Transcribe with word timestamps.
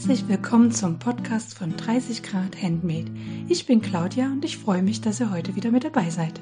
Herzlich 0.00 0.28
willkommen 0.28 0.72
zum 0.72 0.98
Podcast 0.98 1.58
von 1.58 1.76
30 1.76 2.22
Grad 2.22 2.56
Handmade. 2.62 3.10
Ich 3.50 3.66
bin 3.66 3.82
Claudia 3.82 4.28
und 4.28 4.42
ich 4.46 4.56
freue 4.56 4.82
mich, 4.82 5.02
dass 5.02 5.20
ihr 5.20 5.30
heute 5.30 5.56
wieder 5.56 5.70
mit 5.70 5.84
dabei 5.84 6.08
seid. 6.08 6.40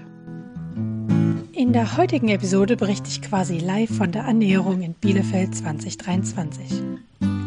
In 1.51 1.73
der 1.73 1.97
heutigen 1.97 2.29
Episode 2.29 2.77
berichte 2.77 3.09
ich 3.09 3.21
quasi 3.21 3.59
live 3.59 3.91
von 3.91 4.13
der 4.13 4.27
Annäherung 4.27 4.83
in 4.83 4.95
Bielefeld 4.95 5.57
2023. 5.57 6.67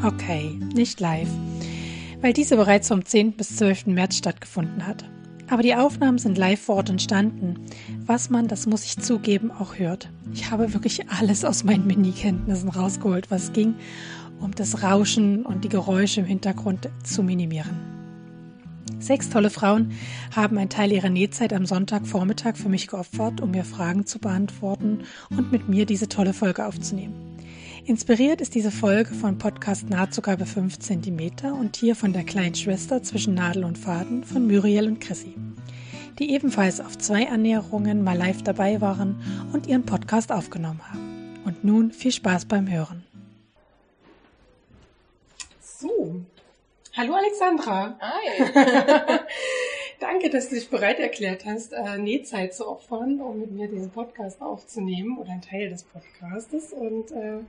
Okay, 0.06 0.60
nicht 0.76 1.00
live, 1.00 1.30
weil 2.20 2.34
diese 2.34 2.58
bereits 2.58 2.90
vom 2.90 3.06
10. 3.06 3.32
bis 3.32 3.56
12. 3.56 3.86
März 3.86 4.18
stattgefunden 4.18 4.86
hat. 4.86 5.06
Aber 5.50 5.64
die 5.64 5.76
Aufnahmen 5.76 6.18
sind 6.18 6.38
live 6.38 6.62
vor 6.62 6.76
Ort 6.76 6.90
entstanden, 6.90 7.56
was 8.06 8.30
man, 8.30 8.50
das 8.50 8.68
muss 8.68 8.84
ich 8.84 8.98
zugeben, 8.98 9.50
auch 9.50 9.80
hört. 9.80 10.10
Ich 10.34 10.52
habe 10.52 10.74
wirklich 10.74 11.10
alles 11.10 11.46
aus 11.46 11.64
meinen 11.64 11.88
Mini-Kenntnissen 11.88 12.70
rausgeholt, 12.70 13.32
was 13.32 13.54
ging 13.54 13.76
um 14.42 14.54
das 14.54 14.84
Rauschen 14.84 15.46
und 15.46 15.64
die 15.64 15.70
Geräusche 15.70 16.22
im 16.22 16.26
Hintergrund 16.26 16.90
zu 17.04 17.24
minimieren. 17.24 17.92
Sechs 19.00 19.30
tolle 19.30 19.50
Frauen 19.50 19.94
haben 20.36 20.58
einen 20.58 20.70
Teil 20.70 20.92
ihrer 20.92 21.10
Nähzeit 21.10 21.54
am 21.54 21.66
Sonntagvormittag 21.66 22.56
für 22.56 22.70
mich 22.70 22.88
geopfert, 22.88 23.42
um 23.42 23.52
mir 23.52 23.64
Fragen 23.64 24.06
zu 24.06 24.20
beantworten 24.20 25.06
und 25.32 25.52
mit 25.52 25.68
mir 25.68 25.86
diese 25.86 26.08
tolle 26.08 26.34
Folge 26.34 26.66
aufzunehmen. 26.66 27.32
Inspiriert 27.84 28.42
ist 28.42 28.54
diese 28.54 28.70
Folge 28.70 29.12
von 29.16 29.40
Podcast 29.40 29.90
Nahtzugabe 29.90 30.46
5 30.46 30.78
cm 30.78 31.52
und 31.60 31.76
hier 31.76 31.96
von 31.96 32.14
der 32.14 32.24
kleinen 32.24 32.54
Schwester 32.54 33.02
zwischen 33.02 33.34
Nadel 33.34 33.64
und 33.64 33.80
Faden 33.80 34.24
von 34.24 34.46
Muriel 34.46 34.88
und 34.88 35.02
Chrissy, 35.02 35.34
die 36.20 36.32
ebenfalls 36.32 36.80
auf 36.80 36.96
zwei 37.00 37.28
Annäherungen 37.28 38.04
mal 38.04 38.18
live 38.18 38.44
dabei 38.44 38.82
waren 38.82 39.16
und 39.52 39.66
ihren 39.66 39.84
Podcast 39.84 40.32
aufgenommen 40.32 40.82
haben. 40.88 41.40
Und 41.44 41.64
nun 41.64 41.92
viel 41.92 42.12
Spaß 42.12 42.46
beim 42.46 42.70
Hören. 42.70 43.04
So, 45.82 46.22
hallo 46.94 47.16
Alexandra. 47.16 47.98
Hi. 48.00 48.44
Danke, 50.00 50.30
dass 50.30 50.50
du 50.50 50.54
dich 50.54 50.70
bereit 50.70 51.00
erklärt 51.00 51.46
hast, 51.46 51.74
äh, 51.74 51.98
Nähzeit 51.98 52.54
zu 52.54 52.68
opfern, 52.68 53.20
um 53.20 53.40
mit 53.40 53.52
mir 53.52 53.68
diesen 53.68 53.90
Podcast 53.90 54.44
aufzunehmen 54.44 55.18
oder 55.18 55.32
einen 55.32 55.42
Teil 55.42 55.72
des 55.72 55.82
Podcastes. 55.82 56.72
Und 56.72 57.10
äh, 57.10 57.40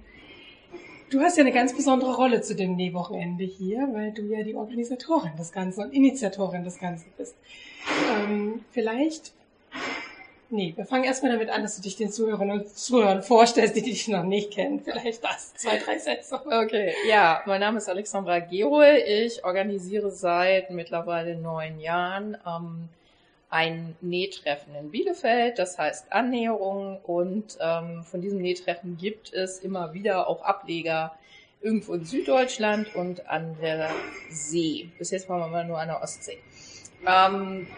du 1.11 1.21
hast 1.21 1.37
ja 1.37 1.43
eine 1.43 1.53
ganz 1.53 1.77
besondere 1.77 2.15
Rolle 2.17 2.41
zu 2.41 2.55
dem 2.55 2.75
Nähwochenende 2.75 3.45
hier, 3.45 3.87
weil 3.93 4.13
du 4.13 4.23
ja 4.23 4.43
die 4.43 4.55
Organisatorin 4.55 5.37
des 5.37 5.53
Ganzen 5.53 5.83
und 5.83 5.93
Initiatorin 5.93 6.65
des 6.65 6.79
Ganzen 6.79 7.13
bist. 7.19 7.37
Ähm, 8.17 8.65
vielleicht 8.71 9.35
Nee, 10.55 10.75
wir 10.77 10.85
fangen 10.85 11.05
erstmal 11.05 11.33
damit 11.33 11.49
an, 11.49 11.63
dass 11.63 11.77
du 11.77 11.83
dich 11.83 11.97
den 11.97 12.13
Zuhörern 12.13 12.51
und 12.51 12.69
Zuhörern 12.69 13.23
vorstellst, 13.23 13.75
die 13.75 13.81
dich 13.81 14.07
noch 14.09 14.23
nicht 14.23 14.51
kennen. 14.51 14.83
Vielleicht 14.85 15.25
das, 15.25 15.55
zwei, 15.55 15.79
drei 15.79 15.97
Sätze. 15.97 16.39
Okay, 16.45 16.93
ja, 17.09 17.41
mein 17.47 17.61
Name 17.61 17.79
ist 17.79 17.89
Alexandra 17.89 18.39
Gerol. 18.41 19.03
Ich 19.07 19.43
organisiere 19.47 20.11
seit 20.11 20.71
mittlerweile 20.71 21.37
neun 21.37 21.81
Jahren 21.81 22.37
ähm, 22.47 22.91
ein 23.49 23.97
Nähtreffen 24.03 24.75
in 24.75 24.91
Bielefeld, 24.91 25.59
das 25.59 25.79
heißt 25.79 26.13
Annäherung. 26.13 26.99
Und 27.03 27.57
ähm, 27.59 28.05
von 28.05 28.21
diesem 28.21 28.43
Nähtreffen 28.43 28.99
gibt 28.99 29.33
es 29.33 29.59
immer 29.59 29.95
wieder 29.95 30.29
auch 30.29 30.43
Ableger 30.43 31.17
irgendwo 31.63 31.95
in 31.95 32.05
Süddeutschland 32.05 32.95
und 32.95 33.27
an 33.27 33.57
der 33.63 33.89
See. 34.29 34.91
Bis 34.99 35.13
jetzt 35.13 35.31
waren 35.31 35.41
wir 35.41 35.49
mal 35.49 35.65
nur 35.65 35.79
an 35.79 35.89
der 35.89 36.03
Ostsee. 36.03 36.37
Ähm, 37.07 37.69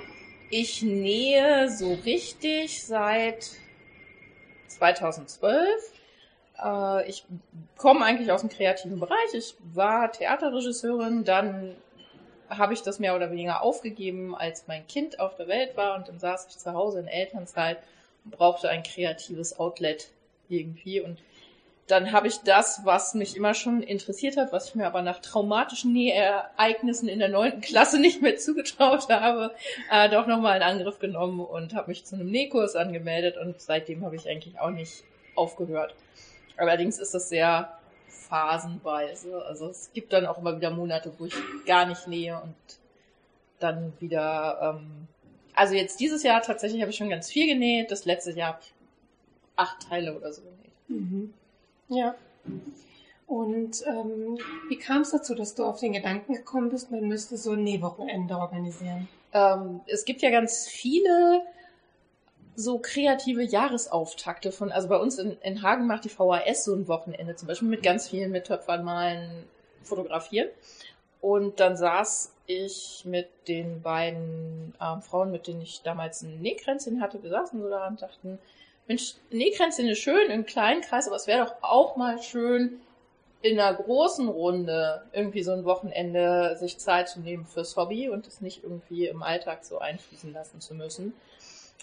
ich 0.50 0.82
nähe 0.82 1.70
so 1.70 1.94
richtig 1.94 2.84
seit 2.84 3.50
2012. 4.68 5.92
Äh, 6.62 7.08
ich 7.08 7.24
komme 7.76 8.04
eigentlich 8.04 8.30
aus 8.30 8.40
dem 8.40 8.50
kreativen 8.50 9.00
Bereich. 9.00 9.34
Ich 9.34 9.56
war 9.72 10.12
Theaterregisseurin, 10.12 11.24
dann 11.24 11.76
habe 12.48 12.74
ich 12.74 12.82
das 12.82 12.98
mehr 12.98 13.16
oder 13.16 13.30
weniger 13.30 13.62
aufgegeben, 13.62 14.34
als 14.34 14.66
mein 14.66 14.86
Kind 14.86 15.18
auf 15.20 15.34
der 15.36 15.48
Welt 15.48 15.76
war 15.76 15.96
und 15.96 16.08
dann 16.08 16.18
saß 16.18 16.46
ich 16.48 16.58
zu 16.58 16.72
Hause 16.72 17.00
in 17.00 17.08
Elternzeit 17.08 17.78
und 18.24 18.32
brauchte 18.32 18.68
ein 18.68 18.82
kreatives 18.82 19.58
Outlet 19.58 20.10
irgendwie 20.48 21.00
und 21.00 21.18
dann 21.86 22.12
habe 22.12 22.28
ich 22.28 22.38
das, 22.38 22.80
was 22.84 23.14
mich 23.14 23.36
immer 23.36 23.52
schon 23.52 23.82
interessiert 23.82 24.36
hat, 24.36 24.52
was 24.52 24.68
ich 24.68 24.74
mir 24.74 24.86
aber 24.86 25.02
nach 25.02 25.20
traumatischen 25.20 25.92
Nähereignissen 25.92 27.08
in 27.08 27.18
der 27.18 27.28
neunten 27.28 27.60
Klasse 27.60 27.98
nicht 28.00 28.22
mehr 28.22 28.36
zugetraut 28.36 29.08
habe, 29.10 29.54
äh, 29.90 30.08
doch 30.08 30.26
nochmal 30.26 30.56
in 30.56 30.62
Angriff 30.62 30.98
genommen 30.98 31.40
und 31.40 31.74
habe 31.74 31.88
mich 31.88 32.04
zu 32.04 32.14
einem 32.14 32.30
Nähkurs 32.30 32.74
angemeldet 32.74 33.36
und 33.36 33.60
seitdem 33.60 34.04
habe 34.04 34.16
ich 34.16 34.28
eigentlich 34.28 34.58
auch 34.58 34.70
nicht 34.70 35.04
aufgehört. 35.34 35.94
Allerdings 36.56 36.98
ist 36.98 37.12
das 37.14 37.28
sehr 37.28 37.78
phasenweise. 38.08 39.44
Also 39.44 39.68
es 39.68 39.90
gibt 39.92 40.12
dann 40.12 40.26
auch 40.26 40.38
immer 40.38 40.56
wieder 40.56 40.70
Monate, 40.70 41.12
wo 41.18 41.26
ich 41.26 41.34
gar 41.66 41.86
nicht 41.86 42.06
nähe 42.06 42.40
und 42.40 42.54
dann 43.58 43.92
wieder. 44.00 44.76
Ähm, 44.80 45.08
also 45.54 45.74
jetzt 45.74 46.00
dieses 46.00 46.22
Jahr 46.22 46.42
tatsächlich 46.42 46.80
habe 46.80 46.90
ich 46.90 46.96
schon 46.96 47.10
ganz 47.10 47.30
viel 47.30 47.46
genäht. 47.46 47.90
Das 47.90 48.04
letzte 48.06 48.32
Jahr 48.32 48.54
habe 48.54 48.60
ich 48.62 48.72
acht 49.56 49.88
Teile 49.88 50.16
oder 50.16 50.32
so 50.32 50.42
genäht. 50.42 50.72
Mhm. 50.88 51.34
Ja. 51.88 52.14
Und 53.26 53.82
ähm, 53.86 54.38
wie 54.68 54.78
kam 54.78 55.02
es 55.02 55.10
dazu, 55.10 55.34
dass 55.34 55.54
du 55.54 55.64
auf 55.64 55.80
den 55.80 55.92
Gedanken 55.92 56.34
gekommen 56.34 56.68
bist, 56.70 56.90
man 56.90 57.08
müsste 57.08 57.36
so 57.36 57.52
ein 57.52 57.64
Nähwochenende 57.64 58.36
organisieren? 58.36 59.08
Ähm, 59.32 59.80
es 59.86 60.04
gibt 60.04 60.22
ja 60.22 60.30
ganz 60.30 60.68
viele 60.68 61.42
so 62.56 62.78
kreative 62.78 63.42
Jahresauftakte 63.42 64.52
von, 64.52 64.70
also 64.70 64.88
bei 64.88 64.96
uns 64.96 65.18
in, 65.18 65.36
in 65.42 65.62
Hagen 65.62 65.86
macht 65.86 66.04
die 66.04 66.08
VHS 66.08 66.64
so 66.64 66.74
ein 66.74 66.86
Wochenende, 66.86 67.34
zum 67.34 67.48
Beispiel 67.48 67.68
mit 67.68 67.82
ganz 67.82 68.08
vielen 68.08 68.30
mit 68.30 68.44
Töpfern 68.46 68.84
malen, 68.84 69.44
fotografieren. 69.82 70.48
Und 71.20 71.58
dann 71.58 71.76
saß 71.76 72.32
ich 72.46 73.02
mit 73.06 73.28
den 73.48 73.80
beiden 73.80 74.74
ähm, 74.80 75.02
Frauen, 75.02 75.30
mit 75.30 75.46
denen 75.46 75.62
ich 75.62 75.82
damals 75.82 76.22
ein 76.22 76.40
Nähkränzchen 76.40 77.00
hatte, 77.00 77.22
wir 77.22 77.30
saßen 77.30 77.60
so 77.60 77.68
da 77.68 77.88
und 77.88 78.02
dachten, 78.02 78.38
Mensch, 78.86 79.14
Nähkränzchen 79.30 79.88
ist 79.88 79.98
schön 79.98 80.30
im 80.30 80.44
kleinen 80.44 80.82
Kreis, 80.82 81.06
aber 81.06 81.16
es 81.16 81.26
wäre 81.26 81.46
doch 81.46 81.54
auch 81.62 81.96
mal 81.96 82.22
schön, 82.22 82.80
in 83.40 83.60
einer 83.60 83.76
großen 83.76 84.28
Runde 84.28 85.02
irgendwie 85.12 85.42
so 85.42 85.52
ein 85.52 85.64
Wochenende 85.64 86.56
sich 86.58 86.78
Zeit 86.78 87.10
zu 87.10 87.20
nehmen 87.20 87.44
fürs 87.44 87.76
Hobby 87.76 88.08
und 88.08 88.26
es 88.26 88.40
nicht 88.40 88.62
irgendwie 88.62 89.06
im 89.06 89.22
Alltag 89.22 89.64
so 89.64 89.78
einfließen 89.78 90.32
lassen 90.32 90.60
zu 90.60 90.74
müssen. 90.74 91.12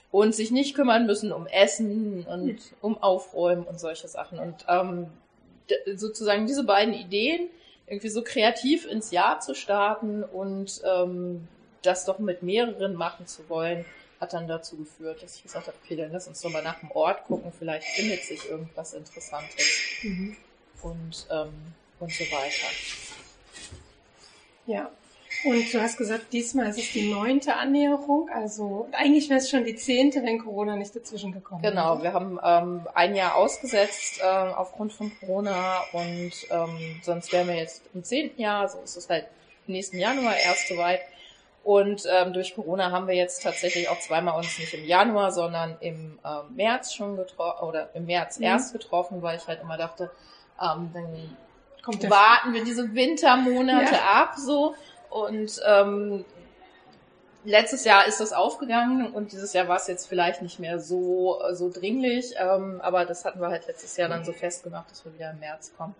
Und 0.10 0.36
sich 0.36 0.52
nicht 0.52 0.76
kümmern 0.76 1.06
müssen 1.06 1.32
um 1.32 1.46
Essen 1.46 2.26
und 2.26 2.58
um 2.82 3.02
Aufräumen 3.02 3.64
und 3.64 3.80
solche 3.80 4.08
Sachen. 4.08 4.40
Und 4.40 4.66
ähm, 4.68 5.08
sozusagen 5.96 6.48
diese 6.48 6.64
beiden 6.64 6.94
Ideen, 6.94 7.50
irgendwie 7.88 8.10
so 8.10 8.24
kreativ 8.24 8.86
ins 8.86 9.12
Jahr 9.12 9.40
zu 9.40 9.54
starten 9.54 10.24
und 10.24 10.82
ähm, 10.84 11.48
das 11.84 12.06
doch 12.06 12.20
mit 12.20 12.42
mehreren 12.42 12.96
machen 12.96 13.28
zu 13.28 13.48
wollen, 13.50 13.86
hat 14.22 14.34
dann 14.34 14.48
dazu 14.48 14.78
geführt, 14.78 15.22
dass 15.24 15.36
ich 15.36 15.44
gesagt 15.44 15.68
habe, 15.68 15.76
okay, 15.84 15.96
dann 15.96 16.12
lass 16.12 16.28
uns 16.28 16.40
doch 16.42 16.52
mal 16.52 16.62
nach 16.62 16.80
dem 16.80 16.92
Ort 16.92 17.26
gucken, 17.26 17.52
vielleicht 17.58 17.88
findet 17.88 18.24
sich 18.24 18.48
irgendwas 18.48 18.94
Interessantes 18.94 19.66
mhm. 20.04 20.38
und, 20.84 21.28
ähm, 21.32 21.74
und 22.00 22.12
so 22.14 22.24
weiter. 22.26 22.68
Ja. 24.68 24.92
Und 25.44 25.74
du 25.74 25.82
hast 25.82 25.98
gesagt, 25.98 26.34
diesmal 26.34 26.68
ist 26.68 26.78
es 26.78 26.92
die 26.92 27.12
neunte 27.12 27.56
Annäherung, 27.56 28.30
also 28.30 28.88
eigentlich 28.92 29.28
wäre 29.30 29.40
es 29.40 29.50
schon 29.50 29.64
die 29.64 29.76
zehnte, 29.76 30.22
wenn 30.24 30.38
Corona 30.38 30.76
nicht 30.76 30.96
dazwischen 30.96 31.32
gekommen 31.32 31.64
wäre. 31.64 31.74
Genau, 31.74 32.04
wir 32.04 32.14
haben 32.14 32.38
ähm, 32.44 32.88
ein 32.94 33.16
Jahr 33.16 33.36
ausgesetzt 33.36 34.20
äh, 34.22 34.24
aufgrund 34.24 34.94
von 34.94 35.12
Corona 35.20 35.80
und 35.94 36.32
ähm, 36.52 37.00
sonst 37.02 37.32
wären 37.32 37.48
wir 37.48 37.56
jetzt 37.56 37.82
im 37.96 38.04
zehnten 38.04 38.40
Jahr, 38.40 38.68
so 38.68 38.80
ist 38.84 38.98
es 38.98 39.10
halt 39.10 39.26
nächsten 39.66 39.98
Januar 39.98 40.36
erst 40.38 40.68
soweit. 40.68 41.02
Und 41.64 42.04
ähm, 42.10 42.34
durch 42.34 42.56
Corona 42.56 42.92
haben 42.92 43.08
wir 43.08 43.14
jetzt 43.14 43.44
tatsächlich 43.44 43.88
auch 43.90 44.00
zweimal 44.00 44.36
uns 44.36 44.58
nicht 44.58 44.74
im 44.74 44.84
Januar, 44.84 45.32
sondern 45.32 45.78
im 45.80 46.20
ähm, 46.26 46.56
März 46.56 46.94
schon 46.94 47.16
getroffen 47.18 47.64
oder 47.68 47.90
im 47.94 48.06
März 48.06 48.40
mhm. 48.40 48.46
erst 48.46 48.74
getroffen, 48.74 49.22
weil 49.22 49.38
ich 49.38 49.48
halt 49.48 49.62
immer 49.62 49.78
dachte, 49.78 50.10
ähm, 50.60 50.90
dann 50.94 51.38
Kommt 51.84 52.10
warten 52.10 52.54
wir 52.54 52.64
diese 52.64 52.94
Wintermonate 52.94 53.94
ja. 53.94 54.24
ab 54.24 54.36
so. 54.38 54.76
Und 55.10 55.62
ähm, 55.68 56.26
letztes 57.44 57.86
Jahr 57.86 58.08
ist 58.08 58.20
das 58.20 58.34
aufgegangen 58.34 59.12
und 59.12 59.32
dieses 59.32 59.54
Jahr 59.54 59.68
war 59.68 59.78
es 59.78 59.88
jetzt 59.88 60.08
vielleicht 60.08 60.42
nicht 60.42 60.60
mehr 60.60 60.80
so 60.80 61.42
so 61.52 61.70
dringlich, 61.70 62.34
ähm, 62.38 62.80
aber 62.82 63.06
das 63.06 63.26
hatten 63.26 63.40
wir 63.40 63.50
halt 63.50 63.68
letztes 63.68 63.98
Jahr 63.98 64.10
dann 64.10 64.24
so 64.24 64.32
festgemacht, 64.32 64.90
dass 64.92 65.06
wir 65.06 65.14
wieder 65.14 65.32
im 65.32 65.40
März 65.40 65.74
kommen. 65.78 65.96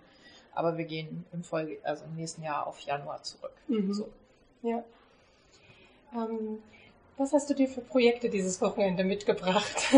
Aber 0.54 0.78
wir 0.78 0.86
gehen 0.86 1.26
im 1.32 1.44
Folge, 1.44 1.78
also 1.84 2.06
im 2.06 2.16
nächsten 2.16 2.44
Jahr 2.44 2.68
auf 2.68 2.80
Januar 2.80 3.24
zurück. 3.24 3.54
Mhm. 3.68 3.94
So. 3.94 4.10
Ja. 4.64 4.84
Ähm, 6.14 6.60
was 7.18 7.34
hast 7.34 7.50
du 7.50 7.54
dir 7.54 7.68
für 7.68 7.82
Projekte 7.82 8.30
dieses 8.30 8.62
Wochenende 8.62 9.04
mitgebracht? 9.04 9.90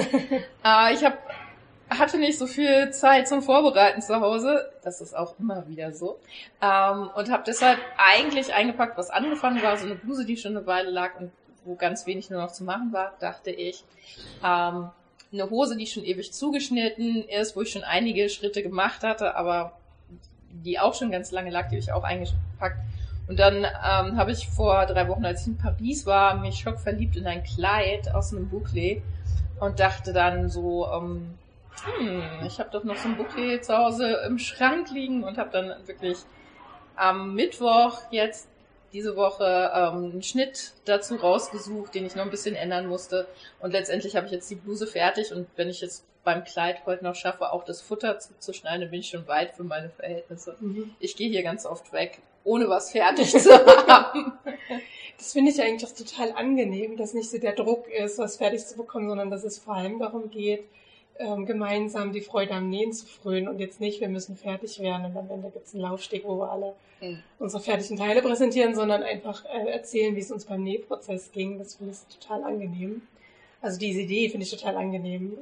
äh, 0.66 0.94
ich 0.94 1.04
hab, 1.04 1.18
hatte 1.90 2.18
nicht 2.18 2.38
so 2.38 2.48
viel 2.48 2.92
Zeit 2.92 3.28
zum 3.28 3.42
Vorbereiten 3.42 4.02
zu 4.02 4.20
Hause. 4.20 4.72
Das 4.84 5.02
ist 5.02 5.16
auch 5.16 5.36
immer 5.40 5.68
wieder 5.68 5.92
so. 5.92 6.20
Ähm, 6.62 7.10
und 7.16 7.32
habe 7.32 7.44
deshalb 7.46 7.80
eigentlich 7.98 8.54
eingepackt, 8.54 8.98
was 8.98 9.10
angefangen 9.10 9.62
war, 9.64 9.78
so 9.78 9.86
eine 9.86 9.96
Bluse, 9.96 10.26
die 10.26 10.38
schon 10.38 10.58
eine 10.58 10.66
Weile 10.66 10.90
lag 10.90 11.20
und 11.20 11.32
wo 11.66 11.76
ganz 11.76 12.06
wenig 12.06 12.30
nur 12.30 12.42
noch 12.42 12.52
zu 12.52 12.64
machen 12.64 12.92
war, 12.92 13.14
dachte 13.20 13.52
ich. 13.52 13.84
Ähm, 14.44 14.90
eine 15.32 15.50
Hose, 15.50 15.76
die 15.78 15.88
schon 15.88 16.04
ewig 16.04 16.32
zugeschnitten 16.34 17.28
ist, 17.28 17.56
wo 17.56 17.62
ich 17.62 17.72
schon 17.72 17.84
einige 17.84 18.30
Schritte 18.30 18.62
gemacht 18.62 19.04
hatte, 19.04 19.36
aber 19.36 19.78
die 20.52 20.80
auch 20.80 20.94
schon 20.94 21.10
ganz 21.10 21.32
lange 21.32 21.50
lag, 21.50 21.70
die 21.70 21.76
habe 21.76 21.80
ich 21.80 21.92
auch 21.92 22.04
eingepackt 22.04 22.78
Und 23.28 23.40
dann 23.40 23.64
ähm, 23.64 24.18
habe 24.18 24.32
ich 24.32 24.50
vor 24.50 24.86
drei 24.86 25.08
Wochen, 25.08 25.26
als 25.26 25.42
ich 25.42 25.48
in 25.48 25.58
Paris 25.58 26.06
war, 26.06 26.36
mich 26.36 26.56
schockverliebt 26.56 27.16
in 27.16 27.26
ein 27.26 27.44
Kleid 27.44 28.14
aus 28.14 28.34
einem 28.34 28.50
Bouclé 28.50 29.02
und 29.60 29.80
dachte 29.80 30.12
dann 30.12 30.50
so, 30.50 30.88
ähm, 30.88 31.36
hm, 32.00 32.24
ich 32.46 32.60
habe 32.60 32.70
doch 32.72 32.84
noch 32.84 32.98
so 32.98 33.08
ein 33.08 33.18
Bouquet 33.18 33.62
zu 33.62 33.78
Hause 33.78 34.22
im 34.28 34.40
Schrank 34.40 34.92
liegen 34.92 35.24
und 35.24 35.38
habe 35.38 35.50
dann 35.52 35.88
wirklich 35.88 36.18
am 36.96 37.34
Mittwoch 37.34 38.00
jetzt 38.12 38.50
diese 38.92 39.16
Woche 39.16 39.72
ähm, 39.74 40.12
einen 40.12 40.24
Schnitt 40.24 40.74
dazu 40.86 41.16
rausgesucht, 41.16 41.96
den 41.96 42.06
ich 42.06 42.16
noch 42.16 42.24
ein 42.24 42.30
bisschen 42.30 42.56
ändern 42.56 42.88
musste. 42.88 43.28
Und 43.60 43.72
letztendlich 43.72 44.16
habe 44.16 44.28
ich 44.28 44.32
jetzt 44.32 44.50
die 44.52 44.56
Bluse 44.56 44.86
fertig 44.86 45.34
und 45.34 45.48
wenn 45.56 45.70
ich 45.70 45.82
jetzt 45.82 46.06
beim 46.24 46.44
Kleid 46.44 46.86
heute 46.86 47.04
noch 47.04 47.16
schaffe, 47.16 47.52
auch 47.52 47.66
das 47.66 47.82
Futter 47.82 48.20
zuzuschneiden, 48.20 48.82
dann 48.82 48.92
bin 48.92 49.00
ich 49.00 49.10
schon 49.10 49.28
weit 49.28 49.56
für 49.56 49.64
meine 49.64 49.90
Verhältnisse. 49.90 50.56
Mhm. 50.60 50.96
Ich 51.00 51.16
gehe 51.16 51.30
hier 51.30 51.44
ganz 51.44 51.66
oft 51.66 51.92
weg, 51.92 52.22
ohne 52.44 52.70
was 52.70 52.92
fertig 52.92 53.32
zu 53.32 53.52
haben. 53.88 54.34
Das 55.16 55.32
finde 55.32 55.52
ich 55.52 55.62
eigentlich 55.62 55.90
auch 55.90 55.96
total 55.96 56.34
angenehm, 56.34 56.98
dass 56.98 57.14
nicht 57.14 57.30
so 57.30 57.38
der 57.38 57.54
Druck 57.54 57.88
ist, 57.88 58.18
was 58.18 58.36
fertig 58.36 58.66
zu 58.66 58.76
bekommen, 58.76 59.08
sondern 59.08 59.32
dass 59.32 59.46
es 59.46 59.58
vor 59.58 59.76
allem 59.76 59.98
darum 59.98 60.30
geht, 60.30 60.66
ähm, 61.18 61.46
gemeinsam 61.46 62.12
die 62.12 62.20
Freude 62.20 62.52
am 62.52 62.70
Nähen 62.70 62.92
zu 62.92 63.06
frönen 63.06 63.48
und 63.48 63.60
jetzt 63.60 63.80
nicht, 63.80 64.02
wir 64.02 64.10
müssen 64.10 64.36
fertig 64.36 64.80
werden 64.80 65.06
und 65.06 65.16
am 65.16 65.30
Ende 65.30 65.50
gibt 65.50 65.68
es 65.68 65.74
einen 65.74 65.84
Laufsteg, 65.84 66.26
wo 66.26 66.40
wir 66.40 66.52
alle 66.52 66.74
mhm. 67.00 67.20
unsere 67.40 67.64
fertigen 67.64 67.96
Teile 67.96 68.22
präsentieren, 68.22 68.76
sondern 68.76 69.02
einfach 69.02 69.46
äh, 69.46 69.70
erzählen, 69.70 70.14
wie 70.16 70.20
es 70.20 70.32
uns 70.32 70.44
beim 70.44 70.62
Nähprozess 70.62 71.32
ging. 71.32 71.58
Das 71.58 71.76
finde 71.76 71.94
ich 71.94 72.20
total 72.20 72.44
angenehm. 72.44 73.04
Also 73.62 73.80
diese 73.80 74.02
Idee 74.02 74.28
finde 74.28 74.46
ich 74.46 74.52
total 74.52 74.76
angenehm. 74.76 75.38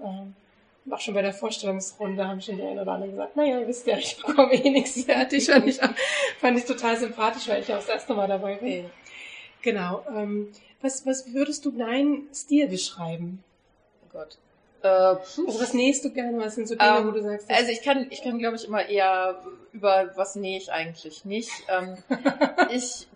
Auch 0.89 0.99
schon 0.99 1.13
bei 1.13 1.21
der 1.21 1.33
Vorstellungsrunde 1.33 2.27
haben 2.27 2.41
schon 2.41 2.57
die 2.57 2.63
einen 2.63 2.79
oder 2.79 2.93
anderen 2.93 3.11
gesagt, 3.11 3.35
naja, 3.35 3.59
ihr 3.59 3.67
wisst 3.67 3.85
ja, 3.85 3.97
ich 3.97 4.17
bekomme 4.17 4.53
eh 4.53 4.69
nichts 4.69 5.03
fertig. 5.03 5.45
Fand 5.45 5.67
ich, 5.67 5.79
fand 6.39 6.57
ich 6.57 6.65
total 6.65 6.97
sympathisch, 6.97 7.47
weil 7.47 7.61
ich 7.61 7.71
auch 7.71 7.77
das 7.77 7.87
erste 7.87 8.13
Mal 8.13 8.27
dabei 8.27 8.55
bin. 8.55 8.89
Genau. 9.61 10.03
Ähm, 10.15 10.51
was, 10.81 11.05
was 11.05 11.33
würdest 11.33 11.65
du 11.65 11.71
deinen 11.71 12.27
Stil 12.33 12.67
beschreiben? 12.67 13.43
Oh 14.03 14.17
Gott. 14.17 14.37
Äh, 14.81 14.87
also 14.87 15.61
was 15.61 15.73
nähst 15.73 16.03
du 16.03 16.11
gerne? 16.11 16.39
Was 16.39 16.55
sind 16.55 16.67
so 16.67 16.75
Dinge, 16.75 16.97
ähm, 16.97 17.07
wo 17.07 17.11
du 17.11 17.21
sagst? 17.21 17.49
Also 17.49 17.71
ich 17.71 17.83
kann, 17.83 18.07
ich 18.09 18.23
kann, 18.23 18.39
glaube 18.39 18.55
ich, 18.55 18.65
immer 18.65 18.85
eher 18.87 19.39
über 19.73 20.11
was 20.15 20.35
nähe 20.35 20.57
ich 20.57 20.71
eigentlich 20.71 21.25
nicht. 21.25 21.51
Ähm, 21.69 21.97
ich 22.71 23.07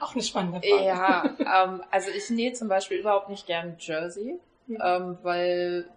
auch 0.00 0.14
eine 0.14 0.22
spannende 0.22 0.60
Frage. 0.60 0.84
Ja, 0.84 1.34
ähm, 1.38 1.82
also 1.90 2.10
ich 2.10 2.30
nähe 2.30 2.52
zum 2.52 2.68
Beispiel 2.68 2.98
überhaupt 2.98 3.28
nicht 3.28 3.46
gern 3.46 3.76
Jersey, 3.78 4.38
mhm. 4.66 4.78
ähm, 4.82 5.18
weil 5.22 5.88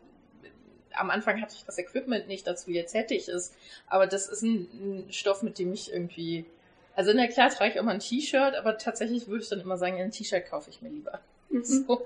am 0.96 1.10
Anfang 1.10 1.42
hatte 1.42 1.56
ich 1.56 1.66
das 1.66 1.78
Equipment 1.78 2.28
nicht 2.28 2.46
dazu, 2.48 2.72
jetzt 2.72 2.94
hätte 2.94 3.14
ich 3.14 3.28
es. 3.28 3.54
Aber 3.88 4.08
das 4.08 4.28
ist 4.28 4.42
ein, 4.42 4.68
ein 4.74 5.14
Stoff, 5.14 5.44
mit 5.44 5.60
dem 5.60 5.74
ich 5.74 5.92
irgendwie. 5.92 6.46
Also 6.96 7.12
in 7.12 7.18
der 7.18 7.28
klar 7.28 7.50
trage 7.50 7.72
ich 7.72 7.80
auch 7.80 7.84
mal 7.84 7.94
ein 7.94 8.00
T-Shirt, 8.00 8.56
aber 8.56 8.78
tatsächlich 8.78 9.28
würde 9.28 9.44
ich 9.44 9.50
dann 9.50 9.62
immer 9.62 9.78
sagen, 9.78 9.98
ein 9.98 10.12
T-Shirt 10.12 10.48
kaufe 10.48 10.70
ich 10.70 10.82
mir 10.82 10.90
lieber. 10.90 11.20
Mhm. 11.50 11.64
So. 11.64 12.06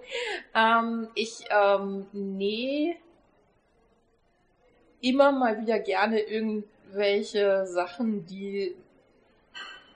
Ähm, 0.55 1.09
ich 1.15 1.45
ähm, 1.49 2.05
nähe 2.13 2.95
immer 5.01 5.31
mal 5.31 5.61
wieder 5.61 5.79
gerne 5.79 6.19
irgendwelche 6.19 7.65
Sachen, 7.67 8.25
die 8.25 8.75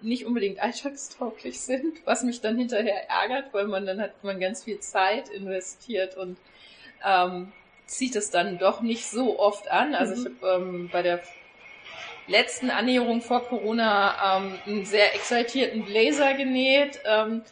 nicht 0.02 0.26
unbedingt 0.26 0.62
alltagstauglich 0.62 1.62
sind, 1.62 2.00
was 2.06 2.24
mich 2.24 2.42
dann 2.42 2.58
hinterher 2.58 3.10
ärgert, 3.10 3.54
weil 3.54 3.68
man 3.68 3.86
dann 3.86 4.02
hat 4.02 4.24
man 4.24 4.40
ganz 4.40 4.64
viel 4.64 4.80
Zeit 4.80 5.30
investiert 5.30 6.18
und 6.18 6.38
ähm, 7.06 7.52
zieht 7.86 8.16
es 8.16 8.30
dann 8.30 8.58
doch 8.58 8.82
nicht 8.82 9.10
so 9.10 9.40
oft 9.40 9.70
an. 9.70 9.96
Also 9.96 10.16
mhm. 10.16 10.20
ich 10.20 10.44
habe 10.44 10.64
ähm, 10.64 10.90
bei 10.92 11.02
der 11.02 11.22
letzten 12.28 12.70
Annäherung 12.70 13.22
vor 13.22 13.44
Corona 13.44 14.38
ähm, 14.38 14.60
einen 14.66 14.86
sehr 14.86 15.14
exaltierten 15.16 15.86
Blazer 15.86 16.34
genäht. 16.34 17.00
Ähm, 17.06 17.44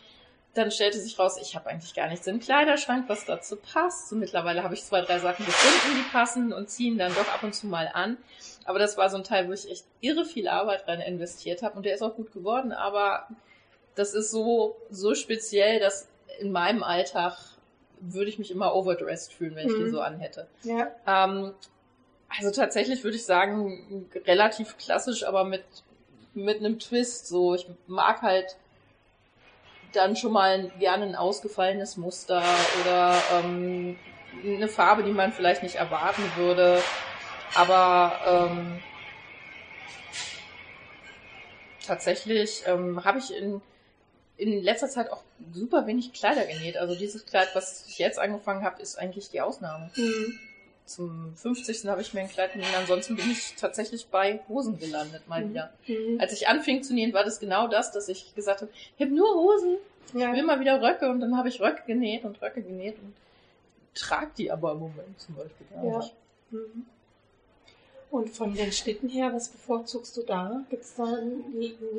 dann 0.56 0.72
stellte 0.72 1.00
sich 1.00 1.20
raus, 1.20 1.38
ich 1.42 1.56
habe 1.56 1.70
eigentlich 1.70 1.94
gar 1.94 2.08
nichts 2.08 2.26
im 2.28 2.40
Kleiderschrank, 2.40 3.06
was 3.08 3.26
dazu 3.26 3.56
passt. 3.56 4.10
So 4.10 4.16
mittlerweile 4.16 4.64
habe 4.64 4.74
ich 4.74 4.84
zwei, 4.84 5.02
drei 5.02 5.20
Sachen 5.20 5.46
gefunden, 5.46 5.98
die 5.98 6.12
passen 6.12 6.54
und 6.54 6.70
ziehen 6.70 6.98
dann 6.98 7.14
doch 7.14 7.32
ab 7.32 7.44
und 7.44 7.54
zu 7.54 7.68
mal 7.68 7.90
an. 7.94 8.18
Aber 8.66 8.80
das 8.80 8.98
war 8.98 9.10
so 9.10 9.18
ein 9.18 9.24
Teil, 9.24 9.48
wo 9.48 9.54
ich 9.54 9.70
echt 9.70 9.86
irre 10.02 10.26
viel 10.26 10.48
Arbeit 10.48 10.88
rein 10.88 11.02
investiert 11.02 11.62
habe 11.62 11.78
und 11.78 11.86
der 11.86 11.94
ist 11.94 12.02
auch 12.02 12.16
gut 12.16 12.34
geworden. 12.34 12.72
Aber 12.72 13.28
das 13.96 14.14
ist 14.14 14.32
so, 14.32 14.76
so 14.90 15.14
speziell, 15.14 15.80
dass 15.80 16.08
in 16.40 16.52
meinem 16.52 16.84
Alltag 16.84 17.38
würde 18.00 18.30
ich 18.30 18.40
mich 18.40 18.52
immer 18.52 18.76
overdressed 18.76 19.34
fühlen, 19.34 19.56
wenn 19.56 19.68
ich 19.68 19.74
mhm. 19.74 19.84
den 19.84 19.92
so 19.92 20.02
anhätte. 20.02 20.48
Ja. 20.64 20.92
Ähm, 21.08 21.54
also 22.30 22.52
tatsächlich 22.52 23.04
würde 23.04 23.18
ich 23.18 23.26
sagen, 23.26 24.10
relativ 24.26 24.78
klassisch, 24.78 25.24
aber 25.24 25.44
mit, 25.44 25.64
mit 26.34 26.60
einem 26.60 26.80
Twist. 26.80 27.28
So, 27.28 27.56
ich 27.56 27.68
mag 27.88 28.22
halt 28.22 28.56
dann 29.94 30.16
schon 30.16 30.32
mal 30.32 30.72
gerne 30.80 31.06
ein 31.06 31.16
ausgefallenes 31.16 31.98
Muster 31.98 32.44
oder 32.82 33.16
ähm, 33.34 33.98
eine 34.44 34.68
Farbe, 34.68 35.04
die 35.04 35.12
man 35.12 35.34
vielleicht 35.34 35.64
nicht 35.64 35.76
erwarten 35.76 36.24
würde. 36.38 36.82
Aber 37.56 38.52
ähm, 38.52 38.80
tatsächlich 41.86 42.64
ähm, 42.68 43.04
habe 43.04 43.18
ich 43.18 43.36
in, 43.36 43.62
in 44.40 44.64
letzter 44.64 44.88
Zeit 44.88 45.12
auch 45.12 45.22
super 45.54 45.86
wenig 45.86 46.14
Kleider 46.14 46.46
genäht. 46.46 46.78
Also 46.78 46.96
dieses 46.96 47.26
Kleid, 47.26 47.50
was 47.54 47.86
ich 47.88 48.00
jetzt 48.00 48.18
angefangen 48.18 48.64
habe, 48.64 48.82
ist 48.82 48.98
eigentlich 48.98 49.30
die 49.30 49.42
Ausnahme. 49.42 49.92
Mhm. 49.96 50.40
Zum 50.86 51.36
50. 51.36 51.86
habe 51.88 52.02
ich 52.02 52.14
mir 52.14 52.22
ein 52.22 52.30
Kleid 52.30 52.54
genäht. 52.54 52.76
Ansonsten 52.76 53.16
bin 53.16 53.30
ich 53.30 53.54
tatsächlich 53.56 54.08
bei 54.08 54.40
Hosen 54.48 54.80
gelandet, 54.80 55.28
mal 55.28 55.44
mhm. 55.44 55.50
wieder. 55.50 55.74
Mhm. 55.88 56.20
Als 56.20 56.34
ich 56.34 56.48
anfing 56.48 56.82
zu 56.82 56.94
nähen, 56.94 57.14
war 57.14 57.24
das 57.24 57.40
genau 57.40 57.68
das, 57.68 57.92
dass 57.92 58.08
ich 58.08 58.34
gesagt 58.34 58.62
habe, 58.62 58.72
ich 58.98 59.06
habe 59.06 59.14
nur 59.14 59.28
Hosen. 59.28 59.78
Ja. 60.14 60.30
Ich 60.30 60.38
will 60.38 60.44
mal 60.44 60.60
wieder 60.60 60.82
Röcke 60.82 61.10
und 61.10 61.20
dann 61.20 61.38
habe 61.38 61.50
ich 61.50 61.60
Röcke 61.60 61.84
genäht 61.86 62.24
und 62.24 62.42
Röcke 62.42 62.64
genäht 62.64 62.98
und 62.98 63.14
trage 63.94 64.32
die 64.38 64.52
aber 64.52 64.72
im 64.72 64.80
Moment 64.80 65.20
zum 65.20 65.36
Beispiel 65.36 65.68
gar 65.72 65.84
ja. 65.84 65.98
nicht. 65.98 66.14
Mhm. 66.52 66.86
Und 68.12 68.30
von 68.30 68.56
den 68.56 68.72
Schnitten 68.72 69.08
her, 69.08 69.32
was 69.34 69.50
bevorzugst 69.50 70.18
du 70.18 70.24
da? 70.24 70.64
Gibt 70.70 70.84
es 70.84 70.96
da 70.96 71.04
ein 71.04 71.44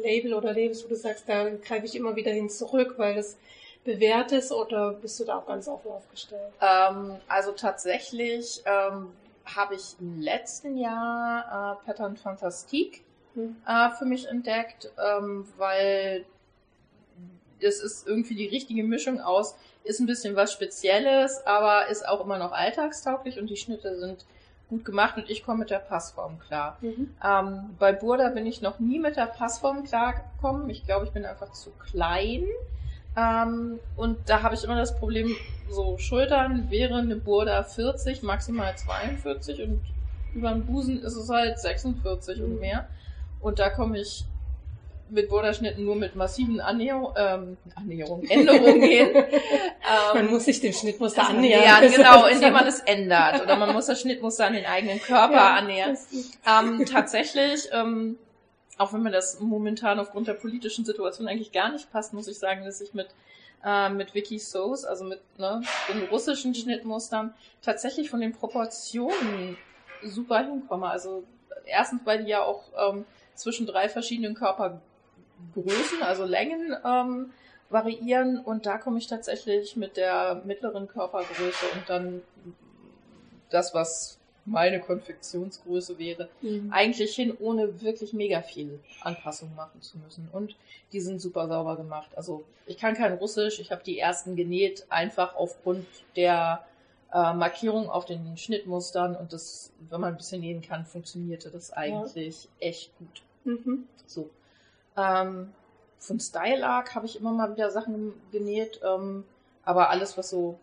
Label 0.03 0.35
oder 0.35 0.53
Labels, 0.53 0.85
wo 0.85 0.89
du 0.89 0.97
sagst, 0.97 1.29
da 1.29 1.51
greife 1.51 1.87
ich 1.87 1.95
immer 1.95 2.17
wieder 2.17 2.33
hin 2.33 2.51
zurück, 2.51 2.95
weil 2.97 3.15
das 3.15 3.37
bewährt 3.85 4.33
ist 4.33 4.53
oder 4.53 4.93
bist 4.93 5.21
du 5.21 5.25
da 5.25 5.39
auch 5.39 5.47
ganz 5.47 5.69
offen 5.69 5.91
aufgestellt? 5.91 6.53
Ähm, 6.61 7.17
also 7.29 7.53
tatsächlich 7.53 8.63
ähm, 8.67 9.13
habe 9.45 9.77
ich 9.77 9.97
im 10.01 10.21
letzten 10.21 10.77
Jahr 10.77 11.79
äh, 11.81 11.87
Pattern 11.87 12.17
Fantastique 12.17 13.03
hm. 13.35 13.57
äh, 13.67 13.91
für 13.91 14.05
mich 14.05 14.27
entdeckt, 14.27 14.91
ähm, 14.99 15.47
weil 15.57 16.25
das 17.61 17.81
ist 17.81 18.07
irgendwie 18.07 18.35
die 18.35 18.47
richtige 18.47 18.83
Mischung 18.83 19.21
aus, 19.21 19.55
ist 19.85 20.01
ein 20.01 20.07
bisschen 20.07 20.35
was 20.35 20.53
Spezielles, 20.53 21.47
aber 21.47 21.89
ist 21.89 22.07
auch 22.07 22.25
immer 22.25 22.39
noch 22.39 22.53
alltagstauglich 22.53 23.39
und 23.39 23.49
die 23.49 23.57
Schnitte 23.57 23.99
sind 23.99 24.25
gut 24.71 24.85
gemacht 24.85 25.17
und 25.19 25.29
ich 25.29 25.45
komme 25.45 25.59
mit 25.59 25.71
der 25.71 25.81
Passform 25.81 26.39
klar. 26.39 26.79
Mhm. 26.81 27.11
Ähm, 27.23 27.71
bei 27.79 27.93
Burda 27.93 28.31
bin 28.31 28.47
ich 28.47 28.63
noch 28.63 28.79
nie 28.79 28.99
mit 28.99 29.17
der 29.17 29.27
Passform 29.27 29.85
klar 29.85 30.15
gekommen. 30.15 30.71
Ich 30.71 30.87
glaube, 30.87 31.05
ich 31.05 31.13
bin 31.13 31.27
einfach 31.27 31.53
zu 31.53 31.71
klein. 31.73 32.45
Ähm, 33.17 33.81
und 33.97 34.19
da 34.27 34.43
habe 34.43 34.55
ich 34.55 34.65
immer 34.65 34.77
das 34.77 34.97
Problem, 34.97 35.37
so 35.69 35.99
Schultern 35.99 36.71
wäre 36.71 36.97
eine 36.97 37.17
Burda 37.17 37.63
40, 37.65 38.23
maximal 38.23 38.75
42 38.77 39.63
und 39.63 39.81
über 40.33 40.53
den 40.53 40.65
Busen 40.65 41.03
ist 41.03 41.17
es 41.17 41.29
halt 41.29 41.59
46 41.59 42.39
mhm. 42.39 42.45
und 42.45 42.61
mehr. 42.61 42.89
Und 43.41 43.59
da 43.59 43.69
komme 43.69 43.99
ich 43.99 44.25
mit 45.11 45.29
Borderschnitten 45.29 45.85
nur 45.85 45.97
mit 45.97 46.17
massiven 46.17 46.61
Annäherung, 46.61 47.13
ähm, 47.17 47.57
Annäherung, 47.75 48.25
Änderungen 48.25 48.81
gehen. 48.81 49.15
ähm, 49.15 49.25
man 50.15 50.31
muss 50.31 50.45
sich 50.45 50.61
dem 50.61 50.73
Schnittmuster 50.73 51.29
annähern. 51.29 51.63
Ja, 51.63 51.81
genau, 51.81 52.27
indem 52.27 52.53
man 52.53 52.67
es 52.67 52.81
ändert. 52.81 53.43
Oder 53.43 53.57
man 53.57 53.73
muss 53.73 53.87
das 53.87 54.01
Schnittmuster 54.01 54.47
an 54.47 54.53
den 54.53 54.67
eigenen 54.67 55.01
Körper 55.01 55.35
ja, 55.35 55.55
annähern. 55.55 55.97
Ähm, 56.47 56.87
tatsächlich, 56.87 57.69
ähm, 57.73 58.19
auch 58.79 58.93
wenn 58.93 59.03
mir 59.03 59.11
das 59.11 59.41
momentan 59.41 59.99
aufgrund 59.99 60.29
der 60.29 60.35
politischen 60.35 60.85
Situation 60.85 61.29
eigentlich 61.29 61.53
gar 61.53 61.71
nicht 61.73 61.91
passt, 61.93 62.13
muss 62.13 62.29
ich 62.29 62.39
sagen, 62.39 62.65
dass 62.65 62.81
ich 62.81 62.95
mit 62.95 63.09
äh, 63.65 63.91
mit 63.91 64.15
Vicky 64.15 64.39
Soos, 64.39 64.85
also 64.85 65.05
mit 65.05 65.21
ne, 65.39 65.63
den 65.89 66.05
russischen 66.05 66.55
Schnittmustern, 66.55 67.35
tatsächlich 67.63 68.09
von 68.09 68.21
den 68.21 68.33
Proportionen 68.33 69.57
super 70.03 70.39
hinkomme. 70.39 70.89
Also 70.89 71.25
erstens, 71.67 72.01
weil 72.05 72.25
die 72.25 72.31
ja 72.31 72.43
auch 72.43 72.65
ähm, 72.79 73.05
zwischen 73.35 73.67
drei 73.67 73.89
verschiedenen 73.89 74.35
Körper 74.35 74.81
Größen, 75.55 76.03
also 76.03 76.25
Längen 76.25 76.75
ähm, 76.85 77.33
variieren 77.69 78.39
und 78.39 78.67
da 78.67 78.79
komme 78.79 78.99
ich 78.99 79.07
tatsächlich 79.07 79.77
mit 79.77 79.97
der 79.97 80.43
mittleren 80.45 80.89
Körpergröße 80.89 81.67
und 81.75 81.89
dann 81.89 82.23
das, 83.51 83.75
was 83.75 84.19
meine 84.45 84.81
Konfektionsgröße 84.81 85.99
wäre, 85.99 86.29
mhm. 86.41 86.73
eigentlich 86.73 87.15
hin, 87.15 87.37
ohne 87.39 87.81
wirklich 87.83 88.13
mega 88.13 88.43
viel 88.43 88.81
Anpassung 89.01 89.55
machen 89.55 89.81
zu 89.81 89.99
müssen. 89.99 90.29
Und 90.33 90.57
die 90.93 91.01
sind 91.01 91.21
super 91.21 91.47
sauber 91.47 91.77
gemacht. 91.77 92.11
Also 92.17 92.45
ich 92.67 92.79
kann 92.79 92.95
kein 92.95 93.15
Russisch, 93.15 93.61
ich 93.61 93.71
habe 93.71 93.83
die 93.85 93.99
ersten 93.99 94.37
genäht, 94.37 94.87
einfach 94.89 95.37
aufgrund 95.37 95.87
der 96.17 96.65
äh, 97.13 97.35
Markierung 97.35 97.91
auf 97.91 98.05
den 98.05 98.37
Schnittmustern 98.37 99.15
und 99.17 99.33
das, 99.33 99.73
wenn 99.89 100.01
man 100.01 100.15
ein 100.15 100.17
bisschen 100.17 100.41
nähen 100.41 100.63
kann, 100.63 100.85
funktionierte 100.85 101.51
das 101.51 101.73
eigentlich 101.73 102.45
ja. 102.45 102.69
echt 102.69 102.97
gut. 102.99 103.23
Mhm. 103.45 103.85
So. 104.07 104.31
Ähm, 104.97 105.53
von 105.99 106.19
Style 106.19 106.67
Arc 106.67 106.95
habe 106.95 107.07
ich 107.07 107.19
immer 107.19 107.33
mal 107.33 107.53
wieder 107.53 107.71
Sachen 107.71 108.15
genäht, 108.33 108.81
ähm, 108.83 109.25
aber 109.65 109.91
alles, 109.91 110.17
was 110.17 110.31
so 110.31 110.59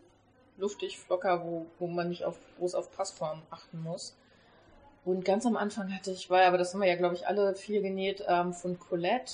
luftig, 0.56 0.98
flocker, 0.98 1.44
wo, 1.44 1.66
wo 1.78 1.86
man 1.86 2.08
nicht 2.08 2.24
auf 2.24 2.36
groß 2.58 2.74
auf 2.74 2.90
Passform 2.90 3.42
achten 3.50 3.82
muss. 3.82 4.16
Und 5.04 5.24
ganz 5.24 5.46
am 5.46 5.56
Anfang 5.56 5.94
hatte 5.94 6.10
ich, 6.10 6.28
weil, 6.28 6.46
aber 6.46 6.58
das 6.58 6.74
haben 6.74 6.80
wir 6.80 6.88
ja, 6.88 6.96
glaube 6.96 7.14
ich, 7.14 7.26
alle 7.26 7.54
viel 7.54 7.80
genäht, 7.80 8.24
ähm, 8.28 8.52
von 8.52 8.78
Colette 8.78 9.32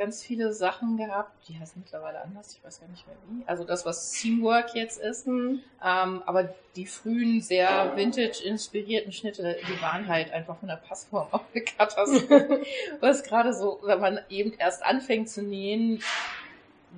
ganz 0.00 0.22
viele 0.22 0.54
Sachen 0.54 0.96
gehabt. 0.96 1.30
Die 1.46 1.58
heißen 1.58 1.82
mittlerweile 1.84 2.22
anders, 2.22 2.54
ich 2.56 2.64
weiß 2.64 2.80
gar 2.80 2.88
nicht 2.88 3.06
mehr 3.06 3.16
wie. 3.28 3.46
Also 3.46 3.64
das, 3.64 3.84
was 3.84 4.12
Teamwork 4.12 4.74
jetzt 4.74 4.98
ist. 4.98 5.26
Mhm. 5.26 5.60
Ähm, 5.84 6.22
aber 6.24 6.54
die 6.74 6.86
frühen, 6.86 7.42
sehr 7.42 7.94
vintage-inspirierten 7.96 9.12
Schnitte, 9.12 9.58
die 9.68 9.82
waren 9.82 10.08
halt 10.08 10.32
einfach 10.32 10.56
von 10.56 10.68
der 10.68 10.76
Passform 10.76 11.28
auch 11.30 11.42
eine 11.52 11.62
Katastrophe. 11.62 12.62
Was 13.00 13.24
gerade 13.24 13.52
so, 13.52 13.78
wenn 13.82 14.00
man 14.00 14.20
eben 14.30 14.54
erst 14.54 14.82
anfängt 14.82 15.28
zu 15.28 15.42
nähen, 15.42 16.02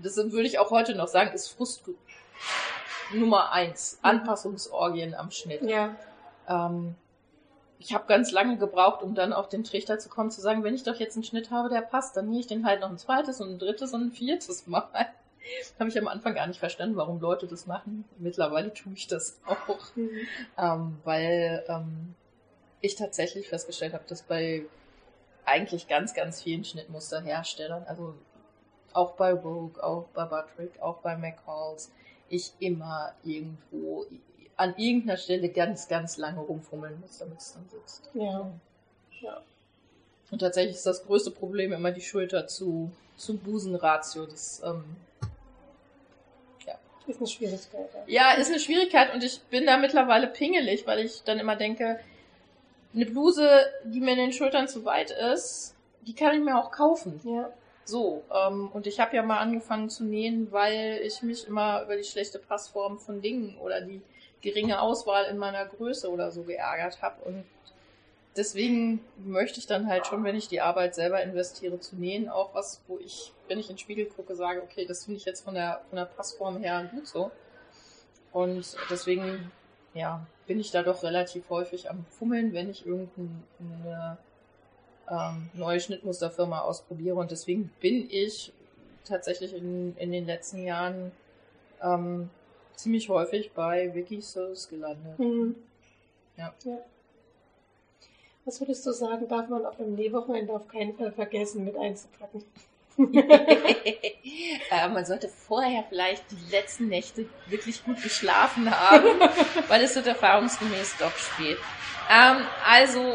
das 0.01 0.17
würde 0.17 0.47
ich 0.47 0.61
auch 0.61 0.71
heute 0.71 0.95
noch 0.95 1.09
sagen, 1.09 1.35
ist 1.35 1.49
Frust 1.49 1.83
Nummer 3.13 3.51
eins. 3.51 3.99
Mhm. 4.01 4.11
Anpassungsorgien 4.11 5.15
am 5.15 5.33
Schnitt. 5.33 5.63
Ja. 5.63 5.97
Ähm, 6.49 6.95
ich 7.85 7.93
habe 7.95 8.07
ganz 8.07 8.31
lange 8.31 8.59
gebraucht, 8.59 9.03
um 9.03 9.15
dann 9.15 9.33
auf 9.33 9.49
den 9.49 9.65
Trichter 9.65 9.99
zu 9.99 10.09
kommen, 10.09 10.31
zu 10.31 10.41
sagen, 10.41 10.63
wenn 10.63 10.75
ich 10.75 10.85
doch 10.85 10.97
jetzt 10.97 11.17
einen 11.17 11.25
Schnitt 11.25 11.51
habe, 11.51 11.69
der 11.69 11.81
passt, 11.81 12.17
dann 12.17 12.27
nehme 12.27 12.41
ich 12.41 12.47
den 12.47 12.65
halt 12.65 12.81
noch 12.81 12.91
ein 12.91 12.99
zweites 12.99 13.41
und 13.41 13.51
ein 13.51 13.59
drittes 13.59 13.93
und 13.93 14.03
ein 14.03 14.13
viertes 14.13 14.67
Mal. 14.69 14.89
habe 15.79 15.91
ich 15.91 15.99
am 15.99 16.07
Anfang 16.07 16.35
gar 16.35 16.47
nicht 16.47 16.61
verstanden, 16.61 16.97
warum 16.97 17.21
Leute 17.21 17.49
das 17.49 17.67
machen. 17.67 18.05
Mittlerweile 18.19 18.73
tue 18.73 18.93
ich 18.95 19.09
das 19.09 19.41
auch, 19.45 19.97
mhm. 19.97 20.11
ähm, 20.57 20.99
weil 21.03 21.65
ähm, 21.69 22.15
ich 22.81 22.95
tatsächlich 22.95 23.49
festgestellt 23.49 23.95
habe, 23.95 24.05
dass 24.07 24.23
bei 24.23 24.65
eigentlich 25.45 25.89
ganz, 25.89 26.15
ganz 26.15 26.41
vielen 26.41 26.65
Schnittmusterherstellern, 26.65 27.83
also 27.89 28.15
auch 28.93 29.13
bei 29.13 29.37
Vogue, 29.37 29.83
auch 29.83 30.07
bei 30.15 30.25
Buttrick, 30.25 30.81
auch 30.81 30.99
bei 30.99 31.17
McCalls, 31.17 31.91
ich 32.29 32.53
immer 32.61 33.13
irgendwo 33.25 34.07
an 34.57 34.75
irgendeiner 34.77 35.17
Stelle 35.17 35.49
ganz, 35.49 35.89
ganz 35.89 36.17
lange 36.17 36.41
rumfummeln 36.41 37.01
muss, 37.01 37.19
damit 37.19 37.39
es 37.39 37.53
dann 37.53 37.69
sitzt. 37.69 38.11
Ja. 38.15 38.51
ja. 39.21 39.43
Und 40.31 40.39
tatsächlich 40.39 40.77
ist 40.77 40.87
das 40.87 41.05
größte 41.05 41.31
Problem 41.31 41.73
immer 41.73 41.91
die 41.91 42.01
Schulter 42.01 42.47
zu, 42.47 42.91
zu 43.17 43.37
Busenratio. 43.37 44.27
Das 44.27 44.63
ähm, 44.65 44.85
ja. 46.67 46.75
ist 47.07 47.19
eine 47.19 47.27
Schwierigkeit. 47.27 47.89
Ja. 48.07 48.33
ja, 48.33 48.41
ist 48.41 48.49
eine 48.49 48.61
Schwierigkeit 48.61 49.15
und 49.15 49.23
ich 49.25 49.41
bin 49.43 49.67
da 49.67 49.77
mittlerweile 49.77 50.27
pingelig, 50.27 50.87
weil 50.87 51.01
ich 51.01 51.23
dann 51.25 51.39
immer 51.39 51.57
denke, 51.57 51.99
eine 52.95 53.07
Bluse, 53.07 53.49
die 53.85 54.01
mir 54.01 54.13
in 54.13 54.19
den 54.19 54.33
Schultern 54.33 54.69
zu 54.69 54.85
weit 54.85 55.11
ist, 55.11 55.75
die 56.07 56.15
kann 56.15 56.37
ich 56.37 56.43
mir 56.43 56.59
auch 56.59 56.71
kaufen. 56.71 57.21
Ja. 57.25 57.51
So, 57.85 58.23
ähm, 58.33 58.71
und 58.73 58.87
ich 58.87 59.01
habe 59.01 59.17
ja 59.17 59.23
mal 59.23 59.39
angefangen 59.39 59.91
zu 59.91 60.05
nähen, 60.05 60.53
weil 60.53 61.01
ich 61.05 61.23
mich 61.23 61.47
immer 61.49 61.83
über 61.83 61.97
die 61.97 62.05
schlechte 62.05 62.39
Passform 62.39 62.99
von 62.99 63.21
Dingen 63.21 63.59
oder 63.59 63.81
die 63.81 64.01
geringe 64.43 64.81
Auswahl 64.81 65.25
in 65.27 65.39
meiner 65.39 65.65
Größe 65.65 66.11
oder 66.11 66.31
so 66.31 66.43
geärgert 66.43 67.01
habe. 67.01 67.25
Und 67.25 67.45
deswegen 68.37 69.01
möchte 69.17 69.59
ich 69.59 69.67
dann 69.67 69.87
halt 69.87 70.07
schon, 70.07 70.25
wenn 70.25 70.37
ich 70.37 70.49
die 70.49 70.61
Arbeit 70.61 70.95
selber 70.95 71.23
investiere, 71.23 71.81
zu 71.81 71.97
nähen, 71.97 72.29
auch 72.29 72.55
was, 72.55 72.83
wo 72.89 72.99
ich, 72.99 73.33
wenn 73.49 73.59
ich 73.59 73.71
in 73.71 73.77
den 73.77 73.81
Spiegel 73.81 74.07
gucke, 74.07 74.35
sage, 74.35 74.63
okay, 74.63 74.85
das 74.85 75.05
finde 75.05 75.19
ich 75.19 75.25
jetzt 75.25 75.45
von 75.45 75.55
der, 75.55 75.83
von 75.89 75.97
der 75.97 76.07
Passform 76.07 76.59
her 76.59 76.91
gut 76.93 77.07
so. 77.07 77.31
Und 78.33 78.77
deswegen, 78.91 79.53
ja, 79.95 80.27
bin 80.47 80.59
ich 80.59 80.71
da 80.71 80.83
doch 80.83 81.03
relativ 81.03 81.49
häufig 81.51 81.91
am 81.91 82.05
Fummeln, 82.07 82.53
wenn 82.53 82.71
ich 82.71 82.87
irgendeine 82.87 84.19
ähm, 85.09 85.51
neue 85.55 85.81
Schnittmusterfirma 85.81 86.61
ausprobiere. 86.61 87.17
Und 87.17 87.31
deswegen 87.31 87.71
bin 87.81 88.09
ich 88.11 88.53
tatsächlich 89.05 89.55
in, 89.55 89.97
in 89.97 90.11
den 90.11 90.27
letzten 90.27 90.65
Jahren 90.65 91.13
ähm, 91.83 92.31
ziemlich 92.77 93.09
häufig 93.09 93.53
bei 93.53 93.95
Wikisauce 93.95 94.69
gelandet. 94.69 95.19
Mhm. 95.19 95.57
Ja. 96.37 96.53
ja. 96.65 96.79
Was 98.45 98.61
würdest 98.61 98.85
du 98.87 98.93
sagen, 98.93 99.29
darf 99.29 99.49
man 99.49 99.65
auf 99.65 99.77
dem 99.77 99.95
Nähwochenende 99.95 100.53
auf 100.53 100.67
keinen 100.67 100.97
Fall 100.97 101.13
vergessen 101.13 101.65
mit 101.65 101.77
einzupacken? 101.77 102.45
äh, 102.99 104.89
man 104.89 105.05
sollte 105.05 105.29
vorher 105.29 105.85
vielleicht 105.89 106.25
die 106.31 106.51
letzten 106.51 106.89
Nächte 106.89 107.27
wirklich 107.47 107.85
gut 107.85 108.03
geschlafen 108.03 108.71
haben, 108.71 109.21
weil 109.69 109.83
es 109.83 109.95
wird 109.95 110.07
erfahrungsgemäß 110.09 110.97
doch 110.99 111.17
spät. 111.17 111.57
Ähm, 112.11 112.45
also 112.67 113.15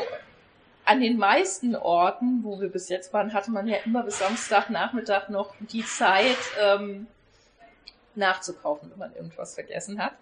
an 0.85 1.01
den 1.01 1.17
meisten 1.17 1.75
Orten, 1.75 2.43
wo 2.43 2.61
wir 2.61 2.69
bis 2.69 2.89
jetzt 2.89 3.13
waren, 3.13 3.33
hatte 3.33 3.51
man 3.51 3.67
ja 3.67 3.77
immer 3.85 4.03
bis 4.03 4.19
Samstagnachmittag 4.19 5.29
noch 5.29 5.53
die 5.59 5.83
Zeit, 5.83 6.37
ähm, 6.61 7.07
nachzukaufen, 8.17 8.91
wenn 8.91 8.99
man 8.99 9.15
irgendwas 9.15 9.53
vergessen 9.53 10.03
hat. 10.03 10.13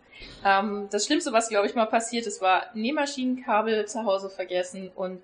Ähm, 0.43 0.87
das 0.91 1.05
Schlimmste, 1.05 1.33
was 1.33 1.49
glaube 1.49 1.67
ich 1.67 1.75
mal 1.75 1.85
passiert 1.85 2.27
ist, 2.27 2.41
war 2.41 2.67
Nähmaschinenkabel 2.73 3.85
zu 3.87 4.05
Hause 4.05 4.29
vergessen 4.29 4.91
und 4.95 5.21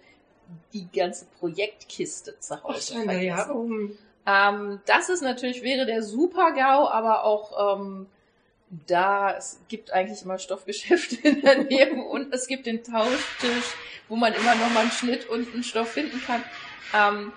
die 0.73 0.87
ganze 0.91 1.25
Projektkiste 1.39 2.39
zu 2.39 2.61
Hause 2.63 2.95
Ach, 2.97 3.03
vergessen. 3.03 3.23
Ja, 3.25 3.51
um. 3.51 3.97
ähm, 4.25 4.81
das 4.85 5.09
ist 5.09 5.21
natürlich, 5.21 5.61
wäre 5.61 5.85
der 5.85 6.03
Super-GAU, 6.03 6.87
aber 6.87 7.23
auch 7.23 7.77
ähm, 7.77 8.07
da, 8.87 9.35
es 9.35 9.59
gibt 9.67 9.91
eigentlich 9.91 10.23
immer 10.23 10.39
Stoffgeschäfte 10.39 11.15
in 11.27 11.41
der 11.41 11.57
Nähe 11.63 11.93
und 11.93 12.33
es 12.33 12.47
gibt 12.47 12.65
den 12.65 12.83
Tauschtisch, 12.83 13.75
wo 14.07 14.15
man 14.15 14.33
immer 14.33 14.55
noch 14.55 14.71
mal 14.73 14.81
einen 14.81 14.91
Schnitt 14.91 15.27
und 15.29 15.53
einen 15.53 15.63
Stoff 15.63 15.91
finden 15.91 16.21
kann. 16.25 16.43
Ähm, 16.93 17.33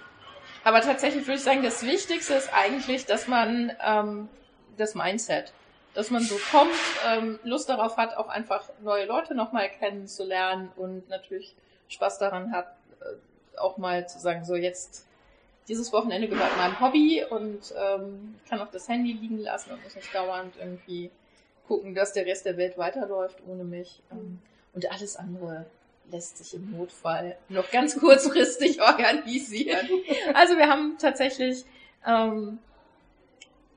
aber 0.63 0.81
tatsächlich 0.81 1.27
würde 1.27 1.37
ich 1.37 1.43
sagen, 1.43 1.63
das 1.63 1.85
Wichtigste 1.85 2.35
ist 2.35 2.53
eigentlich, 2.53 3.05
dass 3.05 3.29
man 3.29 3.73
ähm, 3.85 4.29
das 4.77 4.95
Mindset. 4.95 5.53
Dass 5.95 6.11
man 6.11 6.23
so 6.23 6.37
kommt, 6.51 6.73
ähm, 7.07 7.39
Lust 7.45 7.69
darauf 7.69 7.97
hat, 7.97 8.17
auch 8.17 8.29
einfach 8.29 8.69
neue 8.83 9.07
Leute 9.07 9.35
nochmal 9.35 9.69
kennenzulernen 9.69 10.73
und 10.77 11.09
natürlich 11.09 11.55
Spaß 11.89 12.19
daran 12.19 12.53
hat, 12.53 12.77
äh, 13.01 13.59
auch 13.59 13.77
mal 13.77 14.09
zu 14.09 14.19
sagen, 14.19 14.45
so 14.45 14.57
jetzt 14.57 15.07
dieses 15.69 15.93
Wochenende 15.93 16.29
gehört 16.29 16.57
meinem 16.57 16.81
Hobby 16.81 17.25
und 17.29 17.73
ähm, 17.77 18.35
kann 18.49 18.61
auch 18.61 18.71
das 18.71 18.89
Handy 18.89 19.13
liegen 19.13 19.39
lassen 19.39 19.71
und 19.71 19.83
muss 19.83 19.95
nicht 19.95 20.15
dauernd 20.15 20.55
irgendwie 20.59 21.11
gucken, 21.67 21.95
dass 21.95 22.13
der 22.13 22.27
Rest 22.27 22.45
der 22.45 22.57
Welt 22.57 22.77
weiterläuft 22.77 23.39
ohne 23.47 23.65
mich. 23.65 24.03
Ähm, 24.11 24.41
und 24.75 24.91
alles 24.91 25.17
andere 25.17 25.67
lässt 26.11 26.39
sich 26.39 26.55
im 26.55 26.77
Notfall 26.77 27.37
noch 27.49 27.71
ganz 27.71 27.99
kurzfristig 27.99 28.81
organisieren. 28.83 29.89
Also 30.35 30.57
wir 30.57 30.69
haben 30.69 30.97
tatsächlich 30.99 31.65
ähm, 32.07 32.59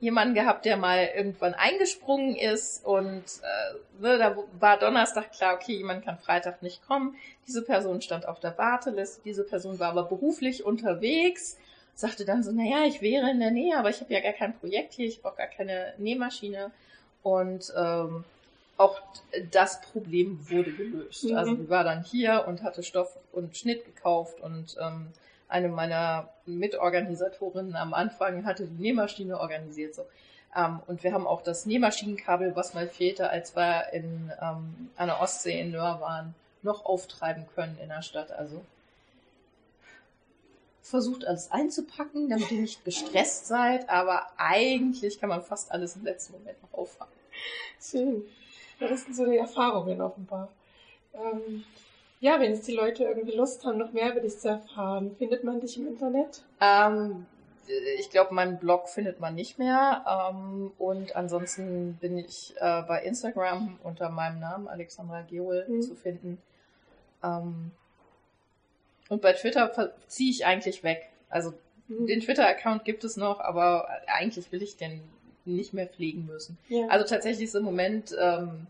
jemanden 0.00 0.34
gehabt, 0.34 0.64
der 0.64 0.76
mal 0.76 1.10
irgendwann 1.14 1.54
eingesprungen 1.54 2.36
ist 2.36 2.84
und 2.84 3.24
äh, 3.42 4.02
ne, 4.02 4.18
da 4.18 4.36
war 4.60 4.78
Donnerstag 4.78 5.32
klar, 5.32 5.54
okay, 5.54 5.76
jemand 5.76 6.04
kann 6.04 6.18
Freitag 6.18 6.62
nicht 6.62 6.86
kommen. 6.86 7.16
Diese 7.46 7.62
Person 7.62 8.00
stand 8.00 8.26
auf 8.26 8.38
der 8.38 8.56
Warteliste, 8.58 9.22
diese 9.24 9.44
Person 9.44 9.78
war 9.78 9.90
aber 9.90 10.04
beruflich 10.04 10.64
unterwegs, 10.64 11.58
sagte 11.94 12.24
dann 12.24 12.44
so, 12.44 12.52
naja, 12.52 12.84
ich 12.86 13.02
wäre 13.02 13.30
in 13.30 13.40
der 13.40 13.50
Nähe, 13.50 13.76
aber 13.76 13.90
ich 13.90 14.00
habe 14.00 14.14
ja 14.14 14.20
gar 14.20 14.32
kein 14.32 14.56
Projekt 14.56 14.94
hier, 14.94 15.06
ich 15.06 15.20
brauche 15.20 15.36
gar 15.36 15.48
keine 15.48 15.94
Nähmaschine 15.98 16.70
und 17.22 17.72
ähm, 17.76 18.24
auch 18.76 19.00
das 19.50 19.80
Problem 19.80 20.38
wurde 20.48 20.72
gelöst. 20.72 21.24
Mhm. 21.24 21.36
Also 21.36 21.56
sie 21.56 21.68
war 21.68 21.82
dann 21.82 22.04
hier 22.04 22.44
und 22.46 22.62
hatte 22.62 22.84
Stoff 22.84 23.18
und 23.32 23.56
Schnitt 23.56 23.84
gekauft 23.84 24.40
und 24.40 24.76
ähm, 24.80 25.08
eine 25.48 25.68
meiner 25.68 26.28
Mitorganisatorinnen 26.46 27.76
am 27.76 27.94
Anfang 27.94 28.44
hatte 28.44 28.66
die 28.66 28.82
Nähmaschine 28.82 29.40
organisiert. 29.40 29.94
So. 29.94 30.06
Ähm, 30.54 30.80
und 30.86 31.02
wir 31.02 31.12
haben 31.12 31.26
auch 31.26 31.42
das 31.42 31.66
Nähmaschinenkabel, 31.66 32.54
was 32.56 32.74
mal 32.74 32.88
fehlte, 32.88 33.30
als 33.30 33.56
wir 33.56 33.92
in, 33.92 34.32
ähm, 34.40 34.90
an 34.96 35.08
der 35.08 35.20
Ostsee 35.20 35.60
in 35.60 35.70
Nöhr 35.72 36.00
waren, 36.00 36.34
noch 36.62 36.84
auftreiben 36.84 37.46
können 37.54 37.78
in 37.82 37.88
der 37.88 38.02
Stadt. 38.02 38.30
Also 38.32 38.64
versucht 40.82 41.26
alles 41.26 41.50
einzupacken, 41.50 42.30
damit 42.30 42.50
ihr 42.50 42.60
nicht 42.60 42.84
gestresst 42.84 43.46
seid, 43.46 43.88
aber 43.90 44.26
eigentlich 44.38 45.20
kann 45.20 45.28
man 45.28 45.42
fast 45.42 45.70
alles 45.70 45.96
im 45.96 46.04
letzten 46.04 46.32
Moment 46.32 46.62
noch 46.62 46.78
auffangen. 46.78 47.12
Schön. 47.80 48.24
Das 48.80 49.04
sind 49.04 49.14
so 49.14 49.26
die 49.26 49.36
Erfahrungen 49.36 50.00
offenbar. 50.00 50.48
Ähm, 51.14 51.64
ja, 52.20 52.40
wenn 52.40 52.52
jetzt 52.52 52.66
die 52.66 52.74
Leute 52.74 53.04
irgendwie 53.04 53.36
Lust 53.36 53.64
haben, 53.64 53.78
noch 53.78 53.92
mehr 53.92 54.10
über 54.12 54.20
dich 54.20 54.38
zu 54.38 54.48
erfahren, 54.48 55.14
findet 55.16 55.44
man 55.44 55.60
dich 55.60 55.76
im 55.76 55.86
Internet? 55.86 56.42
Ähm, 56.60 57.26
ich 57.98 58.10
glaube, 58.10 58.34
meinen 58.34 58.58
Blog 58.58 58.88
findet 58.88 59.20
man 59.20 59.34
nicht 59.34 59.58
mehr. 59.58 60.04
Ähm, 60.32 60.72
und 60.78 61.14
ansonsten 61.16 61.94
bin 62.00 62.18
ich 62.18 62.54
äh, 62.58 62.82
bei 62.82 63.02
Instagram 63.02 63.78
unter 63.82 64.08
meinem 64.08 64.40
Namen 64.40 64.68
Alexandra 64.68 65.22
Geol 65.22 65.66
mhm. 65.68 65.82
zu 65.82 65.94
finden. 65.94 66.38
Ähm, 67.22 67.70
und 69.08 69.22
bei 69.22 69.32
Twitter 69.32 69.92
ziehe 70.06 70.30
ich 70.30 70.44
eigentlich 70.44 70.82
weg. 70.82 71.10
Also 71.28 71.54
mhm. 71.88 72.06
den 72.06 72.20
Twitter-Account 72.20 72.84
gibt 72.84 73.04
es 73.04 73.16
noch, 73.16 73.40
aber 73.40 73.88
eigentlich 74.06 74.50
will 74.50 74.62
ich 74.62 74.76
den 74.76 75.02
nicht 75.44 75.72
mehr 75.72 75.86
pflegen 75.86 76.26
müssen. 76.26 76.58
Ja. 76.68 76.86
Also 76.88 77.06
tatsächlich 77.06 77.44
ist 77.44 77.54
im 77.54 77.64
Moment 77.64 78.14
ähm, 78.20 78.66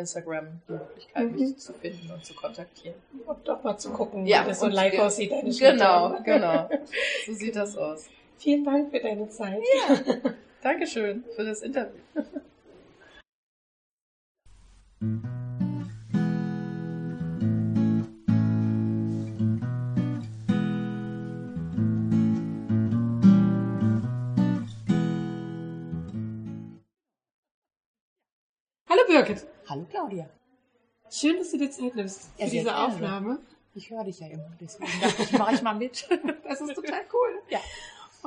Instagram 0.00 0.46
die 0.66 0.72
Möglichkeit, 0.72 1.30
mhm. 1.30 1.38
mich 1.38 1.56
zu 1.58 1.72
finden 1.72 2.10
und 2.10 2.24
zu 2.24 2.34
kontaktieren. 2.34 2.96
Und 3.26 3.46
doch 3.46 3.62
mal 3.62 3.78
zu 3.78 3.90
gucken, 3.90 4.26
ja, 4.26 4.42
wie 4.42 4.48
das 4.48 4.60
so 4.60 4.66
live 4.66 4.98
aussieht. 4.98 5.32
Genau, 5.58 6.18
genau. 6.24 6.68
So 7.26 7.32
sieht 7.34 7.56
das 7.56 7.76
aus. 7.76 8.06
Vielen 8.38 8.64
Dank 8.64 8.90
für 8.90 9.00
deine 9.00 9.28
Zeit. 9.28 9.62
Ja. 9.88 9.96
Dankeschön 10.62 11.24
für 11.36 11.44
das 11.44 11.62
Interview. 11.62 12.00
Hallo 28.88 29.02
Birgit. 29.06 29.46
Hallo 29.70 29.86
Claudia. 29.88 30.28
Schön, 31.12 31.36
dass 31.38 31.52
du 31.52 31.58
dir 31.58 31.70
Zeit 31.70 31.94
nimmst 31.94 32.22
für 32.36 32.42
Ja, 32.42 32.50
diese 32.50 32.64
gerne. 32.64 32.86
Aufnahme. 32.88 33.38
Ich 33.76 33.88
höre 33.88 34.02
dich 34.02 34.18
ja 34.18 34.26
immer, 34.26 34.50
deswegen 34.60 34.90
dachte 35.00 35.22
ich, 35.22 35.30
mache 35.38 35.54
ich 35.54 35.62
mal 35.62 35.74
mit. 35.74 36.08
Das 36.44 36.60
ist 36.60 36.74
total 36.74 37.02
cool. 37.12 37.40
Ja. 37.50 37.60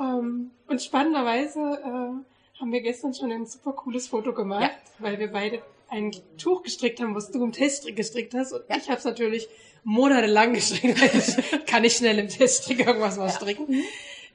Ähm, 0.00 0.52
und 0.68 0.80
spannenderweise 0.80 1.60
äh, 1.60 2.58
haben 2.60 2.72
wir 2.72 2.80
gestern 2.80 3.12
schon 3.12 3.30
ein 3.30 3.44
super 3.44 3.74
cooles 3.74 4.08
Foto 4.08 4.32
gemacht, 4.32 4.62
Ja. 4.62 4.70
weil 5.00 5.18
wir 5.18 5.30
beide 5.30 5.60
ein 5.90 6.12
Tuch 6.38 6.62
gestrickt 6.62 6.98
haben, 7.00 7.14
was 7.14 7.30
du 7.30 7.44
im 7.44 7.52
Teststrick 7.52 7.94
gestrickt 7.96 8.32
hast. 8.32 8.52
Und 8.54 8.62
Ja. 8.70 8.78
ich 8.78 8.88
habe 8.88 8.98
es 9.00 9.04
natürlich 9.04 9.46
monatelang 9.82 10.54
gestrickt, 10.54 10.98
weil 10.98 11.10
ich 11.60 11.66
kann 11.66 11.82
nicht 11.82 11.98
schnell 11.98 12.18
im 12.20 12.28
Teststrick 12.28 12.86
irgendwas 12.86 13.18
mal 13.18 13.28
stricken. 13.28 13.84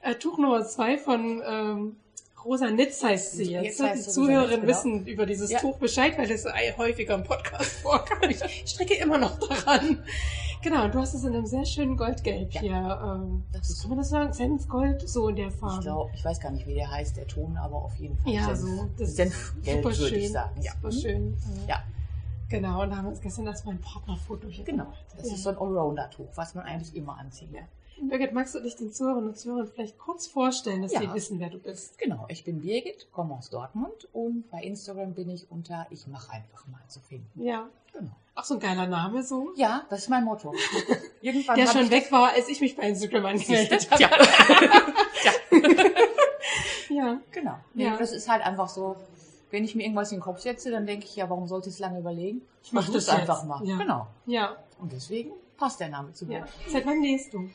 Äh, 0.02 0.14
Tuch 0.14 0.38
Nummer 0.38 0.64
zwei 0.64 0.96
von 0.96 1.42
ähm, 1.44 1.96
Rosa 2.44 2.70
Nitz 2.70 3.02
heißt 3.02 3.32
sie 3.32 3.52
Jetzt 3.52 3.64
jetzt. 3.64 3.82
heißt 3.82 4.06
Die 4.06 4.10
Zuhörerinnen 4.12 4.60
genau. 4.62 4.68
wissen 4.78 5.06
über 5.06 5.26
dieses 5.26 5.50
Ja. 5.50 5.58
Tuch 5.60 5.76
Bescheid, 5.78 6.16
weil 6.18 6.26
das 6.28 6.44
häufiger 6.78 7.14
im 7.14 7.24
Podcast 7.24 7.72
vorkam. 7.82 8.28
Ich 8.30 8.38
stricke 8.70 8.94
immer 8.94 9.18
noch 9.18 9.38
daran. 9.38 10.02
Genau, 10.62 10.84
und 10.84 10.94
du 10.94 10.98
hast 10.98 11.14
es 11.14 11.24
in 11.24 11.34
einem 11.34 11.46
sehr 11.46 11.64
schönen 11.64 11.96
Goldgelb 11.96 12.52
Ja. 12.52 12.60
hier. 12.60 13.00
Ähm, 13.04 13.44
Das 13.52 13.80
kann 13.80 13.88
man 13.90 13.98
das 13.98 14.10
sagen? 14.10 14.32
Senfgold, 14.32 15.08
so 15.08 15.28
in 15.28 15.36
der 15.36 15.50
Farbe. 15.50 15.76
Ich 15.76 15.80
glaube, 15.82 16.10
ich 16.14 16.24
weiß 16.24 16.38
gar 16.40 16.50
nicht, 16.50 16.66
wie 16.66 16.74
der 16.74 16.90
heißt, 16.90 17.16
der 17.16 17.26
Ton, 17.26 17.56
aber 17.56 17.76
auf 17.76 17.94
jeden 17.96 18.16
Fall 18.18 18.32
Ja, 18.32 18.54
Senf, 18.54 18.58
so. 18.58 18.88
Das 18.98 19.08
ist 19.08 19.16
Senfgelb, 19.16 19.76
super 19.84 19.96
würde 19.96 20.08
schön. 20.10 20.18
ich 20.20 20.32
sagen. 20.32 20.60
Ja. 20.62 20.72
Super 20.72 20.88
Mhm. 20.94 21.00
schön. 21.00 21.34
äh, 21.64 21.68
Ja. 21.70 21.82
Genau, 22.50 22.82
und 22.82 22.90
da 22.90 22.96
haben 22.96 23.04
wir 23.04 23.10
uns 23.10 23.20
gestern 23.20 23.44
das 23.46 23.64
mein 23.64 23.80
Partnerfoto 23.80 24.48
hier 24.48 24.64
Genau, 24.64 24.84
gemacht. 24.84 25.04
das 25.16 25.28
ja. 25.28 25.34
ist 25.34 25.42
so 25.44 25.50
ein 25.50 25.56
Allrounder-Tuch, 25.56 26.26
was 26.34 26.54
man 26.54 26.64
eigentlich 26.66 26.94
immer 26.96 27.16
anzieht. 27.16 27.48
Ja. 27.52 27.60
Birgit, 28.08 28.32
magst 28.32 28.54
du 28.54 28.60
dich 28.60 28.76
den 28.76 28.92
Zuhörerinnen 28.92 29.30
und 29.30 29.36
Zuhörern 29.38 29.66
vielleicht 29.66 29.98
kurz 29.98 30.26
vorstellen, 30.26 30.82
dass 30.82 30.92
Ja. 30.92 31.00
sie 31.00 31.12
wissen, 31.14 31.38
wer 31.40 31.50
du 31.50 31.58
bist? 31.58 31.98
Genau, 31.98 32.24
ich 32.28 32.44
bin 32.44 32.60
Birgit, 32.60 33.08
komme 33.12 33.34
aus 33.34 33.50
Dortmund 33.50 34.08
und 34.12 34.50
bei 34.50 34.62
Instagram 34.62 35.12
bin 35.14 35.28
ich 35.30 35.50
unter 35.50 35.86
Ich 35.90 36.06
mache 36.06 36.32
einfach 36.32 36.66
mal 36.68 36.80
zu 36.88 37.00
finden. 37.00 37.42
Ja. 37.42 37.68
Genau. 37.92 38.10
Auch 38.36 38.44
so 38.44 38.54
ein 38.54 38.60
geiler 38.60 38.86
Name 38.86 39.22
so. 39.22 39.50
Ja, 39.56 39.84
das 39.90 40.00
ist 40.02 40.08
mein 40.08 40.24
Motto. 40.24 40.54
Irgendwann 41.20 41.56
Der 41.56 41.66
schon 41.66 41.90
weg 41.90 42.10
war, 42.12 42.32
als 42.32 42.48
ich 42.48 42.60
mich 42.60 42.76
bei 42.76 42.84
Instagram 42.88 43.26
angemeldet 43.26 43.90
habe. 43.90 44.02
Ja. 44.02 44.10
Ja. 46.88 47.20
Genau. 47.30 47.54
Ja. 47.74 47.96
Das 47.96 48.12
ist 48.12 48.28
halt 48.28 48.44
einfach 48.44 48.68
so, 48.68 48.96
wenn 49.50 49.64
ich 49.64 49.74
mir 49.74 49.82
irgendwas 49.84 50.10
in 50.12 50.18
den 50.18 50.22
Kopf 50.24 50.40
setze, 50.40 50.70
dann 50.70 50.86
denke 50.86 51.04
ich, 51.06 51.16
ja, 51.16 51.30
warum 51.30 51.46
sollte 51.46 51.68
ich 51.68 51.74
es 51.76 51.78
lange 51.80 52.00
überlegen? 52.00 52.42
Ich 52.62 52.72
mach 52.72 52.82
mache 52.82 52.92
das 52.94 53.06
das 53.06 53.14
einfach 53.14 53.44
mal. 53.44 53.64
Ja. 53.64 53.76
Genau. 53.76 54.06
Ja. 54.26 54.56
Und 54.80 54.92
deswegen 54.92 55.30
passt 55.56 55.78
der 55.80 55.88
Name 55.88 56.12
zu 56.12 56.26
mir. 56.26 56.38
ja. 56.40 56.46
Seit 56.68 56.86
wann 56.86 57.00
nähst 57.00 57.32
du? 57.32 57.48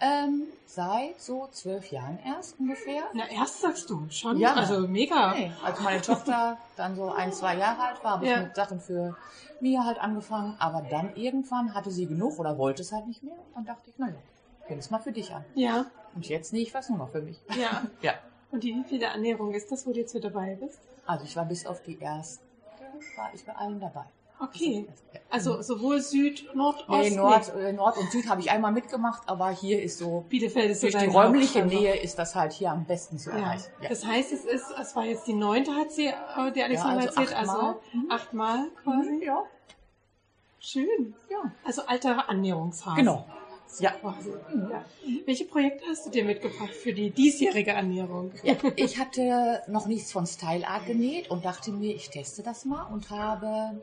Ähm, 0.00 0.44
seit 0.66 1.20
so 1.20 1.48
zwölf 1.52 1.90
Jahren 1.90 2.18
erst 2.24 2.58
ungefähr. 2.58 3.02
Na, 3.12 3.28
erst 3.28 3.60
sagst 3.60 3.90
du. 3.90 4.06
Schon? 4.10 4.38
Ja. 4.38 4.54
Also 4.54 4.86
mega. 4.88 5.34
Nee, 5.34 5.52
als 5.62 5.80
meine 5.80 6.00
Tochter 6.00 6.56
dann 6.76 6.96
so 6.96 7.10
ein, 7.12 7.32
zwei 7.32 7.56
Jahre 7.56 7.82
alt 7.82 8.02
war, 8.04 8.12
habe 8.12 8.24
ich 8.24 8.30
Ja. 8.30 8.40
mit 8.42 8.54
Sachen 8.56 8.80
für 8.80 9.16
Mia 9.60 9.84
halt 9.84 9.98
angefangen. 10.00 10.56
Aber 10.58 10.80
dann 10.82 11.14
irgendwann 11.16 11.74
hatte 11.74 11.90
sie 11.90 12.06
genug 12.06 12.38
oder 12.38 12.56
wollte 12.56 12.82
es 12.82 12.92
halt 12.92 13.06
nicht 13.06 13.22
mehr. 13.22 13.34
Und 13.34 13.54
dann 13.56 13.66
dachte 13.66 13.90
ich, 13.90 13.98
naja, 13.98 14.14
fäng 14.66 14.78
es 14.78 14.90
mal 14.90 15.00
für 15.00 15.12
dich 15.12 15.34
an. 15.34 15.44
Ja. 15.54 15.84
Und 16.14 16.28
jetzt 16.28 16.52
ich 16.52 16.72
was 16.72 16.88
nur 16.88 16.98
noch 16.98 17.10
für 17.10 17.22
mich. 17.22 17.38
Ja. 17.60 17.82
Ja. 18.02 18.14
Und 18.52 18.64
die 18.64 18.74
wievielte 18.74 19.08
Annäherung 19.10 19.52
ist 19.54 19.70
das, 19.70 19.86
wo 19.86 19.92
du 19.92 19.98
jetzt 20.00 20.12
mit 20.14 20.24
dabei 20.24 20.56
bist? 20.56 20.80
Also 21.06 21.24
ich 21.24 21.36
war 21.36 21.44
bis 21.44 21.66
auf 21.66 21.82
die 21.82 21.98
erste, 22.00 22.42
war 23.16 23.30
ich 23.32 23.44
bei 23.44 23.54
allen 23.54 23.78
dabei. 23.78 24.04
Okay. 24.42 24.86
Auf 24.88 24.94
die 25.00 25.16
erste. 25.16 25.20
Also 25.32 25.62
sowohl 25.62 26.00
Süd, 26.00 26.48
Nord, 26.54 26.88
Ost. 26.88 27.10
Nee, 27.10 27.16
Nord, 27.16 27.54
äh, 27.54 27.72
Nord 27.72 27.98
und 27.98 28.10
Süd 28.10 28.28
habe 28.28 28.40
ich 28.40 28.50
einmal 28.50 28.72
mitgemacht, 28.72 29.22
aber 29.28 29.50
hier 29.50 29.80
ist 29.82 29.98
so, 29.98 30.24
Bielefeld 30.28 30.70
ist 30.70 30.80
so 30.80 30.86
durch 30.88 30.96
die 30.98 31.06
dein 31.06 31.14
räumliche. 31.14 31.64
Nähe 31.64 31.96
ist 32.00 32.18
das 32.18 32.34
halt 32.34 32.52
hier 32.52 32.70
am 32.70 32.84
besten 32.84 33.18
zu 33.18 33.30
Ja. 33.30 33.36
erreichen. 33.36 33.70
Das 33.88 34.04
heißt, 34.04 34.32
es 34.32 34.44
ist, 34.44 34.66
es 34.80 34.96
war 34.96 35.04
jetzt 35.04 35.26
die 35.26 35.34
neunte, 35.34 35.72
hat 35.74 35.92
sie, 35.92 36.06
äh, 36.06 36.52
die 36.54 36.62
Alexandra 36.62 37.02
Ja, 37.02 37.08
also 37.08 37.20
erzählt, 37.20 37.36
also 37.38 37.52
achtmal. 37.52 37.74
Mhm. 37.92 38.10
achtmal 38.10 38.66
quasi. 38.82 39.24
ja. 39.24 39.42
Schön. 40.58 41.14
ja. 41.30 41.50
Also 41.64 41.82
alter 41.86 42.28
Annäherungsphase. 42.28 42.96
Genau. 42.96 43.24
Ja. 43.78 43.92
Quasi. 43.92 44.30
Ja. 44.70 44.84
Welche 45.26 45.44
Projekte 45.44 45.84
hast 45.88 46.04
du 46.04 46.10
dir 46.10 46.24
mitgebracht 46.24 46.74
für 46.74 46.92
die 46.92 47.10
diesjährige 47.10 47.76
Annäherung? 47.76 48.32
ja. 48.42 48.54
Ich 48.76 48.98
hatte 48.98 49.62
noch 49.68 49.86
nichts 49.86 50.10
von 50.12 50.26
Style 50.26 50.66
Art 50.66 50.86
genäht 50.86 51.30
und 51.30 51.44
dachte 51.44 51.70
mir, 51.70 51.94
ich 51.94 52.10
teste 52.10 52.42
das 52.42 52.64
mal 52.64 52.82
und 52.92 53.10
habe 53.10 53.80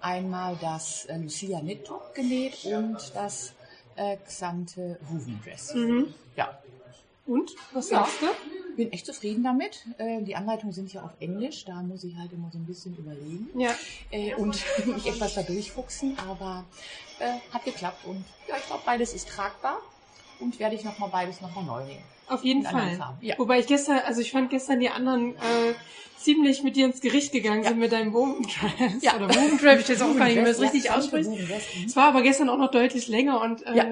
einmal 0.00 0.56
das 0.60 1.04
äh, 1.06 1.16
Lucia 1.18 1.60
Knit 1.60 1.84
Top 1.86 2.14
genäht 2.14 2.64
und 2.64 2.98
das 3.14 3.52
äh, 3.96 4.16
Xante 4.18 4.98
Woven 5.08 5.40
Dress. 5.44 5.74
Mhm. 5.74 6.14
Ja. 6.36 6.58
Und? 7.26 7.50
Was 7.72 7.90
Ja. 7.90 7.98
sagst 7.98 8.22
du? 8.22 8.26
Bin 8.76 8.92
echt 8.92 9.04
zufrieden 9.04 9.42
damit. 9.44 9.84
Äh, 9.98 10.22
die 10.22 10.34
Anleitungen 10.36 10.72
sind 10.72 10.92
ja 10.92 11.02
auf 11.02 11.10
Englisch, 11.20 11.64
da 11.64 11.82
muss 11.82 12.04
ich 12.04 12.16
halt 12.16 12.32
immer 12.32 12.50
so 12.52 12.58
ein 12.58 12.66
bisschen 12.66 12.96
überlegen. 12.96 13.48
Ja. 13.58 13.74
äh, 14.10 14.34
und 14.34 14.56
mich 14.86 15.06
etwas 15.06 15.34
da 15.34 15.42
durchfuchsen, 15.42 16.16
aber 16.18 16.64
äh, 17.18 17.34
hat 17.52 17.64
geklappt 17.64 18.04
und 18.04 18.24
ja, 18.48 18.56
ich 18.56 18.66
glaube, 18.66 18.82
beides 18.86 19.12
ist 19.12 19.28
tragbar 19.28 19.78
und 20.38 20.58
werde 20.58 20.76
ich 20.76 20.84
nochmal 20.84 21.10
beides 21.10 21.40
nochmal 21.40 21.64
neu 21.64 21.84
nehmen. 21.84 22.04
Auf 22.30 22.44
jeden 22.44 22.62
Fall. 22.62 22.98
Ja. 23.20 23.34
Wobei 23.38 23.58
ich 23.58 23.66
gestern, 23.66 23.98
also 24.06 24.20
ich 24.20 24.30
fand 24.32 24.50
gestern 24.50 24.80
die 24.80 24.88
anderen 24.88 25.34
äh, 25.36 25.74
ziemlich 26.16 26.62
mit 26.62 26.76
dir 26.76 26.86
ins 26.86 27.00
Gericht 27.00 27.32
gegangen 27.32 27.62
Ja. 27.62 27.70
sind 27.70 27.78
mit 27.78 27.92
deinem 27.92 28.12
Womendress. 28.12 29.02
Ja. 29.02 29.16
Oder 29.16 29.34
Womendress, 29.34 29.80
ich 29.82 29.88
weiß 29.90 30.02
auch 30.02 30.16
gar 30.16 30.26
nicht, 30.26 30.36
wie 30.36 30.40
man 30.42 30.50
es 30.50 30.60
richtig 30.60 30.84
Ja, 30.84 30.96
ausspricht. 30.96 31.28
Mhm. 31.28 31.38
Es 31.86 31.96
war 31.96 32.04
aber 32.08 32.22
gestern 32.22 32.48
auch 32.48 32.58
noch 32.58 32.70
deutlich 32.70 33.08
länger 33.08 33.40
und 33.42 33.66
äh, 33.66 33.76
Ja. 33.76 33.84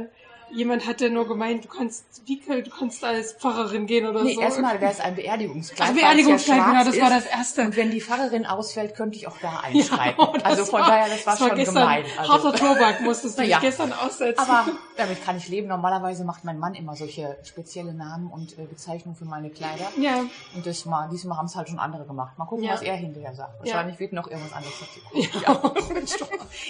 Jemand 0.53 0.87
hatte 0.87 1.11
nur 1.11 1.27
gemeint, 1.29 1.65
du 1.65 1.69
kannst, 1.69 2.05
wie, 2.27 2.41
du 2.47 2.71
kannst 2.71 3.05
als 3.05 3.33
Pfarrerin 3.35 3.87
gehen 3.87 4.07
oder 4.07 4.23
Nee, 4.25 4.35
so. 4.35 4.41
erstmal 4.41 4.81
wäre 4.81 4.93
es 4.93 5.01
ein 5.01 5.15
Beerdigungskleid. 5.15 5.91
Es 5.91 5.95
Beerdigungskleid, 5.97 6.57
ja 6.59 6.71
genau, 6.71 6.85
das 6.85 7.01
war 7.01 7.17
ist. 7.19 7.27
das 7.27 7.33
Erste. 7.33 7.63
Und 7.63 7.77
wenn 7.77 7.91
die 7.91 8.01
Pfarrerin 8.01 8.47
ausfällt, 8.47 8.95
könnte 8.95 9.17
ich 9.17 9.27
auch 9.29 9.37
da 9.41 9.61
einschreiten. 9.65 10.21
und 10.25 10.37
das 10.37 10.45
also 10.45 10.65
von 10.65 10.81
war- 10.81 10.89
daher, 10.89 11.09
das 11.09 11.27
war 11.27 11.37
schon 11.37 11.55
gestern 11.57 11.75
gemein. 11.75 12.05
Also, 12.19 12.33
Harter 12.33 12.53
Tobak 12.55 13.01
musstest 13.03 13.39
du 13.39 13.43
ja. 13.45 13.59
dich 13.61 13.69
gestern 13.69 13.93
aussetzen. 13.93 14.39
aber 14.41 14.67
damit 14.97 15.25
kann 15.25 15.37
ich 15.37 15.49
leben. 15.49 15.69
Normalerweise 15.69 16.25
macht 16.25 16.45
mein 16.45 16.59
Mann 16.59 16.75
immer 16.75 16.97
solche 16.97 17.37
spezielle 17.45 17.95
Namen 17.95 18.31
und 18.31 18.59
äh, 18.59 18.63
Bezeichnungen 18.65 19.17
für 19.17 19.25
meine 19.27 19.51
Kleider. 19.51 19.89
ja, 19.99 20.25
Und 20.55 20.67
das 20.67 20.85
mal, 20.85 21.09
diesmal 21.11 21.39
haben 21.39 21.47
es 21.47 21.57
halt 21.57 21.69
schon 21.69 21.79
andere 21.79 22.05
gemacht. 22.05 22.39
Mal 22.39 22.45
gucken, 22.47 22.65
Ja. 22.65 22.73
was 22.75 22.83
er 22.83 22.95
hinterher 22.97 23.35
sagt. 23.35 23.59
Wahrscheinlich 23.61 23.99
wird 23.99 24.13
noch 24.13 24.29
irgendwas 24.31 24.53
anderes 24.53 24.75
dazu 24.81 25.01
kommen. 25.11 25.29
ja. 25.45 25.73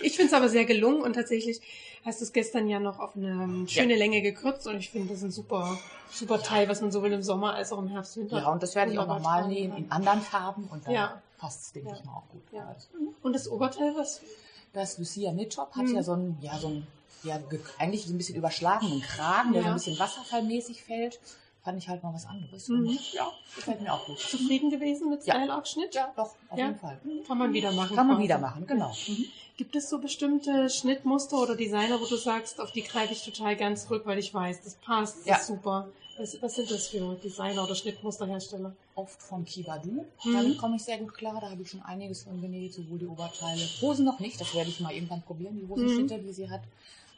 ich 0.03 0.17
finde 0.17 0.27
es 0.29 0.33
aber 0.35 0.49
sehr 0.49 0.65
gelungen 0.65 1.03
und 1.03 1.15
tatsächlich 1.15 1.61
hast 2.05 2.21
du 2.21 2.25
es 2.25 2.33
gestern 2.33 2.69
ja 2.69 2.81
noch 2.81 2.99
auf 2.99 3.17
eine 3.17 3.69
schöne 3.69 3.97
Länge 3.97 4.23
gekürzt 4.23 4.67
und 4.67 4.77
ich 4.77 4.91
finde 4.91 5.13
das 5.15 5.23
ein 5.23 5.31
super, 5.31 5.79
super 6.11 6.43
Teil, 6.43 6.69
was 6.69 6.81
man 6.81 6.91
sowohl 6.93 7.13
im 7.13 7.23
Sommer 7.23 7.55
als 7.55 7.73
auch 7.73 7.79
im 7.79 7.89
Herbst 7.89 8.17
Winter. 8.17 8.39
Ja, 8.39 8.49
und 8.51 8.63
das 8.63 8.75
werde 8.75 8.93
ich 8.93 8.99
auch 8.99 9.07
nochmal 9.07 9.43
kann. 9.43 9.51
in 9.53 9.91
anderen 9.91 10.21
Farben 10.23 10.65
und 10.71 10.87
dann 10.87 10.95
Ja. 10.95 11.23
passt 11.39 11.63
es, 11.63 11.73
denke 11.73 11.91
Ja. 11.91 11.97
ich 11.97 12.05
mal, 12.05 12.13
auch 12.13 12.29
gut. 12.31 12.43
Ja. 12.53 12.75
Und 13.23 13.33
das 13.35 13.49
Oberteil, 13.51 13.95
was? 13.97 14.21
Das 14.73 14.99
Lucia 14.99 15.33
Knit 15.33 15.55
Shop 15.55 15.73
hat 15.75 15.85
Mhm. 15.87 15.95
ja 15.97 16.03
so 16.03 16.13
ein, 16.15 16.37
ja, 16.41 16.59
so 16.59 16.69
ein, 16.69 16.87
ja, 17.25 17.39
ge- 17.39 17.61
eigentlich 17.79 18.05
so 18.07 18.13
ein 18.15 18.19
bisschen 18.19 18.37
überschlagenen 18.37 19.01
Kragen, 19.01 19.53
der 19.53 19.63
so 19.63 19.67
Ja. 19.69 19.73
ein 19.73 19.77
bisschen 19.79 19.99
wasserfallmäßig 19.99 20.83
fällt. 20.85 21.19
Fand 21.65 21.77
ich 21.79 21.89
halt 21.89 22.03
mal 22.03 22.15
was 22.15 22.25
anderes. 22.27 22.69
Mhm. 22.69 22.87
Und 22.89 23.13
ja, 23.13 23.31
gefällt 23.57 23.81
mir 23.83 23.93
auch 23.93 24.07
gut. 24.07 24.19
Zufrieden 24.21 24.71
gewesen 24.71 25.11
mit 25.11 25.27
Ja. 25.27 25.35
Style-Aufschnitt? 25.35 25.95
Ja, 25.95 26.13
doch, 26.17 26.35
auf 26.49 26.57
Ja. 26.59 26.67
jeden 26.67 26.79
Fall. 26.79 26.99
Kann 27.27 27.37
man 27.39 27.53
wieder 27.53 27.73
machen. 27.73 27.97
Kann 27.97 28.07
man 28.07 28.19
wieder 28.21 28.39
machen, 28.39 28.67
genau. 28.67 28.93
Mhm. 29.07 29.25
Gibt 29.59 29.75
es 29.75 29.91
so 29.91 29.99
bestimmte 29.99 30.71
Schnittmuster 30.71 31.37
oder 31.37 31.57
Designer, 31.57 32.01
wo 32.01 32.07
du 32.07 32.15
sagst, 32.15 32.61
auf 32.61 32.71
die 32.71 32.83
greife 32.83 33.13
ich 33.13 33.25
total 33.25 33.57
gern 33.57 33.77
zurück, 33.77 34.03
weil 34.07 34.17
ich 34.21 34.33
weiß, 34.33 34.63
das 34.63 34.77
passt, 34.77 35.19
das 35.19 35.27
Ja. 35.27 35.37
ist 35.37 35.49
super. 35.49 35.89
Was, 36.17 36.41
was 36.41 36.55
sind 36.55 36.71
das 36.71 36.87
für 36.87 37.17
Designer 37.17 37.65
oder 37.65 37.75
Schnittmusterhersteller? 37.75 38.73
Oft 38.95 39.21
von 39.21 39.45
Kibadu. 39.45 40.07
Mhm. 40.25 40.33
Damit 40.33 40.59
komme 40.59 40.77
ich 40.77 40.83
sehr 40.85 40.99
gut 40.99 41.13
klar. 41.13 41.41
Da 41.41 41.51
habe 41.51 41.61
ich 41.61 41.71
schon 41.71 41.83
einiges 41.83 42.23
von 42.23 42.41
genäht, 42.41 42.73
sowohl 42.73 42.99
die 43.01 43.07
Oberteile. 43.07 43.61
Hosen 43.83 44.05
noch 44.05 44.21
nicht, 44.21 44.41
das 44.41 44.55
werde 44.55 44.71
ich 44.71 44.79
mal 44.79 44.93
irgendwann 44.95 45.23
probieren, 45.23 45.57
die 45.57 45.67
Hosenschnitte, 45.69 46.19
die 46.21 46.33
sie 46.33 46.49
hat. 46.49 46.63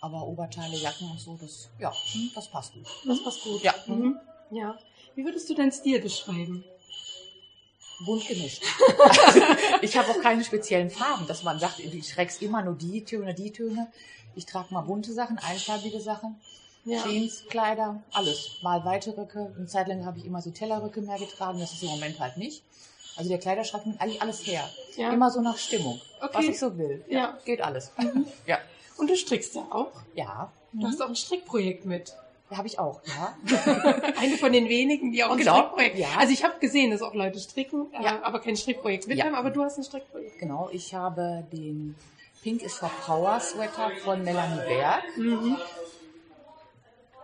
Aber 0.00 0.26
Oberteile, 0.26 0.76
Jacken 0.79 1.11
und 1.11 1.20
so, 1.20 1.37
das, 1.38 1.68
ja, 1.79 1.92
hm, 2.12 2.31
das 2.35 2.48
passt 2.48 2.72
gut. 2.72 2.87
Das 3.07 3.22
passt 3.22 3.42
gut. 3.42 3.62
Ja. 3.62 3.74
Mhm. 3.87 4.16
Ja. 4.50 4.79
Wie 5.14 5.24
würdest 5.26 5.48
du 5.50 5.55
deinen 5.55 5.72
Stil 5.72 6.00
beschreiben? 6.00 6.64
Bunt 8.04 8.26
gemischt. 8.26 8.62
ich 9.82 9.96
habe 9.96 10.10
auch 10.10 10.20
keine 10.20 10.44
speziellen 10.44 10.90
Farben, 10.90 11.26
dass 11.26 11.42
man 11.42 11.58
sagt, 11.58 11.78
ich 11.80 12.08
trägst 12.08 12.42
immer 12.42 12.62
nur 12.62 12.74
die 12.74 13.04
Töne, 13.04 13.34
die 13.34 13.52
Töne. 13.52 13.90
Ich 14.36 14.46
trage 14.46 14.72
mal 14.72 14.82
bunte 14.82 15.12
Sachen, 15.12 15.38
einfarbige 15.38 16.00
Sachen, 16.00 16.40
Ja. 16.84 17.02
Jeans, 17.02 17.44
Kleider, 17.48 18.02
alles. 18.12 18.58
Mal 18.62 18.84
weite 18.84 19.16
Röcke. 19.16 19.52
Eine 19.56 19.66
Zeit 19.66 19.88
lang 19.88 20.04
habe 20.06 20.18
ich 20.18 20.24
immer 20.24 20.40
so 20.40 20.50
Tellerröcke 20.50 21.00
mehr 21.02 21.18
getragen, 21.18 21.58
das 21.60 21.72
ist 21.72 21.82
im 21.82 21.88
Moment 21.90 22.18
halt 22.20 22.36
nicht. 22.36 22.62
Also 23.16 23.28
der 23.28 23.38
Kleiderschrank 23.38 23.86
nimmt 23.86 24.00
eigentlich 24.00 24.22
alles 24.22 24.46
her. 24.46 24.68
Ja. 24.96 25.12
Immer 25.12 25.30
so 25.30 25.40
nach 25.40 25.58
Stimmung, 25.58 26.00
Okay. 26.20 26.30
was 26.32 26.44
ich 26.44 26.58
so 26.58 26.78
will. 26.78 27.04
Ja. 27.08 27.32
Mhm. 27.32 27.44
Geht 27.44 27.60
alles. 27.60 27.90
Ja. 28.46 28.58
Und 28.96 29.10
du 29.10 29.16
strickst 29.16 29.54
ja 29.56 29.66
auch. 29.70 29.92
Ja. 30.14 30.52
Du 30.72 30.86
hast 30.86 31.02
auch 31.02 31.08
ein 31.08 31.16
Strickprojekt 31.16 31.84
mit. 31.84 32.14
Habe 32.52 32.66
ich 32.66 32.78
auch, 32.80 33.00
ja. 33.06 33.34
Eine 34.20 34.36
von 34.36 34.52
den 34.52 34.68
wenigen, 34.68 35.12
die 35.12 35.22
auch 35.22 35.30
ein 35.30 35.38
Genau, 35.38 35.56
Strickprojekt. 35.58 35.98
ja. 35.98 36.08
Also 36.18 36.32
ich 36.32 36.42
habe 36.42 36.58
gesehen, 36.58 36.90
dass 36.90 37.00
auch 37.00 37.14
Leute 37.14 37.38
stricken, 37.38 37.86
äh, 37.92 38.02
Ja. 38.02 38.22
aber 38.22 38.40
kein 38.40 38.56
Strickprojekt 38.56 39.06
mit 39.06 39.18
Ja. 39.18 39.26
haben, 39.26 39.34
aber 39.36 39.50
du 39.50 39.62
hast 39.62 39.78
ein 39.78 39.84
Strickprojekt. 39.84 40.38
Genau, 40.40 40.68
ich 40.72 40.92
habe 40.94 41.44
den 41.52 41.94
Pink 42.42 42.62
is 42.62 42.74
for 42.74 42.90
Power 43.06 43.38
Sweater 43.38 43.90
von 44.02 44.24
Melanie 44.24 44.60
Berg. 44.66 45.02
Mhm. 45.16 45.56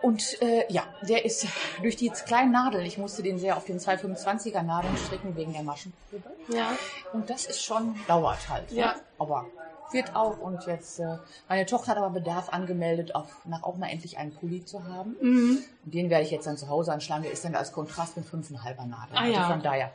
Und 0.01 0.41
äh, 0.41 0.71
ja, 0.71 0.83
der 1.01 1.25
ist 1.25 1.47
durch 1.81 1.95
die 1.95 2.09
kleinen 2.09 2.51
Nadeln, 2.51 2.85
ich 2.85 2.97
musste 2.97 3.23
den 3.23 3.39
sehr 3.39 3.57
auf 3.57 3.65
den 3.65 3.79
225er 3.79 4.61
Nadeln 4.61 4.95
stricken 4.95 5.35
wegen 5.35 5.53
der 5.53 5.63
Maschenprobe. 5.63 6.23
Ja. 6.49 6.77
Und 7.13 7.29
das 7.29 7.45
ist 7.47 7.63
schon, 7.63 7.95
dauert 8.07 8.47
halt. 8.47 8.71
Ne? 8.71 8.77
Ja. 8.79 8.95
Aber 9.17 9.45
wird 9.91 10.15
auch. 10.15 10.37
Und 10.39 10.65
jetzt, 10.65 10.99
äh, 10.99 11.17
meine 11.47 11.65
Tochter 11.65 11.91
hat 11.91 11.97
aber 11.97 12.09
Bedarf 12.09 12.49
angemeldet, 12.49 13.15
auf, 13.15 13.27
nach 13.45 13.63
auch 13.63 13.77
mal 13.77 13.87
endlich 13.87 14.17
einen 14.17 14.33
Pulli 14.33 14.65
zu 14.65 14.83
haben. 14.83 15.15
Mhm. 15.21 15.63
Und 15.85 15.93
den 15.93 16.09
werde 16.09 16.23
ich 16.25 16.31
jetzt 16.31 16.47
dann 16.47 16.57
zu 16.57 16.67
Hause 16.69 16.93
anschlagen. 16.93 17.23
Der 17.23 17.31
ist 17.31 17.45
dann 17.45 17.55
als 17.55 17.71
Kontrast 17.71 18.17
mit 18.17 18.25
5,5er 18.25 18.85
Nadeln. 18.85 18.93
Ah, 19.13 19.21
also 19.21 19.33
ja. 19.33 19.47
von 19.49 19.61
daher. 19.61 19.91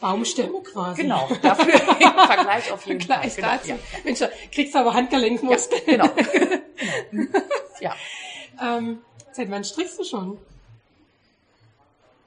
Baumstämme 0.00 0.60
quasi. 0.62 1.02
Genau, 1.02 1.28
dafür 1.40 1.72
im 2.00 2.26
Vergleich 2.26 2.72
auf 2.72 2.84
jeden 2.86 3.00
Fall. 3.00 3.20
Gleich 3.20 3.36
Genau, 3.36 3.48
dazu. 3.48 3.68
ja. 3.68 3.76
Mensch, 4.04 4.20
kriegst 4.52 4.74
du 4.74 4.78
aber 4.80 4.92
Handgelenkmuskeln. 4.92 5.82
Genau. 5.86 6.08
genau. 7.10 7.38
Ja. 7.80 7.94
ähm, 8.60 9.00
seit 9.32 9.50
wann 9.50 9.64
strickst 9.64 9.98
du 9.98 10.04
schon? 10.04 10.38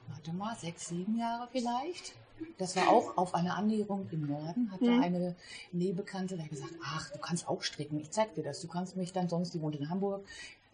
Warte 0.08 0.32
mal, 0.32 0.56
sechs, 0.56 0.88
sieben 0.88 1.18
Jahre 1.18 1.48
vielleicht. 1.52 2.14
Das 2.58 2.74
war 2.76 2.88
auch 2.88 3.16
auf 3.16 3.34
einer 3.34 3.56
Annäherung 3.56 4.08
im 4.10 4.26
Norden, 4.26 4.70
hatte 4.72 4.84
Mhm. 4.84 5.02
eine 5.02 5.34
Nähbekannte, 5.72 6.40
hat 6.42 6.50
gesagt, 6.50 6.72
ach, 6.84 7.10
du 7.10 7.18
kannst 7.18 7.48
auch 7.48 7.62
stricken, 7.62 8.00
ich 8.00 8.10
zeig 8.10 8.34
dir 8.34 8.42
das. 8.42 8.60
Du 8.60 8.68
kannst 8.68 8.96
mich 8.96 9.12
dann 9.12 9.28
sonst, 9.28 9.54
die 9.54 9.60
wohnt 9.62 9.76
in 9.76 9.88
Hamburg, 9.90 10.24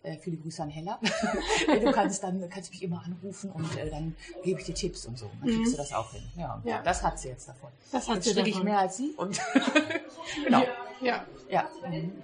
äh, 0.02 0.16
viele 0.18 0.36
Grüße 0.36 0.62
an 0.62 0.70
Hella. 0.70 0.98
du 1.66 1.92
kannst 1.92 2.22
dann, 2.22 2.48
kannst 2.50 2.70
mich 2.70 2.82
immer 2.82 3.02
anrufen 3.04 3.50
und 3.50 3.76
äh, 3.78 3.90
dann 3.90 4.14
gebe 4.42 4.60
ich 4.60 4.66
dir 4.66 4.74
Tipps 4.74 5.06
und 5.06 5.18
so. 5.18 5.30
Dann 5.40 5.48
kriegst 5.50 5.72
du 5.72 5.76
das 5.76 5.92
auch 5.92 6.12
hin. 6.12 6.22
Ja, 6.36 6.56
Mhm. 6.62 6.68
Ja. 6.68 6.82
das 6.82 7.02
hat 7.02 7.18
sie 7.18 7.28
jetzt 7.28 7.48
davon. 7.48 7.70
Das 7.92 8.08
hat 8.08 8.16
Jetzt 8.16 8.24
sie 8.24 8.30
stricke 8.30 8.48
ich 8.48 8.54
davon. 8.56 8.68
mehr 8.68 8.78
als 8.78 8.96
sie 8.96 9.10
und 9.16 9.40
genau. 10.44 10.62
Ja. 11.00 11.24
Ja. 11.50 11.68
Mhm. 11.88 12.12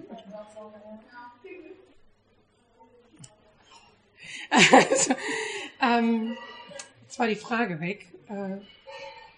Also, 4.50 5.14
ähm, 5.81 6.37
jetzt 7.03 7.18
war 7.18 7.26
die 7.29 7.37
Frage 7.37 7.81
weg. 7.81 8.07
Äh, 8.29 8.57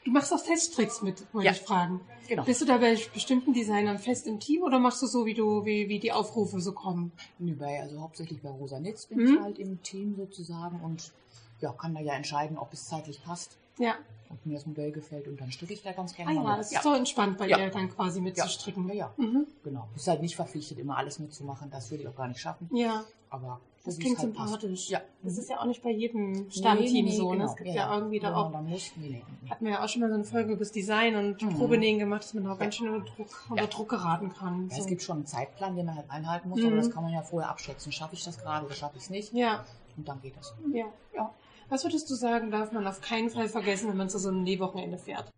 du 0.05 0.11
machst 0.11 0.33
auch 0.33 0.43
Teststricks 0.43 1.03
mit, 1.03 1.23
wollte 1.33 1.47
Ja. 1.47 1.53
ich 1.53 1.61
fragen. 1.61 2.01
Genau. 2.29 2.45
Bist 2.45 2.61
du 2.61 2.65
da 2.65 2.79
bei 2.79 2.97
bestimmten 3.13 3.53
Designern 3.53 3.99
fest 3.99 4.27
im 4.27 4.39
Team 4.41 4.63
oder 4.63 4.79
machst 4.79 5.03
du 5.03 5.07
so, 5.07 5.27
wie 5.27 5.35
du, 5.35 5.65
wie, 5.65 5.89
wie 5.89 5.99
die 5.99 6.13
Aufrufe 6.13 6.61
so 6.61 6.73
kommen? 6.73 7.13
Nee, 7.39 7.53
bei, 7.53 7.81
also 7.81 8.01
hauptsächlich 8.01 8.41
bei 8.41 8.49
Rosa 8.51 8.79
Nitz 8.81 9.07
bin 9.07 9.19
Mhm. 9.19 9.35
ich 9.35 9.41
halt 9.41 9.59
im 9.59 9.83
Team 9.83 10.15
sozusagen 10.17 10.81
und 10.81 11.13
ja, 11.61 11.73
kann 11.73 11.95
da 11.95 12.01
ja 12.01 12.15
entscheiden, 12.15 12.57
ob 12.59 12.73
es 12.73 12.87
zeitlich 12.87 13.23
passt 13.23 13.57
Ja. 13.79 13.95
und 14.31 14.45
mir 14.47 14.55
das 14.55 14.67
Modell 14.67 14.93
gefällt 14.93 15.29
und 15.29 15.41
dann 15.41 15.51
stricke 15.53 15.73
ich 15.75 15.83
da 15.83 15.93
ganz 15.93 16.13
Ah 16.13 16.17
gerne 16.17 16.35
ja, 16.35 16.43
mal 16.43 16.57
das 16.59 16.71
mit. 16.71 16.79
ist 16.79 16.83
so 16.85 16.95
entspannt 16.95 17.39
bei 17.39 17.49
Ja. 17.49 17.59
dir 17.59 17.71
dann 17.71 17.91
quasi 17.91 18.21
mitzustricken. 18.21 18.89
Ja, 18.89 18.95
ja. 18.95 19.15
Mhm. 19.17 19.47
Genau. 19.65 19.89
Ist 19.97 20.09
halt 20.09 20.23
nicht 20.23 20.37
verpflichtet, 20.37 20.79
immer 20.79 20.97
alles 20.97 21.19
mitzumachen. 21.19 21.71
Das 21.71 21.91
würde 21.91 22.03
ich 22.05 22.09
auch 22.09 22.17
gar 22.17 22.29
nicht 22.29 22.41
schaffen. 22.41 22.69
Ja, 22.73 23.05
Aber 23.31 23.61
das 23.85 23.99
klingt 23.99 24.19
halt 24.19 24.35
sympathisch. 24.35 24.89
Ja. 24.91 25.01
Das 25.23 25.39
ist 25.39 25.51
ja 25.51 25.61
auch 25.61 25.65
nicht 25.65 25.83
bei 25.83 25.91
jedem 25.91 26.51
Stammteam 26.51 26.93
nee, 26.93 27.03
nee, 27.11 27.17
so. 27.17 27.33
Ne? 27.33 27.39
genau. 27.39 27.51
Es 27.51 27.57
gibt 27.57 27.71
ja, 27.71 27.95
irgendwie 27.95 28.21
da 28.21 28.33
Wo 28.33 28.37
auch 28.39 28.61
muss. 28.63 28.93
Nee, 28.97 29.09
nee. 29.43 29.51
hatten 29.51 29.65
wir 29.65 29.73
ja 29.73 29.85
auch 29.85 29.89
schon 29.89 30.03
mal 30.03 30.09
so 30.09 30.15
eine 30.15 30.25
Folge 30.25 30.51
über 30.53 30.61
das 30.61 30.73
Design 30.73 31.17
und 31.17 31.43
Mhm. 31.43 31.55
Probenähen 31.59 31.99
gemacht, 31.99 32.23
dass 32.23 32.35
man 32.35 32.47
auch 32.47 32.59
ganz 32.59 32.77
schön 32.77 32.89
unter 32.91 33.11
Druck, 33.17 33.29
unter 33.51 33.63
Ja. 33.65 33.69
Druck 33.69 33.89
geraten 33.89 34.33
kann. 34.33 34.69
Ja, 34.69 34.77
so. 34.77 34.81
Es 34.83 34.87
gibt 34.87 35.03
schon 35.03 35.17
einen 35.17 35.27
Zeitplan, 35.27 35.75
den 35.77 35.87
man 35.87 35.97
halt 35.97 36.11
einhalten 36.11 36.49
muss, 36.49 36.61
Mhm. 36.61 36.67
aber 36.69 36.77
das 36.77 36.91
kann 36.91 37.03
man 37.03 37.13
ja 37.13 37.23
vorher 37.23 37.51
abschätzen. 37.51 37.91
Schaffe 37.93 38.15
ich 38.15 38.23
das 38.25 38.39
gerade 38.39 38.67
oder 38.67 38.75
schaffe 38.75 38.97
ich 38.99 39.03
es 39.05 39.11
nicht? 39.11 39.33
ja, 39.33 39.65
Und 39.97 40.07
dann 40.09 40.21
geht 40.23 40.37
das. 40.37 40.55
ja. 40.73 40.87
Ja. 41.15 41.31
Was 41.69 41.85
würdest 41.85 42.09
du 42.11 42.15
sagen, 42.15 42.51
darf 42.51 42.71
man 42.73 42.87
auf 42.87 43.01
keinen 43.01 43.31
Fall 43.31 43.49
vergessen, 43.49 43.89
wenn 43.89 43.97
man 43.97 44.11
zu 44.11 44.19
so 44.19 44.29
einem 44.29 44.43
Nähwochenende 44.43 44.99
fährt? 44.99 45.33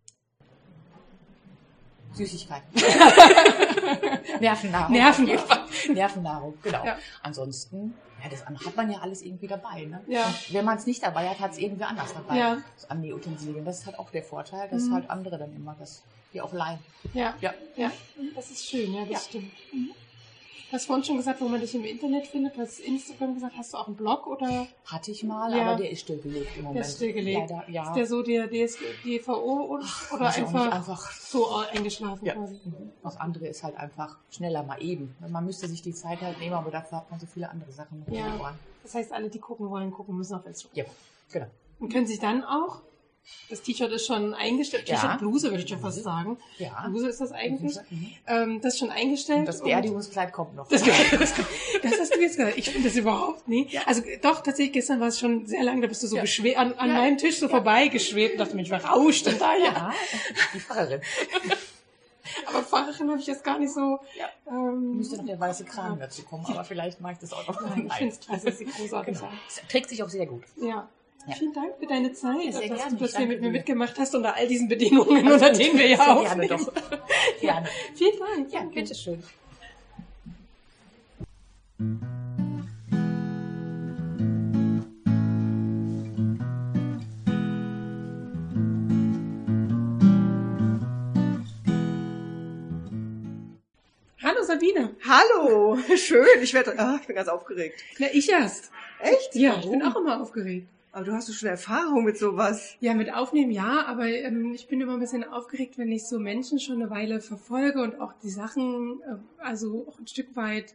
Süßigkeiten. 2.15 2.67
Nervennahrung. 4.39 4.91
Nervennahrung. 4.93 5.59
Nervennahrung, 5.93 6.53
genau. 6.61 6.85
Ja. 6.85 6.97
Ansonsten, 7.23 7.93
ja, 8.23 8.29
das 8.29 8.45
hat 8.45 8.75
man 8.75 8.91
ja 8.91 8.99
alles 8.99 9.21
irgendwie 9.21 9.47
dabei. 9.47 9.85
Ne? 9.85 10.01
Ja. 10.07 10.25
Und 10.25 10.53
wenn 10.53 10.65
man 10.65 10.77
es 10.77 10.85
nicht 10.85 11.03
dabei 11.03 11.29
hat, 11.29 11.39
hat 11.39 11.51
es 11.51 11.57
irgendwie 11.57 11.83
anders 11.83 12.13
dabei. 12.13 12.37
Ja. 12.37 12.57
Das 12.75 12.89
an 12.89 13.01
Nähutensilien. 13.01 13.65
Das 13.65 13.79
ist 13.79 13.85
halt 13.85 13.99
auch 13.99 14.09
der 14.11 14.23
Vorteil, 14.23 14.67
dass 14.69 14.83
Mhm. 14.83 14.93
halt 14.93 15.09
andere 15.09 15.37
dann 15.37 15.55
immer 15.55 15.75
das, 15.79 16.03
die 16.33 16.41
auch 16.41 16.53
leihen. 16.53 16.79
Ja, 17.13 17.35
Ja. 17.41 17.53
ja, 17.75 17.91
das 18.35 18.51
ist 18.51 18.65
schön, 18.67 18.93
ja, 18.93 19.01
das 19.01 19.09
Ja. 19.11 19.19
stimmt. 19.19 19.51
Du 19.71 19.77
hast 20.71 20.85
vorhin 20.87 21.03
schon 21.05 21.17
gesagt, 21.17 21.39
wo 21.41 21.47
man 21.47 21.59
dich 21.61 21.73
im 21.75 21.85
Internet 21.85 22.27
findet. 22.27 22.55
Du 22.57 22.61
hast 22.61 22.79
Instagram 22.79 23.35
gesagt. 23.35 23.53
Hast 23.57 23.73
du 23.73 23.77
auch 23.77 23.87
einen 23.87 23.95
Blog 23.95 24.27
oder 24.27 24.67
Hatte 24.85 25.11
ich 25.11 25.23
mal, 25.23 25.55
Ja. 25.55 25.63
aber 25.71 25.77
der 25.81 25.91
ist 25.91 26.01
stillgelegt 26.01 26.57
im 26.57 26.63
Moment. 26.63 26.77
der 26.79 26.85
ist 26.85 26.95
stillgelegt? 26.97 27.49
Leider, 27.49 27.69
ja. 27.69 27.87
Ist 27.89 27.95
der 27.95 28.07
so 28.07 28.21
der 28.23 28.47
DS, 28.47 28.77
DVO 29.03 29.75
oder 29.75 29.83
auch 29.85 30.19
nicht, 30.19 30.37
einfach, 30.39 30.71
einfach 30.71 31.11
so 31.11 31.55
eingeschlafen 31.71 32.25
Ja. 32.25 32.33
quasi? 32.33 32.59
Mhm. 32.63 32.91
Das 33.03 33.17
andere 33.17 33.47
ist 33.47 33.63
halt 33.63 33.75
einfach 33.77 34.17
schneller 34.31 34.63
mal 34.63 34.81
eben. 34.81 35.15
Man 35.27 35.45
müsste 35.45 35.67
sich 35.67 35.81
die 35.81 35.93
Zeit 35.93 36.21
halt 36.21 36.39
nehmen, 36.39 36.53
aber 36.55 36.71
dafür 36.71 36.99
hat 36.99 37.11
man 37.11 37.19
so 37.19 37.25
viele 37.25 37.49
andere 37.49 37.71
Sachen 37.71 37.99
noch 37.99 38.07
Ja. 38.13 38.55
Das 38.83 38.93
heißt, 38.95 39.13
alle, 39.13 39.29
die 39.29 39.39
gucken 39.39 39.69
wollen, 39.69 39.91
gucken 39.91 40.15
müssen 40.17 40.35
auf 40.35 40.45
Instagram. 40.45 40.77
Ja, 40.77 40.85
genau. 41.31 41.47
Und 41.79 41.91
können 41.91 42.07
sich 42.07 42.19
dann 42.19 42.43
auch, 42.43 42.81
das 43.49 43.61
T-Shirt 43.61 43.91
ist 43.91 44.05
schon 44.07 44.33
eingestellt, 44.33 44.87
Ja. 44.89 44.95
T-Shirt, 44.99 45.19
Bluse 45.19 45.49
würde 45.51 45.63
ich 45.63 45.69
schon 45.69 45.79
fast 45.79 46.01
sagen. 46.03 46.37
Ja. 46.57 46.87
Bluse 46.87 47.09
ist 47.09 47.21
das 47.21 47.31
eigentlich. 47.31 47.75
Mhm. 47.89 48.11
Ähm, 48.27 48.61
das 48.61 48.73
ist 48.73 48.79
schon 48.79 48.89
eingestellt. 48.91 49.39
Und 49.39 49.45
das 49.47 49.61
Beerdigungskleid 49.61 50.31
kommt 50.33 50.55
noch. 50.55 50.67
Das, 50.67 50.83
das, 51.11 51.11
das 51.11 51.99
hast 51.99 52.15
du 52.15 52.19
jetzt 52.21 52.37
gesagt. 52.37 52.57
Ich 52.57 52.69
finde 52.69 52.87
das 52.89 52.97
überhaupt 52.97 53.47
nie. 53.47 53.67
Also 53.85 54.01
doch, 54.21 54.41
tatsächlich, 54.41 54.73
gestern 54.73 54.99
war 54.99 55.07
es 55.09 55.19
schon 55.19 55.45
sehr 55.47 55.63
lang, 55.63 55.81
da 55.81 55.87
bist 55.87 56.01
du 56.03 56.07
so 56.07 56.15
Ja. 56.15 56.21
geschwebt, 56.23 56.57
an, 56.57 56.73
an 56.73 56.89
Ja. 56.89 56.95
meinem 56.95 57.17
Tisch 57.17 57.39
so 57.39 57.47
vorbeigeschwebt 57.47 58.33
und 58.33 58.39
dachte, 58.39 58.55
Mensch, 58.55 58.69
wer 58.69 58.83
rauscht 58.83 59.25
denn 59.25 59.37
da 59.39 59.55
ja? 59.55 59.65
Ja, 59.65 59.93
die 60.53 60.59
Pfarrerin. 60.59 61.01
Aber 62.47 62.63
Pfarrerin 62.63 63.09
habe 63.11 63.19
ich 63.19 63.27
jetzt 63.27 63.43
gar 63.43 63.59
nicht 63.59 63.71
so. 63.73 63.99
Ja. 64.17 64.25
Ähm, 64.47 64.97
Müsste 64.97 65.17
noch 65.17 65.25
der 65.25 65.39
weiße 65.39 65.63
Kragen 65.65 65.99
dazu 65.99 66.23
kommen, 66.23 66.45
aber 66.47 66.63
vielleicht 66.63 66.99
mache 66.99 67.13
ich 67.13 67.19
das 67.19 67.31
auch 67.33 67.47
noch. 67.47 67.61
Nein, 67.61 67.85
ich 67.87 67.93
finde 67.93 68.13
es 68.13 68.19
klasse, 68.19 68.45
dass 68.47 68.57
sie 68.57 68.65
großartig 68.65 69.15
Genau. 69.15 69.29
sein. 69.29 69.39
Es 69.47 69.61
trägt 69.69 69.89
sich 69.89 70.01
auch 70.03 70.09
sehr 70.09 70.25
gut. 70.25 70.43
Ja. 70.59 70.89
Ja. 71.27 71.33
Vielen 71.35 71.53
Dank 71.53 71.73
für 71.79 71.87
deine 71.87 72.13
Zeit, 72.13 72.37
Ja, 72.45 72.51
sehr 72.51 72.69
dass 72.69 72.77
gerne. 72.81 72.97
du 72.97 73.03
das 73.03 73.17
hier 73.17 73.25
mit 73.25 73.41
mir 73.41 73.49
mitgemacht 73.49 73.97
hast 73.97 74.13
unter 74.13 74.35
all 74.35 74.47
diesen 74.47 74.67
Bedingungen, 74.67 75.27
unter 75.31 75.51
denen 75.51 75.77
wir 75.79 75.87
ja 75.87 75.97
aufnehmen. 76.15 76.47
gerne 76.47 76.63
doch. 76.65 76.73
Gerne. 77.41 77.67
Vielen 77.95 78.19
Dank. 78.19 78.53
Ja, 78.53 78.59
danke. 78.59 78.75
bitteschön. 78.75 79.23
Hallo 94.21 94.43
Sabine. 94.43 94.95
Hallo, 95.07 95.77
schön. 95.97 96.25
Ich 96.41 96.53
werde, 96.53 96.73
ah, 96.79 96.97
ich 96.99 97.07
bin 97.07 97.15
ganz 97.15 97.27
aufgeregt. 97.27 97.83
Na, 97.99 98.07
ich 98.11 98.29
erst. 98.29 98.71
Echt? 98.99 99.35
Ja, 99.35 99.51
Warum? 99.51 99.63
ich 99.63 99.69
bin 99.71 99.83
auch 99.83 99.95
immer 99.97 100.21
aufgeregt. 100.21 100.67
Aber 100.95 101.03
du 101.03 101.11
hast 101.11 101.27
doch 101.27 101.33
schon 101.33 101.49
Erfahrung 101.49 102.05
mit 102.05 102.17
sowas. 102.17 102.77
Ja, 102.79 102.93
mit 102.93 103.13
Aufnehmen 103.13 103.51
ja, 103.51 103.85
aber 103.85 104.07
ähm, 104.07 104.53
ich 104.53 104.69
bin 104.69 104.79
immer 104.79 104.93
ein 104.93 105.01
bisschen 105.01 105.25
aufgeregt, 105.25 105.77
wenn 105.77 105.91
ich 105.91 106.05
so 106.05 106.19
Menschen 106.19 106.57
schon 106.57 106.81
eine 106.81 106.89
Weile 106.89 107.19
verfolge 107.19 107.81
und 107.81 107.99
auch 107.99 108.13
die 108.23 108.29
Sachen, 108.29 109.01
äh, 109.01 109.17
also 109.43 109.85
auch 109.89 109.99
ein 109.99 110.07
Stück 110.07 110.37
weit 110.37 110.73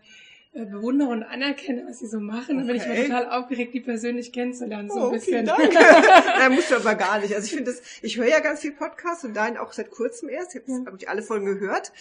bewundere 0.52 1.08
und 1.10 1.22
anerkenne, 1.22 1.84
was 1.88 2.00
sie 2.00 2.08
so 2.08 2.18
machen. 2.18 2.56
Und 2.58 2.66
bin 2.66 2.74
ich 2.76 2.82
mal 2.84 2.90
Okay. 2.92 3.04
total 3.06 3.30
aufgeregt, 3.30 3.72
die 3.72 3.80
persönlich 3.80 4.32
kennenzulernen, 4.32 4.90
so 4.90 5.00
Oh, 5.00 5.04
ein 5.06 5.12
bisschen. 5.12 5.32
vielen 5.34 5.46
Dank. 5.46 5.72
Nein, 6.38 6.52
musst 6.52 6.70
du 6.72 6.74
aber 6.76 6.96
gar 6.96 7.20
nicht. 7.20 7.34
Also 7.34 7.46
ich 7.46 7.52
finde 7.52 7.70
das, 7.70 7.80
ich 8.02 8.16
höre 8.18 8.26
ja 8.26 8.40
ganz 8.40 8.60
viel 8.60 8.72
Podcasts 8.72 9.24
und 9.24 9.34
deinen 9.34 9.56
auch 9.58 9.72
seit 9.72 9.90
kurzem 9.90 10.28
erst. 10.28 10.54
Ich 10.56 10.62
habe 10.62 10.72
Ja. 10.72 10.84
hab 10.86 11.08
alle 11.08 11.22
Folgen 11.22 11.46
gehört 11.46 11.92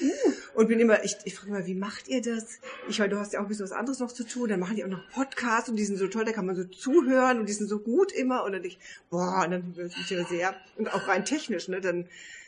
und 0.55 0.67
bin 0.67 0.79
immer, 0.79 1.03
ich, 1.03 1.15
ich 1.25 1.35
frage 1.35 1.51
immer, 1.51 1.65
wie 1.67 1.75
macht 1.75 2.07
ihr 2.07 2.21
das? 2.23 2.59
Ich, 2.89 2.99
weil 2.99 3.09
du 3.09 3.19
hast 3.19 3.33
ja 3.33 3.39
auch 3.39 3.43
ein 3.43 3.49
bisschen 3.49 3.65
was 3.65 3.71
anderes 3.71 3.99
noch 3.99 4.11
zu 4.11 4.23
tun. 4.25 4.49
Dann 4.49 4.59
machen 4.59 4.75
die 4.75 4.83
auch 4.83 4.89
noch 4.89 5.07
Podcasts 5.13 5.69
und 5.69 5.75
die 5.75 5.85
sind 5.85 5.97
so 5.97 6.07
toll, 6.07 6.25
da 6.25 6.31
kann 6.31 6.47
man 6.47 6.55
so 6.55 6.63
zuhören 6.63 7.39
und 7.39 7.47
die 7.47 7.53
sind 7.53 7.67
so 7.67 7.77
gut 7.79 8.11
immer. 8.11 8.43
Und 8.45 8.53
dann 8.53 8.63
denk 8.63 8.73
ich, 8.73 8.79
boah, 9.11 9.43
und 9.45 9.51
dann 9.51 9.73
bin 9.73 9.91
ich 10.01 10.09
ja 10.09 10.25
sehr, 10.25 10.55
und 10.75 10.91
auch 10.91 11.07
rein 11.07 11.23
technisch, 11.23 11.67
ne, 11.67 11.81
dann, 11.81 12.07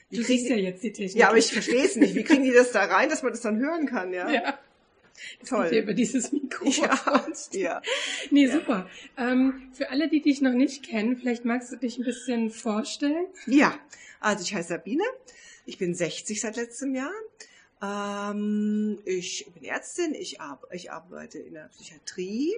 wie 0.10 0.18
Du 0.18 0.24
kriegen 0.24 0.40
siehst 0.40 0.50
ja 0.50 0.58
jetzt 0.58 0.84
die 0.84 0.92
Technik. 0.92 1.16
ja, 1.22 1.30
aber 1.30 1.38
ich 1.38 1.54
verstehe 1.54 1.86
es 1.86 1.96
nicht. 1.96 2.16
Wie 2.16 2.24
kriegen 2.24 2.44
die 2.44 2.52
das 2.52 2.72
da 2.72 2.84
rein, 2.86 3.08
dass 3.10 3.22
man 3.24 3.32
das 3.32 3.42
dann 3.42 3.60
hören 3.60 3.86
kann, 3.86 4.12
ja? 4.14 4.30
Ja, 4.30 4.60
Toll. 5.48 5.70
hier 5.70 5.84
über 5.84 5.94
dieses 5.94 6.32
Mikro. 6.32 6.66
Ja, 6.72 7.28
ja. 7.54 7.82
Nee, 8.30 8.48
super. 8.48 8.90
Ähm, 9.18 9.70
für 9.74 9.90
alle, 9.90 10.10
die 10.10 10.22
dich 10.22 10.42
noch 10.42 10.54
nicht 10.54 10.84
kennen, 10.84 11.18
vielleicht 11.18 11.46
magst 11.46 11.72
du 11.72 11.76
dich 11.76 11.98
ein 11.98 12.06
bisschen 12.06 12.50
vorstellen. 12.50 13.26
Ja, 13.46 13.78
also 14.20 14.44
ich 14.44 14.54
heiße 14.54 14.70
Sabine. 14.70 15.04
Ich 15.66 15.78
bin 15.78 15.94
60 15.94 16.40
seit 16.40 16.56
letztem 16.56 16.96
Jahr. 16.96 17.12
Ähm, 17.82 19.00
ich 19.06 19.48
bin 19.54 19.64
Ärztin. 19.64 20.14
Ich, 20.14 20.40
ar 20.40 20.60
ich 20.72 20.92
arbeite 20.92 21.40
in 21.40 21.54
der 21.54 21.70
Psychiatrie. 21.70 22.54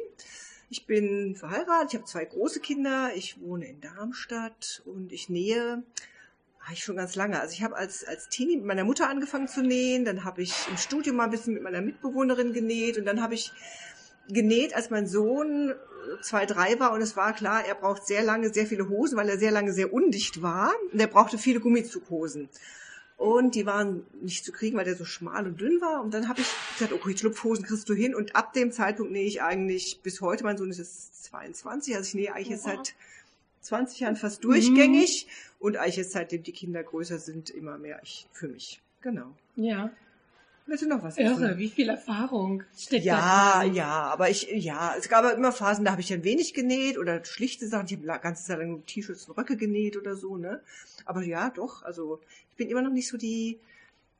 Ich 0.69 0.85
bin 0.85 1.35
verheiratet. 1.35 1.93
Ich 1.93 1.95
habe 1.95 2.05
zwei 2.05 2.25
große 2.25 2.59
Kinder. 2.59 3.11
Ich 3.15 3.39
wohne 3.41 3.67
in 3.67 3.81
Darmstadt 3.81 4.81
und 4.85 5.11
ich 5.11 5.29
nähe 5.29 5.83
ich 6.71 6.83
schon 6.83 6.95
ganz 6.95 7.15
lange. 7.15 7.41
Also 7.41 7.53
ich 7.53 7.63
habe 7.63 7.75
als, 7.75 8.05
als 8.05 8.29
Teenie 8.29 8.55
mit 8.55 8.65
meiner 8.65 8.85
Mutter 8.85 9.09
angefangen 9.09 9.49
zu 9.49 9.61
nähen. 9.61 10.05
Dann 10.05 10.23
habe 10.23 10.41
ich 10.41 10.53
im 10.69 10.77
Studium 10.77 11.17
mal 11.17 11.25
ein 11.25 11.31
bisschen 11.31 11.53
mit 11.55 11.63
meiner 11.63 11.81
Mitbewohnerin 11.81 12.53
genäht. 12.53 12.97
Und 12.97 13.05
dann 13.05 13.21
habe 13.21 13.33
ich 13.33 13.51
genäht, 14.29 14.73
als 14.73 14.89
mein 14.89 15.07
Sohn 15.07 15.73
zwei, 16.21 16.45
drei 16.45 16.79
war 16.79 16.91
und 16.93 17.01
es 17.01 17.15
war 17.15 17.33
klar, 17.33 17.65
er 17.65 17.75
braucht 17.75 18.05
sehr 18.05 18.23
lange, 18.23 18.53
sehr 18.53 18.65
viele 18.65 18.89
Hosen, 18.89 19.17
weil 19.17 19.29
er 19.29 19.37
sehr 19.37 19.51
lange 19.51 19.73
sehr 19.73 19.93
undicht 19.93 20.41
war 20.41 20.73
und 20.91 20.99
er 20.99 21.07
brauchte 21.07 21.37
viele 21.37 21.59
Gummizughosen. 21.59 22.49
Und 23.15 23.55
die 23.55 23.65
waren 23.65 24.05
nicht 24.21 24.43
zu 24.43 24.51
kriegen, 24.51 24.75
weil 24.75 24.85
der 24.85 24.95
so 24.95 25.05
schmal 25.05 25.45
und 25.45 25.61
dünn 25.61 25.79
war. 25.79 26.01
Und 26.01 26.13
dann 26.13 26.27
habe 26.27 26.41
ich 26.41 26.47
gesagt, 26.73 26.91
okay, 26.91 27.15
Schlupfhosen 27.15 27.63
kriegst 27.63 27.87
du 27.87 27.93
hin. 27.93 28.15
Und 28.15 28.35
ab 28.35 28.53
dem 28.53 28.71
Zeitpunkt 28.71 29.13
nähe 29.13 29.25
ich 29.25 29.41
eigentlich 29.41 30.01
bis 30.01 30.19
heute, 30.19 30.43
mein 30.43 30.57
Sohn 30.57 30.69
ist 30.69 30.79
jetzt 30.79 31.23
22, 31.25 31.95
also 31.95 32.07
ich 32.07 32.15
nähe 32.15 32.33
eigentlich 32.33 32.49
jetzt 32.49 32.63
seit 32.63 32.95
20 33.63 33.99
Jahren 34.01 34.15
fast 34.15 34.43
durchgängig. 34.43 35.27
Und 35.59 35.77
eigentlich 35.77 35.95
jetzt 35.97 36.11
seitdem 36.11 36.43
die 36.43 36.51
Kinder 36.51 36.83
größer 36.83 37.17
sind, 37.19 37.49
immer 37.49 37.77
mehr 37.77 37.99
ich 38.03 38.27
für 38.33 38.47
mich. 38.47 38.81
Genau. 39.01 39.33
Ja. 39.55 39.91
Willst 40.65 40.83
du 40.83 40.87
noch 40.87 41.03
was 41.03 41.17
Irre, 41.17 41.57
wie 41.57 41.67
viel 41.69 41.89
Erfahrung 41.89 42.63
steckt 42.77 43.03
Ja, 43.03 43.17
da 43.55 43.63
drin. 43.63 43.75
ja, 43.75 43.89
aber 43.89 44.29
ich, 44.29 44.47
ja, 44.49 44.95
es 44.97 45.09
gab 45.09 45.25
aber 45.25 45.33
immer 45.35 45.51
Phasen, 45.51 45.83
da 45.83 45.91
habe 45.91 45.99
ich 45.99 46.07
dann 46.07 46.23
wenig 46.23 46.53
genäht 46.53 46.97
oder 46.97 47.23
schlichte 47.25 47.67
Sachen. 47.67 47.85
Ich 47.87 47.93
habe 47.97 48.05
la- 48.05 48.17
ganze 48.17 48.45
Zeit 48.45 48.59
lang 48.59 48.85
T-Shirts 48.85 49.27
und 49.27 49.37
Röcke 49.37 49.57
genäht 49.57 49.97
oder 49.97 50.15
so, 50.15 50.37
ne? 50.37 50.61
Aber 51.03 51.21
ja, 51.21 51.49
doch, 51.49 51.83
also 51.83 52.21
ich 52.51 52.55
bin 52.55 52.69
immer 52.69 52.81
noch 52.81 52.93
nicht 52.93 53.09
so 53.09 53.17
die, 53.17 53.59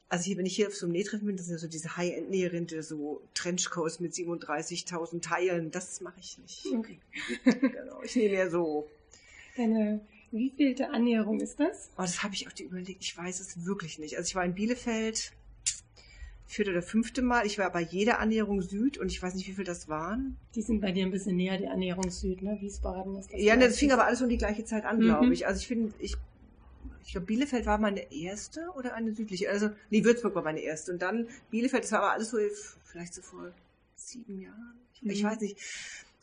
also 0.10 0.26
hier, 0.26 0.38
wenn 0.38 0.46
ich 0.46 0.56
hier 0.58 0.68
auf 0.68 0.76
so 0.76 0.86
einem 0.86 0.92
Nähtreffen 0.94 1.26
bin, 1.28 1.38
das 1.38 1.46
sind 1.46 1.56
ja 1.56 1.60
so 1.60 1.68
diese 1.68 1.96
High-End-Näherin, 1.96 2.68
die 2.68 2.82
so 2.82 3.22
Trenchcoats 3.36 4.02
mit 4.02 4.12
37.000 4.14 5.22
Teilen, 5.22 5.72
das 5.72 6.02
mache 6.02 6.20
ich 6.20 6.38
nicht. 6.40 6.66
Okay. 6.78 7.00
genau, 7.46 8.02
ich 8.04 8.18
nehme 8.18 8.36
ja 8.36 8.50
so, 8.50 8.90
Deine 9.56 10.02
wievielte 10.32 10.90
Annäherung 10.90 11.40
ist 11.40 11.60
das? 11.60 11.90
oh, 11.98 12.02
das 12.02 12.24
habe 12.24 12.34
ich 12.34 12.48
auch 12.48 12.52
dir 12.54 12.66
überlegt, 12.66 13.02
ich 13.04 13.16
weiß 13.16 13.40
es 13.40 13.66
wirklich 13.66 14.00
nicht. 14.00 14.18
Also 14.18 14.28
ich 14.28 14.36
war 14.36 14.44
in 14.46 14.56
Bielefeld, 14.56 15.32
vierte 16.48 16.72
oder 16.72 16.82
fünfte 16.82 17.22
Mal, 17.22 17.46
ich 17.46 17.58
war 17.60 17.72
bei 17.72 17.82
jeder 17.82 18.20
Annäherung 18.20 18.62
Süd 18.62 18.98
und 18.98 19.12
ich 19.12 19.22
weiß 19.22 19.36
nicht, 19.36 19.48
wie 19.48 19.54
viel 19.54 19.64
das 19.64 19.88
waren. 19.88 20.38
Die 20.56 20.62
sind 20.62 20.82
bei 20.82 20.92
dir 20.92 21.06
ein 21.06 21.12
bisschen 21.12 21.36
näher, 21.36 21.58
die 21.58 21.68
Annäherung 21.68 22.10
Süd, 22.10 22.42
ne? 22.42 22.58
Wiesbaden 22.62 23.16
ist 23.16 23.32
das. 23.32 23.42
Ja, 23.42 23.56
ne, 23.56 23.68
das 23.68 23.78
fing 23.78 23.92
aber 23.92 24.06
alles 24.06 24.22
um 24.22 24.30
die 24.30 24.38
gleiche 24.38 24.66
Zeit 24.66 24.86
an, 24.86 25.00
Mhm. 25.00 25.04
glaube 25.04 25.34
ich. 25.34 25.46
Also 25.46 25.62
ich 25.62 25.68
finde, 25.68 25.94
ich, 26.00 26.16
ich 27.04 27.12
glaube, 27.12 27.28
Bielefeld 27.28 27.66
war 27.66 27.78
meine 27.78 28.12
erste 28.12 28.70
oder 28.76 28.96
eine 28.96 29.14
südliche. 29.14 29.50
Also, 29.50 29.70
nee, 29.90 30.04
Würzburg 30.04 30.34
war 30.36 30.44
meine 30.44 30.62
erste. 30.62 30.92
Und 30.92 31.02
dann 31.02 31.28
Bielefeld, 31.52 31.84
das 31.84 31.92
war 31.92 32.00
aber 32.00 32.14
alles 32.14 32.30
so 32.30 32.38
vielleicht 32.84 33.14
so 33.14 33.22
vor 33.22 33.52
sieben 33.96 34.40
Jahren. 34.40 34.80
Ich, 34.94 35.06
ich 35.06 35.24
Mhm. 35.24 35.28
weiß 35.28 35.40
nicht. 35.42 35.58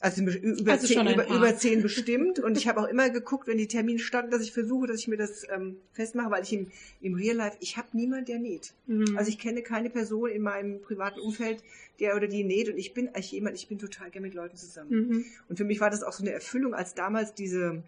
Also 0.02 0.22
über, 0.22 0.72
Also 0.72 0.86
zehn, 0.86 1.06
über, 1.06 1.28
über 1.28 1.56
zehn 1.56 1.82
bestimmt. 1.82 2.38
Und 2.38 2.56
ich 2.56 2.66
habe 2.68 2.80
auch 2.80 2.88
immer 2.88 3.10
geguckt, 3.10 3.46
wenn 3.46 3.58
die 3.58 3.66
Termine 3.66 3.98
standen, 3.98 4.30
dass 4.30 4.40
ich 4.42 4.52
versuche, 4.52 4.86
dass 4.86 5.00
ich 5.00 5.08
mir 5.08 5.18
das 5.18 5.46
ähm, 5.54 5.76
festmache, 5.92 6.30
weil 6.30 6.42
ich 6.42 6.52
im, 6.54 6.68
im 7.02 7.14
Real 7.14 7.36
Life, 7.36 7.58
ich 7.60 7.76
habe 7.76 7.88
niemanden, 7.92 8.24
der 8.24 8.38
näht. 8.38 8.72
Mhm. 8.86 9.18
Also 9.18 9.28
ich 9.28 9.38
kenne 9.38 9.60
keine 9.62 9.90
Person 9.90 10.30
in 10.30 10.40
meinem 10.40 10.80
privaten 10.80 11.20
Umfeld, 11.20 11.62
der 12.00 12.16
oder 12.16 12.28
die 12.28 12.44
näht. 12.44 12.70
Und 12.70 12.78
ich 12.78 12.94
bin 12.94 13.08
eigentlich 13.08 13.32
jemand, 13.32 13.56
ich 13.56 13.68
bin 13.68 13.78
total 13.78 14.10
gerne 14.10 14.26
mit 14.26 14.34
Leuten 14.34 14.56
zusammen. 14.56 14.90
Mhm. 14.90 15.24
Und 15.50 15.56
für 15.56 15.64
mich 15.64 15.80
war 15.80 15.90
das 15.90 16.02
auch 16.02 16.12
so 16.12 16.22
eine 16.22 16.32
Erfüllung, 16.32 16.72
als 16.72 16.94
damals 16.94 17.34
diese, 17.34 17.82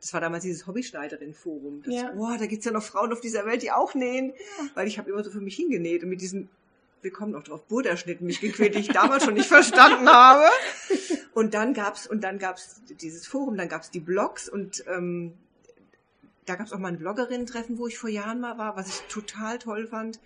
das 0.00 0.14
war 0.14 0.22
damals 0.22 0.44
dieses 0.44 0.66
Hobbyschneiderin-Forum. 0.66 1.82
Ja. 1.86 2.12
Boah, 2.12 2.38
da 2.38 2.46
gibt's 2.46 2.64
ja 2.64 2.72
noch 2.72 2.82
Frauen 2.82 3.12
auf 3.12 3.20
dieser 3.20 3.44
Welt, 3.44 3.62
die 3.62 3.70
auch 3.70 3.94
nähen. 3.94 4.32
Weil 4.74 4.88
ich 4.88 4.98
habe 4.98 5.10
immer 5.10 5.22
so 5.22 5.30
für 5.30 5.42
mich 5.42 5.56
hingenäht 5.56 6.02
und 6.04 6.08
mit 6.08 6.22
diesen, 6.22 6.48
wir 7.02 7.10
kommen 7.10 7.32
noch 7.32 7.42
drauf, 7.44 7.62
Burderschnitten 7.64 8.26
mich 8.26 8.40
gequält, 8.40 8.74
die 8.74 8.80
ich 8.80 8.88
damals 8.88 9.24
schon 9.24 9.34
nicht 9.34 9.48
verstanden 9.48 10.08
habe. 10.08 10.46
Und 11.34 11.54
dann 11.54 11.72
gab's 11.74 12.06
und 12.06 12.22
dann 12.22 12.38
gab's 12.38 12.82
dieses 13.00 13.26
Forum, 13.26 13.56
dann 13.56 13.68
gab's 13.68 13.90
die 13.90 14.00
Blogs 14.00 14.48
und 14.48 14.84
ähm, 14.86 15.32
da 16.46 16.56
gab's 16.56 16.72
auch 16.72 16.78
mal 16.78 16.88
ein 16.88 16.98
Bloggerinnen-Treffen, 16.98 17.78
wo 17.78 17.86
ich 17.86 17.96
vor 17.98 18.10
Jahren 18.10 18.40
mal 18.40 18.58
war, 18.58 18.76
was 18.76 18.88
ich 18.88 19.00
total 19.08 19.58
toll 19.58 19.86
fand. 19.86 20.20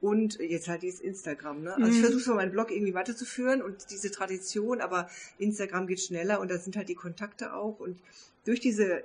Und 0.00 0.38
jetzt 0.38 0.68
halt 0.68 0.82
dieses 0.82 1.00
Instagram. 1.00 1.62
Ne? 1.64 1.74
Also 1.74 1.88
ich 1.88 1.96
Mhm. 1.96 2.00
versuche 2.02 2.22
zwar 2.22 2.36
meinen 2.36 2.52
Blog 2.52 2.70
irgendwie 2.70 2.94
weiterzuführen 2.94 3.60
und 3.60 3.90
diese 3.90 4.12
Tradition, 4.12 4.80
aber 4.80 5.10
Instagram 5.38 5.88
geht 5.88 6.00
schneller 6.00 6.38
und 6.38 6.50
da 6.52 6.58
sind 6.58 6.76
halt 6.76 6.88
die 6.88 6.94
Kontakte 6.94 7.52
auch. 7.52 7.80
Und 7.80 7.98
durch 8.44 8.60
diese 8.60 9.02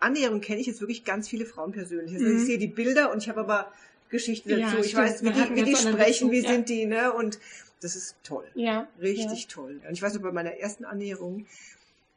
Annäherung 0.00 0.40
kenne 0.40 0.60
ich 0.60 0.66
jetzt 0.66 0.80
wirklich 0.80 1.04
ganz 1.04 1.28
viele 1.28 1.46
Frauen 1.46 1.70
persönlich. 1.70 2.12
Also 2.14 2.26
Mhm. 2.26 2.38
ich 2.38 2.44
sehe 2.44 2.58
die 2.58 2.66
Bilder 2.66 3.12
und 3.12 3.18
ich 3.22 3.28
habe 3.28 3.38
aber 3.40 3.72
Geschichten 4.10 4.50
Ja, 4.50 4.58
dazu. 4.68 4.78
ich 4.82 4.90
stimmt. 4.90 5.04
weiß, 5.04 5.22
wie 5.22 5.30
die, 5.30 5.54
wie 5.54 5.62
die 5.62 5.76
sprechen, 5.76 6.30
wie 6.32 6.40
ja. 6.40 6.50
sind 6.50 6.68
die, 6.68 6.86
ne? 6.86 7.12
Und 7.12 7.38
das 7.82 7.96
ist 7.96 8.16
toll. 8.22 8.46
Ja. 8.54 8.88
Richtig 9.00 9.48
toll. 9.48 9.80
Und 9.86 9.92
ich 9.92 10.02
weiß 10.02 10.14
noch, 10.14 10.22
bei 10.22 10.32
meiner 10.32 10.56
ersten 10.56 10.84
Annäherung, 10.84 11.46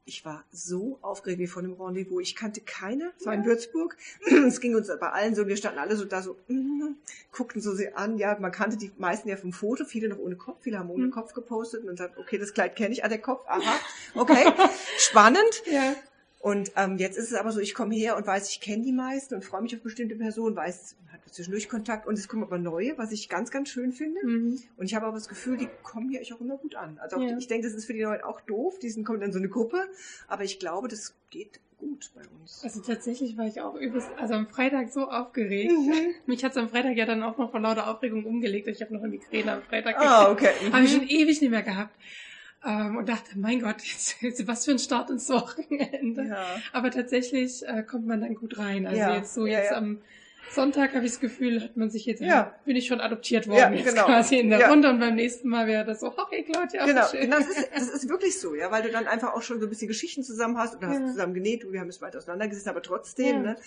ich 0.08 0.24
war 0.24 0.44
so 0.52 1.00
aufgeregt 1.02 1.40
wie 1.40 1.48
von 1.48 1.66
einem 1.66 1.82
Rendezvous. 1.82 2.22
Ich 2.22 2.36
kannte 2.36 2.62
keine, 2.62 3.12
es 3.20 3.26
war 3.26 3.34
in 3.34 3.44
Würzburg. 3.44 3.98
Es 4.48 4.62
ging 4.62 4.76
uns 4.76 4.88
bei 4.88 5.10
allen 5.10 5.34
so, 5.34 5.48
wir 5.48 5.58
standen 5.58 5.80
alle 5.80 5.96
so 5.96 6.06
da 6.06 6.22
so, 6.22 6.38
mm, 6.48 6.96
guckten 7.32 7.60
so 7.60 7.74
sie 7.74 7.92
an. 7.94 8.20
Ja, 8.20 8.38
man 8.40 8.52
kannte 8.52 8.78
die 8.78 8.92
meisten 9.00 9.30
ja 9.30 9.36
vom 9.36 9.52
Foto, 9.52 9.84
viele 9.84 10.08
noch 10.08 10.20
ohne 10.20 10.36
Kopf, 10.36 10.58
viele 10.62 10.78
haben 10.78 10.92
ohne 10.92 11.08
Mhm. 11.08 11.12
Kopf 11.12 11.34
gepostet 11.34 11.86
und 11.86 11.98
sagt, 11.98 12.20
okay, 12.20 12.38
das 12.38 12.54
Kleid 12.54 12.76
kenne 12.76 12.94
ich, 12.94 13.04
ah, 13.04 13.08
der 13.08 13.18
Kopf, 13.18 13.48
aha, 13.48 13.80
okay, 14.14 14.46
spannend. 15.00 15.64
Ja. 15.66 15.96
Und 16.46 16.74
ähm, 16.76 17.00
jetzt 17.00 17.18
ist 17.18 17.32
es 17.32 17.34
aber 17.34 17.52
so, 17.52 17.60
ich 17.60 17.74
komme 17.74 17.96
her 17.96 18.16
und 18.16 18.28
weiß, 18.28 18.52
ich 18.52 18.62
kenne 18.62 18.84
die 18.84 18.92
meisten 18.92 19.34
und 19.34 19.44
freue 19.44 19.64
mich 19.64 19.76
auf 19.76 19.82
bestimmte 19.82 20.16
Personen, 20.16 20.56
weiß, 20.56 20.96
hat 21.12 21.34
zwischendurch 21.34 21.68
Kontakt 21.68 22.06
und 22.06 22.20
es 22.20 22.28
kommen 22.28 22.44
aber 22.44 22.60
neue, 22.60 22.96
was 23.00 23.12
ich 23.12 23.30
ganz, 23.30 23.50
ganz 23.50 23.70
schön 23.70 23.92
finde. 23.92 24.24
Mhm. 24.24 24.60
Und 24.78 24.86
ich 24.86 24.94
habe 24.94 25.08
aber 25.08 25.16
das 25.16 25.28
Gefühl, 25.28 25.58
die 25.58 25.68
kommen 25.82 26.08
hier 26.08 26.22
auch 26.36 26.42
immer 26.42 26.58
gut 26.58 26.76
an. 26.76 27.00
Also 27.02 27.20
Ja. 27.20 27.30
die, 27.32 27.40
ich 27.40 27.48
denke, 27.48 27.66
das 27.66 27.76
ist 27.76 27.86
für 27.86 27.94
die 27.94 28.04
Leute 28.04 28.28
auch 28.28 28.42
doof, 28.42 28.78
die 28.78 28.92
sind, 28.92 29.06
kommen 29.06 29.22
dann 29.22 29.32
so 29.32 29.40
eine 29.40 29.50
Gruppe, 29.50 29.88
aber 30.28 30.44
ich 30.44 30.60
glaube, 30.60 30.88
das 30.88 31.16
geht 31.32 31.60
gut 31.80 32.12
bei 32.14 32.22
uns. 32.40 32.62
Also 32.64 32.80
tatsächlich 32.82 33.40
war 33.40 33.48
ich 33.48 33.60
auch 33.62 33.74
übelst, 33.74 34.10
also 34.20 34.36
am 34.36 34.46
Freitag 34.46 34.92
so 34.92 35.10
aufgeregt. 35.10 35.72
Mhm. 35.72 36.14
Mich 36.28 36.44
hat's 36.44 36.58
am 36.58 36.70
Freitag 36.70 36.96
ja 36.96 37.08
dann 37.08 37.24
auch 37.24 37.40
noch 37.40 37.50
vor 37.50 37.60
lauter 37.60 37.90
Aufregung 37.90 38.24
umgelegt. 38.24 38.68
Ich 38.68 38.84
habe 38.84 38.94
noch 38.94 39.02
eine 39.02 39.10
Migräne 39.10 39.52
am 39.52 39.64
Freitag 39.64 39.96
Ah, 39.98 40.30
okay. 40.32 40.52
Habe 40.72 40.86
ich 40.86 40.92
schon 40.92 41.08
ewig 41.08 41.42
nicht 41.42 41.50
mehr 41.50 41.64
gehabt. 41.64 41.96
Ähm, 42.64 42.98
und 42.98 43.10
dachte, 43.10 43.38
mein 43.38 43.60
Gott, 43.62 43.78
jetzt, 43.84 44.22
jetzt 44.22 44.48
was 44.48 44.66
für 44.66 44.72
ein 44.72 44.80
Start 44.80 45.10
ins 45.10 45.30
Wochenende. 45.30 46.24
Ja. 46.26 46.62
Aber 46.74 46.92
tatsächlich 46.92 47.68
äh, 47.68 47.84
kommt 47.84 48.06
man 48.08 48.22
dann 48.22 48.36
gut 48.36 48.58
rein. 48.58 48.86
Also 48.86 48.98
Ja, 49.00 49.16
jetzt 49.16 49.34
so 49.34 49.46
ja, 49.46 49.60
jetzt 49.60 49.72
am 49.74 50.02
Sonntag 50.52 50.94
habe 50.94 51.06
ich 51.06 51.12
das 51.14 51.20
Gefühl, 51.20 51.62
hat 51.62 51.76
man 51.76 51.90
sich 51.90 52.06
jetzt, 52.06 52.22
Ja. 52.22 52.54
bin 52.66 52.76
ich 52.76 52.86
schon 52.86 53.02
adoptiert 53.02 53.48
worden 53.48 53.58
Ja, 53.58 53.72
jetzt 53.74 53.90
genau. 53.90 54.06
quasi 54.06 54.38
in 54.40 54.52
der 54.52 54.60
Ja. 54.60 54.70
Runde 54.70 54.90
und 54.90 55.00
beim 55.00 55.16
nächsten 55.16 55.50
Mal 55.50 55.66
wäre 55.68 55.84
das 55.86 56.00
so, 56.02 56.08
okay, 56.18 56.44
Claudia, 56.44 56.86
Genau, 56.86 57.06
schön. 57.08 57.30
das, 57.32 57.48
ist, 57.48 57.70
das 57.76 57.90
ist 57.90 58.10
wirklich 58.10 58.40
so, 58.40 58.54
ja, 58.56 58.72
weil 58.72 58.84
du 58.84 58.92
dann 58.92 59.08
einfach 59.08 59.34
auch 59.34 59.42
schon 59.42 59.60
so 59.60 59.66
ein 59.66 59.70
bisschen 59.70 59.88
Geschichten 59.88 60.24
zusammen 60.24 60.58
hast 60.58 60.76
oder 60.76 60.88
hast 60.88 61.00
Ja. 61.02 61.08
zusammen 61.08 61.34
genäht 61.34 61.66
und 61.66 61.74
wir 61.74 61.80
haben 61.82 61.90
es 61.90 62.00
weit 62.00 62.16
auseinandergesetzt, 62.16 62.68
aber 62.68 62.82
trotzdem, 62.84 63.42
ne? 63.42 63.58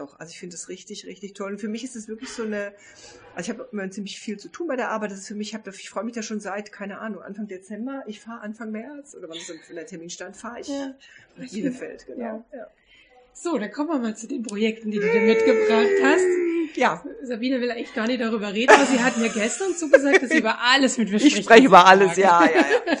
Doch, 0.00 0.18
also 0.18 0.30
ich 0.30 0.38
finde 0.38 0.54
das 0.56 0.70
richtig, 0.70 1.04
richtig 1.04 1.34
toll. 1.34 1.52
Und 1.52 1.58
für 1.60 1.68
mich 1.68 1.84
ist 1.84 1.94
es 1.94 2.08
wirklich 2.08 2.30
so 2.30 2.42
eine, 2.42 2.72
also 3.34 3.52
ich 3.52 3.58
habe 3.58 3.68
immer 3.70 3.90
ziemlich 3.90 4.18
viel 4.18 4.38
zu 4.38 4.48
tun 4.48 4.66
bei 4.66 4.76
der 4.76 4.88
Arbeit. 4.88 5.10
Das 5.10 5.18
ist 5.18 5.28
für 5.28 5.34
mich, 5.34 5.52
ich, 5.52 5.74
ich 5.78 5.90
freue 5.90 6.04
mich 6.04 6.14
da 6.14 6.22
schon 6.22 6.40
seit, 6.40 6.72
keine 6.72 7.00
Ahnung, 7.00 7.20
Anfang 7.20 7.48
Dezember. 7.48 8.02
Ich 8.06 8.18
fahre 8.20 8.40
Anfang 8.40 8.70
März 8.70 9.14
oder 9.14 9.28
wann 9.28 9.36
ist 9.36 9.50
denn 9.50 9.76
der 9.76 9.86
Termin 9.86 10.08
stand, 10.08 10.38
fahre 10.38 10.60
ich 10.60 10.68
Ja. 10.68 10.94
nach 11.36 11.50
Bielefeld, 11.50 12.06
genau. 12.06 12.46
Ja. 12.50 12.58
Ja. 12.58 12.66
So, 13.42 13.56
dann 13.56 13.70
kommen 13.72 13.88
wir 13.88 13.98
mal 13.98 14.14
zu 14.16 14.26
den 14.26 14.42
Projekten, 14.42 14.90
die 14.90 14.98
du 14.98 15.10
dir 15.10 15.22
mitgebracht 15.22 15.88
hast. 16.02 16.76
ja. 16.76 17.02
Sabine 17.22 17.58
will 17.60 17.70
eigentlich 17.70 17.94
gar 17.94 18.06
nicht 18.06 18.20
darüber 18.20 18.52
reden, 18.52 18.70
aber 18.74 18.84
sie 18.84 19.02
hat 19.02 19.16
mir 19.16 19.30
gestern 19.30 19.74
zugesagt, 19.74 20.22
dass 20.22 20.30
sie 20.30 20.38
über 20.38 20.58
alles 20.60 20.98
mit 20.98 21.08
mir 21.10 21.16
Ich 21.16 21.30
spricht. 21.30 21.44
spreche 21.44 21.66
über 21.66 21.86
alles, 21.86 22.16
ja, 22.16 22.44
ja, 22.44 22.50
ja. 22.50 22.98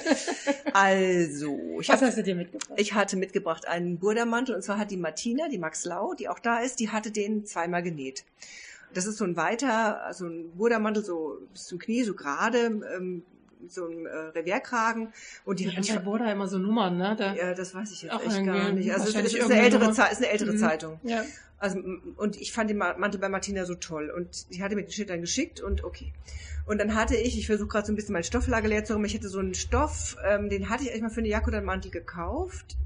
Also, 0.72 1.58
ich 1.80 1.88
Was 1.88 1.96
habe 1.96 2.06
hast 2.06 2.16
du 2.18 2.22
dir 2.22 2.34
mitgebracht? 2.36 2.70
Ich 2.80 2.94
hatte 2.94 3.16
mitgebracht 3.16 3.68
einen 3.68 3.98
Burdermantel 3.98 4.54
und 4.54 4.62
zwar 4.62 4.78
hat 4.78 4.90
die 4.90 4.96
Martina, 4.96 5.48
die 5.48 5.58
Max 5.58 5.84
Lau, 5.84 6.14
die 6.14 6.28
auch 6.28 6.38
da 6.38 6.60
ist, 6.60 6.80
die 6.80 6.88
hatte 6.90 7.10
den 7.10 7.44
zweimal 7.44 7.82
genäht. 7.82 8.24
Das 8.94 9.06
ist 9.06 9.18
so 9.18 9.24
ein 9.24 9.36
weiter, 9.36 10.02
also 10.04 10.26
ein 10.26 10.50
Burdermantel 10.56 11.04
so 11.04 11.38
bis 11.52 11.66
zum 11.66 11.78
Knie, 11.78 12.02
so 12.02 12.14
gerade, 12.14 12.80
ähm, 12.96 13.24
so 13.68 13.86
ein 13.86 14.06
äh, 14.06 14.16
Revierkragen 14.38 15.12
und 15.44 15.60
die, 15.60 15.64
Die 15.64 15.76
haben 15.76 15.82
ich, 15.82 15.90
bei 15.94 15.98
Borda 15.98 16.30
immer 16.32 16.48
so 16.48 16.58
Nummern, 16.58 16.96
ne? 16.96 17.14
Da, 17.18 17.34
ja, 17.34 17.54
das 17.54 17.74
weiß 17.74 17.90
ich 17.92 18.02
jetzt 18.02 18.12
Auch 18.12 18.24
echt 18.24 18.44
gar 18.44 18.72
nicht. 18.72 18.92
Also 18.92 19.08
es 19.08 19.14
ist, 19.26 19.34
ist 19.36 19.44
eine 19.50 19.60
ältere. 19.60 19.92
Zeit, 19.92 20.12
ist 20.12 20.18
eine 20.18 20.28
ältere 20.28 20.52
Mhm. 20.52 20.58
Zeitung. 20.58 21.00
ja. 21.02 21.24
Also, 21.62 21.78
und 22.16 22.36
ich 22.40 22.52
fand 22.52 22.70
den 22.70 22.78
Ma- 22.78 22.96
Mantel 22.96 23.20
bei 23.20 23.28
Martina 23.28 23.66
so 23.66 23.74
toll. 23.74 24.08
Und 24.08 24.48
die 24.50 24.62
hatte 24.62 24.74
mir 24.76 24.82
den 24.82 24.90
Schild 24.92 25.10
dann 25.10 25.20
geschickt 25.20 25.60
und 25.60 25.84
okay. 25.84 26.10
Und 26.64 26.78
dann 26.78 26.94
hatte 26.94 27.16
ich, 27.16 27.36
ich 27.36 27.46
versuche 27.46 27.68
gerade 27.68 27.86
so 27.86 27.92
ein 27.92 27.96
bisschen 27.96 28.14
mein 28.14 28.24
Stofflager 28.24 28.66
leer 28.66 28.82
zu 28.86 28.94
räumen, 28.94 29.04
ich 29.04 29.12
hätte 29.12 29.28
so 29.28 29.40
einen 29.40 29.52
Stoff, 29.52 30.16
ähm, 30.26 30.48
den 30.48 30.70
hatte 30.70 30.84
ich 30.84 30.90
eigentlich 30.90 31.02
mal 31.02 31.10
für 31.10 31.20
eine 31.20 31.28
Jacke 31.28 31.48
oder 31.48 31.58
einen 31.58 31.66
Mantel 31.66 31.90
gekauft. 31.90 32.78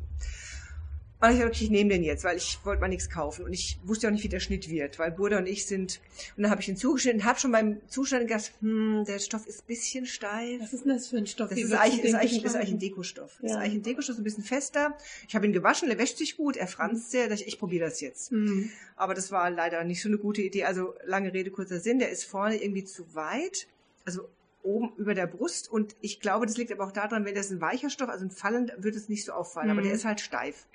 Und 1.30 1.38
ich 1.38 1.44
okay, 1.44 1.64
ich 1.64 1.70
nehme 1.70 1.90
den 1.90 2.02
jetzt, 2.04 2.24
weil 2.24 2.37
ich 2.37 2.58
wollte 2.64 2.80
mal 2.80 2.88
nichts 2.88 3.08
kaufen. 3.10 3.44
Und 3.44 3.52
ich 3.52 3.78
wusste 3.84 4.06
auch 4.06 4.12
nicht, 4.12 4.24
wie 4.24 4.28
der 4.28 4.40
Schnitt 4.40 4.68
wird, 4.68 4.98
weil 4.98 5.10
Burda 5.10 5.38
und 5.38 5.46
ich 5.46 5.66
sind, 5.66 6.00
und 6.37 6.42
dann 6.42 6.50
habe 6.50 6.60
ich 6.60 6.66
den 6.66 6.76
zugeschnitten, 6.76 7.24
habe 7.24 7.38
schon 7.38 7.52
beim 7.52 7.80
Zuschneiden 7.88 8.26
gedacht, 8.26 8.52
hm, 8.60 9.04
der 9.06 9.18
Stoff 9.18 9.46
ist 9.46 9.60
ein 9.62 9.66
bisschen 9.66 10.06
steif. 10.06 10.60
Was 10.60 10.72
ist 10.72 10.84
denn 10.84 10.92
das 10.92 11.08
für 11.08 11.16
ein 11.18 11.26
Stoff? 11.26 11.48
Das 11.50 11.58
ist 11.58 11.70
du 11.70 11.74
ist, 11.74 11.80
eigentlich, 11.80 12.04
ist 12.04 12.42
beschreiben? 12.42 12.56
eigentlich 12.56 12.70
ein 12.74 12.78
Dekostoff. 12.78 13.38
Ist 13.42 13.50
Ja. 13.52 13.58
eigentlich 13.58 13.74
ein 13.74 13.82
Dekostoff, 13.82 14.18
ein 14.18 14.24
bisschen 14.24 14.44
fester. 14.44 14.96
Ich 15.28 15.34
habe 15.34 15.46
ihn 15.46 15.52
gewaschen, 15.52 15.88
der 15.88 15.98
wäscht 15.98 16.18
sich 16.18 16.37
gut, 16.37 16.56
er 16.56 16.66
franzt 16.66 17.10
sehr. 17.10 17.30
Ich, 17.30 17.46
ich 17.46 17.58
probiere 17.58 17.87
das 17.87 18.00
jetzt. 18.00 18.32
Mhm. 18.32 18.70
Aber 18.96 19.14
das 19.14 19.30
war 19.32 19.50
leider 19.50 19.82
nicht 19.84 20.02
so 20.02 20.08
eine 20.08 20.18
gute 20.18 20.42
Idee. 20.42 20.64
Also 20.64 20.94
lange 21.04 21.32
Rede, 21.32 21.50
kurzer 21.50 21.80
Sinn. 21.80 21.98
Der 21.98 22.10
ist 22.10 22.24
vorne 22.24 22.62
irgendwie 22.62 22.84
zu 22.84 23.14
weit. 23.14 23.66
Also 24.04 24.28
oben 24.62 24.92
über 24.96 25.14
der 25.14 25.26
Brust. 25.26 25.70
Und 25.70 25.94
ich 26.00 26.20
glaube, 26.20 26.46
das 26.46 26.56
liegt 26.56 26.72
aber 26.72 26.84
auch 26.87 26.92
daran, 26.92 27.24
wenn 27.26 27.34
das 27.34 27.50
ein 27.50 27.60
weicher 27.60 27.90
Stoff, 27.90 28.08
also 28.08 28.24
ein 28.24 28.30
Fallen, 28.30 28.72
wird 28.78 28.96
es 28.96 29.08
nicht 29.08 29.24
so 29.24 29.32
auffallen. 29.32 29.70
Aber 29.70 29.80
Mhm. 29.80 29.84
der 29.87 29.94
ist 29.94 30.04
halt 30.04 30.20
steif. 30.20 30.66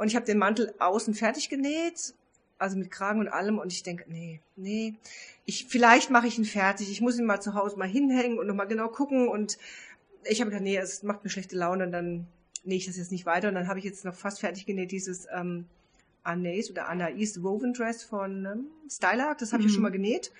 Und 0.00 0.06
ich 0.08 0.16
habe 0.16 0.24
den 0.24 0.38
Mantel 0.38 0.72
außen 0.78 1.12
fertig 1.12 1.50
genäht. 1.50 2.14
Also 2.56 2.78
mit 2.78 2.90
Kragen 2.90 3.20
und 3.20 3.28
allem. 3.28 3.58
Und 3.58 3.70
ich 3.70 3.82
denke, 3.82 4.06
nee, 4.08 4.40
nee. 4.56 4.94
Ich, 5.44 5.66
vielleicht 5.66 6.08
mache 6.08 6.26
ich 6.26 6.38
ihn 6.38 6.46
fertig. 6.46 6.90
Ich 6.90 7.02
muss 7.02 7.18
ihn 7.18 7.26
mal 7.26 7.40
zu 7.42 7.52
Hause 7.52 7.76
mal 7.76 7.86
hinhängen 7.86 8.38
und 8.38 8.46
nochmal 8.46 8.66
genau 8.66 8.88
gucken. 8.88 9.28
Und 9.28 9.58
ich 10.24 10.40
habe 10.40 10.50
gedacht, 10.50 10.64
nee, 10.64 10.78
es 10.78 11.02
macht 11.02 11.22
mir 11.22 11.28
schlechte 11.28 11.54
Laune 11.54 11.84
und 11.84 11.92
dann 11.92 12.26
nähe 12.64 12.78
ich 12.78 12.86
das 12.86 12.96
jetzt 12.96 13.12
nicht 13.12 13.26
weiter. 13.26 13.48
Und 13.48 13.56
dann 13.56 13.68
habe 13.68 13.78
ich 13.78 13.84
jetzt 13.84 14.06
noch 14.06 14.14
fast 14.14 14.40
fertig 14.40 14.64
genäht, 14.64 14.90
dieses 14.90 15.26
ähm, 15.34 15.66
Anais 16.22 16.70
oder 16.70 16.88
Anais 16.88 17.42
Woven 17.42 17.74
Dress 17.74 18.02
von 18.02 18.46
ähm, 18.46 18.66
Stylark. 18.90 19.36
Das 19.36 19.52
habe 19.52 19.62
ich 19.62 19.68
Mhm. 19.68 19.72
schon 19.74 19.82
mal 19.82 19.90
genäht. 19.92 20.32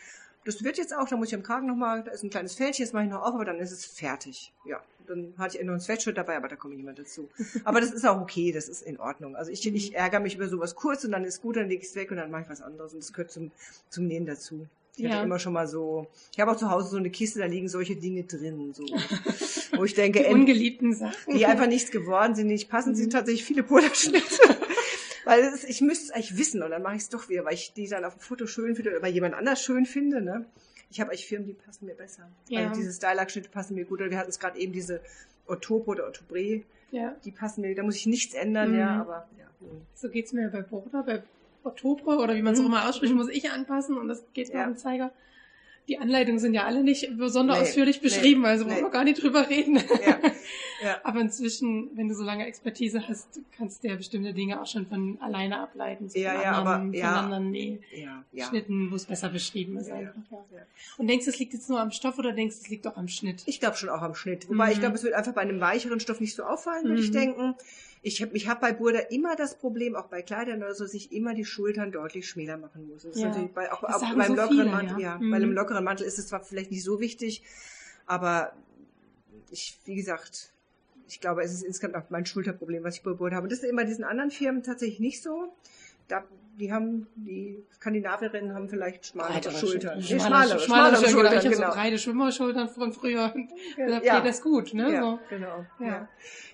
Das 0.44 0.64
wird 0.64 0.78
jetzt 0.78 0.96
auch, 0.96 1.06
da 1.08 1.16
muss 1.16 1.28
ich 1.28 1.34
am 1.34 1.42
Kragen 1.42 1.66
nochmal, 1.66 2.02
da 2.02 2.12
ist 2.12 2.22
ein 2.22 2.30
kleines 2.30 2.54
Fältchen, 2.54 2.84
das 2.86 2.92
mache 2.94 3.04
ich 3.04 3.10
noch 3.10 3.20
auf, 3.22 3.34
aber 3.34 3.44
dann 3.44 3.58
ist 3.58 3.72
es 3.72 3.84
fertig. 3.84 4.52
Ja, 4.64 4.80
dann 5.06 5.34
hatte 5.36 5.58
ich 5.58 5.64
noch 5.64 5.74
ein 5.74 5.80
Sweatshirt 5.80 6.16
dabei, 6.16 6.36
aber 6.36 6.48
da 6.48 6.56
kommt 6.56 6.76
niemand 6.76 6.98
dazu. 6.98 7.28
Aber 7.64 7.80
das 7.80 7.90
ist 7.92 8.06
auch 8.06 8.20
okay, 8.20 8.50
das 8.52 8.68
ist 8.68 8.82
in 8.82 8.98
Ordnung. 8.98 9.36
Also 9.36 9.50
ich, 9.50 9.66
ich 9.66 9.94
ärgere 9.94 10.20
mich 10.20 10.36
über 10.36 10.48
sowas 10.48 10.74
kurz 10.74 11.04
und 11.04 11.12
dann 11.12 11.24
ist 11.24 11.42
gut, 11.42 11.56
dann 11.56 11.68
lege 11.68 11.82
ich 11.82 11.88
es 11.88 11.94
weg 11.94 12.10
und 12.10 12.16
dann 12.16 12.30
mache 12.30 12.42
ich 12.42 12.48
was 12.48 12.62
anderes 12.62 12.92
und 12.94 13.00
das 13.02 13.12
gehört 13.12 13.30
zum, 13.30 13.50
zum 13.90 14.06
Nähen 14.06 14.24
dazu. 14.24 14.66
Ich 14.96 15.04
Ja. 15.04 15.10
hatte 15.10 15.24
immer 15.24 15.38
schon 15.38 15.52
mal 15.52 15.66
so, 15.68 16.06
ich 16.32 16.40
habe 16.40 16.50
auch 16.52 16.56
zu 16.56 16.70
Hause 16.70 16.88
so 16.90 16.96
eine 16.96 17.10
Kiste, 17.10 17.38
da 17.38 17.46
liegen 17.46 17.68
solche 17.68 17.96
Dinge 17.96 18.22
drin, 18.24 18.72
so, 18.74 18.84
wo 19.76 19.84
ich 19.84 19.94
denke, 19.94 20.20
Die 20.20 20.26
ungeliebten 20.34 20.94
Sachen. 20.94 21.34
die 21.36 21.44
einfach 21.46 21.66
nichts 21.66 21.90
geworden 21.90 22.34
sind, 22.34 22.46
nicht 22.48 22.68
passen, 22.70 22.90
Mhm. 22.90 22.96
sind 22.96 23.12
tatsächlich 23.12 23.44
viele 23.44 23.62
Puderschnitte. 23.62 24.20
Weil 25.24 25.40
es, 25.40 25.64
ich 25.64 25.80
müsste 25.80 26.06
es 26.06 26.10
eigentlich 26.12 26.36
wissen 26.38 26.62
und 26.62 26.70
dann 26.70 26.82
mache 26.82 26.96
ich 26.96 27.02
es 27.02 27.08
doch 27.08 27.28
wieder, 27.28 27.44
weil 27.44 27.54
ich 27.54 27.72
die 27.72 27.86
dann 27.88 28.04
auf 28.04 28.14
dem 28.14 28.20
Foto 28.20 28.46
schön 28.46 28.74
finde 28.74 28.90
oder 28.90 29.00
bei 29.00 29.08
jemand 29.08 29.34
anders 29.34 29.62
schön 29.62 29.86
finde. 29.86 30.20
Ne? 30.20 30.44
Ich 30.90 31.00
habe 31.00 31.10
eigentlich 31.10 31.26
Firmen, 31.26 31.46
die 31.46 31.52
passen 31.54 31.86
mir 31.86 31.94
besser. 31.94 32.28
Ja. 32.48 32.68
Also 32.68 32.80
diese 32.80 32.92
Stylack-Schnitte 32.92 33.48
passen 33.50 33.74
mir 33.74 33.84
gut. 33.84 34.00
Oder 34.00 34.10
wir 34.10 34.18
hatten 34.18 34.30
es 34.30 34.38
gerade 34.40 34.58
eben 34.58 34.72
diese 34.72 35.00
Otopo 35.46 35.92
oder 35.92 36.08
Otobre, 36.08 36.62
ja, 36.92 37.14
die 37.24 37.30
passen 37.30 37.60
mir, 37.60 37.74
da 37.74 37.82
muss 37.84 37.96
ich 37.96 38.06
nichts 38.06 38.34
ändern, 38.34 38.72
Mhm. 38.72 38.78
ja, 38.78 39.00
aber 39.00 39.28
ja. 39.38 39.46
so 39.94 40.08
geht's 40.08 40.32
mir 40.32 40.48
bei 40.48 40.62
Border, 40.62 41.02
bei 41.04 41.22
Oktober 41.62 42.18
oder 42.18 42.34
wie 42.34 42.42
man 42.42 42.54
es 42.54 42.58
auch 42.60 42.64
Mhm. 42.64 42.70
immer 42.70 42.88
ausspricht, 42.88 43.14
muss 43.14 43.28
ich 43.28 43.50
anpassen 43.50 43.96
und 43.98 44.08
das 44.08 44.24
geht 44.32 44.48
Ja. 44.48 44.66
mit 44.66 44.76
dem 44.76 44.78
Zeiger. 44.78 45.12
Die 45.88 45.98
Anleitungen 45.98 46.38
sind 46.38 46.54
ja 46.54 46.64
alle 46.66 46.82
nicht 46.84 47.16
besonders 47.16 47.58
Nee, 47.58 47.62
ausführlich 47.62 47.96
nee, 47.96 48.02
beschrieben, 48.08 48.44
also 48.44 48.64
wollen 48.66 48.76
nee. 48.76 48.82
wir 48.82 48.90
gar 48.90 49.04
nicht 49.04 49.22
drüber 49.22 49.48
reden. 49.48 49.76
Ja, 49.76 49.82
ja. 50.82 50.98
Aber 51.04 51.20
inzwischen, 51.20 51.90
wenn 51.96 52.08
du 52.08 52.14
so 52.14 52.22
lange 52.24 52.46
Expertise 52.46 53.06
hast, 53.08 53.40
kannst 53.56 53.82
du 53.84 53.88
ja 53.88 53.96
bestimmte 53.96 54.32
Dinge 54.32 54.60
auch 54.60 54.66
schon 54.66 54.86
von 54.86 55.18
alleine 55.20 55.60
ableiten. 55.60 56.08
So 56.08 56.18
Ja, 56.18 56.32
von 56.34 56.42
ja, 56.42 56.52
aber- 56.52 56.70
anderen, 56.76 56.94
ja. 56.94 57.08
Von 57.08 57.24
anderen 57.24 57.50
nee, 57.50 57.80
ja, 57.94 58.24
ja. 58.32 58.46
Schnitten, 58.46 58.90
wo 58.90 58.96
es 58.96 59.06
besser 59.06 59.28
beschrieben 59.28 59.76
ist 59.78 59.88
Ja, 59.88 60.00
ja. 60.00 60.08
einfach. 60.08 60.30
Ja. 60.52 60.58
Ja. 60.58 60.62
Und 60.98 61.06
denkst 61.08 61.24
du, 61.26 61.30
es 61.30 61.38
liegt 61.38 61.52
jetzt 61.52 61.68
nur 61.68 61.80
am 61.80 61.90
Stoff 61.90 62.18
oder 62.18 62.32
denkst 62.32 62.56
du, 62.56 62.62
es 62.62 62.68
liegt 62.68 62.86
auch 62.86 62.96
am 62.96 63.08
Schnitt? 63.08 63.42
Ich 63.46 63.60
glaube 63.60 63.76
schon 63.76 63.88
auch 63.88 64.02
am 64.02 64.14
Schnitt. 64.14 64.48
Wobei 64.48 64.66
Mhm. 64.66 64.72
ich 64.72 64.80
glaube, 64.80 64.94
es 64.96 65.02
wird 65.02 65.14
einfach 65.14 65.32
bei 65.34 65.42
einem 65.42 65.60
weicheren 65.60 66.00
Stoff 66.00 66.20
nicht 66.20 66.34
so 66.34 66.44
auffallen, 66.44 66.84
würde 66.88 67.00
ich 67.02 67.08
Mhm. 67.10 67.14
denken. 67.14 67.54
Ich 68.02 68.22
habe 68.22 68.34
ich 68.34 68.48
hab 68.48 68.62
bei 68.62 68.72
Burda 68.72 68.98
immer 69.10 69.36
das 69.36 69.56
Problem, 69.58 69.94
auch 69.94 70.06
bei 70.06 70.22
Kleidern 70.22 70.62
oder 70.62 70.74
so, 70.74 70.84
dass 70.84 70.94
ich 70.94 71.12
immer 71.12 71.34
die 71.34 71.44
Schultern 71.44 71.92
deutlich 71.92 72.26
schmäler 72.26 72.56
machen 72.56 72.88
muss. 72.88 73.02
Das 73.02 73.14
ist 73.14 73.20
Ja. 73.20 73.28
natürlich 73.28 73.50
bei, 73.52 73.70
auch, 73.70 73.82
Das 73.82 73.96
auch 73.96 74.00
sagen 74.00 74.16
beim 74.16 74.28
so 74.28 74.34
lockeren 74.36 74.48
viele, 74.56 74.70
Mantel, 74.70 75.00
ja. 75.00 75.12
ja. 75.14 75.18
Mhm. 75.18 75.30
Bei 75.30 75.36
einem 75.36 75.52
lockeren 75.52 75.84
Mantel 75.84 76.06
ist 76.06 76.18
es 76.18 76.28
zwar 76.28 76.40
vielleicht 76.42 76.70
nicht 76.70 76.82
so 76.82 76.98
wichtig, 76.98 77.42
aber 78.06 78.52
ich, 79.50 79.78
wie 79.84 79.96
gesagt, 79.96 80.50
ich 81.10 81.20
glaube, 81.20 81.42
es 81.42 81.52
ist 81.52 81.62
insgesamt 81.62 81.96
auch 81.96 82.08
mein 82.10 82.26
Schulterproblem, 82.26 82.84
was 82.84 82.96
ich 82.96 83.02
Burda 83.02 83.36
habe. 83.36 83.44
Und 83.44 83.52
das 83.52 83.60
ist 83.60 83.68
immer 83.68 83.84
diesen 83.84 84.04
anderen 84.04 84.30
Firmen 84.30 84.62
tatsächlich 84.62 85.00
nicht 85.00 85.22
so. 85.22 85.52
Da, 86.08 86.24
die 86.58 86.72
haben, 86.72 87.06
die 87.14 87.62
Skandinavierinnen 87.74 88.54
haben 88.54 88.68
vielleicht 88.68 89.06
schmalere 89.06 89.42
Schultern. 89.50 90.02
Schultern. 90.02 90.02
schmalere, 90.02 90.20
schmalere 90.20 90.60
schmalere 90.60 90.96
Schultern. 90.96 91.10
Schultern, 91.10 91.38
Ich 91.38 91.44
habe 91.44 91.54
so 91.54 91.62
genau. 91.62 91.74
breite 91.74 91.98
Schwimmerschultern 91.98 92.68
von 92.68 92.92
früher. 92.92 93.32
Und 93.34 93.50
da 93.76 94.02
Ja. 94.02 94.20
das 94.20 94.42
gut, 94.42 94.74
ne? 94.74 94.92
Ja, 94.92 95.00
So. 95.02 95.18
genau. 95.28 95.66
Ja. 95.78 95.86
ja. 95.86 96.08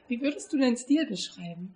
Wie 0.09 0.21
würdest 0.21 0.53
du 0.53 0.59
deinen 0.59 0.77
Stil 0.77 1.07
beschreiben? 1.07 1.75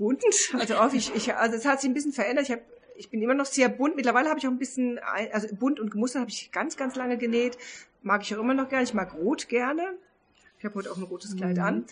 bunt. 0.00 0.24
Also 0.54 0.76
auch 0.76 0.92
ich, 0.92 1.14
ich 1.14 1.34
also 1.34 1.56
es 1.56 1.66
hat 1.66 1.80
sich 1.80 1.90
ein 1.90 1.94
bisschen 1.94 2.12
verändert. 2.12 2.46
Ich 2.46 2.50
habe 2.52 2.62
ich 2.96 3.10
bin 3.10 3.22
immer 3.22 3.34
noch 3.34 3.46
sehr 3.46 3.68
bunt. 3.68 3.96
Mittlerweile 3.96 4.28
habe 4.28 4.38
ich 4.38 4.46
auch 4.46 4.50
ein 4.50 4.58
bisschen 4.58 4.98
also 4.98 5.54
bunt 5.54 5.78
und 5.78 5.90
gemustert 5.90 6.20
habe 6.20 6.30
ich 6.30 6.50
ganz 6.50 6.76
ganz 6.76 6.96
lange 6.96 7.16
genäht. 7.18 7.56
Mag 8.02 8.22
ich 8.22 8.34
auch 8.34 8.40
immer 8.40 8.54
noch 8.54 8.68
gerne. 8.68 8.84
Ich 8.84 8.94
mag 8.94 9.14
rot 9.14 9.48
gerne. 9.48 9.94
Ich 10.60 10.64
habe 10.66 10.74
heute 10.74 10.92
auch 10.92 10.98
ein 10.98 11.04
rotes 11.04 11.36
Kleid 11.36 11.56
Mhm. 11.56 11.62
an. 11.62 11.84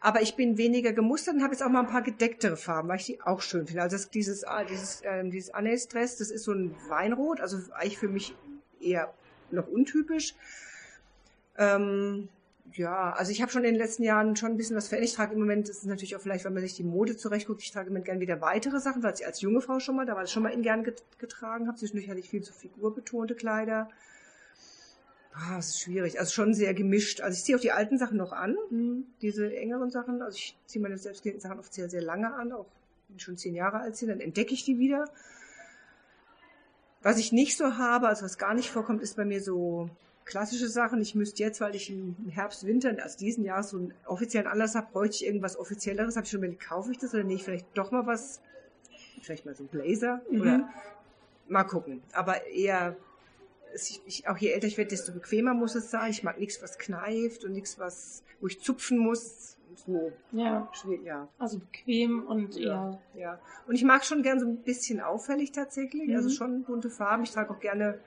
Aber 0.00 0.20
ich 0.20 0.34
bin 0.34 0.58
weniger 0.58 0.92
gemustert 0.92 1.36
und 1.36 1.42
habe 1.44 1.52
jetzt 1.52 1.62
auch 1.62 1.68
mal 1.68 1.80
ein 1.80 1.86
paar 1.86 2.02
gedecktere 2.02 2.56
Farben, 2.56 2.88
weil 2.88 2.96
ich 2.98 3.06
die 3.06 3.22
auch 3.22 3.40
schön 3.40 3.66
finde. 3.68 3.82
Also 3.82 3.96
das, 3.96 4.10
dieses, 4.10 4.42
ah, 4.42 4.64
dieses, 4.64 5.00
ähm, 5.04 5.30
dieses 5.30 5.54
Anais-Dress, 5.54 6.16
das 6.16 6.32
ist 6.32 6.42
so 6.42 6.52
ein 6.52 6.74
Weinrot, 6.88 7.40
also 7.40 7.58
eigentlich 7.72 7.98
für 7.98 8.08
mich 8.08 8.34
eher 8.80 9.14
noch 9.52 9.68
untypisch. 9.68 10.34
Ähm, 11.56 12.28
ja, 12.72 13.12
also 13.12 13.30
ich 13.30 13.42
habe 13.42 13.52
schon 13.52 13.62
in 13.62 13.74
den 13.74 13.80
letzten 13.80 14.02
Jahren 14.02 14.34
schon 14.34 14.50
ein 14.50 14.56
bisschen 14.56 14.76
was 14.76 14.88
verändert. 14.88 15.10
Ich 15.10 15.16
trage 15.16 15.34
im 15.34 15.38
Moment, 15.38 15.68
das 15.68 15.78
ist 15.78 15.86
natürlich 15.86 16.16
auch 16.16 16.20
vielleicht, 16.20 16.44
wenn 16.44 16.52
man 16.52 16.62
sich 16.64 16.74
die 16.74 16.82
Mode 16.82 17.16
zurechtguckt, 17.16 17.62
ich 17.62 17.70
trage 17.70 17.86
im 17.86 17.92
Moment 17.92 18.06
gerne 18.06 18.20
wieder 18.20 18.40
weitere 18.40 18.80
Sachen, 18.80 19.04
weil 19.04 19.14
ich 19.14 19.24
als 19.24 19.40
junge 19.40 19.60
Frau 19.60 19.78
schon 19.78 19.94
mal, 19.94 20.04
da 20.04 20.14
war 20.16 20.22
das 20.22 20.32
schon 20.32 20.42
mal 20.42 20.48
in 20.52 20.62
gern 20.62 20.82
get 20.82 21.00
getragen 21.18 21.68
habe. 21.68 21.78
Zwischendurch 21.78 22.10
hatte 22.10 22.18
ich 22.18 22.28
viel 22.28 22.42
zu 22.42 22.52
figurbetonte 22.52 23.36
Kleider. 23.36 23.88
Ah, 25.38 25.56
das 25.56 25.68
ist 25.68 25.80
schwierig. 25.80 26.18
Also 26.18 26.32
schon 26.32 26.54
sehr 26.54 26.72
gemischt. 26.72 27.20
Also 27.20 27.36
ich 27.36 27.44
ziehe 27.44 27.58
auch 27.58 27.60
die 27.60 27.72
alten 27.72 27.98
Sachen 27.98 28.16
noch 28.16 28.32
an, 28.32 28.56
diese 29.20 29.54
engeren 29.54 29.90
Sachen. 29.90 30.22
Also 30.22 30.36
ich 30.38 30.56
ziehe 30.66 30.82
meine 30.82 30.96
selbstgenähten 30.96 31.40
Sachen 31.42 31.58
oft 31.58 31.74
sehr, 31.74 31.90
sehr 31.90 32.00
lange 32.00 32.32
an, 32.34 32.52
auch 32.52 32.64
wenn 33.08 33.18
schon 33.20 33.36
zehn 33.36 33.54
Jahre 33.54 33.80
alt 33.80 33.96
sind, 33.96 34.08
dann 34.08 34.20
entdecke 34.20 34.54
ich 34.54 34.64
die 34.64 34.78
wieder. 34.78 35.10
Was 37.02 37.18
ich 37.18 37.32
nicht 37.32 37.56
so 37.58 37.76
habe, 37.76 38.08
also 38.08 38.24
was 38.24 38.38
gar 38.38 38.54
nicht 38.54 38.70
vorkommt, 38.70 39.02
ist 39.02 39.16
bei 39.16 39.24
mir 39.26 39.42
so 39.42 39.90
klassische 40.24 40.68
Sachen. 40.68 41.00
Ich 41.02 41.14
müsste 41.14 41.42
jetzt, 41.42 41.60
weil 41.60 41.74
ich 41.76 41.90
im 41.90 42.16
Herbst, 42.30 42.66
Winter, 42.66 42.96
also 43.02 43.18
diesen 43.18 43.44
Jahr 43.44 43.62
so 43.62 43.76
einen 43.76 43.94
offiziellen 44.06 44.48
Anlass 44.48 44.74
habe, 44.74 44.88
bräuchte 44.90 45.16
ich 45.16 45.26
irgendwas 45.26 45.56
Offizielleres. 45.58 46.16
Habe 46.16 46.24
ich 46.24 46.30
schon 46.30 46.38
überlegt, 46.38 46.62
kaufe 46.66 46.90
ich 46.90 46.98
das 46.98 47.12
oder 47.14 47.24
ich 47.26 47.44
vielleicht 47.44 47.66
doch 47.74 47.90
mal 47.92 48.06
was, 48.06 48.40
vielleicht 49.22 49.44
mal 49.44 49.54
so 49.54 49.64
ein 49.64 49.68
Blazer 49.68 50.22
Mhm. 50.30 50.40
oder 50.40 50.68
mal 51.46 51.64
gucken. 51.64 52.02
Aber 52.12 52.44
eher, 52.46 52.96
es- 52.96 53.05
ich, 53.90 54.00
ich, 54.06 54.28
auch 54.28 54.36
je 54.38 54.50
älter 54.50 54.66
ich 54.66 54.76
werde, 54.78 54.90
desto 54.90 55.12
bequemer 55.12 55.54
muss 55.54 55.74
es 55.74 55.90
sein. 55.90 56.10
Ich 56.10 56.22
mag 56.22 56.38
nichts, 56.38 56.62
was 56.62 56.78
kneift 56.78 57.44
und 57.44 57.52
nichts, 57.52 57.78
was, 57.78 58.22
wo 58.40 58.46
ich 58.46 58.60
zupfen 58.60 58.98
muss. 58.98 59.56
So, 59.84 60.10
Ja, 60.32 60.68
schwierig, 60.72 61.04
ja. 61.04 61.28
also 61.38 61.58
bequem 61.58 62.24
und 62.26 62.56
Ja, 62.56 62.98
eher. 63.14 63.20
ja. 63.20 63.40
Und 63.66 63.74
ich 63.74 63.84
mag 63.84 64.04
schon 64.04 64.22
gern 64.22 64.40
so 64.40 64.46
ein 64.46 64.62
bisschen 64.62 65.00
auffällig 65.00 65.52
tatsächlich. 65.52 66.08
Mhm. 66.08 66.16
Also 66.16 66.30
schon 66.30 66.62
bunte 66.64 66.88
Farben. 66.88 67.24
Ich 67.24 67.30
trage 67.32 67.50
auch 67.50 67.60
gerne 67.60 67.98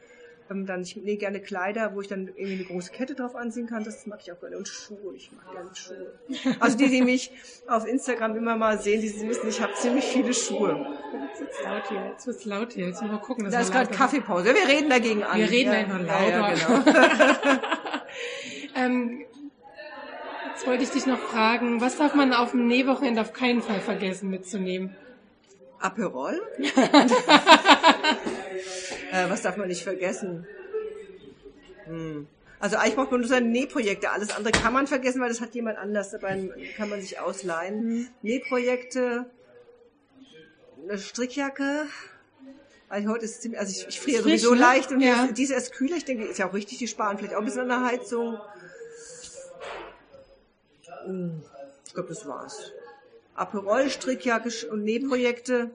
ähm, 0.49 0.65
dann, 0.65 0.81
ich 0.81 0.95
nähe 0.95 1.17
gerne 1.17 1.39
Kleider, 1.41 1.93
wo 1.95 2.01
ich 2.01 2.07
dann 2.07 2.27
irgendwie 2.27 2.53
eine 2.55 2.63
große 2.65 2.91
Kette 2.91 3.15
drauf 3.15 3.35
anziehen 3.35 3.67
kann. 3.67 3.83
Das 3.83 4.05
mag 4.07 4.19
ich 4.21 4.31
auch 4.31 4.39
gerne. 4.39 4.57
Und 4.57 4.67
Schuhe. 4.67 5.13
Ich 5.15 5.31
mag 5.31 5.51
gerne 5.51 5.69
Schuhe. 5.75 6.13
Also 6.59 6.77
die, 6.77 6.89
die 6.89 7.01
mich 7.01 7.31
auf 7.67 7.85
Instagram 7.88 8.35
immer 8.35 8.55
mal 8.57 8.79
sehen, 8.79 9.01
die 9.01 9.27
wissen, 9.27 9.47
ich 9.49 9.62
habe 9.62 9.73
ziemlich 9.73 10.05
viele 10.05 10.33
Schuhe. 10.33 10.85
Jetzt 11.29 11.41
wird's 11.41 11.63
laut 11.63 11.88
hier, 11.89 12.05
jetzt 12.12 12.27
wird's 12.27 12.45
laut 12.45 12.73
hier. 12.73 12.88
Jetzt 12.88 13.01
müssen 13.01 13.13
wir 13.13 13.19
gucken, 13.19 13.49
Da 13.49 13.59
ist 13.59 13.71
gerade 13.71 13.85
lauter- 13.85 13.97
Kaffeepause. 13.97 14.53
Wir 14.55 14.67
reden 14.67 14.89
dagegen 14.89 15.23
an. 15.23 15.38
Wir 15.39 15.49
reden 15.49 15.71
ja. 15.71 15.79
einfach 15.79 15.99
Ja, 16.05 16.29
ja, 16.29 16.39
lauter. 16.49 16.83
genau. 16.83 17.59
Ähm, 18.75 19.25
jetzt 20.51 20.65
wollte 20.67 20.83
ich 20.83 20.89
dich 20.91 21.05
noch 21.05 21.19
fragen, 21.19 21.81
was 21.81 21.97
darf 21.97 22.13
man 22.15 22.33
auf 22.33 22.51
dem 22.51 22.67
Nähwochenende 22.67 23.21
auf 23.21 23.33
keinen 23.33 23.62
Fall 23.62 23.81
vergessen 23.81 24.29
mitzunehmen? 24.29 24.95
Aperol. 25.79 26.39
äh, 29.12 29.30
was 29.30 29.41
darf 29.41 29.58
man 29.58 29.67
nicht 29.67 29.84
vergessen? 29.84 30.45
Hm. 31.86 32.28
Also 32.60 32.76
eigentlich 32.78 32.95
braucht 32.95 33.12
man 33.12 33.22
nur 33.22 33.30
seine 33.30 33.48
Nähprojekte. 33.48 34.12
Alles 34.12 34.32
andere 34.36 34.52
kann 34.52 34.74
man 34.74 34.86
vergessen, 34.86 35.22
weil 35.22 35.30
das 35.30 35.39
hat 35.41 35.56
jemand 35.56 35.78
anders. 35.78 36.12
Dabei 36.12 36.50
kann 36.76 36.89
man 36.89 37.00
sich 37.02 37.19
ausleihen. 37.19 38.10
Nähprojekte, 38.22 39.26
eine 40.84 40.98
Strickjacke. 40.98 41.86
Weil 42.89 43.08
heute 43.08 43.26
ist 43.26 43.41
ziemlich, 43.43 43.60
also 43.60 43.72
ich, 43.72 43.88
ich 43.88 44.00
friere 44.02 44.24
Frisch, 44.24 44.41
sowieso 44.41 44.56
ne? 44.56 44.60
leicht 44.62 44.91
und 44.91 45.00
Ja. 45.00 45.28
die 45.28 45.43
ist- 45.43 45.52
erst 45.52 45.74
kühler. 45.74 45.95
Ich 45.95 46.06
denke, 46.06 46.26
ist 46.26 46.39
ja 46.39 46.50
auch 46.50 46.54
richtig, 46.54 46.80
die 46.80 46.88
sparen 46.88 47.17
vielleicht 47.17 47.36
auch 47.36 47.39
ein 47.39 47.45
bisschen 47.45 47.62
an 47.62 47.67
der 47.69 47.84
Heizung. 47.86 48.39
Hm, 51.06 51.41
Ich 51.86 51.93
glaube, 51.93 52.10
das 52.10 52.28
war's. 52.28 52.72
Aperol, 53.36 53.89
Strickjacke 53.89 54.50
und 54.72 54.84
Nähprojekte 54.84 55.72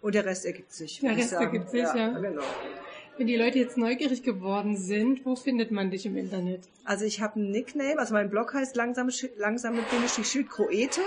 und 0.00 0.14
der 0.14 0.24
Rest 0.24 0.46
ergibt 0.46 0.72
sich. 0.72 1.00
Der 1.00 1.16
Rest 1.16 1.32
ergibt 1.32 1.70
sich, 1.70 1.82
ja. 1.82 2.08
Genau. 2.18 2.42
Wenn 3.18 3.26
die 3.26 3.36
Leute 3.36 3.58
jetzt 3.58 3.76
neugierig 3.76 4.22
geworden 4.22 4.76
sind, 4.76 5.26
wo 5.26 5.36
findet 5.36 5.70
man 5.70 5.90
dich 5.90 6.06
im 6.06 6.16
Internet? 6.16 6.62
Also 6.84 7.04
ich 7.04 7.20
habe 7.20 7.36
einen 7.36 7.50
Nickname, 7.50 7.98
also 7.98 8.14
mein 8.14 8.30
Blog 8.30 8.54
heißt 8.54 8.76
langsame, 8.76 9.10
Schi- 9.10 9.30
langsame 9.36 9.82
Bindestrich 9.90 10.26
Schild 10.26 10.48
Kroete, 10.48 11.02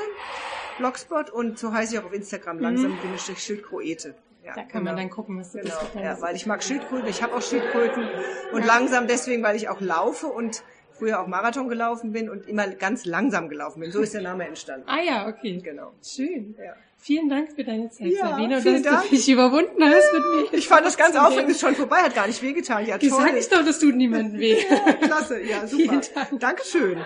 Blogspot 0.78 1.30
und 1.30 1.58
so 1.60 1.72
heiße 1.74 1.94
ich 1.96 2.00
auch 2.00 2.06
auf 2.06 2.14
Instagram, 2.14 2.60
langsame 2.60 2.96
Bindestrich 3.02 3.40
Schild 3.40 3.64
Kroete. 3.64 4.10
Ja, 4.44 4.52
Mhm. 4.52 4.56
Da 4.58 4.64
kann 4.64 4.84
man 4.84 4.98
dann 4.98 5.10
gucken, 5.10 5.40
was 5.40 5.54
Genau, 5.54 5.64
das 5.64 6.04
ja, 6.04 6.22
weil 6.22 6.36
ich 6.36 6.46
mag 6.46 6.62
Schildkröten, 6.64 7.08
ich 7.08 7.24
habe 7.24 7.34
auch 7.34 7.42
Schildkröten 7.42 8.04
und 8.52 8.60
Ja. 8.62 8.68
langsam 8.68 9.08
deswegen, 9.08 9.42
weil 9.42 9.56
ich 9.56 9.70
auch 9.70 9.80
laufe 9.80 10.28
und 10.28 10.64
früher 10.92 11.22
auch 11.22 11.28
Marathon 11.28 11.70
gelaufen 11.70 12.12
bin 12.12 12.30
und 12.30 12.48
immer 12.48 12.68
ganz 12.68 13.06
langsam 13.06 13.48
gelaufen 13.50 13.80
bin. 13.80 13.92
So 13.92 14.02
ist 14.02 14.14
der 14.14 14.22
Name 14.22 14.46
entstanden. 14.46 14.86
Ah 14.88 15.02
ja, 15.02 15.28
okay. 15.28 15.60
Genau. 15.64 15.94
Schön. 16.04 16.56
Ja. 16.60 16.76
Vielen 17.06 17.28
Dank 17.28 17.52
für 17.54 17.66
deine 17.66 17.90
Zeit, 17.90 18.08
Ja, 18.14 18.30
Sabine, 18.30 18.56
und 18.58 18.66
dass 18.66 18.82
Dank. 18.82 19.04
du 19.04 19.10
dich 19.10 19.28
überwunden 19.28 19.84
hast 19.84 20.14
mit 20.14 20.52
mir. 20.54 20.58
Ich 20.58 20.70
fand 20.70 20.86
das 20.86 20.96
ganz 20.96 21.18
aufregend, 21.18 21.52
ist 21.52 21.60
schon 21.60 21.76
vorbei, 21.76 21.98
hat 21.98 22.16
gar 22.16 22.28
nicht 22.28 22.42
wehgetan. 22.42 22.86
Ja, 22.86 22.98
toll. 22.98 23.10
sag 23.10 23.36
ich 23.36 23.50
doch, 23.50 23.66
das 23.66 23.80
tut 23.80 23.94
niemandem 23.94 24.40
weh. 24.40 24.56
Klasse, 25.02 25.42
ja, 25.42 25.68
super. 25.68 26.02
Vielen 26.02 26.02
Dank. 26.16 26.40
Dankeschön. 26.40 26.98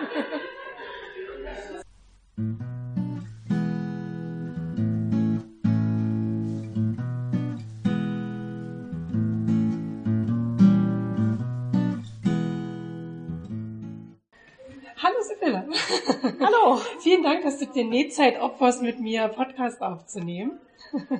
Hallo 15.48 15.64
Sibylle. 15.70 16.36
Hallo. 16.40 16.82
Vielen 17.00 17.24
Dank, 17.24 17.44
dass 17.44 17.60
du 17.60 17.66
dir 17.66 17.86
Nähzeit 17.86 18.40
opferst, 18.40 18.82
mit 18.82 19.00
mir 19.00 19.28
Podcast 19.30 19.82
aufzunehmen. 19.82 20.60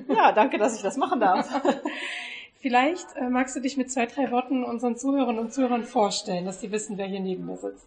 Ja, 0.08 0.32
danke, 0.32 0.58
dass 0.58 0.76
ich 0.76 0.82
das 0.82 0.96
machen 0.96 1.20
darf. 1.20 1.48
Vielleicht 2.60 3.06
äh, 3.16 3.28
magst 3.28 3.56
du 3.56 3.60
dich 3.60 3.76
mit 3.76 3.90
zwei, 3.90 4.06
drei 4.06 4.30
Worten 4.30 4.64
unseren 4.64 4.96
Zuhörern 4.96 5.38
und 5.38 5.52
Zuhörern 5.52 5.84
vorstellen, 5.84 6.44
dass 6.44 6.60
sie 6.60 6.72
wissen, 6.72 6.98
wer 6.98 7.06
hier 7.06 7.20
neben 7.20 7.46
mir 7.46 7.56
sitzt. 7.56 7.86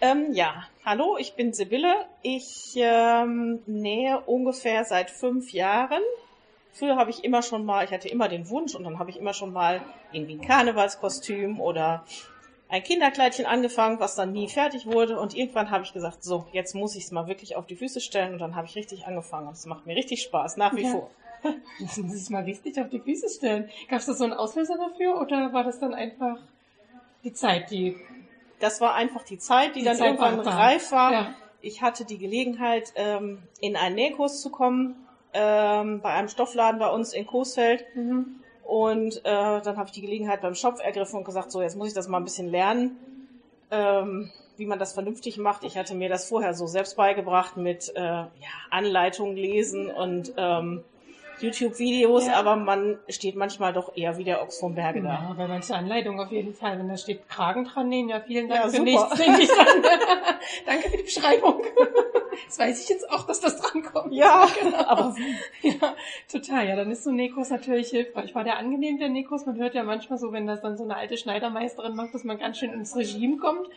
Ähm, 0.00 0.32
ja, 0.32 0.64
hallo, 0.84 1.16
ich 1.18 1.34
bin 1.34 1.52
Sibylle. 1.52 1.94
Ich 2.22 2.74
ähm, 2.76 3.60
nähe 3.66 4.20
ungefähr 4.20 4.84
seit 4.84 5.10
fünf 5.10 5.52
Jahren. 5.52 6.02
Früher 6.72 6.96
habe 6.96 7.10
ich 7.10 7.24
immer 7.24 7.42
schon 7.42 7.64
mal, 7.64 7.84
ich 7.84 7.90
hatte 7.90 8.08
immer 8.08 8.28
den 8.28 8.48
Wunsch 8.50 8.74
und 8.74 8.84
dann 8.84 8.98
habe 8.98 9.10
ich 9.10 9.16
immer 9.16 9.32
schon 9.32 9.52
mal 9.52 9.80
irgendwie 10.12 10.34
ein 10.34 10.42
Karnevalskostüm 10.42 11.60
oder 11.60 12.04
ein 12.68 12.82
Kinderkleidchen 12.82 13.46
angefangen, 13.46 13.98
was 14.00 14.14
dann 14.14 14.32
nie 14.32 14.48
fertig 14.48 14.86
wurde. 14.86 15.18
Und 15.18 15.34
irgendwann 15.34 15.70
habe 15.70 15.84
ich 15.84 15.92
gesagt, 15.92 16.22
so, 16.22 16.46
jetzt 16.52 16.74
muss 16.74 16.94
ich 16.96 17.04
es 17.04 17.10
mal 17.12 17.26
wirklich 17.26 17.56
auf 17.56 17.66
die 17.66 17.76
Füße 17.76 18.00
stellen. 18.00 18.32
Und 18.34 18.38
dann 18.40 18.56
habe 18.56 18.66
ich 18.66 18.76
richtig 18.76 19.06
angefangen. 19.06 19.48
Und 19.48 19.54
es 19.54 19.66
macht 19.66 19.86
mir 19.86 19.96
richtig 19.96 20.22
Spaß, 20.22 20.56
nach 20.56 20.74
wie 20.76 20.82
Ja. 20.82 20.90
vor. 20.92 21.10
Das 21.80 21.96
muss 21.98 22.20
ich 22.22 22.30
mal 22.30 22.42
richtig 22.42 22.78
auf 22.80 22.88
die 22.90 22.98
Füße 23.00 23.28
stellen. 23.28 23.70
Gab 23.88 24.00
es 24.00 24.06
da 24.06 24.12
so 24.14 24.24
einen 24.24 24.32
Auslöser 24.34 24.76
dafür 24.76 25.20
oder 25.20 25.52
war 25.52 25.64
das 25.64 25.78
dann 25.78 25.94
einfach 25.94 26.38
die 27.24 27.32
Zeit, 27.32 27.70
die 27.70 27.96
Das 28.60 28.80
war 28.80 28.94
einfach 28.94 29.22
die 29.24 29.38
Zeit, 29.38 29.74
die, 29.76 29.80
Die 29.80 29.84
dann 29.84 29.96
Zeit 29.96 30.06
irgendwann 30.18 30.44
war 30.44 30.58
reif 30.58 30.90
war. 30.92 31.12
Ja. 31.12 31.34
Ich 31.60 31.80
hatte 31.82 32.04
die 32.04 32.18
Gelegenheit, 32.18 32.92
ähm, 32.96 33.42
in 33.60 33.76
einen 33.76 33.94
Nähkurs 33.94 34.42
zu 34.42 34.50
kommen, 34.50 34.96
ähm, 35.32 36.00
bei 36.00 36.10
einem 36.10 36.28
Stoffladen 36.28 36.78
bei 36.80 36.88
uns 36.90 37.12
in 37.12 37.26
Coesfeld. 37.26 37.84
Mhm. 37.94 38.40
Und 38.68 39.16
äh, 39.24 39.62
dann 39.62 39.78
habe 39.78 39.84
ich 39.86 39.92
die 39.92 40.02
Gelegenheit 40.02 40.42
beim 40.42 40.54
Shop 40.54 40.78
ergriffen 40.78 41.16
und 41.16 41.24
gesagt, 41.24 41.50
so, 41.50 41.62
jetzt 41.62 41.74
muss 41.74 41.88
ich 41.88 41.94
das 41.94 42.06
mal 42.06 42.18
ein 42.18 42.24
bisschen 42.24 42.48
lernen, 42.50 42.98
ähm, 43.70 44.30
wie 44.58 44.66
man 44.66 44.78
das 44.78 44.92
vernünftig 44.92 45.38
macht. 45.38 45.64
Ich 45.64 45.78
hatte 45.78 45.94
mir 45.94 46.10
das 46.10 46.28
vorher 46.28 46.52
so 46.52 46.66
selbst 46.66 46.94
beigebracht 46.94 47.56
mit 47.56 47.90
äh, 47.96 48.00
ja, 48.02 48.28
Anleitungen 48.70 49.36
lesen 49.36 49.88
und 49.90 50.34
ähm, 50.36 50.84
YouTube-Videos, 51.40 52.26
Ja. 52.26 52.34
aber 52.34 52.56
man 52.56 52.98
steht 53.08 53.36
manchmal 53.36 53.72
doch 53.72 53.96
eher 53.96 54.18
wie 54.18 54.24
der 54.24 54.42
Ochs 54.42 54.58
vom 54.60 54.74
Berge 54.74 55.00
da. 55.00 55.08
Ja, 55.08 55.34
bei 55.34 55.48
manchen 55.48 55.72
Anleitungen 55.74 56.20
auf 56.20 56.30
jeden 56.30 56.52
Fall. 56.52 56.78
Wenn 56.78 56.90
da 56.90 56.98
steht 56.98 57.26
Kragen 57.26 57.64
dran 57.64 57.88
nähen, 57.88 58.10
ja, 58.10 58.20
vielen 58.20 58.48
Dank 58.50 58.60
Ja, 58.64 58.68
für 58.68 58.76
super. 58.76 58.82
nichts, 58.84 59.14
denke 59.14 59.40
ich 59.44 59.48
dann. 59.48 59.82
Danke 60.66 60.90
für 60.90 60.96
die 60.98 61.02
Beschreibung. 61.04 61.62
Das 62.46 62.58
weiß 62.58 62.82
ich 62.82 62.88
jetzt 62.88 63.10
auch, 63.10 63.26
dass 63.26 63.40
das 63.40 63.60
drankommt. 63.60 64.12
Ja, 64.12 64.46
Genau. 64.60 64.78
aber 64.86 65.14
Ja, 65.62 65.94
total. 66.30 66.68
Ja, 66.68 66.76
dann 66.76 66.90
ist 66.90 67.04
so 67.04 67.10
ein 67.10 67.16
Nekos 67.16 67.50
natürlich 67.50 67.90
hilfreich. 67.90 68.34
War 68.34 68.44
der 68.44 68.58
angenehm, 68.58 68.98
der 68.98 69.08
Nekos? 69.08 69.44
Man 69.46 69.56
hört 69.56 69.74
ja 69.74 69.82
manchmal 69.82 70.18
so, 70.18 70.32
wenn 70.32 70.46
das 70.46 70.60
dann 70.60 70.76
so 70.76 70.84
eine 70.84 70.96
alte 70.96 71.16
Schneidermeisterin 71.16 71.94
macht, 71.94 72.14
dass 72.14 72.24
man 72.24 72.38
ganz 72.38 72.58
schön 72.58 72.72
ins 72.72 72.96
Regime 72.96 73.36
kommt. 73.38 73.68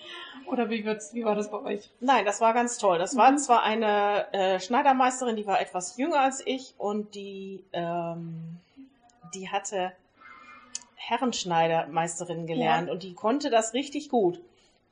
Oder 0.47 0.70
wie 0.70 0.84
wird's, 0.86 1.14
wie 1.14 1.24
war 1.24 1.36
das 1.36 1.49
bei 1.51 1.62
euch? 1.62 1.89
Nein, 1.99 2.26
das 2.26 2.41
war 2.41 2.53
ganz 2.53 2.78
toll. 2.78 2.97
Das 2.97 3.16
war 3.16 3.32
Mhm. 3.32 3.38
zwar 3.38 3.64
eine 3.64 4.34
äh, 4.34 4.59
Schneidermeisterin, 4.59 5.36
die 5.36 5.45
war 5.47 5.62
etwas 5.62 5.97
jünger 5.97 6.20
als 6.20 6.41
ich 6.45 6.74
und 6.78 7.16
die, 7.16 7.64
ähm, 7.74 8.57
die 9.34 9.49
hatte 9.49 9.93
Herrenschneidermeisterin 10.95 12.47
gelernt 12.47 12.89
und 12.89 13.03
die 13.03 13.14
konnte 13.14 13.49
das 13.49 13.74
richtig 13.74 14.09
gut. 14.09 14.39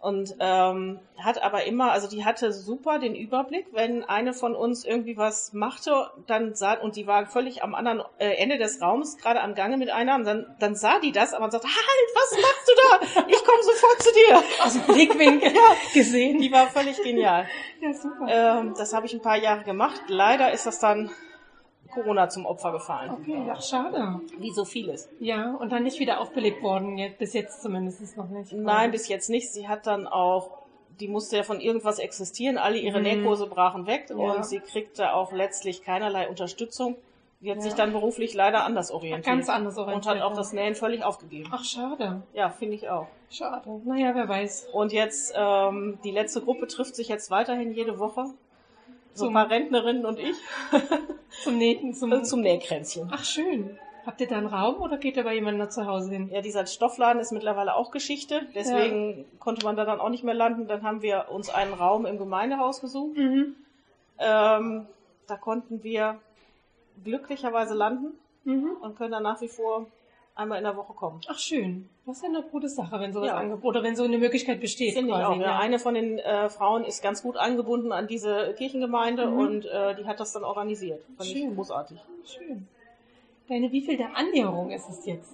Und 0.01 0.35
ähm, 0.39 0.99
hat 1.17 1.43
aber 1.43 1.65
immer, 1.65 1.91
also 1.91 2.07
die 2.07 2.23
hatte 2.23 2.53
super 2.53 2.99
den 2.99 3.15
Überblick, 3.15 3.67
wenn 3.73 4.05
eine 4.05 4.33
von 4.33 4.55
uns 4.55 4.85
irgendwie 4.85 5.17
was 5.17 5.51
machte, 5.51 6.09
dann 6.25 6.55
sah, 6.55 6.75
und 6.75 6.95
die 6.95 7.05
war 7.05 7.25
völlig 7.25 7.63
am 7.63 7.75
anderen 7.75 8.01
äh, 8.17 8.29
Ende 8.35 8.57
des 8.57 8.81
Raums, 8.81 9.17
gerade 9.17 9.41
am 9.41 9.55
Gange 9.55 9.75
mit 9.75 9.89
einer, 9.89 10.15
und 10.15 10.23
dann, 10.23 10.55
dann 10.59 10.75
sah 10.75 10.99
die 10.99 11.11
das, 11.11 11.33
aber 11.33 11.45
und 11.45 11.51
sagte, 11.51 11.67
halt, 11.67 12.09
was 12.15 12.31
machst 12.41 12.69
du 12.69 13.21
da? 13.21 13.27
Ich 13.27 13.43
komme 13.43 13.61
sofort 13.61 14.01
zu 14.01 14.09
dir. 14.13 14.43
Aus 14.63 14.73
dem 14.73 14.83
Blickwinkel 14.83 15.51
gesehen. 15.93 16.39
Die 16.39 16.51
war 16.51 16.67
völlig 16.67 17.03
genial. 17.03 17.45
Ja, 17.81 17.93
super. 17.93 18.25
Ähm, 18.29 18.75
das 18.77 18.93
habe 18.93 19.05
ich 19.05 19.13
ein 19.13 19.21
paar 19.21 19.37
Jahre 19.37 19.65
gemacht. 19.65 20.01
Leider 20.07 20.53
ist 20.53 20.65
das 20.65 20.79
dann 20.79 21.11
Corona 22.01 22.29
zum 22.29 22.45
Opfer 22.45 22.71
gefallen. 22.71 23.11
Okay, 23.11 23.43
ja, 23.47 23.59
schade. 23.61 24.21
Wie 24.37 24.51
so 24.51 24.65
vieles. 24.65 25.09
Ja, 25.19 25.55
und 25.55 25.71
dann 25.71 25.83
nicht 25.83 25.99
wieder 25.99 26.19
aufbelebt 26.21 26.61
worden, 26.63 26.97
jetzt, 26.97 27.17
bis 27.17 27.33
jetzt 27.33 27.61
zumindest 27.61 28.15
noch 28.17 28.29
nicht. 28.29 28.53
Nein, 28.53 28.91
bis 28.91 29.07
jetzt 29.07 29.29
nicht. 29.29 29.51
Sie 29.51 29.67
hat 29.67 29.87
dann 29.87 30.07
auch, 30.07 30.51
die 30.99 31.07
musste 31.07 31.37
ja 31.37 31.43
von 31.43 31.59
irgendwas 31.61 31.99
existieren. 31.99 32.57
Alle 32.57 32.77
ihre 32.77 32.97
Mhm. 32.99 33.03
Nähkurse 33.03 33.47
brachen 33.47 33.87
weg 33.87 34.07
Ja. 34.09 34.15
und 34.15 34.45
sie 34.45 34.59
kriegte 34.59 35.13
auch 35.13 35.31
letztlich 35.31 35.83
keinerlei 35.83 36.27
Unterstützung. 36.29 36.95
Sie 37.41 37.49
hat 37.49 37.57
Ja. 37.57 37.63
sich 37.63 37.73
dann 37.73 37.93
beruflich 37.93 38.33
leider 38.33 38.65
anders 38.65 38.91
orientiert. 38.91 39.25
Ganz 39.25 39.47
anders 39.47 39.77
Und 39.77 39.83
orientiert. 39.85 40.15
hat 40.15 40.23
auch 40.23 40.33
das 40.33 40.51
Nähen 40.51 40.75
völlig 40.75 41.03
aufgegeben. 41.05 41.49
Ach, 41.53 41.63
schade. 41.63 42.21
Ja, 42.33 42.49
finde 42.49 42.75
ich 42.75 42.89
auch. 42.89 43.07
Schade. 43.29 43.79
Naja, 43.85 44.11
wer 44.13 44.27
weiß. 44.27 44.67
Und 44.73 44.91
jetzt, 44.91 45.33
ähm, 45.37 45.99
die 46.03 46.11
letzte 46.11 46.41
Gruppe 46.41 46.67
trifft 46.67 46.95
sich 46.97 47.07
jetzt 47.07 47.31
weiterhin 47.31 47.71
jede 47.71 47.97
Woche. 47.97 48.25
So 49.13 49.25
ein 49.25 49.27
Zum- 49.27 49.33
paar 49.33 49.49
Rentnerinnen 49.49 50.05
und 50.05 50.19
ich 50.19 50.35
Zum 51.43 51.57
Nähten, 51.57 51.93
zum, 51.93 52.23
zum 52.23 52.41
Nähkränzchen. 52.41 53.09
Ach, 53.11 53.23
schön. 53.23 53.77
Habt 54.05 54.21
ihr 54.21 54.27
da 54.27 54.37
einen 54.37 54.47
Raum 54.47 54.81
oder 54.81 54.97
geht 54.97 55.17
ihr 55.17 55.23
bei 55.23 55.35
jemandem 55.35 55.65
noch 55.65 55.69
zu 55.69 55.85
Hause 55.85 56.09
hin? 56.11 56.29
Ja, 56.31 56.41
dieser 56.41 56.65
Stoffladen 56.65 57.21
ist 57.21 57.31
mittlerweile 57.31 57.75
auch 57.75 57.91
Geschichte. 57.91 58.41
Deswegen 58.55 59.25
konnte 59.39 59.63
man 59.65 59.75
da 59.75 59.85
dann 59.85 59.99
auch 59.99 60.09
nicht 60.09 60.23
mehr 60.23 60.33
landen. 60.33 60.67
Dann 60.67 60.81
haben 60.83 61.01
wir 61.01 61.27
uns 61.29 61.49
einen 61.49 61.73
Raum 61.73 62.05
im 62.05 62.17
Gemeindehaus 62.17 62.81
gesucht. 62.81 63.17
Mhm. 63.17 63.55
Ähm, 64.17 64.87
da 65.27 65.35
konnten 65.35 65.83
wir 65.83 66.19
glücklicherweise 67.03 67.73
landen 67.75 68.17
Mhm. 68.45 68.71
und 68.81 68.97
können 68.97 69.11
dann 69.11 69.23
nach 69.23 69.41
wie 69.41 69.47
vor 69.49 69.85
einmal 70.39 70.57
in 70.57 70.63
der 70.63 70.75
Woche 70.75 70.93
kommen. 70.93 71.21
Ach, 71.27 71.37
schön. 71.37 71.87
Das 72.05 72.17
ist 72.17 72.23
ja 72.23 72.29
eine 72.29 72.41
gute 72.41 72.67
Sache, 72.69 72.99
wenn 72.99 73.13
sowas 73.13 73.27
Ja. 73.27 73.37
angeboten 73.37 73.67
oder 73.77 73.83
wenn 73.83 73.95
so 73.95 74.03
eine 74.03 74.17
Möglichkeit 74.17 74.59
besteht. 74.61 74.93
Finde 74.93 75.11
ich 75.11 75.23
auch. 75.23 75.35
Ja. 75.39 75.59
Eine 75.59 75.77
von 75.77 75.93
den 75.93 76.17
äh, 76.17 76.49
Frauen 76.49 76.83
ist 76.85 77.03
ganz 77.03 77.21
gut 77.21 77.37
angebunden 77.37 77.91
an 77.91 78.07
diese 78.07 78.55
Kirchengemeinde 78.57 79.27
Mhm. 79.27 79.37
und 79.37 79.65
äh, 79.65 79.95
die 79.95 80.05
hat 80.05 80.19
das 80.19 80.33
dann 80.33 80.43
organisiert. 80.43 81.03
Fand 81.17 81.29
ich 81.29 81.37
Schön. 81.37 81.55
großartig. 81.55 81.99
Schön. 82.25 82.67
Deine 83.47 83.71
wievielte 83.71 84.05
Annäherung 84.15 84.71
ist 84.71 84.89
es 84.89 85.05
jetzt? 85.05 85.33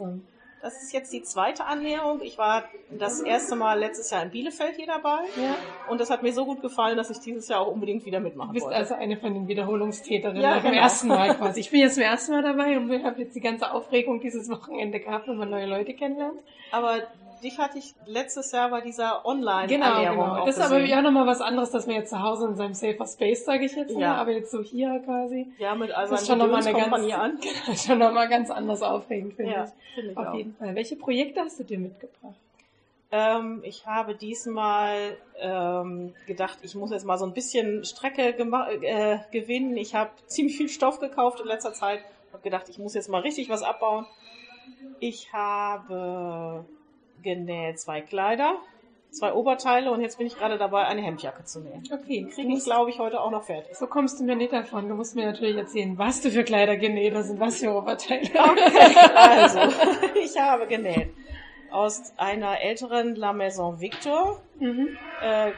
Das 0.65 0.81
ist 0.81 0.93
jetzt 0.93 1.13
die 1.13 1.21
zweite 1.21 1.65
Annäherung. 1.65 2.21
Ich 2.23 2.39
war 2.39 2.63
das 2.89 3.21
erste 3.21 3.55
Mal 3.55 3.77
letztes 3.77 4.09
Jahr 4.09 4.23
in 4.23 4.31
Bielefeld 4.31 4.75
hier 4.77 4.87
dabei 4.87 5.19
Ja. 5.35 5.55
und 5.89 6.01
das 6.01 6.09
hat 6.09 6.23
mir 6.23 6.33
so 6.33 6.43
gut 6.43 6.61
gefallen, 6.63 6.97
dass 6.97 7.11
ich 7.11 7.19
dieses 7.19 7.47
Jahr 7.47 7.59
auch 7.61 7.67
unbedingt 7.71 8.03
wieder 8.03 8.19
mitmachen 8.19 8.47
Du 8.49 8.53
bist 8.55 8.65
wollte. 8.65 8.77
also 8.79 8.95
eine 8.95 9.15
von 9.17 9.31
den 9.35 9.47
Wiederholungstäterinnen 9.47 10.41
Ja, 10.41 10.55
beim 10.55 10.63
genau. 10.71 10.81
ersten 10.81 11.07
Mal 11.07 11.35
quasi. 11.37 11.59
Ich 11.59 11.69
bin 11.69 11.81
jetzt 11.81 11.93
zum 11.93 12.03
ersten 12.03 12.31
Mal 12.31 12.41
dabei 12.41 12.77
und 12.77 12.89
wir 12.89 13.03
haben 13.03 13.19
jetzt 13.19 13.35
die 13.35 13.41
ganze 13.41 13.71
Aufregung 13.71 14.19
dieses 14.21 14.49
Wochenende 14.49 14.99
gehabt, 14.99 15.27
wenn 15.27 15.37
man 15.37 15.51
neue 15.51 15.67
Leute 15.67 15.93
kennenlernt. 15.93 16.39
Aber 16.71 16.95
dich 17.41 17.57
hatte 17.59 17.77
ich 17.77 17.93
letztes 18.05 18.51
Jahr 18.51 18.69
bei 18.69 18.81
dieser 18.81 19.21
Genau, 19.23 19.29
Online-Annäherung 19.29 20.17
genau. 20.25 20.41
auch 20.41 20.45
Das 20.45 20.57
ist 20.57 20.63
aber 20.63 20.79
ja 20.81 21.01
nochmal 21.01 21.25
was 21.27 21.41
anderes, 21.41 21.71
dass 21.71 21.87
man 21.87 21.95
jetzt 21.95 22.09
zu 22.09 22.21
Hause 22.21 22.47
in 22.47 22.55
seinem 22.55 22.73
Safer 22.73 23.05
Space, 23.07 23.45
sage 23.45 23.65
ich 23.65 23.75
jetzt 23.75 23.93
mal, 23.93 24.01
Ja. 24.01 24.15
aber 24.15 24.31
jetzt 24.31 24.51
so 24.51 24.61
hier 24.61 24.99
quasi. 25.05 25.47
Ja, 25.57 25.75
mit 25.75 25.91
all 25.91 26.07
seinen 26.07 26.25
schon 26.25 26.37
nochmal 26.37 26.65
eine 26.65 26.73
ganz, 26.73 27.13
an. 27.13 27.39
schon 27.75 27.99
noch 27.99 28.11
mal 28.13 28.27
ganz 28.27 28.49
anders 28.49 28.81
aufregend, 28.81 29.33
finde 29.35 29.51
Ja, 29.53 29.63
ich. 29.65 29.93
finde 29.95 30.11
ich 30.11 30.17
Auf 30.17 30.27
auch. 30.27 30.33
jeden 30.35 30.55
Fall. 30.55 30.75
Welche 30.75 30.95
Projekte 30.95 31.41
hast 31.41 31.59
du 31.59 31.63
dir 31.63 31.79
mitgebracht? 31.79 32.35
Ähm, 33.11 33.61
ich 33.63 33.85
habe 33.85 34.15
diesmal 34.15 35.15
ähm, 35.39 36.13
gedacht, 36.27 36.57
ich 36.63 36.75
muss 36.75 36.91
jetzt 36.91 37.05
mal 37.05 37.17
so 37.17 37.25
ein 37.25 37.33
bisschen 37.33 37.85
Strecke 37.85 38.35
äh, 38.37 39.17
gewinnen. 39.31 39.77
Ich 39.77 39.95
habe 39.95 40.09
ziemlich 40.27 40.57
viel 40.57 40.69
Stoff 40.69 40.99
gekauft 40.99 41.39
in 41.39 41.47
letzter 41.47 41.73
Zeit. 41.73 41.99
Habe 42.33 42.43
gedacht, 42.43 42.67
ich 42.67 42.79
muss 42.79 42.93
jetzt 42.93 43.07
mal 43.09 43.21
richtig 43.21 43.47
was 43.49 43.61
abbauen. 43.61 44.05
Ich 44.99 45.31
habe 45.33 46.65
genäht 47.25 47.79
zwei 47.81 47.99
Kleider, 47.99 48.55
zwei 49.11 49.33
Oberteile 49.33 49.91
und 49.91 49.99
jetzt 49.99 50.17
bin 50.17 50.27
ich 50.27 50.37
gerade 50.37 50.57
dabei, 50.57 50.85
eine 50.85 51.01
Hemdjacke 51.01 51.43
zu 51.43 51.59
nähen. 51.59 51.83
Okay, 51.91 52.29
Kriege 52.33 52.53
ich, 52.53 52.63
glaube 52.63 52.89
ich, 52.91 52.99
heute 52.99 53.19
auch 53.19 53.31
noch 53.31 53.43
fertig. 53.43 53.75
so 53.75 53.87
kommst 53.87 54.19
du 54.19 54.23
mir 54.23 54.37
nicht 54.37 54.53
davon. 54.53 54.87
Du 54.87 54.95
musst 54.95 55.15
mir 55.15 55.25
natürlich 55.25 55.57
erzählen, 55.57 55.97
was 55.97 56.21
du 56.21 56.29
für 56.31 56.43
Kleider 56.45 56.77
genäht 56.77 57.13
hast 57.13 57.29
und 57.31 57.39
was 57.41 57.57
für 57.59 57.73
Oberteile. 57.75 58.29
Also, 59.15 59.59
ich 60.23 60.37
habe 60.39 60.67
genäht 60.67 61.09
aus 61.71 62.13
einer 62.15 62.61
älteren 62.61 63.15
La 63.15 63.33
Maison 63.33 63.81
Victor. 63.81 64.41
mhm. 64.59 64.97
Äh, 65.21 65.51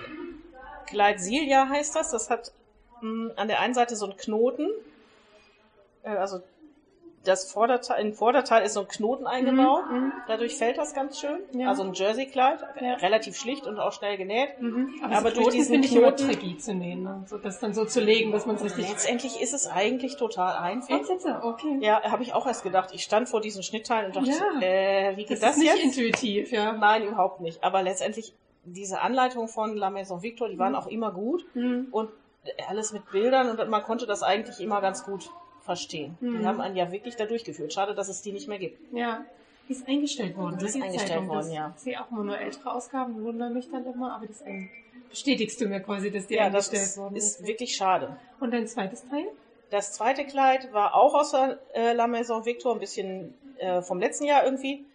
Kleid 0.88 1.20
Silja 1.20 1.68
heißt 1.70 1.96
das. 1.98 2.12
Das 2.12 2.30
hat 2.30 2.54
mh, 3.02 3.34
an 3.36 3.48
der 3.50 3.60
einen 3.60 3.74
Seite 3.74 3.96
so 3.98 4.06
einen 4.06 4.16
Knoten. 4.18 4.70
Äh, 6.04 6.12
also 6.12 6.40
das 7.28 7.52
Vorderteil, 7.52 8.06
im 8.06 8.14
Vorderteil 8.14 8.66
ist 8.66 8.74
so 8.74 8.82
ein 8.82 8.88
Knoten 8.88 9.28
eingebaut. 9.28 9.84
Mhm. 9.92 10.12
Dadurch 10.28 10.56
fällt 10.56 10.78
das 10.78 10.94
ganz 10.94 11.20
schön. 11.20 11.40
Ja. 11.54 11.70
Also 11.70 11.84
ein 11.84 11.94
Jersey-Kleid, 11.94 12.60
Ja. 12.82 12.94
relativ 12.96 13.36
schlicht 13.38 13.68
und 13.68 13.80
auch 13.80 13.92
schnell 13.94 14.18
genäht. 14.18 14.60
Mhm. 14.62 14.96
Aber, 15.04 15.16
Aber 15.18 15.32
durch 15.32 15.50
Knoten 15.50 15.58
diesen 15.58 15.82
Knoten- 15.82 16.28
tricky 16.28 16.58
zu 16.58 16.74
nähen. 16.74 17.04
Ne? 17.04 17.24
So, 17.28 17.38
das 17.38 17.60
dann 17.60 17.74
so 17.74 17.86
zu 17.86 18.00
legen, 18.00 18.32
dass 18.32 18.46
man 18.46 18.56
es 18.56 18.64
richtig... 18.64 18.90
Letztendlich 18.90 19.42
ist 19.42 19.54
es 19.54 19.68
eigentlich 19.68 20.18
total 20.18 20.58
einfach. 20.58 20.90
Jetzt, 20.90 21.26
okay. 21.44 21.78
Ja, 21.82 22.02
habe 22.04 22.24
ich 22.24 22.34
auch 22.34 22.48
erst 22.48 22.64
gedacht. 22.64 22.90
Ich 22.94 23.04
stand 23.04 23.30
vor 23.30 23.42
diesen 23.42 23.64
Schnittteilen 23.64 24.08
und 24.08 24.16
dachte, 24.16 24.30
Ja. 24.30 24.62
äh, 24.62 25.18
wie 25.18 25.24
geht 25.26 25.32
Das, 25.32 25.40
das, 25.42 25.52
ist 25.52 25.58
nicht 25.64 25.76
jetzt? 25.76 25.98
intuitiv, 25.98 26.52
ja. 26.52 26.74
Nein, 26.74 27.04
überhaupt 27.08 27.42
nicht. 27.42 27.64
Aber 27.64 27.84
letztendlich, 27.84 28.34
diese 28.66 29.02
Anleitungen 29.02 29.48
von 29.48 29.76
La 29.78 29.90
Maison 29.90 30.22
Victor, 30.24 30.50
die 30.50 30.58
waren 30.60 30.76
auch 30.76 30.88
immer 30.88 31.12
gut. 31.12 31.46
Mhm. 31.54 31.88
und 31.92 32.10
alles 32.70 32.94
mit 32.94 33.10
Bildern 33.12 33.50
und 33.50 33.70
man 33.70 33.84
konnte 33.84 34.06
das 34.06 34.24
eigentlich 34.24 34.62
immer 34.62 34.80
ganz 34.80 35.04
gut 35.04 35.30
verstehen. 35.68 36.18
Mhm. 36.22 36.40
Die 36.40 36.46
haben 36.48 36.62
einen 36.62 36.76
ja 36.78 36.92
wirklich 36.92 37.18
da 37.18 37.26
durchgeführt. 37.26 37.74
Schade, 37.74 37.94
dass 37.94 38.08
es 38.08 38.22
die 38.22 38.32
nicht 38.32 38.48
mehr 38.48 38.58
gibt. 38.58 38.80
Ja. 38.94 39.26
Die 39.68 39.74
ist 39.74 39.88
eingestellt 39.88 40.38
worden. 40.38 40.58
Die 40.58 40.66
ist 40.66 40.76
eingestellt 40.76 41.10
Zeitung. 41.10 41.28
worden, 41.28 41.38
das, 41.40 41.54
ja. 41.54 41.74
Ich 41.76 41.84
sehe 41.84 42.02
auch 42.02 42.10
immer 42.10 42.24
nur 42.24 42.40
ältere 42.40 42.74
Ausgaben, 42.74 43.22
wundere 43.22 43.50
mich 43.50 43.70
dann 43.70 43.86
immer, 43.86 44.16
aber 44.16 44.30
ist 44.30 44.42
ein, 44.44 44.70
bestätigst 45.10 45.60
du 45.60 45.68
mir 45.68 45.82
quasi, 45.82 46.10
dass 46.10 46.26
die 46.28 46.36
Ja, 46.36 46.50
das 46.50 46.70
eingestellt 46.70 46.84
ist, 46.84 46.98
worden 46.98 47.16
ist 47.18 47.46
wirklich 47.46 47.76
schade. 47.76 48.18
Und 48.40 48.52
dein 48.54 48.66
zweites 48.66 49.06
Teil? 49.10 49.26
Das 49.70 49.92
zweite 49.92 50.24
Kleid 50.26 50.72
war 50.72 50.96
auch 50.96 51.14
aus 51.14 51.32
der 51.32 51.60
äh, 51.74 51.92
La 51.92 52.08
Maison 52.08 52.46
Victor, 52.46 52.74
ein 52.74 52.80
bisschen 52.80 53.34
äh, 53.58 53.82
vom 53.82 54.00
letzten 54.00 54.24
Jahr 54.24 54.46
irgendwie. 54.46 54.86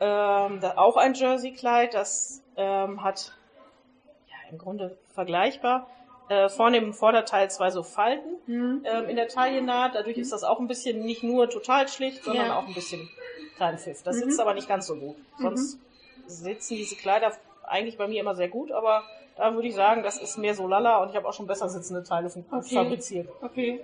Ähm, 0.00 0.60
da, 0.60 0.72
auch 0.76 0.96
ein 0.96 1.12
Jersey-Kleid, 1.12 1.92
das 1.92 2.42
ähm, 2.56 3.04
hat 3.04 3.34
ja 4.28 4.50
im 4.50 4.56
Grunde 4.56 4.96
vergleichbar. 5.12 5.86
Äh, 6.28 6.48
vorne 6.48 6.78
im 6.78 6.94
Vorderteil 6.94 7.50
zwei 7.50 7.70
so 7.70 7.82
Falten 7.82 8.30
Mhm. 8.46 8.80
ähm, 8.84 9.08
in 9.10 9.16
der 9.16 9.28
Taillennaht. 9.28 9.94
Dadurch 9.94 10.16
ist 10.16 10.32
das 10.32 10.42
auch 10.42 10.58
ein 10.58 10.68
bisschen 10.68 11.02
nicht 11.04 11.22
nur 11.22 11.50
total 11.50 11.86
schlicht, 11.88 12.24
sondern 12.24 12.46
Ja. 12.46 12.58
auch 12.58 12.66
ein 12.66 12.72
bisschen 12.74 13.08
kleinen 13.56 13.76
Pfiff. 13.78 14.02
Das 14.02 14.16
Mhm. 14.16 14.20
sitzt 14.30 14.40
aber 14.40 14.54
nicht 14.54 14.66
ganz 14.68 14.86
so 14.86 14.96
gut. 14.96 15.16
Sonst 15.38 15.78
sitzen 16.26 16.76
diese 16.76 16.96
Kleider 16.96 17.32
eigentlich 17.64 17.98
bei 17.98 18.08
mir 18.08 18.20
immer 18.20 18.34
sehr 18.34 18.48
gut, 18.48 18.72
aber 18.72 19.02
da 19.36 19.54
würde 19.54 19.68
ich 19.68 19.74
sagen, 19.74 20.02
das 20.02 20.16
ist 20.18 20.38
mehr 20.38 20.54
so 20.54 20.66
lala 20.66 21.02
und 21.02 21.10
ich 21.10 21.16
habe 21.16 21.28
auch 21.28 21.32
schon 21.34 21.46
besser 21.46 21.68
sitzende 21.68 22.02
Teile 22.04 22.30
Okay. 22.50 22.74
fabriziert. 22.74 23.28
Okay. 23.42 23.80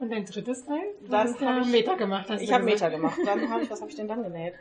Und 0.00 0.10
dein 0.10 0.24
drittes 0.24 0.64
Teil? 0.64 0.80
Du 1.02 1.08
Dann 1.10 1.28
hast 1.28 1.40
ja 1.40 1.54
hab 1.54 1.62
ich- 1.62 1.68
Meter 1.68 1.96
gemacht. 1.96 2.30
Hast 2.30 2.40
Ich 2.40 2.52
habe. 2.52 2.64
Meter 2.64 2.88
gemacht. 2.88 3.18
Dann 3.26 3.50
habe 3.50 3.62
ich, 3.64 3.70
was 3.70 3.80
habe 3.80 3.90
ich 3.90 3.96
denn 3.96 4.08
dann 4.08 4.22
genäht? 4.22 4.54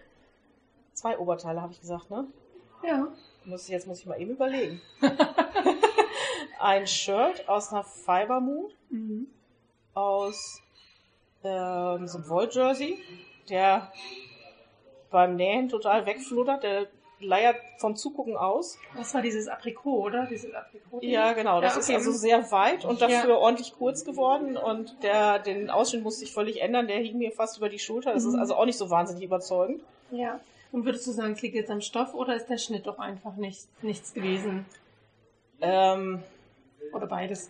Zwei 0.93 1.17
Oberteile 1.17 1.61
habe 1.61 1.71
ich 1.71 1.79
gesagt, 1.79 2.09
ne? 2.09 2.25
Ja. 2.83 3.07
Muss, 3.45 3.67
jetzt 3.69 3.87
muss 3.87 3.99
ich 3.99 4.05
mal 4.07 4.19
eben 4.19 4.31
überlegen. 4.31 4.81
Ein 6.59 6.87
Shirt 6.87 7.47
aus 7.47 7.71
einer 7.71 7.83
Fibermood, 7.83 8.73
Mhm. 8.89 9.27
aus 9.93 10.61
ähm, 11.43 12.07
so 12.07 12.17
einem 12.19 12.29
Wolljersey, 12.29 12.97
der 13.49 13.91
beim 15.11 15.35
Nähen 15.35 15.69
total 15.69 16.05
wegfluttert, 16.05 16.63
der 16.63 16.87
leiert 17.19 17.55
vom 17.77 17.95
Zugucken 17.95 18.37
aus. 18.37 18.77
Das 18.95 19.13
war 19.13 19.21
dieses 19.21 19.47
Aprikot, 19.47 20.03
oder? 20.03 20.25
Dieses 20.27 20.53
Aprikot. 20.53 20.99
Ja, 21.01 21.33
genau. 21.33 21.61
Das 21.61 21.73
Ja, 21.75 21.81
okay. 21.81 21.91
ist 21.93 21.97
also 21.97 22.11
sehr 22.11 22.51
weit 22.51 22.85
und 22.85 23.01
dafür 23.01 23.29
Ja. 23.31 23.35
ordentlich 23.37 23.73
kurz 23.77 24.05
geworden 24.05 24.55
und 24.57 25.01
der, 25.03 25.39
den 25.39 25.69
Ausschnitt 25.69 26.03
musste 26.03 26.25
ich 26.25 26.31
völlig 26.33 26.61
ändern. 26.61 26.87
Der 26.87 26.97
hing 26.97 27.17
mir 27.17 27.31
fast 27.31 27.57
über 27.57 27.69
die 27.69 27.79
Schulter. 27.79 28.13
Das 28.13 28.23
ist 28.23 28.33
Mhm. 28.35 28.39
also 28.39 28.55
auch 28.55 28.65
nicht 28.65 28.77
so 28.77 28.89
wahnsinnig 28.89 29.23
überzeugend. 29.23 29.81
Ja. 30.11 30.39
Und 30.71 30.85
würdest 30.85 31.07
du 31.07 31.11
sagen, 31.11 31.31
es 31.33 31.41
liegt 31.41 31.55
jetzt 31.55 31.71
am 31.71 31.81
Stoff 31.81 32.13
oder 32.13 32.35
ist 32.35 32.47
der 32.49 32.57
Schnitt 32.57 32.85
doch 32.85 32.99
einfach 32.99 33.35
nicht, 33.35 33.67
nichts 33.83 34.13
gewesen? 34.13 34.65
Ähm, 35.61 36.21
Oder 36.93 37.07
beides? 37.07 37.49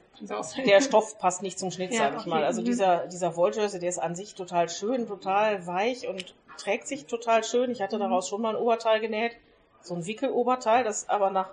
Der 0.66 0.82
Stoff 0.82 1.18
passt 1.20 1.42
nicht 1.42 1.58
zum 1.60 1.72
Schnitt, 1.72 1.92
Ja, 1.92 2.00
sag 2.00 2.14
ich 2.14 2.20
okay, 2.22 2.30
mal. 2.30 2.44
Also 2.44 2.62
mhm. 2.62 2.66
dieser, 2.66 3.08
dieser 3.08 3.36
Wolljersey, 3.36 3.80
der 3.80 3.90
ist 3.90 4.00
an 4.00 4.16
sich 4.16 4.36
total 4.36 4.70
schön, 4.70 5.08
total 5.08 5.66
weich 5.68 6.08
und 6.08 6.34
trägt 6.58 6.88
sich 6.88 7.06
total 7.06 7.44
schön. 7.44 7.72
Ich 7.72 7.80
Mhm. 7.80 7.84
hatte 7.84 8.00
daraus 8.00 8.28
schon 8.30 8.42
mal 8.42 8.56
ein 8.56 8.62
Oberteil 8.62 9.00
genäht. 9.00 9.34
So 9.82 9.94
ein 9.96 10.06
Wickeloberteil, 10.06 10.84
das 10.84 11.08
aber 11.10 11.30
nach 11.30 11.50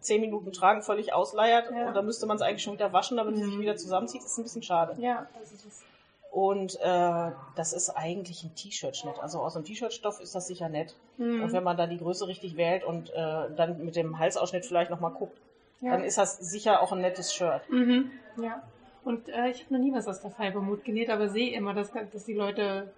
zehn 0.00 0.20
Minuten 0.20 0.52
Tragen 0.52 0.82
völlig 0.82 1.12
ausleiert. 1.14 1.70
Ja. 1.70 1.88
Und 1.88 1.94
dann 1.94 2.04
müsste 2.04 2.26
man 2.26 2.36
es 2.36 2.42
eigentlich 2.42 2.62
schon 2.62 2.74
wieder 2.74 2.92
waschen, 2.92 3.16
damit 3.16 3.34
es 3.36 3.40
sich 3.44 3.54
Mhm. 3.54 3.60
wieder 3.60 3.76
zusammenzieht. 3.76 4.20
Das 4.22 4.32
ist 4.32 4.38
ein 4.38 4.42
bisschen 4.44 4.62
schade. 4.62 4.94
Ja, 5.00 5.26
das 5.40 5.52
ist 5.52 5.64
es. 5.64 5.82
Und 6.30 6.78
äh, 6.80 7.30
das 7.54 7.72
ist 7.72 7.90
eigentlich 7.90 8.42
ein 8.42 8.54
T-Shirt-Schnitt. 8.56 9.14
Also 9.22 9.38
aus 9.40 9.54
einem 9.54 9.64
T-Shirt-Stoff 9.64 10.20
ist 10.20 10.34
das 10.34 10.48
sicher 10.48 10.68
nett. 10.68 10.94
Und 11.16 11.42
Mhm. 11.46 11.52
wenn 11.52 11.62
man 11.62 11.76
da 11.76 11.86
die 11.86 11.96
Größe 11.98 12.26
richtig 12.26 12.56
wählt 12.56 12.82
und 12.84 13.10
äh, 13.10 13.14
dann 13.56 13.84
mit 13.84 13.94
dem 13.96 14.18
Halsausschnitt 14.18 14.66
vielleicht 14.66 14.90
nochmal 14.90 15.12
guckt, 15.12 15.38
Ja. 15.80 15.92
dann 15.92 16.04
ist 16.04 16.18
das 16.18 16.38
sicher 16.38 16.80
auch 16.82 16.92
ein 16.92 17.00
nettes 17.00 17.34
Shirt. 17.34 17.62
Mhm. 17.70 18.10
Ja. 18.42 18.62
Und 19.04 19.28
äh, 19.28 19.48
ich 19.50 19.64
habe 19.64 19.74
noch 19.74 19.80
nie 19.80 19.92
was 19.92 20.08
aus 20.08 20.20
der 20.22 20.30
Fibermut 20.30 20.84
genäht, 20.84 21.10
aber 21.10 21.28
sehe 21.28 21.52
immer, 21.54 21.74
dass, 21.74 21.90
dass 22.12 22.24
die 22.24 22.32
Leute, 22.32 22.90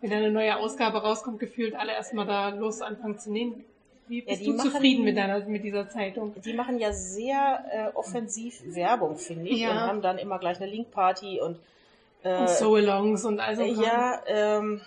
wenn 0.00 0.12
eine 0.12 0.30
neue 0.30 0.56
Ausgabe 0.56 0.98
rauskommt, 1.02 1.38
gefühlt 1.38 1.74
alle 1.76 1.92
erstmal 1.92 2.26
da 2.26 2.48
los 2.48 2.80
anfangen 2.82 3.18
zu 3.18 3.30
nähen. 3.30 3.64
Wie 4.08 4.18
Ja, 4.18 4.24
bist 4.26 4.40
die 4.40 4.46
du 4.46 4.54
machen- 4.56 4.70
zufrieden 4.72 5.04
mit 5.04 5.16
deiner 5.16 5.38
mit 5.46 5.62
dieser 5.62 5.88
Zeitung? 5.88 6.34
Die 6.44 6.52
machen 6.54 6.80
ja 6.80 6.92
sehr 6.92 7.64
äh, 7.70 7.96
offensiv 7.96 8.60
Werbung, 8.74 9.16
finde 9.16 9.48
ich, 9.48 9.60
Ja. 9.60 9.70
und 9.70 9.76
haben 9.80 10.02
dann 10.02 10.18
immer 10.18 10.40
gleich 10.40 10.56
eine 10.60 10.66
Link-Party 10.68 11.40
und, 11.40 11.58
äh, 12.24 12.40
Und 12.40 12.50
So-Alongs 12.50 13.24
und 13.24 13.38
also 13.38 13.62
ja, 13.62 14.20
ähm, 14.26 14.80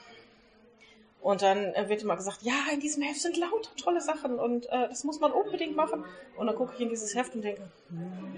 und 1.26 1.42
dann 1.42 1.74
äh, 1.74 1.90
wird 1.90 2.04
immer 2.04 2.16
gesagt, 2.16 2.44
ja, 2.44 2.54
in 2.72 2.80
diesem 2.80 3.02
Heft 3.02 3.20
sind 3.20 3.36
lauter 3.38 3.76
tolle 3.84 4.00
Sachen 4.00 4.38
und 4.40 4.68
äh, 4.68 4.88
das 4.90 5.04
muss 5.04 5.20
man 5.20 5.32
unbedingt 5.32 5.76
machen. 5.76 6.04
Und 6.38 6.46
dann 6.48 6.56
gucke 6.56 6.74
ich 6.76 6.82
in 6.82 6.90
dieses 6.90 7.16
Heft 7.16 7.34
und 7.36 7.42
denke, 7.42 7.64
hm, 7.90 8.36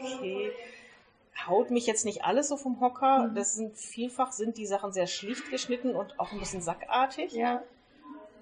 okay, 0.00 0.50
haut 1.46 1.70
mich 1.70 1.86
jetzt 1.86 2.04
nicht 2.06 2.24
alles 2.24 2.48
so 2.48 2.56
vom 2.56 2.80
Hocker. 2.80 3.28
Mhm. 3.28 3.34
Das 3.34 3.54
sind 3.54 3.76
vielfach 3.76 4.32
sind 4.32 4.56
die 4.56 4.66
Sachen 4.66 4.90
sehr 4.92 5.06
schlicht 5.06 5.50
geschnitten 5.50 5.94
und 5.94 6.18
auch 6.18 6.32
ein 6.32 6.38
bisschen 6.38 6.62
sackartig. 6.62 7.32
Ja. 7.32 7.62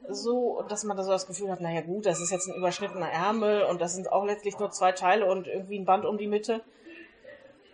so, 0.08 0.62
dass 0.68 0.84
man 0.84 0.96
da 0.96 1.02
so 1.02 1.10
das 1.10 1.26
Gefühl 1.26 1.50
hat, 1.50 1.60
naja 1.60 1.80
gut, 1.80 2.06
das 2.06 2.20
ist 2.20 2.30
jetzt 2.30 2.46
ein 2.48 2.54
überschnittener 2.54 3.10
Ärmel 3.10 3.64
und 3.64 3.80
das 3.80 3.94
sind 3.96 4.12
auch 4.12 4.24
letztlich 4.24 4.56
nur 4.60 4.70
zwei 4.70 4.92
Teile 4.92 5.26
und 5.26 5.48
irgendwie 5.48 5.78
ein 5.80 5.84
Band 5.84 6.04
um 6.04 6.16
die 6.18 6.28
Mitte. 6.28 6.60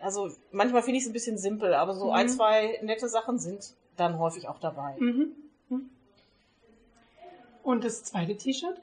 Also 0.01 0.31
manchmal 0.51 0.83
finde 0.83 0.97
ich 0.97 1.05
es 1.05 1.11
ein 1.11 1.13
bisschen 1.13 1.37
simpel, 1.37 1.75
aber 1.75 1.93
so 1.95 2.07
Mhm. 2.07 2.13
ein, 2.13 2.29
zwei 2.31 2.79
nette 2.83 3.09
Sachen 3.11 3.39
sind 3.39 3.75
dann 3.99 4.19
häufig 4.19 4.49
auch 4.49 4.59
dabei. 4.59 4.97
Mhm. 4.99 5.37
Und 7.63 7.85
das 7.85 8.03
zweite 8.05 8.37
T-Shirt? 8.37 8.81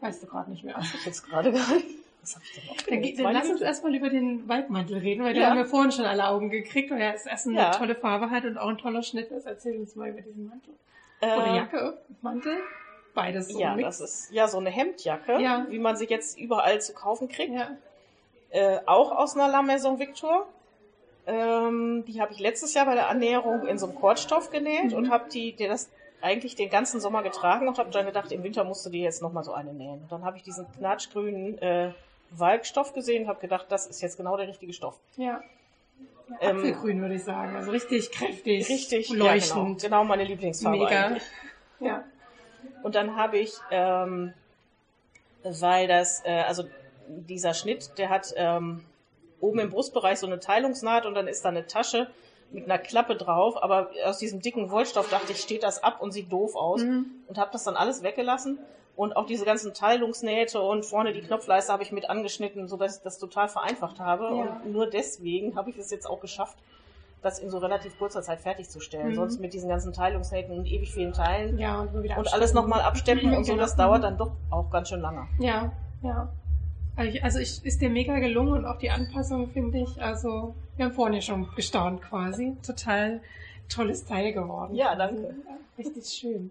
Weißt 0.00 0.22
du 0.22 0.26
gerade 0.26 0.50
nicht 0.50 0.64
mehr. 0.64 0.76
Ich 0.80 1.04
jetzt 1.06 1.24
gerade. 1.28 1.52
Was 1.54 2.34
habe 2.34 2.44
ich 2.44 2.52
denn 2.54 2.66
noch 2.66 2.76
Dann, 3.16 3.24
dann 3.24 3.32
lass 3.34 3.50
uns 3.50 3.60
erstmal 3.60 3.94
über 3.94 4.08
den 4.10 4.48
Waldmantel 4.48 4.98
reden, 4.98 5.24
weil 5.24 5.34
da 5.34 5.40
Ja. 5.40 5.50
haben 5.50 5.58
wir 5.58 5.66
vorhin 5.66 5.92
schon 5.92 6.04
alle 6.04 6.26
Augen 6.28 6.50
gekriegt, 6.50 6.90
weil 6.90 7.00
er 7.00 7.14
ist 7.14 7.26
erst 7.26 7.46
eine 7.46 7.56
Ja. 7.56 7.70
tolle 7.70 7.94
Farbe 7.94 8.30
hat 8.30 8.44
und 8.44 8.58
auch 8.58 8.68
ein 8.68 8.78
toller 8.78 9.02
Schnitt 9.02 9.30
ist. 9.30 9.46
Erzähl 9.46 9.78
uns 9.78 9.94
mal 9.96 10.08
über 10.10 10.20
diesen 10.20 10.48
Mantel. 10.48 10.74
Oder 11.20 11.46
Äh, 11.46 11.56
Jacke, 11.56 11.98
Mantel, 12.20 12.58
beides 13.14 13.48
so 13.48 13.58
Ja, 13.60 13.76
das 13.76 14.00
ist 14.00 14.30
ja 14.32 14.48
so 14.48 14.58
eine 14.58 14.70
Hemdjacke, 14.70 15.40
Ja. 15.40 15.66
wie 15.70 15.78
man 15.78 15.96
sie 15.96 16.06
jetzt 16.06 16.38
überall 16.38 16.80
zu 16.80 16.92
kaufen 16.94 17.28
kriegt. 17.28 17.52
Ja. 17.54 17.70
Äh, 18.50 18.80
auch 18.86 19.12
aus 19.12 19.34
einer 19.34 19.48
La 19.48 19.62
Maison 19.62 19.98
Victor. 19.98 20.46
Ähm, 21.26 22.04
die 22.06 22.20
habe 22.20 22.32
ich 22.32 22.38
letztes 22.38 22.74
Jahr 22.74 22.86
bei 22.86 22.94
der 22.94 23.08
Annäherung 23.08 23.66
in 23.66 23.78
so 23.78 23.86
einem 23.86 23.96
Kordstoff 23.96 24.50
genäht 24.50 24.90
Mhm. 24.92 24.94
und 24.94 25.10
habe 25.10 25.28
die, 25.30 25.52
die 25.52 25.66
das 25.66 25.88
eigentlich 26.20 26.54
den 26.54 26.70
ganzen 26.70 27.00
Sommer 27.00 27.22
getragen 27.22 27.68
und 27.68 27.78
habe 27.78 27.90
dann 27.90 28.06
gedacht, 28.06 28.32
im 28.32 28.42
Winter 28.42 28.64
musst 28.64 28.84
du 28.86 28.90
dir 28.90 29.02
jetzt 29.02 29.22
nochmal 29.22 29.44
so 29.44 29.52
eine 29.52 29.72
nähen. 29.72 30.02
Und 30.02 30.12
dann 30.12 30.24
habe 30.24 30.36
ich 30.36 30.42
diesen 30.42 30.66
knatschgrünen 30.72 31.58
äh, 31.58 31.92
Walkstoff 32.30 32.92
gesehen 32.92 33.24
und 33.24 33.28
habe 33.28 33.40
gedacht, 33.40 33.66
das 33.68 33.86
ist 33.86 34.00
jetzt 34.00 34.16
genau 34.16 34.36
der 34.36 34.48
richtige 34.48 34.72
Stoff. 34.72 34.98
Ja. 35.16 35.24
ja 35.24 35.42
Ähm, 36.40 36.58
Apfelgrün 36.58 37.00
würde 37.00 37.14
ich 37.14 37.24
sagen. 37.24 37.54
Also 37.54 37.70
richtig 37.70 38.10
kräftig. 38.10 38.68
Richtig, 38.68 39.10
leuchtend. 39.10 39.82
Ja, 39.82 39.88
genau, 39.88 40.00
genau 40.00 40.04
meine 40.04 40.24
Lieblingsfarbe 40.24 40.78
Mega. 40.78 41.06
eigentlich. 41.06 41.22
Ja. 41.80 42.04
Und 42.82 42.94
dann 42.94 43.16
habe 43.16 43.38
ich, 43.38 43.54
ähm, 43.70 44.32
weil 45.42 45.86
das, 45.86 46.24
äh, 46.24 46.42
also 46.46 46.64
dieser 47.08 47.54
Schnitt, 47.54 47.98
der 47.98 48.08
hat 48.08 48.32
ähm, 48.36 48.84
oben 49.40 49.58
im 49.60 49.70
Brustbereich 49.70 50.18
so 50.18 50.26
eine 50.26 50.40
Teilungsnaht 50.40 51.06
und 51.06 51.14
dann 51.14 51.28
ist 51.28 51.44
da 51.44 51.50
eine 51.50 51.66
Tasche 51.66 52.08
mit 52.52 52.64
einer 52.64 52.78
Klappe 52.78 53.16
drauf, 53.16 53.62
aber 53.62 53.90
aus 54.04 54.18
diesem 54.18 54.40
dicken 54.40 54.70
Wollstoff 54.70 55.08
dachte 55.10 55.32
ich, 55.32 55.38
steht 55.40 55.62
das 55.62 55.82
ab 55.82 56.00
und 56.00 56.12
sieht 56.12 56.30
doof 56.32 56.54
aus 56.54 56.82
Mhm. 56.82 57.06
und 57.28 57.38
habe 57.38 57.50
das 57.52 57.64
dann 57.64 57.76
alles 57.76 58.02
weggelassen 58.02 58.58
und 58.94 59.16
auch 59.16 59.26
diese 59.26 59.44
ganzen 59.44 59.74
Teilungsnähte 59.74 60.60
und 60.60 60.84
vorne 60.86 61.12
die 61.12 61.20
Knopfleiste 61.20 61.72
habe 61.72 61.82
ich 61.82 61.92
mit 61.92 62.08
angeschnitten, 62.08 62.68
sodass 62.68 62.98
ich 62.98 63.02
das 63.02 63.18
total 63.18 63.48
vereinfacht 63.48 63.98
habe 64.00 64.24
Ja. 64.24 64.60
und 64.64 64.72
nur 64.72 64.86
deswegen 64.88 65.56
habe 65.56 65.70
ich 65.70 65.78
es 65.78 65.90
jetzt 65.90 66.06
auch 66.08 66.20
geschafft, 66.20 66.56
das 67.22 67.38
in 67.40 67.50
so 67.50 67.58
relativ 67.58 67.98
kurzer 67.98 68.22
Zeit 68.22 68.40
fertigzustellen. 68.40 69.08
Mhm. 69.10 69.14
Sonst 69.16 69.40
mit 69.40 69.52
diesen 69.52 69.68
ganzen 69.68 69.92
Teilungsnähten 69.92 70.56
und 70.56 70.66
ewig 70.66 70.92
vielen 70.92 71.12
Teilen 71.12 71.58
Ja, 71.58 71.80
und, 71.80 72.02
wieder 72.02 72.16
und 72.18 72.32
alles 72.32 72.52
nochmal 72.54 72.82
absteppen 72.82 73.32
und 73.36 73.44
so, 73.44 73.52
Genau. 73.52 73.64
das 73.64 73.74
dauert 73.74 74.04
dann 74.04 74.16
doch 74.16 74.30
auch 74.50 74.70
ganz 74.70 74.88
schön 74.90 75.00
lange. 75.00 75.26
Ja, 75.40 75.72
ja. 76.02 76.28
Also 76.94 77.10
ich, 77.10 77.24
also 77.24 77.38
ich, 77.40 77.64
ist 77.64 77.80
dir 77.82 77.90
mega 77.90 78.18
gelungen 78.20 78.52
und 78.52 78.64
auch 78.64 78.78
die 78.78 78.90
Anpassung 78.90 79.48
finde 79.50 79.78
ich, 79.78 80.00
also 80.00 80.54
wir 80.76 80.84
haben 80.84 80.92
vorhin 80.92 81.14
ja 81.14 81.20
schon 81.22 81.48
gestaunt 81.54 82.02
quasi. 82.02 82.56
Total 82.64 83.20
tolles 83.68 84.04
Teil 84.04 84.32
geworden. 84.32 84.74
Ja, 84.74 84.94
danke. 84.94 85.34
Richtig 85.78 86.06
schön. 86.06 86.50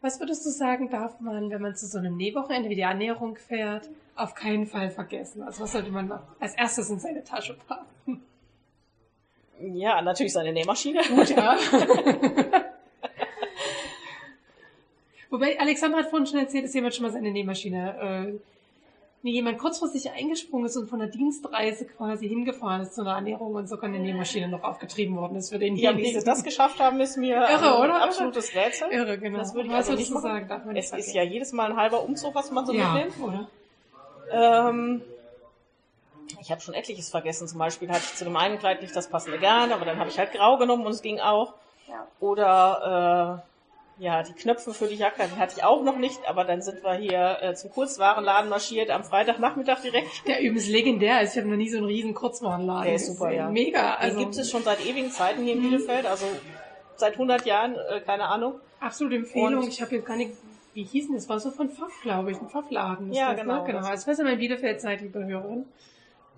Was 0.00 0.18
würdest 0.18 0.44
du 0.44 0.50
sagen, 0.50 0.90
darf 0.90 1.20
man, 1.20 1.50
wenn 1.50 1.62
man 1.62 1.76
zu 1.76 1.86
so 1.86 1.98
einem 1.98 2.16
Nähwochenende 2.16 2.68
wie 2.68 2.74
die 2.74 2.84
Annäherung 2.84 3.36
fährt, 3.36 3.88
auf 4.16 4.34
keinen 4.34 4.66
Fall 4.66 4.90
vergessen? 4.90 5.42
Also 5.42 5.62
was 5.62 5.72
sollte 5.72 5.90
man 5.90 6.10
als 6.40 6.54
erstes 6.54 6.90
in 6.90 6.98
seine 6.98 7.22
Tasche 7.22 7.56
packen? 7.68 8.22
Ja, 9.60 10.02
natürlich 10.02 10.32
seine 10.32 10.52
Nähmaschine. 10.52 11.02
Gut, 11.08 11.30
ja. 11.30 11.56
Wobei, 15.30 15.58
Alexandra 15.58 16.00
hat 16.00 16.10
vorhin 16.10 16.26
schon 16.26 16.40
erzählt, 16.40 16.64
dass 16.64 16.74
jemand 16.74 16.94
schon 16.94 17.04
mal 17.04 17.12
seine 17.12 17.30
Nähmaschine, 17.30 18.40
äh, 19.22 19.28
nee, 19.28 19.30
jemand 19.32 19.58
kurzfristig 19.58 20.10
eingesprungen 20.10 20.66
ist 20.66 20.76
und 20.76 20.88
von 20.88 20.98
der 20.98 21.08
Dienstreise 21.08 21.86
quasi 21.86 22.28
hingefahren 22.28 22.82
ist 22.82 22.94
zu 22.94 23.02
einer 23.02 23.14
Ernährung 23.14 23.54
und 23.54 23.68
sogar 23.68 23.88
eine 23.88 23.98
Nähmaschine 24.00 24.48
noch 24.48 24.62
aufgetrieben 24.64 25.16
worden 25.16 25.36
ist 25.36 25.50
für 25.50 25.58
den 25.58 25.76
Ja, 25.76 25.96
wie 25.96 26.12
sie 26.12 26.24
das 26.24 26.42
geschafft 26.44 26.80
haben, 26.80 27.00
ist 27.00 27.16
mir 27.16 27.36
Irre, 27.36 27.76
ein 27.76 27.80
oder? 27.84 28.02
absolutes 28.02 28.54
Rätsel. 28.54 28.90
Irre, 28.90 29.18
genau. 29.18 29.38
Das 29.38 29.54
würde 29.54 29.68
ich 29.68 29.74
also 29.74 29.94
nicht 29.94 30.10
machen. 30.10 30.22
sagen, 30.22 30.48
darf 30.48 30.64
man 30.64 30.74
nicht 30.74 30.84
Es 30.84 30.86
ist 30.86 30.90
vergessen. 30.90 31.16
ja 31.16 31.22
jedes 31.22 31.52
Mal 31.52 31.70
ein 31.70 31.76
halber 31.76 32.02
Umzug, 32.02 32.34
was 32.34 32.50
man 32.50 32.66
so 32.66 32.72
ja, 32.72 32.92
mitnimmt. 32.94 33.20
oder? 33.20 33.48
Ähm, 34.32 35.02
ich 36.40 36.50
habe 36.50 36.60
schon 36.60 36.74
etliches 36.74 37.10
vergessen. 37.10 37.46
Zum 37.46 37.58
Beispiel 37.58 37.88
hatte 37.88 38.00
ich 38.04 38.14
zu 38.16 38.24
dem 38.24 38.36
einen 38.36 38.58
Kleid 38.58 38.82
nicht 38.82 38.96
das 38.96 39.08
passende 39.08 39.38
Garn, 39.38 39.72
aber 39.72 39.84
dann 39.84 39.98
habe 39.98 40.08
ich 40.10 40.18
halt 40.18 40.32
grau 40.32 40.56
genommen 40.56 40.84
und 40.86 40.92
es 40.92 41.02
ging 41.02 41.20
auch. 41.20 41.54
Ja. 41.88 42.06
Oder 42.20 43.44
ja, 43.98 44.22
die 44.22 44.32
Knöpfe 44.32 44.74
für 44.74 44.86
die 44.88 44.96
Jacke, 44.96 45.22
die 45.32 45.38
hatte 45.38 45.54
ich 45.58 45.64
auch 45.64 45.82
noch 45.82 45.96
nicht, 45.96 46.18
aber 46.26 46.44
dann 46.44 46.60
sind 46.62 46.82
wir 46.82 46.94
hier 46.94 47.38
äh, 47.40 47.54
zum 47.54 47.70
Kurzwarenladen 47.70 48.48
marschiert 48.50 48.90
am 48.90 49.04
Freitagnachmittag 49.04 49.80
direkt. 49.82 50.26
Der 50.26 50.40
übrigens 50.40 50.68
legendär 50.68 51.20
ist. 51.22 51.32
Ich 51.34 51.38
habe 51.40 51.48
noch 51.50 51.56
nie 51.56 51.68
so 51.68 51.76
einen 51.78 51.86
riesen 51.86 52.14
Kurzwarenladen. 52.14 52.84
Der 52.84 52.94
ist 52.94 53.06
super, 53.06 53.26
gesehen. 53.26 53.38
ja. 53.38 53.48
Mega. 53.50 53.96
Den 53.96 54.00
Also 54.00 54.18
gibt 54.18 54.36
es 54.36 54.50
schon 54.50 54.62
seit 54.62 54.84
ewigen 54.84 55.10
Zeiten 55.10 55.42
hier 55.44 55.54
in 55.54 55.60
Bielefeld, 55.62 56.06
also 56.06 56.26
seit 56.96 57.12
100 57.14 57.46
Jahren, 57.46 57.76
äh, 57.76 58.00
keine 58.00 58.24
Ahnung. 58.26 58.54
absolute 58.80 59.16
Empfehlung. 59.16 59.62
Und- 59.62 59.68
ich 59.68 59.80
habe 59.80 59.94
jetzt 59.94 60.06
gar 60.06 60.16
nicht, 60.16 60.32
wie 60.74 60.82
hieß 60.84 61.06
denn 61.06 61.14
das? 61.16 61.28
War 61.28 61.38
so 61.38 61.50
von 61.50 61.68
Pfaff, 61.70 61.92
glaube 62.02 62.32
ich. 62.32 62.40
Ein 62.40 62.48
Pfaffladen 62.48 63.10
ist 63.12 63.16
Ja, 63.18 63.32
genau, 63.34 63.62
genau. 63.64 63.78
das- 63.80 63.88
Also, 63.88 64.04
falls 64.06 64.18
ihr 64.18 64.24
mal 64.24 64.32
in 64.32 64.38
Bielefeld 64.40 64.80
seid, 64.80 65.00
liebe 65.02 65.24
Hörerin, 65.24 65.66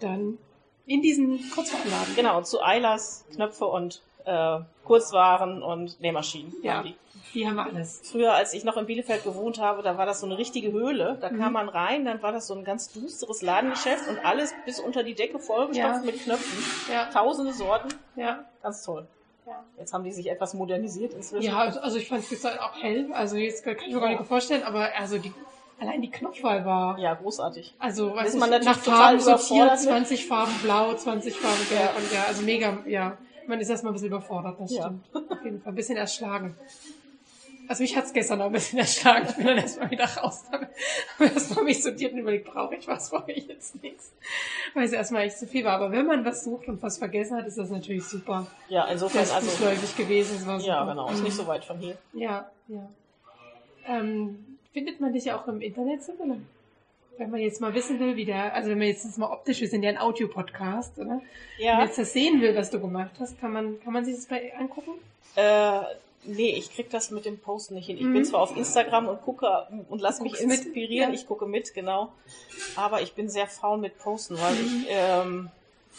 dann 0.00 0.38
in 0.86 1.00
diesen 1.00 1.38
Kurzwarenladen. 1.55 2.14
Genau, 2.16 2.42
zu 2.42 2.62
Eilers 2.62 3.24
Knöpfe 3.34 3.64
und 3.64 4.02
äh, 4.26 4.59
Kurzwaren 4.84 5.62
und 5.62 6.00
Nähmaschinen. 6.00 6.52
Ja. 6.62 6.82
die. 6.82 6.94
Die 7.32 7.46
haben 7.46 7.56
wir 7.56 7.64
alles. 7.64 8.00
Früher, 8.04 8.32
als 8.34 8.52
ich 8.52 8.64
noch 8.64 8.76
in 8.76 8.86
Bielefeld 8.86 9.24
gewohnt 9.24 9.58
habe, 9.58 9.82
da 9.82 9.96
war 9.96 10.06
das 10.06 10.20
so 10.20 10.26
eine 10.26 10.36
richtige 10.38 10.70
Höhle. 10.72 11.16
Da 11.20 11.30
Mhm. 11.30 11.38
kam 11.40 11.52
man 11.54 11.68
rein, 11.68 12.04
dann 12.04 12.22
war 12.22 12.32
das 12.32 12.46
so 12.46 12.54
ein 12.54 12.64
ganz 12.64 12.92
düsteres 12.92 13.40
Ladengeschäft 13.42 14.08
und 14.08 14.24
alles 14.24 14.54
bis 14.66 14.78
unter 14.80 15.02
die 15.02 15.14
Decke 15.14 15.38
vollgestopft 15.38 16.00
Ja. 16.00 16.02
mit 16.04 16.22
Knöpfen. 16.22 16.92
Ja. 16.92 17.06
Tausende 17.06 17.52
Sorten. 17.52 17.88
Ja. 18.16 18.44
Ganz 18.62 18.84
toll. 18.84 19.06
Ja. 19.46 19.62
Jetzt 19.78 19.92
haben 19.92 20.04
die 20.04 20.12
sich 20.12 20.30
etwas 20.30 20.54
modernisiert 20.54 21.12
inzwischen. 21.14 21.44
Ja, 21.50 21.58
also, 21.58 21.80
also 21.80 21.98
ich 21.98 22.08
fand 22.08 22.22
es 22.22 22.30
gestern 22.30 22.58
auch 22.58 22.80
hell. 22.82 23.10
Also 23.12 23.36
jetzt 23.36 23.64
kann 23.64 23.76
ich 23.86 23.92
mir 23.94 24.00
gar 24.00 24.08
nicht 24.08 24.24
vorstellen, 24.24 24.62
aber 24.62 24.88
also 24.98 25.18
die, 25.18 25.32
allein 25.80 26.00
die 26.02 26.10
Knopfwahl 26.10 26.64
war. 26.64 26.98
Ja, 26.98 27.14
großartig. 27.14 27.74
Also 27.78 28.14
was 28.14 28.28
Ist 28.28 28.38
man 28.38 28.48
natürlich 28.50 28.76
nach 28.76 28.82
Farben 28.82 29.20
sortiert, 29.20 29.48
überfordert 29.50 29.80
mit. 29.80 29.88
20 29.88 30.26
Farben 30.26 30.52
blau, 30.62 30.94
20 30.94 31.34
Farben 31.36 31.68
gelb 31.68 31.80
Ja. 31.82 31.90
und 31.96 32.12
ja, 32.12 32.24
also 32.28 32.42
mega, 32.42 32.78
ja. 32.86 33.18
Man 33.46 33.60
ist 33.60 33.68
erstmal 33.68 33.92
ein 33.92 33.94
bisschen 33.94 34.08
überfordert, 34.08 34.56
das 34.58 34.72
Ja. 34.74 34.84
stimmt. 34.84 35.30
Auf 35.30 35.44
jeden 35.44 35.60
Fall 35.60 35.72
ein 35.72 35.76
bisschen 35.76 35.98
erschlagen. 35.98 36.56
Also 37.68 37.82
mich 37.82 37.96
hat's 37.96 38.12
gestern 38.12 38.40
auch 38.42 38.46
ein 38.46 38.52
bisschen 38.52 38.78
erschlagen. 38.80 39.26
Ich 39.28 39.36
bin 39.36 39.46
dann 39.46 39.58
erstmal 39.58 39.90
wieder 39.90 40.04
raus. 40.04 40.44
Habe 40.52 40.68
erstmal 41.18 41.64
mich 41.64 41.82
sortiert 41.82 42.12
und 42.12 42.18
überlegt, 42.18 42.46
brauche 42.46 42.74
ich 42.74 42.86
was, 42.86 43.10
brauche 43.10 43.32
ich 43.32 43.46
jetzt 43.46 43.82
nichts. 43.82 44.12
Weil 44.74 44.84
es 44.84 44.92
erstmal 44.92 45.22
echt 45.22 45.38
zu 45.38 45.46
viel 45.46 45.64
war. 45.64 45.74
Aber 45.74 45.90
wenn 45.92 46.06
man 46.06 46.24
was 46.24 46.44
sucht 46.44 46.68
und 46.68 46.82
was 46.82 46.98
vergessen 46.98 47.36
hat, 47.36 47.46
ist 47.46 47.56
das 47.58 47.70
natürlich 47.70 48.04
super. 48.04 48.46
Ja, 48.68 48.84
insofern, 48.86 49.22
ist 49.22 49.32
also. 49.34 49.48
fußläufig 49.48 49.96
gewesen. 49.96 50.36
Es 50.36 50.46
war 50.46 50.60
super. 50.60 50.72
Ja, 50.72 50.84
genau. 50.84 51.10
Ist 51.10 51.22
nicht 51.22 51.36
so 51.36 51.46
weit 51.46 51.64
von 51.64 51.78
hier. 51.78 51.96
Ja, 52.12 52.50
ja. 52.68 52.88
Ähm, 53.86 54.58
findet 54.72 55.00
man 55.00 55.12
dich 55.12 55.24
ja 55.26 55.38
auch 55.40 55.46
im 55.48 55.60
Internet, 55.60 56.02
Sibylle? 56.02 56.38
Wenn 57.16 57.30
man 57.30 57.40
jetzt 57.40 57.60
mal 57.60 57.72
wissen 57.74 58.00
will, 58.00 58.16
wie 58.16 58.24
der, 58.24 58.54
also 58.54 58.70
wenn 58.70 58.78
man 58.78 58.88
jetzt 58.88 59.04
das 59.04 59.16
mal 59.18 59.30
optisch, 59.30 59.60
wir 59.60 59.68
sind 59.68 59.84
ja 59.84 59.90
ein 59.90 59.98
Audio-Podcast, 59.98 60.98
oder? 60.98 61.06
Wenn 61.06 61.16
man 61.16 61.22
Ja. 61.58 61.84
jetzt 61.84 61.96
das 61.98 62.12
sehen 62.12 62.40
will, 62.40 62.56
was 62.56 62.70
du 62.70 62.80
gemacht 62.80 63.12
hast, 63.20 63.40
kann 63.40 63.52
man, 63.52 63.80
kann 63.84 63.92
man 63.92 64.04
sich 64.04 64.16
das 64.16 64.26
bei 64.26 64.52
angucken? 64.58 64.92
Äh, 65.36 65.80
nee, 66.26 66.50
ich 66.56 66.72
krieg 66.74 66.90
das 66.90 67.10
mit 67.10 67.24
dem 67.24 67.38
Posten 67.38 67.74
nicht 67.74 67.86
hin. 67.86 67.96
Ich 67.96 68.04
Mhm. 68.04 68.12
bin 68.14 68.24
zwar 68.24 68.40
auf 68.40 68.56
Instagram 68.56 69.08
und 69.08 69.22
gucke 69.22 69.66
und 69.88 70.00
lass 70.00 70.20
mich 70.20 70.32
mit, 70.32 70.42
inspirieren. 70.42 71.10
ja. 71.10 71.14
Ich 71.14 71.26
gucke 71.26 71.46
mit, 71.46 71.74
genau. 71.74 72.12
Aber 72.76 73.02
ich 73.02 73.14
bin 73.14 73.28
sehr 73.28 73.46
faul 73.46 73.78
mit 73.78 73.98
Posten, 73.98 74.36
weil 74.40 74.54
Mhm. 74.54 74.60
ich 74.60 74.86
ähm, 74.88 75.50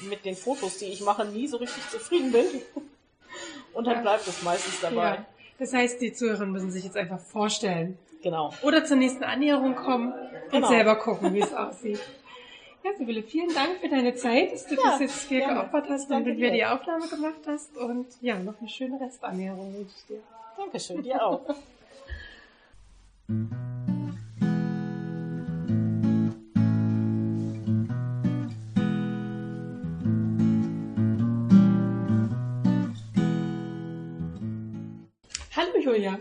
mit 0.01 0.25
den 0.25 0.35
Fotos, 0.35 0.77
die 0.77 0.85
ich 0.85 1.01
mache, 1.01 1.25
nie 1.25 1.47
so 1.47 1.57
richtig 1.57 1.87
zufrieden 1.89 2.31
bin. 2.31 2.45
Und 3.73 3.85
dann 3.87 3.95
Ja. 3.95 4.01
bleibt 4.01 4.27
es 4.27 4.41
meistens 4.43 4.79
dabei. 4.81 5.03
Ja. 5.15 5.25
Das 5.59 5.73
heißt, 5.73 6.01
die 6.01 6.13
Zuhörer 6.13 6.45
müssen 6.45 6.71
sich 6.71 6.83
jetzt 6.83 6.97
einfach 6.97 7.19
vorstellen. 7.19 7.97
Genau. 8.21 8.51
Oder 8.63 8.83
zur 8.85 8.97
nächsten 8.97 9.23
Annäherung 9.23 9.75
kommen 9.75 10.11
und 10.11 10.51
Genau. 10.51 10.67
selber 10.67 10.95
gucken, 10.97 11.33
wie 11.33 11.39
es 11.41 11.53
aussieht. 11.53 11.99
Ja, 12.85 12.93
Sibylle, 12.95 13.23
vielen 13.23 13.51
Dank 13.51 13.79
für 13.81 13.89
deine 13.89 14.13
Zeit, 14.13 14.51
dass 14.53 14.67
du 14.67 14.75
Ja, 14.75 14.81
das 14.91 14.99
jetzt 14.99 15.27
hier 15.27 15.39
gerne. 15.39 15.55
geopfert 15.61 15.89
hast 15.89 16.03
und 16.03 16.09
Danke 16.11 16.29
mit 16.29 16.39
mir 16.39 16.51
die 16.51 16.63
Aufnahme 16.65 17.07
gemacht 17.07 17.41
hast. 17.47 17.75
Und 17.75 18.05
ja, 18.21 18.37
noch 18.37 18.59
eine 18.59 18.69
schöne 18.69 19.01
Restannäherung 19.01 19.73
wünsche 19.73 19.95
ich 19.97 20.05
dir. 20.05 20.21
Dankeschön, 20.55 21.01
dir 21.01 21.25
auch. 21.25 21.41
Hallo 35.55 35.79
Julia. 35.81 36.19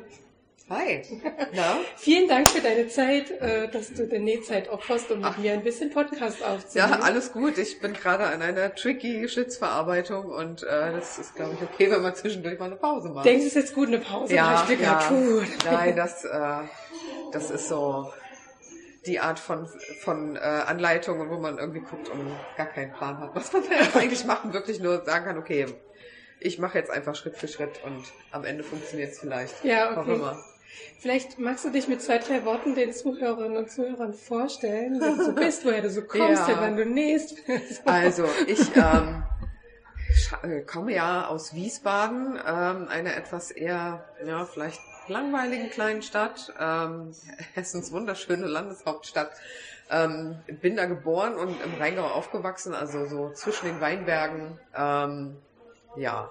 Hi. 0.71 1.03
Na? 1.53 1.77
Vielen 1.97 2.27
Dank 2.27 2.49
für 2.49 2.62
deine 2.62 2.89
Zeit, 2.89 3.31
äh, 3.31 3.69
dass 3.69 3.93
du 3.93 4.07
der 4.07 4.21
Nähzeit 4.21 4.71
opferst, 4.71 5.11
um 5.11 5.21
mit 5.21 5.37
mir 5.39 5.53
ein 5.53 5.62
bisschen 5.62 5.91
Podcast 5.91 6.41
Ja, 6.41 6.55
aufzunehmen. 6.55 7.03
alles 7.03 7.33
gut. 7.33 7.59
Ich 7.59 7.81
bin 7.81 7.93
gerade 7.93 8.25
an 8.25 8.41
einer 8.41 8.75
tricky 8.75 9.29
Schlitzverarbeitung 9.29 10.25
und 10.27 10.62
äh, 10.62 10.93
das 10.93 11.19
ist, 11.19 11.35
glaube 11.35 11.55
ich, 11.55 11.62
okay, 11.62 11.91
wenn 11.91 12.01
man 12.01 12.15
zwischendurch 12.15 12.59
mal 12.59 12.67
eine 12.67 12.77
Pause 12.77 13.11
macht. 13.11 13.27
Denkst 13.27 13.43
du, 13.43 13.49
es 13.49 13.57
ist 13.57 13.62
jetzt 13.62 13.75
gut, 13.75 13.89
eine 13.89 13.99
Pause? 13.99 14.35
ja, 14.35 14.55
Drei 14.57 14.65
Stück? 14.65 14.81
ja. 14.81 15.09
gut. 15.09 15.49
Nein, 15.67 15.97
das, 15.97 16.25
äh, 16.25 16.61
das 17.33 17.51
ist 17.51 17.69
so 17.69 18.11
die 19.05 19.21
Art 19.21 19.39
von, 19.39 19.69
von 20.01 20.37
äh, 20.37 20.39
Anleitungen, 20.39 21.29
wo 21.29 21.37
man 21.37 21.59
irgendwie 21.59 21.81
guckt 21.81 22.09
und 22.09 22.27
gar 22.57 22.69
keinen 22.69 22.95
Plan 22.95 23.19
hat, 23.21 23.35
was 23.35 23.53
man 23.53 23.65
da 23.69 23.77
jetzt 23.85 23.97
eigentlich 23.99 24.25
machen, 24.25 24.55
wirklich 24.55 24.81
nur 24.81 25.05
sagen 25.05 25.27
kann, 25.27 25.37
okay, 25.37 25.67
ich 26.41 26.59
mache 26.59 26.79
jetzt 26.79 26.91
einfach 26.91 27.15
Schritt 27.15 27.37
für 27.37 27.49
Schritt 27.49 27.85
und 27.85 28.03
am 28.31 28.45
Ende 28.45 28.65
funktioniert 28.65 29.12
es 29.12 29.19
vielleicht. 29.19 29.62
Ja, 29.62 29.99
okay. 30.01 30.19
Vielleicht 30.99 31.39
magst 31.39 31.64
du 31.64 31.70
dich 31.70 31.89
mit 31.89 32.01
zwei, 32.03 32.18
drei 32.18 32.45
Worten 32.45 32.75
den 32.75 32.93
Zuhörerinnen 32.93 33.57
und 33.57 33.70
Zuhörern 33.70 34.14
vorstellen, 34.14 34.97
wer 35.01 35.11
du 35.16 35.25
so 35.25 35.33
bist, 35.35 35.64
woher 35.64 35.83
du 35.83 35.91
so 35.91 36.03
kommst, 36.03 36.49
Ja. 36.49 36.61
wann 36.61 36.77
du 36.77 36.87
nähst. 36.87 37.37
Also, 37.85 38.27
ich 38.47 38.75
ähm, 38.75 39.22
äh, 40.43 40.61
komme 40.62 40.95
ja 40.95 41.27
aus 41.27 41.55
Wiesbaden, 41.55 42.39
ähm, 42.47 42.89
einer 42.89 43.16
etwas 43.16 43.51
eher, 43.51 44.05
ja, 44.25 44.45
vielleicht 44.47 44.81
langweiligen 45.09 45.70
kleinen 45.70 46.03
Stadt, 46.03 46.53
ähm, 46.59 47.12
Hessens 47.55 47.93
wunderschöne 47.93 48.47
Landeshauptstadt. 48.47 49.31
Ähm, 49.91 50.37
bin 50.62 50.77
da 50.77 50.87
geboren 50.87 51.35
und 51.35 51.51
im 51.62 51.75
Rheingau 51.79 52.07
aufgewachsen, 52.07 52.75
also 52.75 53.05
so 53.05 53.31
zwischen 53.35 53.66
den 53.66 53.81
Weinbergen. 53.83 54.59
Ähm, 54.75 55.37
ja. 55.97 56.31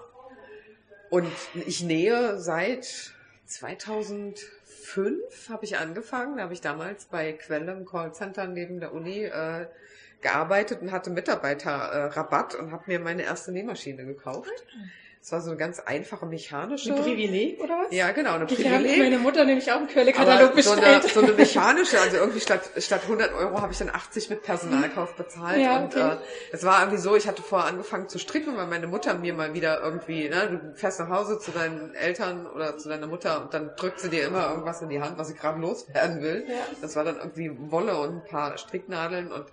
Und 1.10 1.30
ich 1.66 1.80
nähe 1.84 2.40
seit 2.40 3.13
2005 3.46 5.48
habe 5.48 5.64
ich 5.64 5.78
angefangen. 5.78 6.36
Da 6.36 6.44
habe 6.44 6.54
ich 6.54 6.60
damals 6.60 7.06
bei 7.06 7.32
Quelle 7.32 7.72
im 7.72 7.84
Callcenter 7.84 8.46
neben 8.46 8.80
der 8.80 8.92
Uni 8.92 9.24
äh, 9.24 9.66
gearbeitet 10.20 10.82
und 10.82 10.90
hatte 10.90 11.10
Mitarbeiterrabatt 11.10 12.54
und 12.54 12.72
habe 12.72 12.84
mir 12.86 13.00
meine 13.00 13.22
erste 13.22 13.52
Nähmaschine 13.52 14.04
gekauft. 14.04 14.52
Es 15.24 15.32
war 15.32 15.40
so 15.40 15.48
eine 15.48 15.58
ganz 15.58 15.80
einfache 15.80 16.26
mechanische. 16.26 16.94
Ein 16.94 17.00
Privileg, 17.00 17.58
oder 17.58 17.78
was? 17.78 17.96
Ja, 17.96 18.12
genau, 18.12 18.34
eine 18.34 18.44
Ich 18.44 18.58
habe 18.62 18.76
Privileg. 18.76 18.98
meine 18.98 19.18
Mutter 19.18 19.46
nämlich 19.46 19.72
auch 19.72 19.78
einen 19.78 19.86
Quellekatalog 19.86 20.50
Aber 20.50 20.62
so 20.62 20.72
eine, 20.72 20.80
bestellt. 20.82 21.14
so 21.14 21.20
eine 21.22 21.32
mechanische, 21.32 21.98
also 21.98 22.18
irgendwie 22.18 22.40
statt, 22.40 22.60
statt 22.76 23.00
100 23.04 23.32
Euro 23.32 23.62
habe 23.62 23.72
ich 23.72 23.78
dann 23.78 23.88
80 23.88 24.28
mit 24.28 24.42
Personalkauf 24.42 25.14
bezahlt. 25.14 25.62
Ja, 25.62 25.78
und 25.78 25.96
okay. 25.96 26.12
äh, 26.12 26.16
es 26.52 26.62
war 26.64 26.80
irgendwie 26.80 26.98
so, 26.98 27.16
ich 27.16 27.26
hatte 27.26 27.40
vorher 27.40 27.70
angefangen 27.70 28.10
zu 28.10 28.18
stricken, 28.18 28.54
weil 28.58 28.66
meine 28.66 28.86
Mutter 28.86 29.14
mir 29.14 29.32
mal 29.32 29.54
wieder 29.54 29.80
irgendwie, 29.80 30.28
ne, 30.28 30.60
du 30.60 30.78
fährst 30.78 31.00
nach 31.00 31.08
Hause 31.08 31.38
zu 31.38 31.52
deinen 31.52 31.94
Eltern 31.94 32.46
oder 32.46 32.76
zu 32.76 32.90
deiner 32.90 33.06
Mutter 33.06 33.40
und 33.40 33.54
dann 33.54 33.70
drückt 33.76 34.00
sie 34.00 34.10
dir 34.10 34.26
immer 34.26 34.50
irgendwas 34.50 34.82
in 34.82 34.90
die 34.90 35.00
Hand, 35.00 35.16
was 35.16 35.28
sie 35.28 35.34
gerade 35.34 35.58
loswerden 35.58 36.20
will. 36.20 36.44
Ja. 36.46 36.54
Das 36.82 36.96
war 36.96 37.04
dann 37.04 37.16
irgendwie 37.16 37.50
Wolle 37.70 37.98
und 37.98 38.16
ein 38.16 38.24
paar 38.26 38.58
Stricknadeln 38.58 39.32
und 39.32 39.46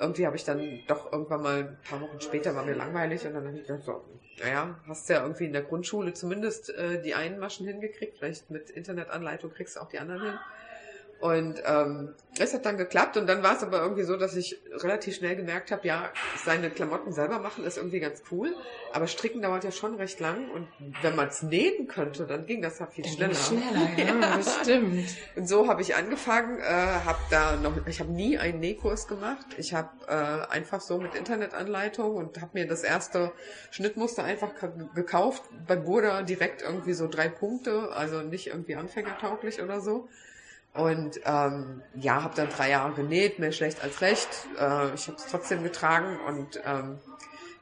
irgendwie 0.00 0.26
habe 0.26 0.36
ich 0.36 0.44
dann 0.44 0.80
doch 0.86 1.12
irgendwann 1.12 1.42
mal 1.42 1.58
ein 1.58 1.78
paar 1.88 2.00
Wochen 2.00 2.20
später 2.20 2.54
war 2.54 2.64
mir 2.64 2.74
langweilig 2.74 3.26
und 3.26 3.34
dann 3.34 3.46
habe 3.46 3.56
ich 3.56 3.66
gedacht, 3.66 3.84
so, 3.84 4.02
naja, 4.40 4.80
hast 4.88 5.08
ja 5.08 5.22
irgendwie 5.22 5.44
in 5.44 5.52
der 5.52 5.62
Grundschule 5.62 6.14
zumindest 6.14 6.70
äh, 6.70 7.02
die 7.02 7.14
einen 7.14 7.38
Maschen 7.38 7.66
hingekriegt, 7.66 8.18
vielleicht 8.18 8.50
mit 8.50 8.70
Internetanleitung 8.70 9.50
kriegst 9.50 9.76
du 9.76 9.80
auch 9.80 9.88
die 9.88 9.98
anderen 9.98 10.22
hin. 10.22 10.38
Und 11.20 11.60
ähm, 11.66 12.14
es 12.38 12.54
hat 12.54 12.64
dann 12.64 12.78
geklappt 12.78 13.18
und 13.18 13.26
dann 13.26 13.42
war 13.42 13.54
es 13.54 13.62
aber 13.62 13.82
irgendwie 13.82 14.04
so, 14.04 14.16
dass 14.16 14.34
ich 14.36 14.62
relativ 14.72 15.16
schnell 15.16 15.36
gemerkt 15.36 15.70
habe, 15.70 15.86
ja, 15.86 16.10
seine 16.46 16.70
Klamotten 16.70 17.12
selber 17.12 17.38
machen 17.40 17.62
ist 17.64 17.76
irgendwie 17.76 18.00
ganz 18.00 18.22
cool, 18.30 18.56
aber 18.90 19.06
stricken 19.06 19.42
dauert 19.42 19.62
ja 19.64 19.70
schon 19.70 19.96
recht 19.96 20.18
lang 20.20 20.48
und 20.48 20.68
wenn 20.78 21.14
man 21.16 21.28
es 21.28 21.42
nähen 21.42 21.88
könnte, 21.88 22.26
dann 22.26 22.46
ging 22.46 22.62
das 22.62 22.78
ja 22.78 22.86
viel 22.86 23.04
Dann 23.04 23.12
schneller. 23.12 23.34
schneller, 23.34 23.90
ja, 23.98 24.36
das 24.38 24.60
stimmt. 24.62 25.10
Und 25.36 25.46
so 25.46 25.68
habe 25.68 25.82
ich 25.82 25.94
angefangen, 25.94 26.58
äh, 26.60 26.62
habe 26.62 27.18
da 27.28 27.56
noch, 27.56 27.86
ich 27.86 28.00
habe 28.00 28.10
nie 28.12 28.38
einen 28.38 28.60
Nähkurs 28.60 29.06
gemacht. 29.06 29.44
Ich 29.58 29.74
habe 29.74 29.90
äh, 30.08 30.50
einfach 30.50 30.80
so 30.80 30.96
mit 30.96 31.14
Internetanleitung 31.14 32.16
und 32.16 32.40
habe 32.40 32.52
mir 32.54 32.66
das 32.66 32.82
erste 32.82 33.32
Schnittmuster 33.70 34.24
einfach 34.24 34.54
ka- 34.54 34.72
gekauft. 34.94 35.42
Bei 35.66 35.76
Burda 35.76 36.22
direkt 36.22 36.62
irgendwie 36.62 36.94
so 36.94 37.08
drei 37.08 37.28
Punkte, 37.28 37.90
also 37.92 38.22
nicht 38.22 38.46
irgendwie 38.46 38.76
anfängertauglich 38.76 39.60
oder 39.60 39.82
so. 39.82 40.08
Und 40.72 41.20
ähm, 41.24 41.82
ja, 41.96 42.22
habe 42.22 42.34
dann 42.36 42.48
drei 42.48 42.70
Jahre 42.70 42.92
genäht, 42.94 43.38
mehr 43.40 43.50
schlecht 43.50 43.82
als 43.82 44.00
recht. 44.02 44.28
Äh, 44.58 44.94
ich 44.94 45.08
habe 45.08 45.16
es 45.16 45.26
trotzdem 45.28 45.64
getragen 45.64 46.18
und 46.26 46.60
ähm, 46.64 46.98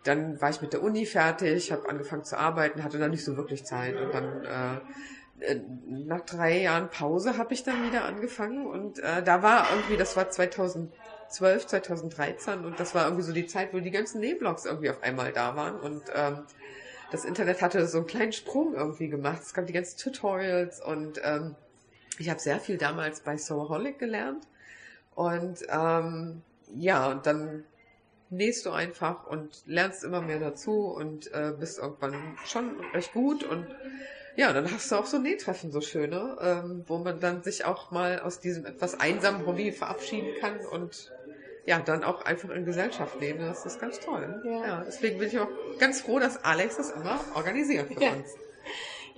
dann 0.05 0.41
war 0.41 0.51
ich 0.51 0.61
mit 0.61 0.73
der 0.73 0.83
Uni 0.83 1.07
fertig, 1.07 1.73
habe 1.73 1.89
angefangen 1.89 2.25
zu 2.25 2.39
arbeiten, 2.39 2.85
hatte 2.85 2.99
dann 2.99 3.11
nicht 3.11 3.25
so 3.25 3.37
wirklich 3.37 3.65
Zeit 3.65 3.97
und 3.97 4.13
dann 4.13 4.45
äh, 4.45 4.81
äh, 5.53 5.61
nach 5.87 6.21
drei 6.21 6.61
Jahren 6.61 6.91
Pause 6.91 7.39
habe 7.39 7.55
ich 7.55 7.63
dann 7.63 7.85
wieder 7.87 8.05
angefangen 8.05 8.67
und 8.67 8.99
äh, 8.99 9.23
da 9.23 9.43
war 9.43 9.67
irgendwie, 9.71 9.97
das 9.97 10.17
war 10.17 10.29
2012, 10.29 11.67
2013 11.67 12.65
und 12.65 12.79
das 12.79 12.95
war 12.95 13.05
irgendwie 13.05 13.23
so 13.23 13.33
die 13.33 13.47
Zeit, 13.47 13.73
wo 13.73 13.81
die 13.81 13.91
ganzen 13.91 14.21
Nähblogs 14.21 14.65
irgendwie 14.65 14.91
auf 14.91 15.03
einmal 15.03 15.33
da 15.33 15.57
waren 15.57 15.81
und 15.81 16.03
ähm, 16.15 16.45
das 17.11 17.25
Internet 17.25 17.63
hatte 17.63 17.87
so 17.87 17.99
einen 17.99 18.07
kleinen 18.07 18.33
Sprung 18.33 18.75
irgendwie 18.75 19.09
gemacht. 19.09 19.41
Es 19.43 19.55
gab 19.55 19.67
die 19.67 19.73
ganzen 19.73 19.99
Tutorials 19.99 20.85
und 20.85 21.19
ähm, 21.25 21.55
ich 22.19 22.29
habe 22.31 22.41
sehr 22.41 22.61
viel 22.61 22.79
damals 22.79 23.21
bei 23.21 23.37
Soholic 23.37 23.99
gelernt. 23.99 24.47
Und 25.15 25.67
ähm, 25.71 26.43
ja, 26.77 27.11
und 27.11 27.27
dann 27.27 27.65
nähst 28.31 28.67
du 28.67 28.71
einfach 28.71 29.27
und 29.27 29.63
lernst 29.67 30.05
immer 30.05 30.21
mehr 30.21 30.39
dazu 30.39 30.87
und 30.87 31.33
äh, 31.33 31.53
bist 31.59 31.79
irgendwann 31.79 32.15
schon 32.45 32.79
recht 32.93 33.13
gut 33.13 33.43
und 33.43 33.67
ja, 34.37 34.53
dann 34.53 34.71
hast 34.71 34.93
du 34.93 34.97
auch 34.97 35.07
so 35.07 35.19
Nähtreffen, 35.19 35.73
so 35.73 35.81
schöne, 35.81 36.37
ähm, 36.41 36.85
wo 36.87 36.99
man 36.99 37.19
dann 37.19 37.43
sich 37.43 37.65
auch 37.65 37.91
mal 37.91 38.21
aus 38.21 38.39
diesem 38.39 38.67
etwas 38.67 39.01
einsamen 39.01 39.45
Hobby 39.47 39.73
verabschieden 39.73 40.29
kann 40.41 40.59
und 40.61 41.11
ja, 41.67 41.81
dann 41.81 42.05
auch 42.05 42.23
einfach 42.25 42.51
in 42.51 42.65
Gesellschaft 42.65 43.21
leben. 43.21 43.41
Das 43.41 43.67
ist 43.67 43.81
ganz 43.81 43.99
toll. 43.99 44.41
Ja. 44.45 44.67
Ja. 44.67 44.85
deswegen 44.87 45.19
bin 45.19 45.29
ich 45.29 45.39
auch 45.41 45.49
ganz 45.81 46.03
froh, 46.03 46.19
dass 46.21 46.45
Alex 46.45 46.77
das 46.77 46.91
immer 46.91 47.21
organisiert 47.35 47.93
für 47.93 48.01
Ja. 48.03 48.13
uns. 48.13 48.37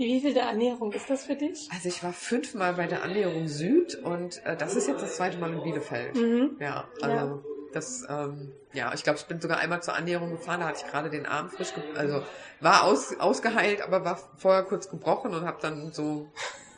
Wie 0.01 0.21
viel 0.21 0.33
der 0.35 0.49
Annäherung 0.49 0.93
ist 0.93 1.11
das 1.11 1.25
für 1.27 1.37
dich? 1.37 1.69
Also 1.73 1.89
ich 1.89 2.03
war 2.03 2.13
fünfmal 2.13 2.75
bei 2.75 2.87
der 2.87 3.03
Annäherung 3.03 3.49
Süd 3.49 3.97
und 3.97 4.45
äh, 4.47 4.57
das 4.57 4.75
ist 4.75 4.89
jetzt 4.89 5.03
das 5.03 5.17
zweite 5.17 5.39
Mal 5.39 5.53
in 5.53 5.63
Bielefeld. 5.63 6.17
Mhm. 6.17 6.57
Ja, 6.59 6.89
also 7.03 7.45
das, 7.73 8.05
ähm, 8.09 8.53
ja, 8.73 8.93
ich 8.95 9.03
glaube, 9.05 9.19
ich 9.19 9.27
bin 9.27 9.41
sogar 9.41 9.59
einmal 9.59 9.83
zur 9.83 9.95
Annäherung 9.95 10.31
gefahren, 10.31 10.61
da 10.61 10.69
hatte 10.69 10.83
ich 10.85 10.91
gerade 10.91 11.11
den 11.11 11.27
Arm 11.27 11.51
frisch, 11.51 11.73
also 11.95 12.23
war 12.61 12.85
aus, 12.85 13.15
ausgeheilt, 13.21 13.83
aber 13.83 14.05
war 14.05 14.19
vorher 14.39 14.63
kurz 14.63 14.89
gebrochen 14.89 15.35
und 15.35 15.45
habe 15.45 15.59
dann 15.61 15.93
so 15.93 16.33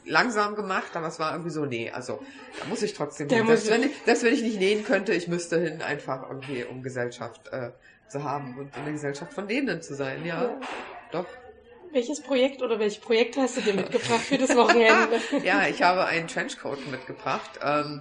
langsam 0.04 0.56
gemacht, 0.56 0.96
aber 0.96 1.06
es 1.06 1.20
war 1.20 1.30
irgendwie 1.30 1.50
so, 1.50 1.64
nee, 1.64 1.90
also 1.90 2.20
da 2.60 2.66
muss 2.66 2.82
ich 2.82 2.92
trotzdem 2.92 3.28
hin. 3.28 3.46
Selbst 3.46 3.70
wenn, 3.70 3.84
ich, 3.84 3.92
selbst 4.04 4.24
wenn 4.24 4.34
ich 4.34 4.42
nicht 4.42 4.58
nähen 4.58 4.84
könnte, 4.84 5.14
ich 5.14 5.28
müsste 5.28 5.60
hin, 5.60 5.80
einfach 5.80 6.28
irgendwie, 6.28 6.64
um 6.64 6.82
Gesellschaft 6.82 7.48
äh, 7.52 7.70
zu 8.08 8.24
haben 8.24 8.58
und 8.58 8.76
in 8.76 8.82
der 8.82 8.92
Gesellschaft 8.92 9.32
von 9.32 9.46
denen 9.46 9.80
zu 9.80 9.94
sein, 9.94 10.24
ja, 10.24 10.42
Ja. 10.42 10.60
doch. 11.12 11.26
Welches 11.92 12.22
Projekt 12.22 12.62
oder 12.62 12.78
welche 12.78 13.00
Projekte 13.00 13.42
hast 13.42 13.58
du 13.58 13.60
dir 13.60 13.74
mitgebracht 13.74 14.22
für 14.22 14.38
das 14.38 14.56
Wochenende? 14.56 15.20
ja, 15.44 15.66
ich 15.68 15.82
habe 15.82 16.06
einen 16.06 16.26
Trenchcoat 16.26 16.86
mitgebracht. 16.90 17.60
Ähm, 17.62 18.00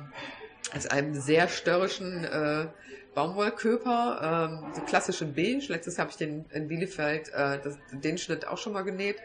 aus 0.74 0.88
einem 0.88 1.14
sehr 1.14 1.50
störrischen 1.50 2.24
äh, 2.24 2.68
Baumwollköper, 3.14 4.50
ähm, 4.50 4.74
so 4.74 4.82
klassisch 4.82 5.20
Beige. 5.36 5.66
Letztes 5.68 6.00
habe 6.00 6.10
ich 6.10 6.16
den 6.16 6.46
in 6.54 6.70
Bielefeld 6.70 7.30
äh, 7.34 7.60
das, 7.62 7.78
den 7.92 8.18
Schnitt 8.18 8.48
auch 8.48 8.58
schon 8.58 8.72
mal 8.72 8.84
genäht. 8.84 9.18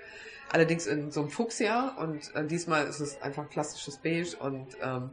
Allerdings 0.50 0.86
in 0.86 1.12
so 1.12 1.20
einem 1.20 1.30
Fuchsia 1.30 1.96
und 1.98 2.34
äh, 2.34 2.44
diesmal 2.44 2.86
ist 2.86 2.98
es 3.00 3.22
einfach 3.22 3.48
klassisches 3.48 3.98
Beige 3.98 4.36
und 4.38 4.76
ähm, 4.82 5.10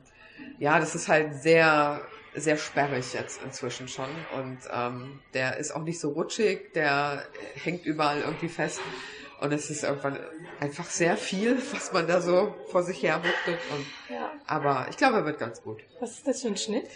ja, 0.57 0.79
das 0.79 0.95
ist 0.95 1.07
halt 1.07 1.35
sehr 1.41 2.01
sehr 2.35 2.57
sperrig 2.57 3.13
jetzt 3.13 3.43
inzwischen 3.43 3.87
schon 3.87 4.09
und 4.35 4.57
ähm, 4.71 5.19
der 5.35 5.57
ist 5.57 5.75
auch 5.75 5.83
nicht 5.83 5.99
so 5.99 6.09
rutschig, 6.09 6.73
der 6.73 7.23
hängt 7.63 7.85
überall 7.85 8.21
irgendwie 8.21 8.49
fest 8.49 8.81
und 9.43 9.51
es 9.53 9.69
ist 9.69 9.83
irgendwann 9.83 10.17
einfach 10.59 10.85
sehr 10.85 11.17
viel, 11.17 11.57
was 11.73 11.91
man 11.93 12.07
da 12.07 12.21
so 12.21 12.55
vor 12.71 12.81
sich 12.83 13.03
her. 13.03 13.21
Und, 13.45 13.85
Ja. 14.15 14.31
aber 14.47 14.87
ich 14.89 14.97
glaube, 14.97 15.17
er 15.17 15.25
wird 15.25 15.37
ganz 15.39 15.61
gut. 15.61 15.81
Was 15.99 16.11
ist 16.11 16.27
das 16.27 16.41
für 16.41 16.47
ein 16.47 16.57
Schnitt? 16.57 16.87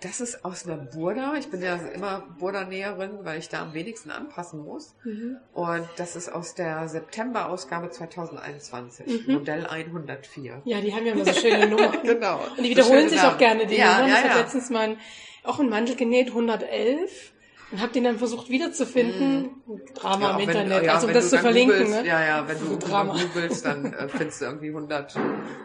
Das 0.00 0.20
ist 0.20 0.44
aus 0.44 0.66
einer 0.66 0.76
Burda. 0.76 1.34
Ich 1.38 1.48
bin 1.48 1.62
ja 1.62 1.76
immer 1.76 2.24
Burda-Näherin, 2.38 3.20
weil 3.22 3.38
ich 3.38 3.48
da 3.48 3.62
am 3.62 3.72
wenigsten 3.72 4.10
anpassen 4.10 4.62
muss. 4.62 4.94
Mhm. 5.04 5.38
Und 5.54 5.88
das 5.96 6.14
ist 6.16 6.28
aus 6.30 6.54
der 6.54 6.88
September-Ausgabe 6.88 7.88
2021, 7.90 9.26
Mhm. 9.26 9.34
Modell 9.34 9.66
104. 9.66 10.60
Ja, 10.64 10.80
die 10.80 10.92
haben 10.92 11.06
ja 11.06 11.12
immer 11.12 11.24
so 11.24 11.32
schöne 11.32 11.66
Nummern. 11.70 12.00
Genau. 12.02 12.40
Und 12.56 12.64
die 12.64 12.70
wiederholen 12.70 13.04
So 13.04 13.10
sich 13.10 13.20
schöne 13.20 13.32
auch 13.32 13.38
gerne, 13.38 13.66
die 13.66 13.76
ja, 13.76 13.94
Nummern. 13.98 14.08
Ja, 14.10 14.14
ich 14.16 14.24
habe 14.24 14.34
ja. 14.34 14.40
letztens 14.40 14.68
mal 14.70 14.80
einen, 14.80 14.98
auch 15.44 15.60
einen 15.60 15.70
Mantel 15.70 15.96
genäht, 15.96 16.28
111. 16.28 17.32
Und 17.74 17.80
habe 17.80 17.92
den 17.92 18.04
dann 18.04 18.18
versucht 18.18 18.48
wiederzufinden. 18.50 19.50
Drama 19.94 20.16
Mhm. 20.16 20.22
Ja, 20.22 20.30
im 20.30 20.36
wenn- 20.38 20.48
Internet, 20.48 20.84
ja, 20.84 20.94
also 20.94 21.08
um 21.08 21.12
das 21.12 21.28
zu 21.30 21.38
verlinken. 21.40 21.76
googelst, 21.78 22.02
Ne? 22.02 22.08
Ja, 22.08 22.24
ja, 22.24 22.46
wenn 22.48 22.58
du 22.60 22.76
Drama. 22.78 23.12
Drama. 23.14 23.24
googelst, 23.34 23.64
dann 23.66 23.84
äh, 23.92 24.08
findest 24.08 24.40
du 24.40 24.44
irgendwie 24.44 24.68
100, 24.68 25.16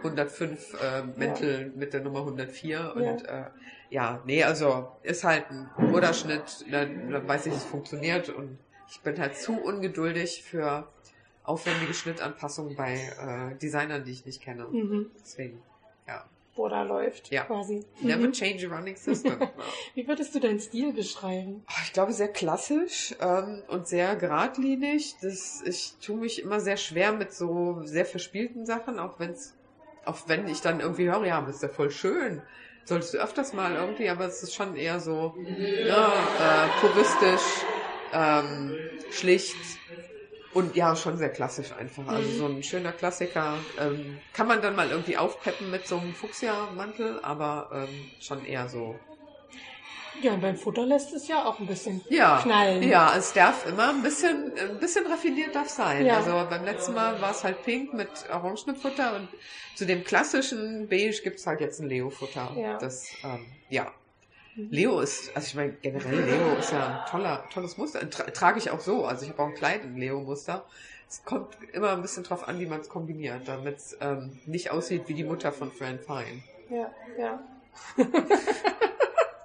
105 0.03 0.73
äh, 0.81 1.03
Mäntel 1.19 1.71
mit 1.75 1.93
der 1.93 2.01
Nummer 2.01 2.19
104 2.21 2.93
und 2.95 3.03
ja, 3.03 3.11
äh, 3.11 3.43
ja 3.91 4.21
nee, 4.25 4.43
also 4.43 4.87
ist 5.03 5.23
halt 5.23 5.45
ein 5.51 5.69
Ruderschnitt, 5.77 6.65
dann, 6.71 7.11
dann 7.11 7.27
weiß 7.27 7.45
ich, 7.45 7.53
es 7.53 7.63
funktioniert 7.63 8.29
und 8.29 8.57
ich 8.89 9.01
bin 9.01 9.19
halt 9.19 9.37
zu 9.37 9.53
ungeduldig 9.53 10.41
für 10.43 10.87
aufwendige 11.43 11.93
Schnittanpassungen 11.93 12.75
bei 12.75 12.95
äh, 12.95 13.55
Designern, 13.59 14.03
die 14.03 14.13
ich 14.13 14.25
nicht 14.25 14.41
kenne. 14.41 14.65
Mhm. 14.65 15.11
Deswegen, 15.21 15.61
ja. 16.07 16.25
Da 16.67 16.83
läuft, 16.83 17.31
Ja. 17.31 17.45
quasi. 17.45 17.85
Never 18.01 18.27
Mhm. 18.27 18.33
change 18.33 18.67
a 18.67 18.75
running 18.75 18.97
system. 18.97 19.39
Wie 19.95 20.07
würdest 20.07 20.35
du 20.35 20.39
deinen 20.39 20.59
Stil 20.59 20.93
beschreiben? 20.93 21.63
Oh, 21.69 21.81
Ich 21.85 21.93
glaube, 21.93 22.11
sehr 22.13 22.27
klassisch 22.27 23.15
ähm, 23.21 23.63
und 23.67 23.87
sehr 23.87 24.15
geradlinig. 24.15 25.17
Das, 25.21 25.61
ich 25.65 25.95
tue 26.03 26.17
mich 26.17 26.41
immer 26.41 26.59
sehr 26.59 26.77
schwer 26.77 27.13
mit 27.13 27.33
so 27.33 27.81
sehr 27.83 28.05
verspielten 28.05 28.65
Sachen, 28.65 28.99
auch 28.99 29.19
wenn's, 29.19 29.53
auch 30.05 30.17
wenn 30.27 30.47
ich 30.47 30.61
dann 30.61 30.79
irgendwie 30.79 31.09
höre, 31.09 31.25
ja, 31.25 31.41
das 31.41 31.57
ist 31.57 31.61
ja 31.63 31.69
voll 31.69 31.91
schön. 31.91 32.41
Solltest 32.85 33.13
du 33.13 33.19
öfters 33.19 33.53
mal 33.53 33.75
irgendwie, 33.75 34.09
aber 34.09 34.25
es 34.25 34.41
ist 34.41 34.55
schon 34.55 34.75
eher 34.75 34.99
so 34.99 35.35
ja, 35.87 36.65
äh, 36.65 36.69
puristisch, 36.81 37.63
ähm, 38.13 38.77
schlicht 39.11 39.55
und 40.53 40.75
ja, 40.75 40.95
schon 40.95 41.17
sehr 41.17 41.29
klassisch 41.29 41.71
einfach. 41.73 42.07
Also 42.07 42.31
so 42.31 42.45
ein 42.47 42.63
schöner 42.63 42.91
Klassiker. 42.91 43.59
Ähm, 43.79 44.19
kann 44.33 44.47
man 44.47 44.61
dann 44.61 44.75
mal 44.75 44.89
irgendwie 44.89 45.17
aufpeppen 45.17 45.69
mit 45.69 45.87
so 45.87 45.97
einem 45.97 46.13
Fuchsia-Mantel, 46.13 47.19
aber 47.21 47.69
ähm, 47.73 48.11
schon 48.19 48.45
eher 48.45 48.67
so 48.67 48.95
Ja, 50.21 50.33
und 50.33 50.41
beim 50.41 50.57
Futter 50.57 50.85
lässt 50.85 51.13
es 51.13 51.27
ja 51.27 51.45
auch 51.45 51.59
ein 51.59 51.67
bisschen 51.67 52.01
ja, 52.09 52.39
knallen. 52.41 52.83
Ja, 52.83 53.15
es 53.15 53.31
darf 53.33 53.65
immer 53.67 53.89
ein 53.89 54.01
bisschen, 54.01 54.51
ein 54.57 54.79
bisschen 54.79 55.05
raffiniert 55.07 55.55
darf 55.55 55.69
sein. 55.69 56.05
Ja. 56.05 56.17
Also 56.17 56.31
beim 56.49 56.65
letzten 56.65 56.93
Mal 56.93 57.21
war 57.21 57.31
es 57.31 57.43
halt 57.43 57.63
pink 57.63 57.93
mit 57.93 58.09
Orangenfutter 58.29 59.15
und 59.15 59.29
zu 59.75 59.85
dem 59.85 60.03
klassischen 60.03 60.89
Beige 60.89 61.21
gibt's 61.23 61.45
halt 61.47 61.61
jetzt 61.61 61.79
ein 61.79 61.87
Leo-Futter. 61.87 62.51
Ja. 62.57 62.77
Das, 62.79 63.11
ähm, 63.23 63.45
ja. 63.69 63.93
Leo 64.69 64.99
ist, 64.99 65.35
also 65.35 65.47
ich 65.47 65.55
meine, 65.55 65.73
generell 65.81 66.19
Leo 66.21 66.55
ist 66.57 66.71
ja 66.71 67.03
ein 67.05 67.09
toller, 67.09 67.45
tolles 67.53 67.77
Muster. 67.77 68.07
Tra 68.09 68.23
trage 68.25 68.59
ich 68.59 68.71
auch 68.71 68.79
so. 68.79 69.05
Also 69.05 69.23
ich 69.23 69.29
habe 69.31 69.41
auch 69.41 69.47
ein 69.47 69.55
Kleid 69.55 69.83
in 69.83 69.97
Leo-Muster. 69.97 70.65
Es 71.07 71.23
kommt 71.23 71.57
immer 71.73 71.91
ein 71.93 72.01
bisschen 72.01 72.23
drauf 72.23 72.47
an, 72.47 72.59
wie 72.59 72.65
man 72.67 72.81
es 72.81 72.89
kombiniert, 72.89 73.47
damit 73.47 73.77
es 73.77 73.97
ähm, 73.99 74.37
nicht 74.45 74.69
aussieht 74.71 75.03
wie 75.07 75.15
die 75.15 75.23
Mutter 75.23 75.51
von 75.51 75.71
Fran 75.71 75.99
Fine. 75.99 76.43
Ja, 76.69 76.91
ja. 77.17 77.39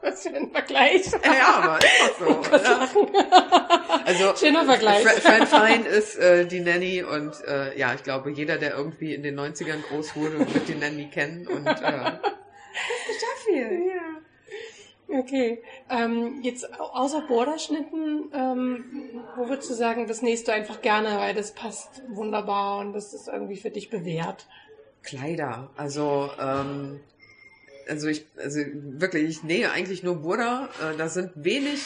Was 0.02 0.22
für 0.22 0.34
ein 0.34 0.50
Vergleich. 0.50 1.10
Ja, 1.24 1.62
aber 1.62 1.78
ist 1.78 2.20
doch 2.20 2.92
so. 2.92 3.00
oder? 3.08 4.04
Also 4.04 4.36
Schöner 4.36 4.66
Vergleich. 4.66 5.06
Fran 5.06 5.46
Fine 5.46 5.88
ist 5.88 6.18
äh, 6.18 6.46
die 6.46 6.60
Nanny 6.60 7.02
und 7.02 7.32
äh, 7.46 7.78
ja, 7.78 7.94
ich 7.94 8.02
glaube, 8.02 8.30
jeder, 8.30 8.58
der 8.58 8.76
irgendwie 8.76 9.14
in 9.14 9.22
den 9.22 9.40
90ern 9.40 9.80
groß 9.88 10.16
wurde, 10.16 10.40
wird 10.40 10.68
die 10.68 10.74
Nanny 10.74 11.08
kennen 11.08 11.46
und 11.46 11.66
äh, 11.66 11.72
das 12.74 13.08
ist 13.08 13.24
Steffi. 13.24 13.92
Okay. 15.18 15.62
Ähm, 15.90 16.40
jetzt 16.42 16.80
au- 16.80 16.90
außer 16.92 17.22
Borderschnitten, 17.28 18.30
ähm, 18.32 18.84
wo 19.36 19.48
würdest 19.48 19.70
du 19.70 19.74
sagen, 19.74 20.06
das 20.06 20.22
nähst 20.22 20.48
du 20.48 20.52
einfach 20.52 20.82
gerne, 20.82 21.18
weil 21.18 21.34
das 21.34 21.52
passt 21.52 22.02
wunderbar 22.08 22.80
und 22.80 22.92
das 22.92 23.14
ist 23.14 23.28
irgendwie 23.28 23.56
für 23.56 23.70
dich 23.70 23.90
bewährt? 23.90 24.46
Kleider, 25.02 25.70
also 25.76 26.30
ähm, 26.40 27.00
also 27.88 28.08
ich 28.08 28.26
also 28.36 28.60
wirklich, 28.74 29.28
ich 29.28 29.42
nähe 29.44 29.70
eigentlich 29.70 30.02
nur 30.02 30.16
Burda. 30.16 30.68
Äh, 30.82 30.96
da 30.96 31.08
sind 31.08 31.30
wenig 31.36 31.80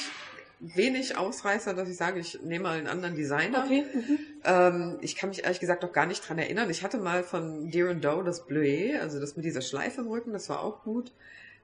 wenig 0.61 1.17
Ausreißer, 1.17 1.75
dass 1.75 1.89
ich 1.89 1.97
sage, 1.97 2.19
ich 2.19 2.43
nehme 2.43 2.65
mal 2.65 2.79
einen 2.79 2.89
anderen 2.89 3.15
Designer. 3.15 3.65
Okay. 3.65 3.85
Mhm. 3.93 4.19
Ähm, 4.45 4.99
ich 5.03 5.17
kann 5.17 5.29
mich 5.29 5.45
ehrlich 5.45 5.61
gesagt 5.61 5.85
auch 5.85 5.93
gar 5.93 6.07
nicht 6.07 6.29
dran 6.29 6.39
erinnern. 6.39 6.69
Ich 6.71 6.83
hatte 6.83 6.99
mal 6.99 7.23
von 7.23 7.71
Deer 7.71 7.91
and 7.91 8.05
Doe 8.05 8.25
das 8.25 8.47
Bleuet, 8.47 9.01
also 9.01 9.21
das 9.21 9.37
mit 9.37 9.45
dieser 9.45 9.61
Schleife 9.61 10.01
im 10.01 10.09
Rücken, 10.09 10.33
das 10.33 10.49
war 10.49 10.63
auch 10.63 10.83
gut. 10.83 11.13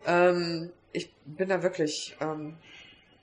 Ähm, 0.06 0.70
ich 0.94 1.12
bin 1.26 1.50
da 1.50 1.62
wirklich 1.62 2.16
ähm, 2.20 2.56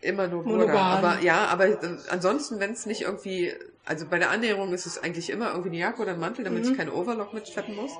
immer 0.01 0.27
nur. 0.27 0.43
Monogam. 0.43 0.75
Aber 0.77 1.19
ja, 1.21 1.45
aber 1.47 1.67
äh, 1.67 1.77
ansonsten, 2.09 2.59
wenn 2.59 2.71
es 2.73 2.85
nicht 2.85 3.01
irgendwie, 3.01 3.53
also 3.85 4.05
bei 4.05 4.19
der 4.19 4.29
Annäherung 4.29 4.73
ist 4.73 4.85
es 4.85 5.01
eigentlich 5.01 5.29
immer 5.31 5.49
irgendwie 5.49 5.69
eine 5.69 5.77
Jacke 5.79 6.01
oder 6.01 6.11
ein 6.13 6.19
Mantel, 6.19 6.43
damit 6.45 6.65
Mhm. 6.65 6.71
ich 6.71 6.77
keine 6.77 6.93
Overlock 6.93 7.33
mitschleppen 7.33 7.75
muss. 7.75 7.91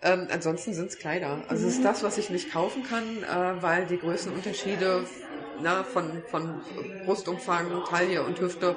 Ähm, 0.00 0.28
ansonsten 0.30 0.72
sind 0.72 0.86
es 0.90 0.98
Kleider. 0.98 1.42
Also 1.48 1.66
es 1.66 1.74
ist 1.74 1.84
das, 1.84 2.02
was 2.02 2.16
ich 2.18 2.30
nicht 2.30 2.52
kaufen 2.52 2.84
kann, 2.84 3.24
äh, 3.24 3.62
weil 3.62 3.86
die 3.86 3.98
Größenunterschiede 3.98 5.04
na, 5.60 5.82
von, 5.82 6.22
von 6.30 6.60
Brustumfang, 7.04 7.84
Taille 7.84 8.22
und 8.22 8.40
Hüfte 8.40 8.76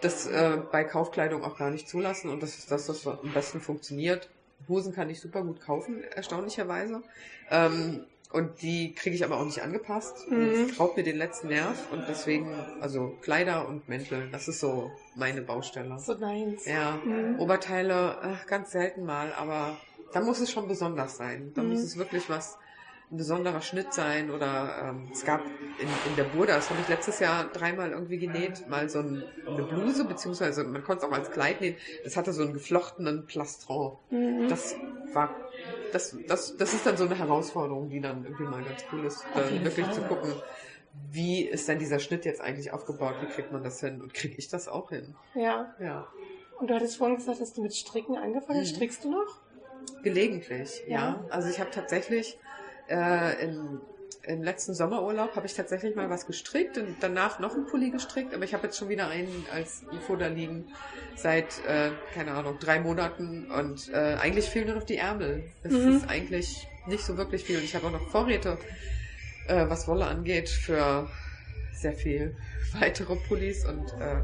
das 0.00 0.26
äh, 0.26 0.58
bei 0.72 0.84
Kaufkleidung 0.84 1.44
auch 1.44 1.56
gar 1.58 1.70
nicht 1.70 1.88
zulassen 1.88 2.30
und 2.30 2.42
das 2.42 2.56
ist 2.58 2.70
das, 2.70 2.88
was 2.88 3.06
am 3.06 3.32
besten 3.32 3.60
funktioniert. 3.60 4.28
Hosen 4.68 4.94
kann 4.94 5.10
ich 5.10 5.20
super 5.20 5.42
gut 5.42 5.60
kaufen, 5.60 6.02
erstaunlicherweise. 6.14 7.02
Ähm, 7.50 8.04
und 8.34 8.62
die 8.62 8.94
kriege 8.94 9.14
ich 9.14 9.24
aber 9.24 9.38
auch 9.38 9.44
nicht 9.44 9.62
angepasst. 9.62 10.28
Mhm. 10.28 10.68
Das 10.68 10.80
raubt 10.80 10.96
mir 10.96 11.04
den 11.04 11.16
letzten 11.16 11.48
Nerv 11.48 11.90
und 11.92 12.08
deswegen, 12.08 12.66
also 12.80 13.16
Kleider 13.22 13.68
und 13.68 13.88
Mäntel, 13.88 14.28
das 14.30 14.48
ist 14.48 14.60
so 14.60 14.90
meine 15.14 15.40
Baustelle. 15.42 15.98
So 15.98 16.14
deins. 16.14 16.66
Ja, 16.66 17.00
Mhm. 17.04 17.38
Oberteile 17.38 18.18
ach, 18.20 18.46
ganz 18.46 18.72
selten 18.72 19.04
mal, 19.04 19.32
aber 19.34 19.80
da 20.12 20.20
muss 20.20 20.40
es 20.40 20.50
schon 20.50 20.66
besonders 20.66 21.16
sein. 21.16 21.52
Da 21.54 21.62
Mhm. 21.62 21.70
muss 21.70 21.82
es 21.84 21.96
wirklich 21.96 22.28
was, 22.28 22.58
ein 23.10 23.18
besonderer 23.18 23.60
Schnitt 23.60 23.92
sein 23.92 24.30
oder 24.30 24.78
ähm, 24.82 25.10
es 25.12 25.24
gab 25.24 25.46
in, 25.76 25.88
in 25.88 26.16
der 26.16 26.24
Burda, 26.24 26.54
das 26.54 26.70
habe 26.70 26.80
ich 26.80 26.88
letztes 26.88 27.18
Jahr 27.18 27.44
dreimal 27.52 27.90
irgendwie 27.90 28.18
genäht, 28.18 28.66
mal 28.66 28.88
so 28.88 29.00
ein, 29.00 29.24
eine 29.46 29.62
Bluse, 29.62 30.04
beziehungsweise 30.06 30.64
man 30.64 30.82
konnte 30.82 31.04
es 31.04 31.10
auch 31.10 31.14
als 31.14 31.30
Kleid 31.30 31.60
nähen, 31.60 31.76
das 32.02 32.16
hatte 32.16 32.32
so 32.32 32.42
einen 32.42 32.52
geflochtenen 32.52 33.26
Plastron. 33.26 33.98
Mhm. 34.10 34.48
Das 34.48 34.80
war, 35.12 35.43
das, 35.92 36.16
das, 36.26 36.56
das 36.56 36.74
ist 36.74 36.86
dann 36.86 36.96
so 36.96 37.04
eine 37.04 37.16
Herausforderung, 37.16 37.88
die 37.88 38.00
dann 38.00 38.24
irgendwie 38.24 38.44
mal 38.44 38.62
ganz 38.64 38.84
cool 38.92 39.04
ist, 39.04 39.24
jeden 39.50 39.64
wirklich 39.64 39.86
Fall. 39.86 39.94
zu 39.94 40.02
gucken, 40.02 40.32
wie 41.10 41.42
ist 41.42 41.68
denn 41.68 41.78
dieser 41.78 41.98
Schnitt 41.98 42.24
jetzt 42.24 42.40
eigentlich 42.40 42.72
aufgebaut, 42.72 43.16
wie 43.20 43.26
kriegt 43.26 43.52
man 43.52 43.62
das 43.62 43.80
hin 43.80 44.00
und 44.00 44.14
kriege 44.14 44.34
ich 44.36 44.48
das 44.48 44.68
auch 44.68 44.90
hin? 44.90 45.14
Ja. 45.34 45.74
Ja. 45.80 46.06
Und 46.58 46.70
du 46.70 46.74
hattest 46.74 46.96
vorhin 46.96 47.16
gesagt, 47.16 47.40
dass 47.40 47.52
du 47.52 47.62
mit 47.62 47.74
Stricken 47.74 48.16
angefangen 48.16 48.60
hast. 48.60 48.72
Mhm. 48.72 48.76
Strickst 48.76 49.04
du 49.04 49.10
noch? 49.10 49.40
Gelegentlich, 50.02 50.82
ja. 50.86 50.96
Ja. 50.96 51.26
Also 51.30 51.48
ich 51.48 51.60
habe 51.60 51.70
tatsächlich 51.70 52.38
äh, 52.88 53.44
im, 53.44 53.80
im 54.26 54.42
letzten 54.42 54.74
Sommerurlaub 54.74 55.36
habe 55.36 55.46
ich 55.46 55.54
tatsächlich 55.54 55.94
mal 55.96 56.10
was 56.10 56.26
gestrickt 56.26 56.78
und 56.78 57.02
danach 57.02 57.38
noch 57.38 57.54
einen 57.54 57.66
Pulli 57.66 57.90
gestrickt, 57.90 58.34
aber 58.34 58.44
ich 58.44 58.54
habe 58.54 58.66
jetzt 58.66 58.78
schon 58.78 58.88
wieder 58.88 59.08
einen 59.08 59.46
als 59.46 59.84
UFO 59.90 60.16
da 60.16 60.26
liegen 60.28 60.66
seit, 61.14 61.58
äh, 61.64 61.92
keine 62.10 62.32
Ahnung, 62.32 62.58
drei 62.58 62.80
Monaten 62.80 63.50
und 63.50 63.88
äh, 63.90 64.16
eigentlich 64.20 64.50
fehlen 64.50 64.66
nur 64.66 64.76
noch 64.76 64.84
die 64.84 64.96
Ärmel. 64.96 65.44
Es 65.62 65.72
Mhm. 65.72 65.90
ist 65.96 66.08
eigentlich 66.08 66.68
nicht 66.86 67.04
so 67.06 67.16
wirklich 67.16 67.44
viel 67.44 67.58
und 67.58 67.64
ich 67.64 67.74
habe 67.74 67.86
auch 67.86 67.92
noch 67.92 68.10
Vorräte, 68.10 68.58
äh, 69.48 69.68
was 69.68 69.86
Wolle 69.88 70.06
angeht, 70.06 70.48
für 70.48 71.08
sehr 71.72 71.92
viel 71.94 72.36
weitere 72.80 73.16
Pullis 73.16 73.64
und 73.64 73.92
äh, 74.00 74.22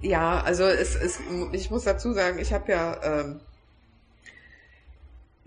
ja, 0.00 0.42
also 0.42 0.64
es, 0.64 0.94
es, 0.96 1.20
ich 1.52 1.70
muss 1.70 1.84
dazu 1.84 2.12
sagen, 2.12 2.38
ich 2.38 2.52
habe 2.52 2.70
ja 2.70 3.00
ähm, 3.02 3.40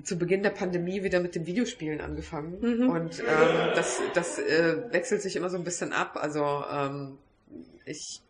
zu 0.03 0.17
Beginn 0.17 0.43
der 0.43 0.51
Pandemie 0.51 1.03
wieder 1.03 1.19
mit 1.19 1.35
dem 1.35 1.45
Videospielen 1.45 2.01
angefangen 2.01 2.57
Mhm. 2.61 2.89
und 2.89 3.19
ähm, 3.19 3.71
das, 3.75 3.99
das 4.13 4.39
äh, 4.39 4.91
wechselt 4.91 5.21
sich 5.21 5.35
immer 5.35 5.49
so 5.49 5.57
ein 5.57 5.63
bisschen 5.63 5.93
ab. 5.93 6.17
Also 6.21 6.63
ähm, 6.71 7.17
ich, 7.85 8.21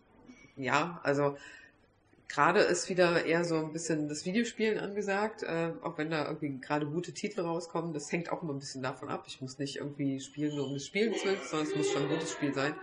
ja, 0.55 0.99
also 1.03 1.35
gerade 2.29 2.59
ist 2.59 2.89
wieder 2.89 3.25
eher 3.25 3.43
so 3.45 3.55
ein 3.57 3.73
bisschen 3.73 4.09
das 4.09 4.25
Videospielen 4.25 4.79
angesagt, 4.79 5.43
äh, 5.43 5.71
auch 5.81 5.97
wenn 5.97 6.09
da 6.09 6.25
irgendwie 6.25 6.59
gerade 6.59 6.85
gute 6.85 7.13
Titel 7.13 7.41
rauskommen. 7.41 7.93
Das 7.93 8.11
hängt 8.11 8.31
auch 8.31 8.41
immer 8.43 8.53
ein 8.53 8.59
bisschen 8.59 8.81
davon 8.83 9.09
ab. 9.09 9.25
Ich 9.27 9.41
muss 9.41 9.59
nicht 9.59 9.77
irgendwie 9.77 10.19
spielen 10.19 10.55
nur 10.55 10.67
um 10.67 10.73
des 10.73 10.85
Spielens 10.85 11.23
willen, 11.25 11.37
sondern 11.49 11.67
es 11.67 11.75
muss 11.75 11.89
schon 11.91 12.03
ein 12.03 12.09
gutes 12.09 12.31
Spiel 12.31 12.53
sein. 12.53 12.75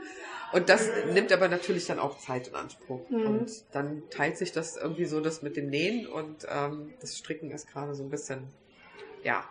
Und 0.52 0.68
das 0.68 0.88
nimmt 1.12 1.32
aber 1.32 1.48
natürlich 1.48 1.86
dann 1.86 1.98
auch 1.98 2.18
Zeit 2.18 2.48
in 2.48 2.54
Anspruch. 2.54 3.08
Mhm. 3.10 3.26
Und 3.26 3.64
dann 3.72 4.02
teilt 4.10 4.38
sich 4.38 4.52
das 4.52 4.76
irgendwie 4.76 5.04
so 5.06 5.20
das 5.20 5.42
mit 5.42 5.56
dem 5.56 5.68
Nähen 5.68 6.06
und 6.06 6.46
ähm, 6.48 6.92
das 7.00 7.18
Stricken 7.18 7.50
ist 7.50 7.66
gerade 7.70 7.94
so 7.94 8.02
ein 8.02 8.10
bisschen, 8.10 8.44
ja, 9.24 9.44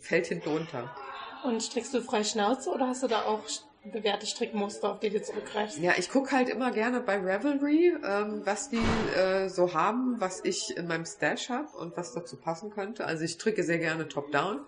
fällt 0.00 0.26
hinten 0.28 0.48
runter. 0.48 0.94
Und 1.42 1.62
strickst 1.62 1.94
du 1.94 2.02
frei 2.02 2.22
Schnauze 2.22 2.70
oder 2.70 2.88
hast 2.88 3.02
du 3.02 3.08
da 3.08 3.22
auch 3.22 3.42
bewährte 3.84 4.26
Strickmuster, 4.26 4.90
auf 4.92 5.00
die 5.00 5.08
du 5.08 5.22
zurückgreifst? 5.22 5.78
Ja, 5.78 5.94
ich 5.96 6.10
gucke 6.10 6.32
halt 6.32 6.50
immer 6.50 6.70
gerne 6.70 7.00
bei 7.00 7.16
Ravelry, 7.16 7.94
ähm, 8.04 8.42
was 8.44 8.68
die 8.68 8.82
äh, 9.16 9.48
so 9.48 9.72
haben, 9.72 10.20
was 10.20 10.44
ich 10.44 10.76
in 10.76 10.86
meinem 10.86 11.06
Stash 11.06 11.48
habe 11.48 11.76
und 11.78 11.96
was 11.96 12.12
dazu 12.12 12.36
passen 12.36 12.70
könnte. 12.70 13.06
Also 13.06 13.24
ich 13.24 13.32
stricke 13.32 13.62
sehr 13.62 13.78
gerne 13.78 14.06
top-down, 14.06 14.60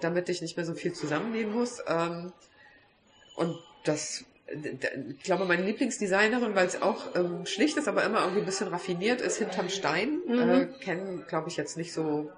damit 0.00 0.28
ich 0.28 0.42
nicht 0.42 0.56
mehr 0.56 0.66
so 0.66 0.74
viel 0.74 0.92
zusammennähen 0.92 1.52
muss. 1.52 1.80
Ähm, 1.86 2.32
und 3.36 3.56
das, 3.84 4.24
ich 4.48 5.22
glaube, 5.22 5.44
meine 5.44 5.62
Lieblingsdesignerin, 5.62 6.56
weil 6.56 6.66
es 6.66 6.82
auch 6.82 7.14
ähm, 7.14 7.46
schlicht 7.46 7.76
ist, 7.76 7.86
aber 7.86 8.02
immer 8.02 8.22
irgendwie 8.22 8.40
ein 8.40 8.46
bisschen 8.46 8.68
raffiniert 8.68 9.20
ist, 9.20 9.36
hinterm 9.36 9.68
Stein. 9.68 10.18
Mhm. 10.26 10.50
Äh, 10.50 10.66
kennen, 10.80 11.24
glaube 11.28 11.48
ich, 11.48 11.56
jetzt 11.56 11.76
nicht 11.76 11.92
so. 11.92 12.32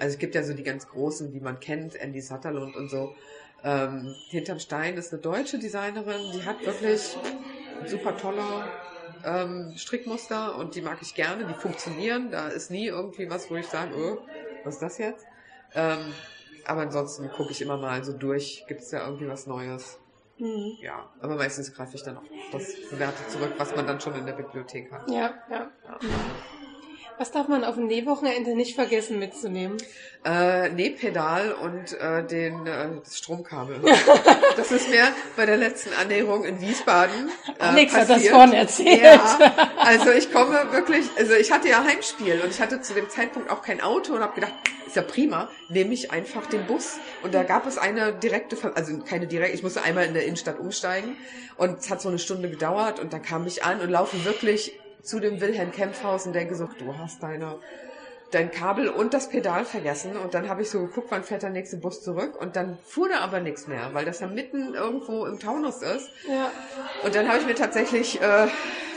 Also 0.00 0.14
es 0.14 0.18
gibt 0.18 0.34
ja 0.34 0.42
so 0.42 0.54
die 0.54 0.62
ganz 0.62 0.88
großen, 0.88 1.32
die 1.32 1.40
man 1.40 1.60
kennt, 1.60 1.94
Andy 1.96 2.20
Sutherland 2.20 2.76
und 2.76 2.88
so. 2.88 3.14
Ähm, 3.62 4.14
hinterm 4.28 4.58
Stein 4.58 4.96
ist 4.96 5.12
eine 5.12 5.20
deutsche 5.20 5.58
Designerin, 5.58 6.30
die 6.32 6.44
hat 6.44 6.64
wirklich 6.64 7.18
super 7.86 8.16
tolle 8.16 8.70
ähm, 9.24 9.72
Strickmuster 9.76 10.56
und 10.56 10.74
die 10.74 10.82
mag 10.82 10.98
ich 11.02 11.14
gerne, 11.14 11.44
die 11.44 11.54
funktionieren. 11.54 12.30
Da 12.30 12.48
ist 12.48 12.70
nie 12.70 12.86
irgendwie 12.86 13.28
was, 13.30 13.50
wo 13.50 13.56
ich 13.56 13.66
sage, 13.66 13.94
oh, 13.96 14.18
was 14.62 14.74
ist 14.74 14.82
das 14.82 14.98
jetzt? 14.98 15.26
Ähm, 15.74 16.14
aber 16.64 16.82
ansonsten 16.82 17.30
gucke 17.32 17.50
ich 17.52 17.62
immer 17.62 17.78
mal 17.78 18.04
so 18.04 18.12
durch, 18.12 18.64
gibt 18.68 18.80
es 18.80 18.90
da 18.90 19.04
irgendwie 19.04 19.28
was 19.28 19.46
Neues? 19.46 19.98
Mhm. 20.38 20.76
Ja, 20.80 21.10
aber 21.20 21.36
meistens 21.36 21.72
greife 21.74 21.96
ich 21.96 22.02
dann 22.02 22.18
auf 22.18 22.24
das 22.50 22.76
Bewährte 22.90 23.26
zurück, 23.28 23.54
was 23.58 23.74
man 23.74 23.86
dann 23.86 24.00
schon 24.00 24.14
in 24.14 24.26
der 24.26 24.34
Bibliothek 24.34 24.90
hat. 24.92 25.10
Ja, 25.10 25.34
ja. 25.50 25.70
Was 27.18 27.32
darf 27.32 27.48
man 27.48 27.64
auf 27.64 27.74
dem 27.74 27.88
Nähwochenende 27.88 28.54
nicht 28.54 28.76
vergessen 28.76 29.18
mitzunehmen? 29.18 29.76
Äh, 30.24 30.68
Nähpedal 30.68 31.52
und 31.52 31.92
äh, 32.00 32.24
den, 32.24 32.64
äh, 32.64 32.88
das 33.02 33.18
Stromkabel. 33.18 33.80
das 34.56 34.70
ist 34.70 34.88
mir 34.88 35.02
bei 35.36 35.44
der 35.44 35.56
letzten 35.56 35.92
Annäherung 35.94 36.44
in 36.44 36.60
Wiesbaden 36.60 37.28
äh, 37.58 37.62
Alex 37.62 37.92
hat 37.92 38.02
das 38.02 38.08
passiert. 38.08 38.32
vorhin 38.32 38.52
erzählt. 38.52 39.02
Ja, 39.02 39.38
also 39.78 40.12
ich 40.12 40.32
komme 40.32 40.70
wirklich, 40.70 41.06
also 41.18 41.34
ich 41.34 41.50
hatte 41.50 41.68
ja 41.68 41.82
Heimspiel 41.82 42.40
und 42.40 42.50
ich 42.50 42.60
hatte 42.60 42.82
zu 42.82 42.94
dem 42.94 43.08
Zeitpunkt 43.10 43.50
auch 43.50 43.62
kein 43.62 43.80
Auto 43.80 44.14
und 44.14 44.20
habe 44.20 44.36
gedacht, 44.36 44.54
ist 44.86 44.94
ja 44.94 45.02
prima, 45.02 45.50
nehme 45.68 45.94
ich 45.94 46.12
einfach 46.12 46.46
den 46.46 46.66
Bus. 46.66 46.98
Und 47.24 47.34
da 47.34 47.42
gab 47.42 47.66
es 47.66 47.78
eine 47.78 48.12
direkte, 48.12 48.56
also 48.76 48.96
keine 48.98 49.26
direkt, 49.26 49.54
ich 49.54 49.64
musste 49.64 49.82
einmal 49.82 50.04
in 50.04 50.14
der 50.14 50.24
Innenstadt 50.24 50.60
umsteigen 50.60 51.16
und 51.56 51.80
es 51.80 51.90
hat 51.90 52.00
so 52.00 52.08
eine 52.08 52.20
Stunde 52.20 52.48
gedauert 52.48 53.00
und 53.00 53.12
dann 53.12 53.22
kam 53.22 53.44
ich 53.46 53.64
an 53.64 53.80
und 53.80 53.90
laufe 53.90 54.24
wirklich 54.24 54.78
zu 55.02 55.20
dem 55.20 55.40
Wilhelm 55.40 55.72
Kempfhaus 55.72 56.26
und 56.26 56.32
denke 56.34 56.54
so, 56.54 56.68
du 56.78 56.96
hast 56.98 57.22
deine 57.22 57.56
dein 58.30 58.50
Kabel 58.50 58.88
und 58.90 59.14
das 59.14 59.30
Pedal 59.30 59.64
vergessen 59.64 60.14
und 60.18 60.34
dann 60.34 60.50
habe 60.50 60.60
ich 60.60 60.68
so 60.68 60.80
geguckt, 60.80 61.06
wann 61.08 61.24
fährt 61.24 61.42
der 61.42 61.48
nächste 61.48 61.78
Bus 61.78 62.02
zurück 62.02 62.38
und 62.38 62.56
dann 62.56 62.76
fuhr 62.84 63.08
da 63.08 63.20
aber 63.20 63.40
nichts 63.40 63.66
mehr, 63.68 63.88
weil 63.94 64.04
das 64.04 64.20
ja 64.20 64.26
mitten 64.26 64.74
irgendwo 64.74 65.24
im 65.24 65.38
Taunus 65.38 65.80
ist. 65.80 66.10
Ja. 66.28 66.50
Und 67.04 67.14
dann 67.14 67.26
habe 67.26 67.38
ich 67.38 67.46
mir 67.46 67.54
tatsächlich 67.54 68.20
äh, 68.20 68.46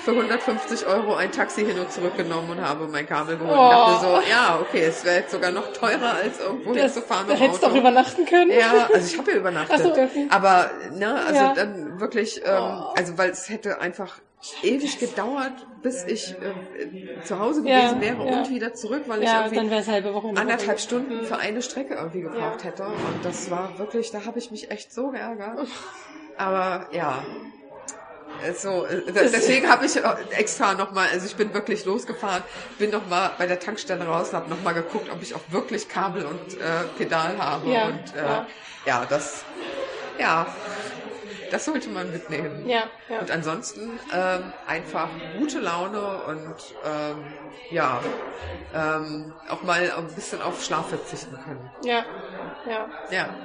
für 0.03 0.11
150 0.11 0.85
Euro 0.85 1.15
ein 1.15 1.31
Taxi 1.31 1.63
hin 1.63 1.79
und 1.79 1.89
zurück 1.93 2.17
genommen 2.17 2.49
und 2.49 2.61
habe 2.61 2.87
mein 2.87 3.07
Kabel 3.07 3.37
geholt 3.37 3.57
und 3.57 3.69
dachte 3.69 4.05
so, 4.05 4.29
ja, 4.29 4.59
okay, 4.59 4.81
es 4.81 5.05
wäre 5.05 5.19
jetzt 5.19 5.31
sogar 5.31 5.51
noch 5.51 5.71
teurer 5.71 6.15
als 6.15 6.37
irgendwo 6.41 6.73
Das, 6.73 6.93
hinzufahren 6.95 7.27
da 7.27 7.33
mit 7.33 7.41
dem 7.41 7.45
hättest 7.45 7.63
du 7.63 7.67
auch 7.67 7.75
übernachten 7.75 8.25
können. 8.25 8.51
Ja, 8.51 8.89
also 8.93 9.07
ich 9.07 9.17
habe 9.17 9.31
ja 9.31 9.37
übernachtet. 9.37 9.75
Ach 9.79 9.81
so, 9.81 9.91
okay. 9.91 10.27
Aber, 10.29 10.71
ne, 10.93 11.15
also 11.25 11.35
Ja. 11.39 11.53
dann 11.53 12.01
wirklich, 12.01 12.41
ähm, 12.43 12.51
Oh. 12.59 12.93
also 12.97 13.17
weil 13.17 13.29
es 13.29 13.47
hätte 13.47 13.79
einfach 13.79 14.19
ewig 14.63 14.99
gedauert, 14.99 15.67
bis 15.81 16.03
ich 16.05 16.35
ähm, 16.41 17.21
zu 17.23 17.39
Hause 17.39 17.63
Ja, 17.63 17.67
gewesen 17.79 18.01
wäre 18.01 18.23
ja. 18.23 18.41
und 18.41 18.49
wieder 18.49 18.73
zurück, 18.73 19.03
weil 19.07 19.23
ich 19.23 19.29
Ja, 19.29 19.45
irgendwie 19.45 19.69
wäre 19.69 19.81
es 19.81 19.87
halbe 19.87 20.13
Wochenende. 20.13 20.41
anderthalb. 20.41 20.79
Stunden 20.79 21.23
für 21.23 21.37
eine 21.37 21.61
Strecke 21.61 21.95
irgendwie 21.95 22.21
gebraucht 22.21 22.63
Ja. 22.63 22.69
hätte. 22.69 22.83
Und 22.87 23.25
das 23.25 23.49
war 23.49 23.77
wirklich, 23.77 24.11
da 24.11 24.25
habe 24.25 24.39
ich 24.39 24.51
mich 24.51 24.71
echt 24.71 24.91
so 24.93 25.09
geärgert. 25.11 25.67
Aber 26.37 26.87
ja. 26.93 27.27
äh, 28.41 28.53
So, 28.53 28.85
äh, 28.85 29.11
deswegen 29.13 29.69
habe 29.69 29.85
ich 29.85 29.95
äh, 29.97 30.01
extra 30.31 30.73
nochmal, 30.73 31.07
also 31.11 31.25
ich 31.25 31.35
bin 31.35 31.53
wirklich 31.53 31.85
losgefahren, 31.85 32.43
bin 32.77 32.89
nochmal 32.89 33.35
bei 33.37 33.47
der 33.47 33.59
Tankstelle 33.59 34.05
raus, 34.05 34.33
habe 34.33 34.49
nochmal 34.49 34.73
geguckt, 34.73 35.09
ob 35.09 35.21
ich 35.21 35.35
auch 35.35 35.51
wirklich 35.51 35.87
Kabel 35.89 36.25
und 36.25 36.57
äh, 36.59 36.85
Pedal 36.95 37.37
habe. 37.37 37.71
Ja, 37.71 37.85
und 37.87 38.13
äh, 38.13 38.17
ja. 38.21 38.47
ja, 38.85 39.05
das, 39.05 39.45
ja, 40.17 40.47
das 41.51 41.65
sollte 41.65 41.89
man 41.89 42.11
mitnehmen. 42.11 42.65
Ja, 42.67 42.91
ja. 43.07 43.19
Und 43.19 43.31
ansonsten 43.31 43.99
ähm, 44.11 44.53
einfach 44.65 45.21
gute 45.31 45.59
Laune 45.59 46.23
und 46.23 46.75
ähm, 46.83 47.39
ja, 47.69 48.01
ähm, 48.71 49.39
auch 49.47 49.63
mal 49.63 49.91
ein 49.91 50.15
bisschen 50.15 50.41
auf 50.41 50.63
Schlaf 50.63 50.89
verzichten 50.89 51.39
können. 51.39 51.75
Ja, 51.83 52.05
ja. 52.63 52.91
Ja, 53.09 53.37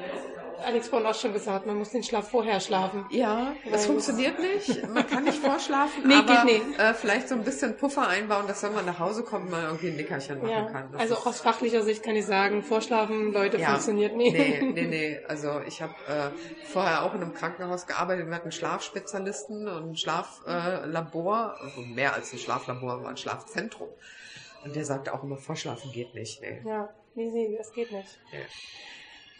Alex 0.64 0.88
vorhin 0.88 1.06
auch 1.06 1.14
schon 1.14 1.32
gesagt, 1.32 1.66
man 1.66 1.76
muss 1.76 1.90
den 1.90 2.02
Schlaf 2.02 2.30
vorher 2.30 2.60
schlafen. 2.60 3.04
ja 3.10 3.52
das 3.70 3.86
funktioniert 3.86 4.38
nicht. 4.38 4.88
Man 4.88 5.06
kann 5.06 5.24
nicht 5.24 5.38
vorschlafen, 5.38 6.02
Nee, 6.06 6.14
aber 6.14 6.44
geht 6.44 6.44
nicht. 6.44 6.78
Äh, 6.78 6.94
vielleicht 6.94 7.28
so 7.28 7.34
ein 7.34 7.44
bisschen 7.44 7.76
Puffer 7.76 8.08
einbauen, 8.08 8.46
dass 8.46 8.62
wenn 8.62 8.74
man 8.74 8.86
nach 8.86 8.98
Hause 8.98 9.22
kommt, 9.22 9.50
man 9.50 9.64
irgendwie 9.64 9.88
ein 9.88 9.96
Nickerchen 9.96 10.38
machen 10.38 10.50
Ja. 10.50 10.64
kann. 10.66 10.92
Das 10.92 11.00
Also 11.02 11.14
auch 11.16 11.26
aus 11.26 11.40
fachlicher 11.40 11.82
Sicht 11.82 12.02
kann 12.02 12.16
ich 12.16 12.26
sagen, 12.26 12.62
Vorschlafen, 12.62 13.32
Leute, 13.32 13.58
Ja. 13.58 13.70
funktioniert 13.70 14.16
nicht. 14.16 14.32
Nee, 14.32 14.60
nee, 14.74 14.86
nee. 14.86 15.20
Also 15.28 15.60
ich 15.66 15.82
habe 15.82 15.94
äh, 16.08 16.30
vorher 16.66 17.02
auch 17.04 17.14
in 17.14 17.22
einem 17.22 17.34
Krankenhaus 17.34 17.86
gearbeitet. 17.86 18.26
Wir 18.26 18.34
hatten 18.34 18.52
Schlafspezialisten 18.52 19.68
und 19.68 19.90
ein 19.90 19.96
Schlaflabor. 19.96 20.84
Äh, 20.84 20.86
Labor. 20.86 21.56
also 21.60 21.80
mehr 21.82 22.14
als 22.14 22.32
ein 22.32 22.38
Schlaflabor, 22.38 23.02
war 23.02 23.10
ein 23.10 23.16
Schlafzentrum. 23.16 23.88
Und 24.64 24.74
der 24.74 24.84
sagte 24.84 25.12
auch 25.14 25.22
immer, 25.22 25.36
vorschlafen 25.36 25.92
geht 25.92 26.14
nicht. 26.14 26.40
Nee. 26.40 26.60
Ja, 26.64 26.88
nee, 27.14 27.30
nee, 27.30 27.54
das 27.56 27.72
geht 27.72 27.92
nicht. 27.92 28.18
Ja. 28.32 28.38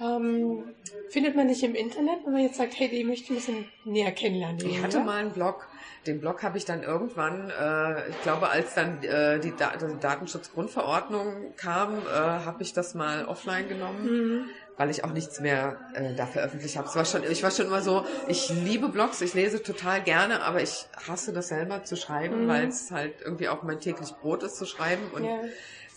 Ähm, 0.01 0.74
findet 1.11 1.36
man 1.36 1.49
dich 1.49 1.62
im 1.64 1.74
Internet, 1.74 2.18
wenn 2.24 2.32
man 2.34 2.42
jetzt 2.42 2.57
sagt, 2.57 2.78
hey, 2.78 2.88
die 2.88 3.05
möchte 3.05 3.24
ich 3.24 3.30
ein 3.30 3.36
bisschen 3.36 3.68
näher 3.84 4.12
kennenlernen? 4.12 4.59
Ich 4.66 4.82
hatte 4.82 5.01
mal 5.01 5.18
einen 5.20 5.32
Blog. 5.32 5.66
Den 6.07 6.20
Blog 6.20 6.42
habe 6.44 6.57
ich 6.59 6.64
dann 6.64 6.82
irgendwann, 6.84 7.51
äh, 7.51 8.11
ich 8.11 8.22
glaube, 8.22 8.49
als 8.49 8.74
dann 8.74 9.03
äh, 9.03 9.40
die, 9.40 9.53
da 9.57 9.72
die 9.76 9.99
Datenschutzgrundverordnung 9.99 11.55
kam, 11.57 11.99
äh, 11.99 12.11
habe 12.12 12.62
ich 12.62 12.72
das 12.72 12.94
mal 12.94 13.24
offline 13.26 13.68
genommen. 13.68 14.05
Mhm. 14.05 14.44
weil 14.78 14.90
ich 14.90 15.05
auch 15.05 15.12
nichts 15.14 15.40
mehr 15.40 15.80
äh, 15.94 16.14
da 16.14 16.26
veröffentlicht 16.26 16.76
habe. 16.76 16.86
Es 16.86 16.94
war 16.94 17.07
schon, 17.07 17.22
ich 17.24 17.42
war 17.42 17.51
schon 17.51 17.64
immer 17.64 17.80
so, 17.80 18.05
ich 18.28 18.51
liebe 18.51 18.90
Blogs, 18.90 19.22
ich 19.22 19.32
lese 19.32 19.62
total 19.62 20.03
gerne, 20.03 20.42
aber 20.42 20.61
ich 20.61 20.84
hasse 21.09 21.32
das 21.32 21.49
selber 21.49 21.82
zu 21.84 21.97
schreiben, 21.97 22.44
Mhm. 22.44 22.49
weil 22.49 22.68
es 22.68 22.90
halt 22.90 23.14
irgendwie 23.24 23.49
auch 23.49 23.62
mein 23.62 23.80
täglich 23.80 24.11
Brot 24.20 24.42
ist 24.42 24.57
zu 24.57 24.66
schreiben 24.66 25.11
und 25.14 25.24
Ja. 25.24 25.40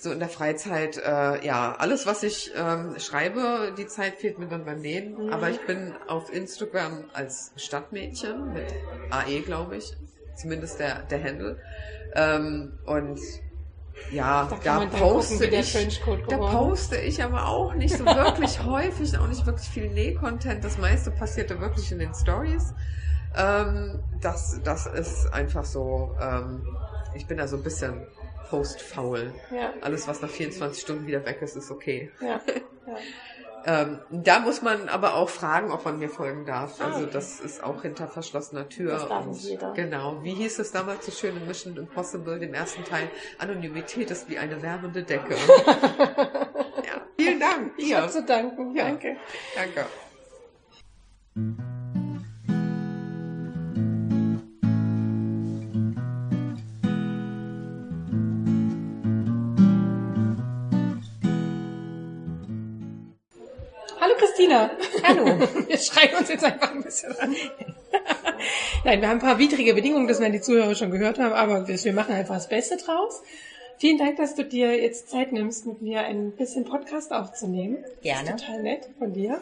So 0.02 0.12
in 0.12 0.20
der 0.20 0.30
Freizeit, 0.30 0.98
äh, 0.98 1.46
ja, 1.46 1.76
alles, 1.78 2.06
was 2.06 2.24
ich 2.24 2.52
ähm, 2.56 2.96
schreibe, 3.00 3.74
die 3.78 3.86
Zeit 3.88 4.16
fehlt 4.16 4.40
mir 4.40 4.48
dann 4.48 4.64
beim 4.64 4.80
Nähen. 4.80 5.26
Mhm. 5.26 5.34
Aber 5.34 5.50
ich 5.50 5.60
bin 5.66 5.94
auf 6.08 6.34
Instagram 6.34 7.04
als 7.14 7.52
Stadtmädchen 7.58 8.54
mit 8.54 8.74
AE, 9.10 9.42
glaube 9.42 9.76
ich. 9.76 9.98
Zumindest 10.36 10.80
der, 10.80 11.04
der 11.04 11.22
Handle. 11.22 11.58
Ähm, 12.16 12.80
und 12.86 13.20
ja, 14.12 14.48
Da 14.50 14.58
da, 14.64 14.86
gucken, 14.86 15.00
poste 15.00 15.50
der 15.50 15.60
ich, 15.60 16.02
da 16.30 16.38
poste 16.38 16.96
ich 16.96 17.22
aber 17.22 17.48
auch 17.48 17.74
nicht 17.76 17.98
so 17.98 18.06
wirklich 18.06 18.64
häufig, 18.66 19.18
auch 19.18 19.28
nicht 19.28 19.46
wirklich 19.46 19.68
viel 19.68 19.90
Näh-Content. 19.90 20.64
Das 20.64 20.78
meiste 20.78 21.12
passierte 21.12 21.60
wirklich 21.60 21.92
in 21.92 22.00
den 22.00 22.14
Stories. 22.14 22.74
Ähm, 23.36 24.00
das, 24.22 24.62
das 24.64 24.86
ist 24.86 25.34
einfach 25.34 25.66
so, 25.66 26.16
ähm, 26.22 26.66
ich 27.14 27.28
bin 27.28 27.38
da 27.38 27.50
so 27.50 27.58
ein 27.58 27.64
bisschen 27.64 28.08
postfaul. 28.50 29.34
Ja, 29.52 29.74
Alles, 29.82 30.08
was 30.08 30.22
nach 30.22 30.30
24 30.30 30.82
Stunden 30.82 31.08
wieder 31.08 31.26
weg 31.26 31.42
ist, 31.42 31.56
ist 31.56 31.72
okay. 31.72 32.12
ja. 32.22 32.42
ja. 32.88 32.98
Ähm, 33.66 34.00
da 34.10 34.40
muss 34.40 34.62
man 34.62 34.88
aber 34.88 35.16
auch 35.16 35.28
fragen, 35.30 35.72
ob 35.72 35.84
man 35.84 36.00
mir 36.00 36.10
folgen 36.10 36.46
darf. 36.46 36.80
Ah, 36.80 36.86
Also 36.86 37.06
das 37.06 37.42
ist 37.42 37.62
auch 37.62 37.82
hinter 37.82 38.08
verschlossener 38.08 38.70
Tür. 38.70 38.92
Das 38.94 39.08
darf 39.10 39.26
nicht 39.26 39.44
jeder. 39.44 39.74
Genau. 39.74 40.24
Wie 40.24 40.34
hieß 40.34 40.60
es 40.60 40.72
damals 40.72 41.06
so 41.06 41.12
schön 41.12 41.36
in 41.36 41.46
Mission 41.46 41.76
Impossible, 41.76 42.40
dem 42.40 42.54
ersten 42.54 42.86
Teil? 42.86 43.10
Anonymität 43.38 44.12
ist 44.12 44.30
wie 44.30 44.38
eine 44.38 44.62
wärmende 44.62 45.04
Decke. 45.04 45.36
ja. 45.68 47.02
Vielen 47.18 47.40
Dank. 47.40 47.74
Ich 47.78 47.90
Ihr. 47.90 48.02
hab 48.02 48.10
zu 48.12 48.24
danken. 48.24 48.74
Danke. 48.76 49.18
Danke. 49.56 49.86
Christina. 64.30 64.70
Hallo. 65.04 65.26
Wir 65.68 65.78
schreien 65.78 66.16
uns 66.18 66.30
jetzt 66.30 66.44
einfach 66.44 66.72
ein 66.72 66.84
bisschen 66.84 67.18
an. 67.20 67.36
Nein, 68.84 69.02
wir 69.02 69.10
haben 69.10 69.18
ein 69.18 69.22
paar 69.22 69.40
widrige 69.40 69.74
Bedingungen, 69.74 70.08
das 70.08 70.20
werden 70.20 70.34
die 70.34 70.42
Zuhörer 70.42 70.76
schon 70.76 70.92
gehört 70.92 71.20
haben, 71.20 71.34
aber 71.34 71.68
wir, 71.68 71.94
machen 71.94 72.14
einfach 72.14 72.36
das 72.36 72.48
Beste 72.48 72.78
draus. 72.78 73.22
Vielen 73.78 73.98
Dank, 73.98 74.18
dass 74.18 74.36
du 74.36 74.46
dir 74.46 74.80
jetzt 74.80 75.10
Zeit 75.10 75.34
nimmst, 75.34 75.66
mit 75.66 75.82
mir 75.82 76.02
ein 76.02 76.32
bisschen 76.32 76.64
Podcast 76.64 77.12
aufzunehmen. 77.12 77.84
Gerne. 78.02 78.32
Das 78.32 78.42
ist 78.42 78.48
total 78.48 78.64
nett 78.64 78.90
von 78.98 79.14
dir. 79.14 79.42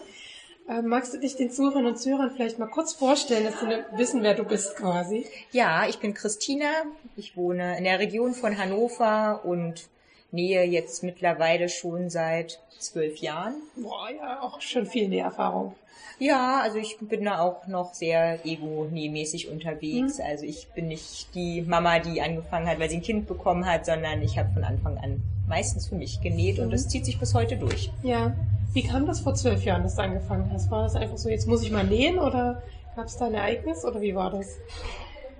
Ähm, 0.69 0.87
magst 0.87 1.13
du 1.13 1.19
dich 1.19 1.35
den 1.35 1.51
Zuhörern 1.51 1.85
und 1.85 1.99
Zuhörern 1.99 2.31
vielleicht 2.31 2.57
mal 2.57 2.67
kurz 2.67 2.93
vorstellen, 2.93 3.43
dass 3.43 3.59
sie 3.59 3.67
wissen, 3.97 4.23
wer 4.23 4.33
du 4.33 4.43
bist 4.43 4.75
quasi? 4.77 5.25
Ja, 5.51 5.87
ich 5.87 5.99
bin 5.99 6.13
Christina. 6.13 6.69
Ich 7.15 7.37
wohne 7.37 7.77
in 7.77 7.83
der 7.83 7.99
Region 7.99 8.33
von 8.33 8.57
Hannover 8.57 9.41
und 9.43 9.89
nähe 10.31 10.63
jetzt 10.63 11.03
mittlerweile 11.03 11.69
schon 11.69 12.09
seit 12.09 12.59
zwölf 12.79 13.17
Jahren. 13.17 13.55
Boah, 13.75 14.09
ja, 14.09 14.41
auch 14.41 14.61
schon 14.61 14.85
viel 14.85 15.07
Näherfahrung. 15.07 15.75
Ja, 16.19 16.61
also 16.61 16.79
ich 16.79 16.97
bin 16.99 17.25
da 17.25 17.39
auch 17.39 17.67
noch 17.67 17.93
sehr 17.93 18.43
ego-mäßig 18.45 19.49
unterwegs. 19.49 20.19
Also 20.19 20.45
ich 20.45 20.67
bin 20.69 20.87
nicht 20.87 21.33
die 21.35 21.61
Mama, 21.61 21.99
die 21.99 22.21
angefangen 22.21 22.67
hat, 22.67 22.79
weil 22.79 22.89
sie 22.89 22.97
ein 22.97 23.03
Kind 23.03 23.27
bekommen 23.27 23.65
hat, 23.65 23.85
sondern 23.85 24.21
ich 24.23 24.37
habe 24.37 24.51
von 24.53 24.63
Anfang 24.63 24.97
an 24.97 25.21
meistens 25.47 25.87
für 25.87 25.95
mich 25.95 26.21
genäht 26.21 26.59
und 26.59 26.71
das 26.71 26.87
zieht 26.87 27.05
sich 27.05 27.19
bis 27.19 27.33
heute 27.33 27.55
durch. 27.55 27.91
Ja. 28.03 28.35
Wie 28.73 28.83
kam 28.83 29.05
das 29.05 29.21
vor 29.21 29.35
zwölf 29.35 29.63
Jahren, 29.63 29.83
dass 29.83 29.95
du 29.95 30.01
angefangen 30.01 30.49
hast? 30.51 30.69
War 30.71 30.83
das 30.83 30.95
einfach 30.95 31.17
so, 31.17 31.29
jetzt 31.29 31.47
muss 31.47 31.63
ich 31.63 31.71
mal 31.71 31.83
nähen 31.83 32.19
oder 32.19 32.61
gab 32.95 33.05
es 33.05 33.17
da 33.17 33.27
ein 33.27 33.33
Ereignis 33.33 33.85
oder 33.85 34.01
wie 34.01 34.15
war 34.15 34.31
das? 34.31 34.57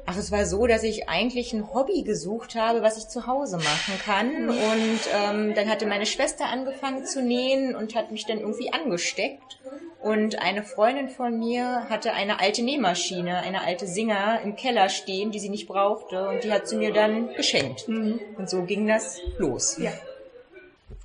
Ach, 0.09 0.15
es 0.15 0.31
war 0.31 0.45
so, 0.45 0.67
dass 0.67 0.83
ich 0.83 1.09
eigentlich 1.09 1.51
ein 1.51 1.73
Hobby 1.73 2.03
gesucht 2.03 2.55
habe, 2.55 2.81
was 2.81 2.97
ich 2.97 3.09
zu 3.09 3.27
Hause 3.27 3.57
machen 3.57 3.99
kann. 4.05 4.47
Und 4.47 4.99
ähm, 5.13 5.53
dann 5.53 5.69
hatte 5.69 5.85
meine 5.85 6.05
Schwester 6.05 6.45
angefangen 6.45 7.05
zu 7.05 7.21
nähen 7.21 7.75
und 7.75 7.93
hat 7.93 8.09
mich 8.09 8.25
dann 8.25 8.39
irgendwie 8.39 8.71
angesteckt. 8.71 9.59
Und 10.01 10.41
eine 10.41 10.63
Freundin 10.63 11.09
von 11.09 11.37
mir 11.37 11.89
hatte 11.89 12.13
eine 12.13 12.39
alte 12.39 12.63
Nähmaschine, 12.63 13.39
eine 13.39 13.65
alte 13.65 13.85
Singer 13.85 14.39
im 14.45 14.55
Keller 14.55 14.87
stehen, 14.87 15.31
die 15.31 15.39
sie 15.39 15.49
nicht 15.49 15.67
brauchte. 15.67 16.29
Und 16.29 16.45
die 16.45 16.53
hat 16.53 16.69
sie 16.69 16.77
mir 16.77 16.93
dann 16.93 17.33
geschenkt. 17.33 17.89
Mhm. 17.89 18.21
Und 18.37 18.49
so 18.49 18.63
ging 18.63 18.87
das 18.87 19.19
los. 19.37 19.77
Ja. 19.77 19.91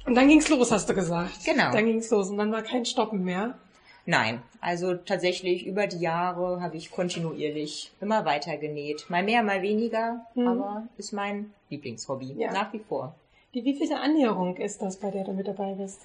Und 0.07 0.15
dann 0.15 0.29
ging's 0.29 0.49
los, 0.49 0.71
hast 0.71 0.89
du 0.89 0.95
gesagt. 0.95 1.45
Genau. 1.45 1.73
Dann 1.73 1.87
ging's 1.87 2.09
los 2.11 2.31
und 2.31 2.39
dann 2.39 2.53
war 2.53 2.63
kein 2.63 2.85
Stoppen 2.85 3.25
mehr. 3.25 3.59
Nein, 4.05 4.43
also 4.61 4.95
tatsächlich 4.95 5.65
über 5.65 5.87
die 5.87 6.01
Jahre 6.01 6.61
habe 6.61 6.77
ich 6.77 6.91
kontinuierlich 6.91 7.93
immer 8.01 8.25
weiter 8.25 8.57
genäht. 8.57 9.09
Mal 9.09 9.23
mehr, 9.23 9.43
mal 9.45 9.63
weniger, 9.63 10.27
Mhm. 10.35 10.49
aber 10.49 10.89
ist 10.97 11.13
mein 11.13 11.53
Lieblingshobby 11.71 12.35
Ja. 12.37 12.53
nach 12.53 12.73
wie 12.73 12.81
vor. 12.81 13.15
Die 13.55 13.65
wievielte 13.65 13.99
Annäherung 14.01 14.57
ist 14.57 14.83
das, 14.83 14.97
bei 14.97 15.11
der 15.11 15.25
du 15.25 15.33
mit 15.33 15.47
dabei 15.47 15.75
bist? 15.75 16.01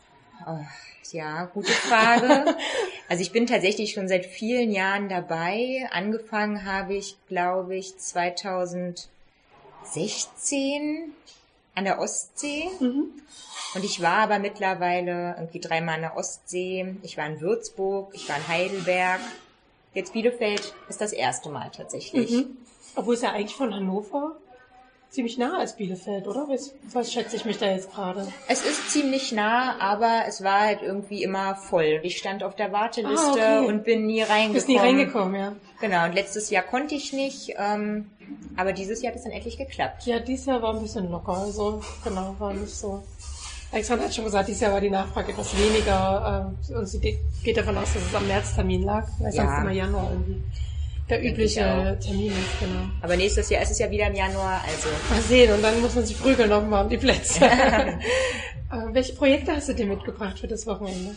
Ach, 0.45 0.60
Ja, 1.12 1.45
gute 1.45 1.72
Frage. 1.72 2.28
also 3.10 3.22
ich 3.22 3.32
bin 3.32 3.48
tatsächlich 3.48 3.93
schon 3.93 4.10
seit 4.10 4.26
vielen 4.26 4.72
Jahren 4.72 5.08
dabei. 5.08 5.88
Angefangen 5.91 6.66
habe 6.66 6.95
ich, 6.95 7.16
glaube 7.28 7.78
ich, 7.78 7.98
2016 7.98 9.08
an 11.78 11.86
der 11.86 11.99
Ostsee. 11.99 12.69
Mhm. 12.80 13.11
Und 13.75 13.84
ich 13.84 14.01
war 14.01 14.17
aber 14.19 14.39
mittlerweile 14.39 15.36
irgendwie 15.38 15.59
dreimal 15.59 15.95
an 15.95 16.01
der 16.01 16.17
Ostsee. 16.17 16.95
Ich 17.03 17.17
war 17.17 17.28
in 17.28 17.39
Würzburg, 17.39 18.11
ich 18.13 18.28
war 18.28 18.38
in 18.38 18.47
Heidelberg. 18.47 19.19
Jetzt 19.93 20.13
Bielefeld 20.13 20.73
ist 20.89 21.01
das 21.01 21.13
erste 21.13 21.49
Mal 21.49 21.69
tatsächlich. 21.69 22.32
Mhm. 22.32 22.57
Obwohl 22.95 23.13
es 23.13 23.21
ja 23.21 23.32
eigentlich 23.32 23.55
von 23.55 23.73
Hannover 23.73 24.36
ziemlich 25.18 25.39
nah 25.39 25.57
als 25.57 25.76
Bielefeld, 25.76 26.28
oder? 26.28 26.45
Was, 26.47 26.74
was 26.93 27.11
schätze 27.11 27.36
ich 27.38 27.43
mich 27.43 27.57
da 27.57 27.65
jetzt 27.65 27.91
gerade? 27.91 28.28
Es 28.47 28.63
ist 28.63 28.91
ziemlich 28.91 29.32
nah, 29.32 29.76
aber 29.80 30.26
es 30.28 30.43
war 30.43 30.61
halt 30.61 30.84
irgendwie 30.84 31.24
immer 31.24 31.55
voll. 31.55 31.99
Ich 32.03 32.20
stand 32.20 32.43
auf 32.43 32.55
der 32.55 32.72
Warteliste 32.72 33.41
Ah, 33.41 33.59
okay. 33.61 33.68
und 33.68 33.84
bin 33.84 34.05
nie 34.05 34.22
reingekommen. 34.22 34.47
Du 34.49 34.53
bist 34.53 34.68
nie 34.68 34.78
reingekommen, 34.78 35.36
ja. 35.36 35.53
Genau, 35.82 36.05
und 36.05 36.13
letztes 36.13 36.51
Jahr 36.51 36.61
konnte 36.61 36.93
ich 36.93 37.13
nicht, 37.13 37.55
ähm, 37.57 38.11
aber 38.55 38.74
dieses 38.74 39.01
Jahr 39.01 39.11
hat 39.11 39.18
es 39.18 39.24
dann 39.24 39.32
endlich 39.32 39.57
geklappt. 39.57 40.05
Ja, 40.05 40.20
dieses 40.20 40.45
Jahr 40.45 40.61
war 40.61 40.76
ein 40.76 40.82
bisschen 40.84 41.09
locker, 41.09 41.34
also 41.36 41.82
genau, 42.03 42.36
war 42.38 42.53
nicht 42.53 42.76
so. 42.76 43.01
Alexander 43.72 44.05
hat 44.05 44.13
schon 44.13 44.24
gesagt, 44.26 44.47
dieses 44.49 44.61
Jahr 44.61 44.72
war 44.74 44.82
die 44.82 44.91
Nachfrage 44.91 45.32
etwas 45.32 45.51
weniger 45.57 46.53
äh, 46.70 46.74
und 46.74 46.86
sie 46.88 46.99
geht 46.99 47.18
geht 47.43 47.57
davon 47.57 47.76
aus, 47.78 47.91
dass 47.93 48.03
es 48.03 48.13
am 48.15 48.28
Märztermin 48.28 48.84
lag, 48.84 49.07
weil 49.18 49.34
Ja. 49.34 49.45
sonst 49.47 49.61
immer 49.61 49.72
Januar 49.72 50.11
irgendwie 50.11 50.43
der 51.10 51.24
übliche. 51.24 51.97
Termin 52.03 52.32
ist, 52.32 52.60
genau. 52.60 52.89
Aber 53.01 53.16
nächstes 53.16 53.49
Jahr 53.49 53.62
ist 53.62 53.72
es 53.72 53.80
ja 53.80 53.89
wieder 53.89 54.08
im 54.08 54.16
Januar, 54.16 54.62
also 54.66 54.89
Mal 55.10 55.22
sehen, 55.22 55.53
und 55.53 55.62
dann 55.62 55.82
muss 55.82 55.95
man 55.95 56.05
sich 56.05 56.20
prügeln 56.20 56.49
nochmal 56.49 56.84
um 56.84 56.89
die 56.89 56.97
Plätze. 56.97 57.41
welche 58.91 59.14
Projekte 59.14 59.55
hast 59.55 59.70
du 59.70 59.74
dir 59.74 59.86
mitgebracht 59.86 60.39
für 60.39 60.47
das 60.47 60.68
Wochenende? 60.68 61.16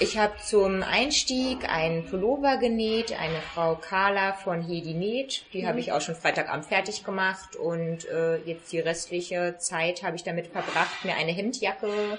ich 0.00 0.16
habe 0.16 0.34
zum 0.44 0.82
Einstieg 0.82 1.68
einen 1.68 2.04
Pullover 2.04 2.58
genäht, 2.58 3.18
eine 3.18 3.40
Frau 3.40 3.74
Carla 3.74 4.32
von 4.32 4.62
Hedi 4.62 4.94
Näht, 4.94 5.44
die 5.52 5.66
habe 5.66 5.80
ich 5.80 5.92
auch 5.92 6.00
schon 6.00 6.14
Freitagabend 6.14 6.66
fertig 6.66 7.04
gemacht 7.04 7.56
und 7.56 8.08
äh, 8.08 8.36
jetzt 8.38 8.72
die 8.72 8.78
restliche 8.78 9.56
Zeit 9.58 10.02
habe 10.02 10.16
ich 10.16 10.22
damit 10.22 10.48
verbracht, 10.48 11.04
mir 11.04 11.16
eine 11.16 11.32
Hemdjacke 11.32 12.18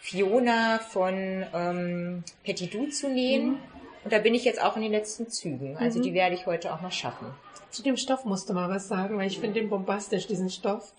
Fiona 0.00 0.78
von 0.78 1.44
ähm, 1.54 2.24
Petit 2.42 2.72
Du 2.74 2.88
zu 2.88 3.08
nähen. 3.08 3.58
Und 4.04 4.12
da 4.12 4.18
bin 4.18 4.34
ich 4.34 4.44
jetzt 4.44 4.60
auch 4.60 4.76
in 4.76 4.82
den 4.82 4.92
letzten 4.92 5.28
Zügen. 5.28 5.76
Also 5.76 6.02
die 6.02 6.14
werde 6.14 6.34
ich 6.34 6.46
heute 6.46 6.74
auch 6.74 6.80
noch 6.80 6.92
schaffen. 6.92 7.26
Zu 7.70 7.82
dem 7.82 7.96
Stoff 7.96 8.24
musst 8.24 8.48
du 8.48 8.52
mal 8.52 8.68
was 8.68 8.88
sagen, 8.88 9.16
weil 9.16 9.26
ich 9.26 9.38
finde 9.38 9.60
den 9.60 9.70
bombastisch, 9.70 10.26
diesen 10.26 10.50
Stoff. 10.50 10.92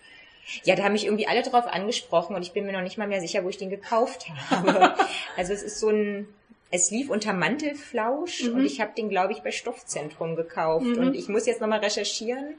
Ja, 0.64 0.76
da 0.76 0.84
haben 0.84 0.94
mich 0.94 1.06
irgendwie 1.06 1.28
alle 1.28 1.42
drauf 1.42 1.66
angesprochen 1.68 2.36
und 2.36 2.42
ich 2.42 2.52
bin 2.52 2.66
mir 2.66 2.74
noch 2.74 2.82
nicht 2.82 2.98
mal 2.98 3.08
mehr 3.08 3.22
sicher, 3.22 3.44
wo 3.44 3.50
ich 3.50 3.58
den 3.58 3.70
gekauft 3.70 4.28
habe. 4.50 4.96
also 5.38 5.54
es 5.54 5.64
ist 5.64 5.80
so 5.80 5.90
ein, 5.90 6.28
es 6.72 6.92
lief 6.92 7.10
unter 7.10 7.34
Mantelflausch 7.34 8.44
und 8.46 8.66
ich 8.66 8.82
habe 8.82 8.92
den, 8.98 9.08
glaube 9.10 9.34
ich, 9.34 9.42
bei 9.42 9.52
Stoffzentrum 9.52 10.36
gekauft. 10.36 10.86
Und 10.86 11.14
ich 11.16 11.30
muss 11.30 11.46
jetzt 11.46 11.62
nochmal 11.62 11.80
recherchieren, 11.80 12.56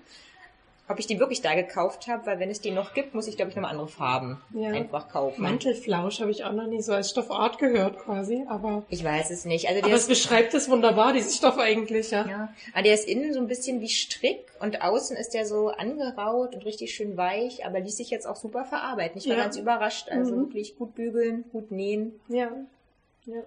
ob 0.88 0.98
ich 0.98 1.06
den 1.06 1.18
wirklich 1.18 1.40
da 1.40 1.54
gekauft 1.54 2.08
habe, 2.08 2.26
weil 2.26 2.38
wenn 2.40 2.50
es 2.50 2.60
den 2.60 2.74
noch 2.74 2.92
gibt, 2.92 3.14
muss 3.14 3.26
ich, 3.26 3.36
glaube 3.36 3.50
ich, 3.50 3.56
nochmal 3.56 3.70
andere 3.70 3.88
Farben 3.88 4.40
Ja. 4.52 4.68
einfach 4.70 5.08
kaufen. 5.08 5.40
Mantelflausch 5.42 6.20
habe 6.20 6.30
ich 6.30 6.44
auch 6.44 6.52
noch 6.52 6.66
nie 6.66 6.82
so 6.82 6.92
als 6.92 7.10
Stoffart 7.10 7.58
gehört 7.58 7.98
quasi, 7.98 8.44
aber, 8.48 8.84
Ich 8.90 9.02
weiß 9.02 9.30
es 9.30 9.44
nicht. 9.46 9.66
Also 9.68 9.80
der 9.80 9.86
aber 9.86 9.96
es 9.96 10.06
beschreibt 10.08 10.52
es 10.52 10.68
wunderbar, 10.68 11.12
diesen 11.14 11.30
Stoff 11.30 11.58
eigentlich, 11.58 12.10
ja. 12.10 12.26
ja, 12.28 12.52
aber 12.74 12.82
der 12.82 12.94
ist 12.94 13.08
innen 13.08 13.32
so 13.32 13.40
ein 13.40 13.46
bisschen 13.48 13.80
wie 13.80 13.88
Strick 13.88 14.44
und 14.60 14.82
außen 14.82 15.16
ist 15.16 15.30
der 15.34 15.46
so 15.46 15.68
angeraut 15.68 16.54
und 16.54 16.64
richtig 16.66 16.94
schön 16.94 17.16
weich, 17.16 17.64
aber 17.64 17.80
ließ 17.80 17.96
sich 17.96 18.10
jetzt 18.10 18.26
auch 18.26 18.36
super 18.36 18.64
verarbeiten. 18.64 19.16
Ich 19.18 19.28
war 19.28 19.36
Ja. 19.36 19.42
ganz 19.42 19.56
überrascht. 19.56 20.08
Also 20.10 20.32
Mhm. 20.34 20.40
wirklich 20.40 20.76
gut 20.76 20.94
bügeln, 20.94 21.44
gut 21.50 21.70
nähen. 21.70 22.20
Ja, 22.28 22.50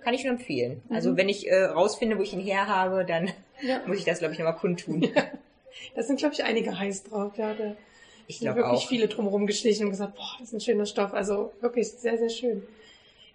Kann 0.03 0.15
ich 0.15 0.23
nur 0.23 0.33
empfehlen. 0.33 0.81
Mhm. 0.89 0.95
Also 0.95 1.17
wenn 1.17 1.29
ich 1.29 1.47
äh, 1.47 1.65
rausfinde, 1.65 2.17
wo 2.17 2.23
ich 2.23 2.33
ihn 2.33 2.39
her 2.39 2.65
habe, 2.67 3.05
dann 3.05 3.29
ja. 3.61 3.79
muss 3.85 3.97
ich 3.99 4.05
das, 4.05 4.17
glaube 4.17 4.33
ich, 4.33 4.39
nochmal 4.39 4.55
kundtun. 4.55 5.07
Da 5.95 6.03
sind, 6.03 6.19
glaube 6.19 6.34
ich, 6.34 6.43
einige 6.43 6.78
heiß 6.78 7.03
drauf. 7.03 7.38
Ja, 7.38 7.53
da 7.53 7.75
Ich 8.28 8.39
sind 8.39 8.55
wirklich 8.55 8.84
auch. 8.84 8.88
viele 8.88 9.07
drumherum 9.07 9.47
geschlichen 9.47 9.86
und 9.86 9.91
gesagt, 9.91 10.15
boah, 10.15 10.36
das 10.39 10.49
ist 10.49 10.53
ein 10.53 10.61
schöner 10.61 10.86
Stoff. 10.86 11.13
Also 11.13 11.51
wirklich 11.61 11.89
sehr, 11.89 12.17
sehr 12.17 12.30
schön. 12.30 12.63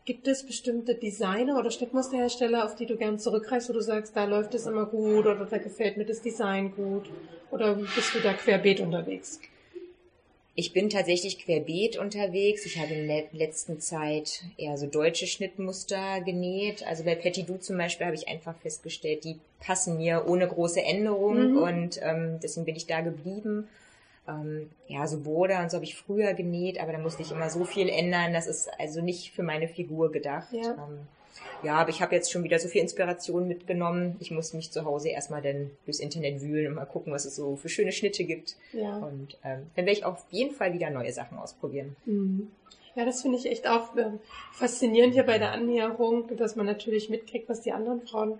Gibt 0.04 0.26
es 0.26 0.44
bestimmte 0.44 0.96
Designer 0.96 1.58
oder 1.58 1.70
Steckmusterhersteller, 1.70 2.64
auf 2.64 2.74
die 2.74 2.86
du 2.86 2.96
gern 2.96 3.18
zurückgreifst, 3.20 3.68
wo 3.68 3.72
du 3.72 3.80
sagst, 3.80 4.16
da 4.16 4.24
läuft 4.24 4.52
es 4.54 4.66
immer 4.66 4.86
gut 4.86 5.26
oder 5.26 5.46
da 5.46 5.58
gefällt 5.58 5.96
mir 5.96 6.04
das 6.04 6.20
Design 6.20 6.72
gut? 6.74 7.08
Oder 7.50 7.74
bist 7.76 8.14
du 8.14 8.20
da 8.20 8.32
querbeet 8.34 8.80
unterwegs? 8.80 9.38
Ich 10.54 10.74
bin 10.74 10.90
tatsächlich 10.90 11.38
querbeet 11.38 11.96
unterwegs. 11.96 12.66
Ich 12.66 12.78
habe 12.78 12.92
in 12.92 13.08
der 13.08 13.24
letzten 13.32 13.80
Zeit 13.80 14.42
eher 14.58 14.76
so 14.76 14.86
deutsche 14.86 15.26
Schnittmuster 15.26 16.20
genäht. 16.20 16.86
Also 16.86 17.04
bei 17.04 17.14
Petit 17.14 17.48
Du 17.48 17.56
zum 17.56 17.78
Beispiel 17.78 18.04
habe 18.06 18.16
ich 18.16 18.28
einfach 18.28 18.54
festgestellt, 18.58 19.24
die 19.24 19.38
passen 19.60 19.96
mir 19.96 20.26
ohne 20.28 20.46
große 20.46 20.82
Änderung 20.82 21.52
Mhm. 21.52 21.56
und 21.56 22.00
ähm, 22.02 22.38
deswegen 22.42 22.66
bin 22.66 22.76
ich 22.76 22.86
da 22.86 23.00
geblieben. 23.00 23.66
Ähm, 24.28 24.70
ja, 24.88 25.06
so 25.06 25.20
Border 25.20 25.62
und 25.62 25.70
so 25.70 25.76
habe 25.76 25.84
ich 25.86 25.96
früher 25.96 26.34
genäht, 26.34 26.78
aber 26.80 26.92
da 26.92 26.98
musste 26.98 27.22
ich 27.22 27.30
immer 27.30 27.48
so 27.48 27.64
viel 27.64 27.88
ändern. 27.88 28.34
Das 28.34 28.46
ist 28.46 28.68
also 28.78 29.00
nicht 29.00 29.32
für 29.32 29.42
meine 29.42 29.68
Figur 29.68 30.12
gedacht. 30.12 30.52
Ja. 30.52 30.72
Ähm, 30.72 31.06
ja, 31.62 31.76
aber 31.76 31.90
ich 31.90 32.02
habe 32.02 32.14
jetzt 32.14 32.32
schon 32.32 32.44
wieder 32.44 32.58
so 32.58 32.68
viel 32.68 32.80
Inspiration 32.80 33.46
mitgenommen. 33.46 34.16
Ich 34.20 34.30
muss 34.30 34.52
mich 34.52 34.70
zu 34.70 34.84
Hause 34.84 35.10
erstmal 35.10 35.42
dann 35.42 35.70
durchs 35.84 36.00
Internet 36.00 36.42
wühlen 36.42 36.68
und 36.68 36.74
mal 36.74 36.86
gucken, 36.86 37.12
was 37.12 37.24
es 37.24 37.36
so 37.36 37.56
für 37.56 37.68
schöne 37.68 37.92
Schnitte 37.92 38.24
gibt. 38.24 38.56
Ja. 38.72 38.96
Und 38.96 39.38
ähm, 39.44 39.70
dann 39.76 39.86
werde 39.86 39.92
ich 39.92 40.04
auf 40.04 40.24
jeden 40.30 40.54
Fall 40.54 40.72
wieder 40.72 40.90
neue 40.90 41.12
Sachen 41.12 41.38
ausprobieren. 41.38 41.96
Mhm. 42.04 42.50
Ja, 42.94 43.04
das 43.04 43.22
finde 43.22 43.38
ich 43.38 43.46
echt 43.46 43.66
auch 43.66 43.96
ähm, 43.96 44.18
faszinierend 44.52 45.14
hier 45.14 45.22
bei 45.22 45.38
der 45.38 45.52
Annäherung, 45.52 46.36
dass 46.36 46.56
man 46.56 46.66
natürlich 46.66 47.08
mitkriegt, 47.08 47.48
was 47.48 47.62
die 47.62 47.72
anderen 47.72 48.02
Frauen 48.02 48.38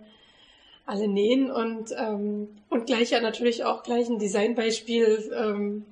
alle 0.84 1.08
nähen 1.08 1.50
und, 1.50 1.94
ähm, 1.96 2.48
und 2.68 2.86
gleich 2.86 3.10
ja 3.10 3.20
natürlich 3.20 3.64
auch 3.64 3.82
gleich 3.82 4.08
ein 4.08 4.18
Designbeispiel 4.18 5.32
ähm, 5.34 5.86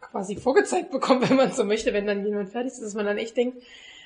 quasi 0.00 0.36
vorgezeigt 0.36 0.90
bekommt, 0.90 1.28
wenn 1.30 1.36
man 1.36 1.52
so 1.52 1.64
möchte, 1.64 1.92
wenn 1.92 2.06
dann 2.06 2.26
jemand 2.26 2.50
fertig 2.50 2.72
ist, 2.72 2.82
dass 2.82 2.94
man 2.94 3.06
dann 3.06 3.18
echt 3.18 3.36
denkt, 3.36 3.62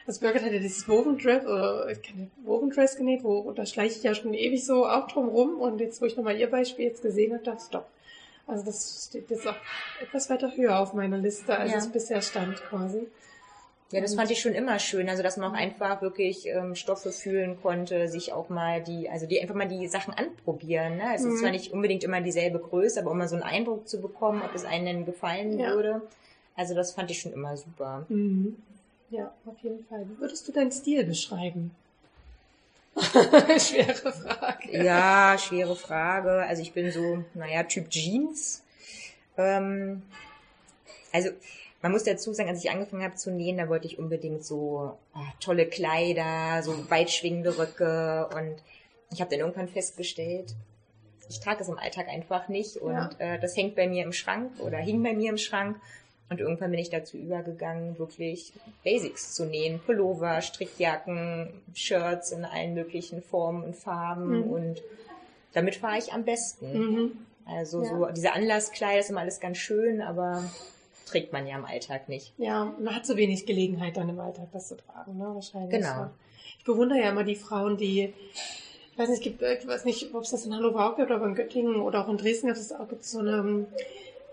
also 0.08 0.20
Birgit 0.20 0.42
hat 0.42 0.52
ja 0.52 0.58
dieses 0.58 0.88
Woven 0.88 1.18
Dress 1.18 1.44
oder 1.44 1.88
ich 1.90 2.02
kann 2.02 2.30
Woven 2.42 2.70
Dress 2.70 2.96
genäht, 2.96 3.22
wo 3.22 3.52
da 3.52 3.64
schleiche 3.66 3.98
ich 3.98 4.02
ja 4.02 4.14
schon 4.14 4.34
ewig 4.34 4.64
so 4.64 4.86
auch 4.86 5.06
drum 5.06 5.28
rum 5.28 5.60
und 5.60 5.80
jetzt, 5.80 6.00
wo 6.02 6.06
ich 6.06 6.16
nochmal 6.16 6.36
ihr 6.38 6.50
Beispiel 6.50 6.86
jetzt 6.86 7.02
gesehen 7.02 7.32
habe, 7.34 7.44
dachte 7.44 7.58
ich, 7.60 7.66
stopp. 7.66 7.86
Also 8.46 8.64
das 8.64 9.06
steht 9.10 9.30
jetzt 9.30 9.46
auch 9.46 9.54
etwas 10.00 10.30
weiter 10.30 10.50
höher 10.56 10.80
auf 10.80 10.94
meiner 10.94 11.18
Liste, 11.18 11.56
als 11.56 11.70
Ja. 11.72 11.78
es 11.78 11.88
bisher 11.88 12.22
stand 12.22 12.56
quasi. 12.70 13.06
Ja, 13.90 14.00
das 14.02 14.14
fand 14.14 14.30
ich 14.30 14.40
schon 14.40 14.52
immer 14.52 14.78
schön. 14.78 15.08
Also, 15.08 15.22
dass 15.22 15.38
man 15.38 15.50
auch 15.50 15.56
einfach 15.56 16.02
wirklich 16.02 16.46
ähm, 16.46 16.74
Stoffe 16.74 17.10
fühlen 17.10 17.58
konnte, 17.62 18.08
sich 18.08 18.34
auch 18.34 18.50
mal 18.50 18.82
die, 18.82 19.08
also 19.08 19.24
die 19.26 19.40
einfach 19.40 19.54
mal 19.54 19.66
die 19.68 19.86
Sachen 19.88 20.12
anprobieren. 20.12 20.96
Ne? 20.98 21.04
Es 21.14 21.22
Mhm. 21.24 21.30
ist 21.30 21.40
zwar 21.40 21.50
nicht 21.50 21.72
unbedingt 21.72 22.04
immer 22.04 22.20
dieselbe 22.20 22.58
Größe, 22.58 23.00
aber 23.00 23.10
um 23.10 23.16
mal 23.18 23.28
so 23.28 23.36
einen 23.36 23.44
Eindruck 23.44 23.88
zu 23.88 24.00
bekommen, 24.02 24.42
ob 24.42 24.54
es 24.54 24.64
einem 24.66 24.84
denn 24.84 25.06
gefallen 25.06 25.58
Ja. 25.58 25.72
würde. 25.74 26.02
Also, 26.54 26.74
das 26.74 26.92
fand 26.92 27.10
ich 27.10 27.20
schon 27.20 27.32
immer 27.32 27.56
super. 27.56 28.04
Mhm. 28.10 28.56
Ja, 29.10 29.32
auf 29.46 29.56
jeden 29.62 29.84
Fall. 29.86 30.06
Wie 30.08 30.20
würdest 30.20 30.46
du 30.48 30.52
deinen 30.52 30.72
Stil 30.72 31.04
beschreiben? 31.04 31.70
Schwere 32.96 34.12
Frage. 34.12 34.82
Ja, 34.84 35.36
schwere 35.38 35.76
Frage. 35.76 36.30
Also 36.42 36.62
ich 36.62 36.72
bin 36.72 36.90
so, 36.90 37.24
naja, 37.34 37.62
Typ 37.62 37.90
Jeans. 37.90 38.62
Ähm, 39.36 40.02
also 41.12 41.30
man 41.80 41.92
muss 41.92 42.04
dazu 42.04 42.32
sagen, 42.32 42.48
als 42.48 42.64
ich 42.64 42.70
angefangen 42.70 43.02
habe 43.04 43.14
zu 43.14 43.30
nähen, 43.30 43.56
da 43.56 43.68
wollte 43.68 43.86
ich 43.86 43.98
unbedingt 43.98 44.44
so 44.44 44.98
ah, 45.14 45.20
tolle 45.40 45.66
Kleider, 45.66 46.62
so 46.62 46.90
weitschwingende 46.90 47.56
Röcke 47.56 48.28
und 48.34 48.56
ich 49.12 49.20
habe 49.20 49.30
dann 49.30 49.40
irgendwann 49.40 49.68
festgestellt, 49.68 50.54
ich 51.30 51.40
trage 51.40 51.58
das 51.58 51.68
im 51.68 51.78
Alltag 51.78 52.08
einfach 52.08 52.48
nicht 52.48 52.78
und 52.78 52.92
Ja. 52.94 53.10
äh, 53.18 53.38
das 53.38 53.56
hängt 53.56 53.76
bei 53.76 53.86
mir 53.86 54.02
im 54.02 54.12
Schrank 54.12 54.50
oder 54.60 54.78
hing 54.78 55.02
bei 55.02 55.12
mir 55.12 55.30
im 55.30 55.38
Schrank 55.38 55.80
und 56.30 56.40
irgendwann 56.40 56.70
bin 56.70 56.80
ich 56.80 56.90
dazu 56.90 57.16
übergegangen, 57.16 57.98
wirklich 57.98 58.52
Basics 58.84 59.34
zu 59.34 59.46
nähen. 59.46 59.80
Pullover, 59.80 60.40
Strickjacken, 60.42 61.48
Shirts 61.74 62.32
in 62.32 62.44
allen 62.44 62.74
möglichen 62.74 63.22
Formen 63.22 63.62
und 63.64 63.74
Farben. 63.76 64.40
Mhm. 64.46 64.50
Und 64.50 64.82
damit 65.54 65.76
fahre 65.76 65.98
ich 65.98 66.12
am 66.12 66.24
besten. 66.24 66.78
Mhm. 66.78 67.12
Also 67.46 67.82
Ja. 67.82 67.88
so 67.88 68.06
diese 68.14 68.32
Anlasskleider 68.32 69.00
ist 69.00 69.10
immer 69.10 69.20
alles 69.20 69.40
ganz 69.40 69.56
schön, 69.56 70.02
aber 70.02 70.44
trägt 71.06 71.32
man 71.32 71.46
ja 71.46 71.56
im 71.56 71.64
Alltag 71.64 72.10
nicht. 72.10 72.34
Ja, 72.36 72.74
man 72.78 72.94
hat 72.94 73.06
so 73.06 73.16
wenig 73.16 73.46
Gelegenheit 73.46 73.96
dann 73.96 74.10
im 74.10 74.20
Alltag 74.20 74.48
das 74.52 74.68
zu 74.68 74.76
tragen, 74.76 75.16
ne? 75.16 75.30
Wahrscheinlich. 75.32 75.70
Genau. 75.70 75.86
Ja. 75.86 76.10
Ich 76.58 76.64
bewundere 76.64 76.98
ja 76.98 77.08
immer 77.08 77.24
die 77.24 77.36
Frauen, 77.36 77.78
die, 77.78 78.12
ich 78.92 78.98
weiß 78.98 79.08
nicht, 79.08 79.18
es 79.18 79.24
gibt, 79.24 79.40
ich 79.40 79.66
weiß 79.66 79.86
nicht, 79.86 80.14
ob 80.14 80.24
es 80.24 80.30
das 80.30 80.44
in 80.44 80.54
Hannover 80.54 80.90
auch 80.90 80.96
gibt, 80.96 81.10
aber 81.10 81.24
in 81.26 81.34
Göttingen 81.34 81.76
oder 81.76 82.04
auch 82.04 82.10
in 82.10 82.18
Dresden 82.18 82.48
gibt 82.48 82.58
es 82.58 82.72
auch 82.72 82.86
gibt's 82.88 83.12
so 83.12 83.20
eine 83.20 83.64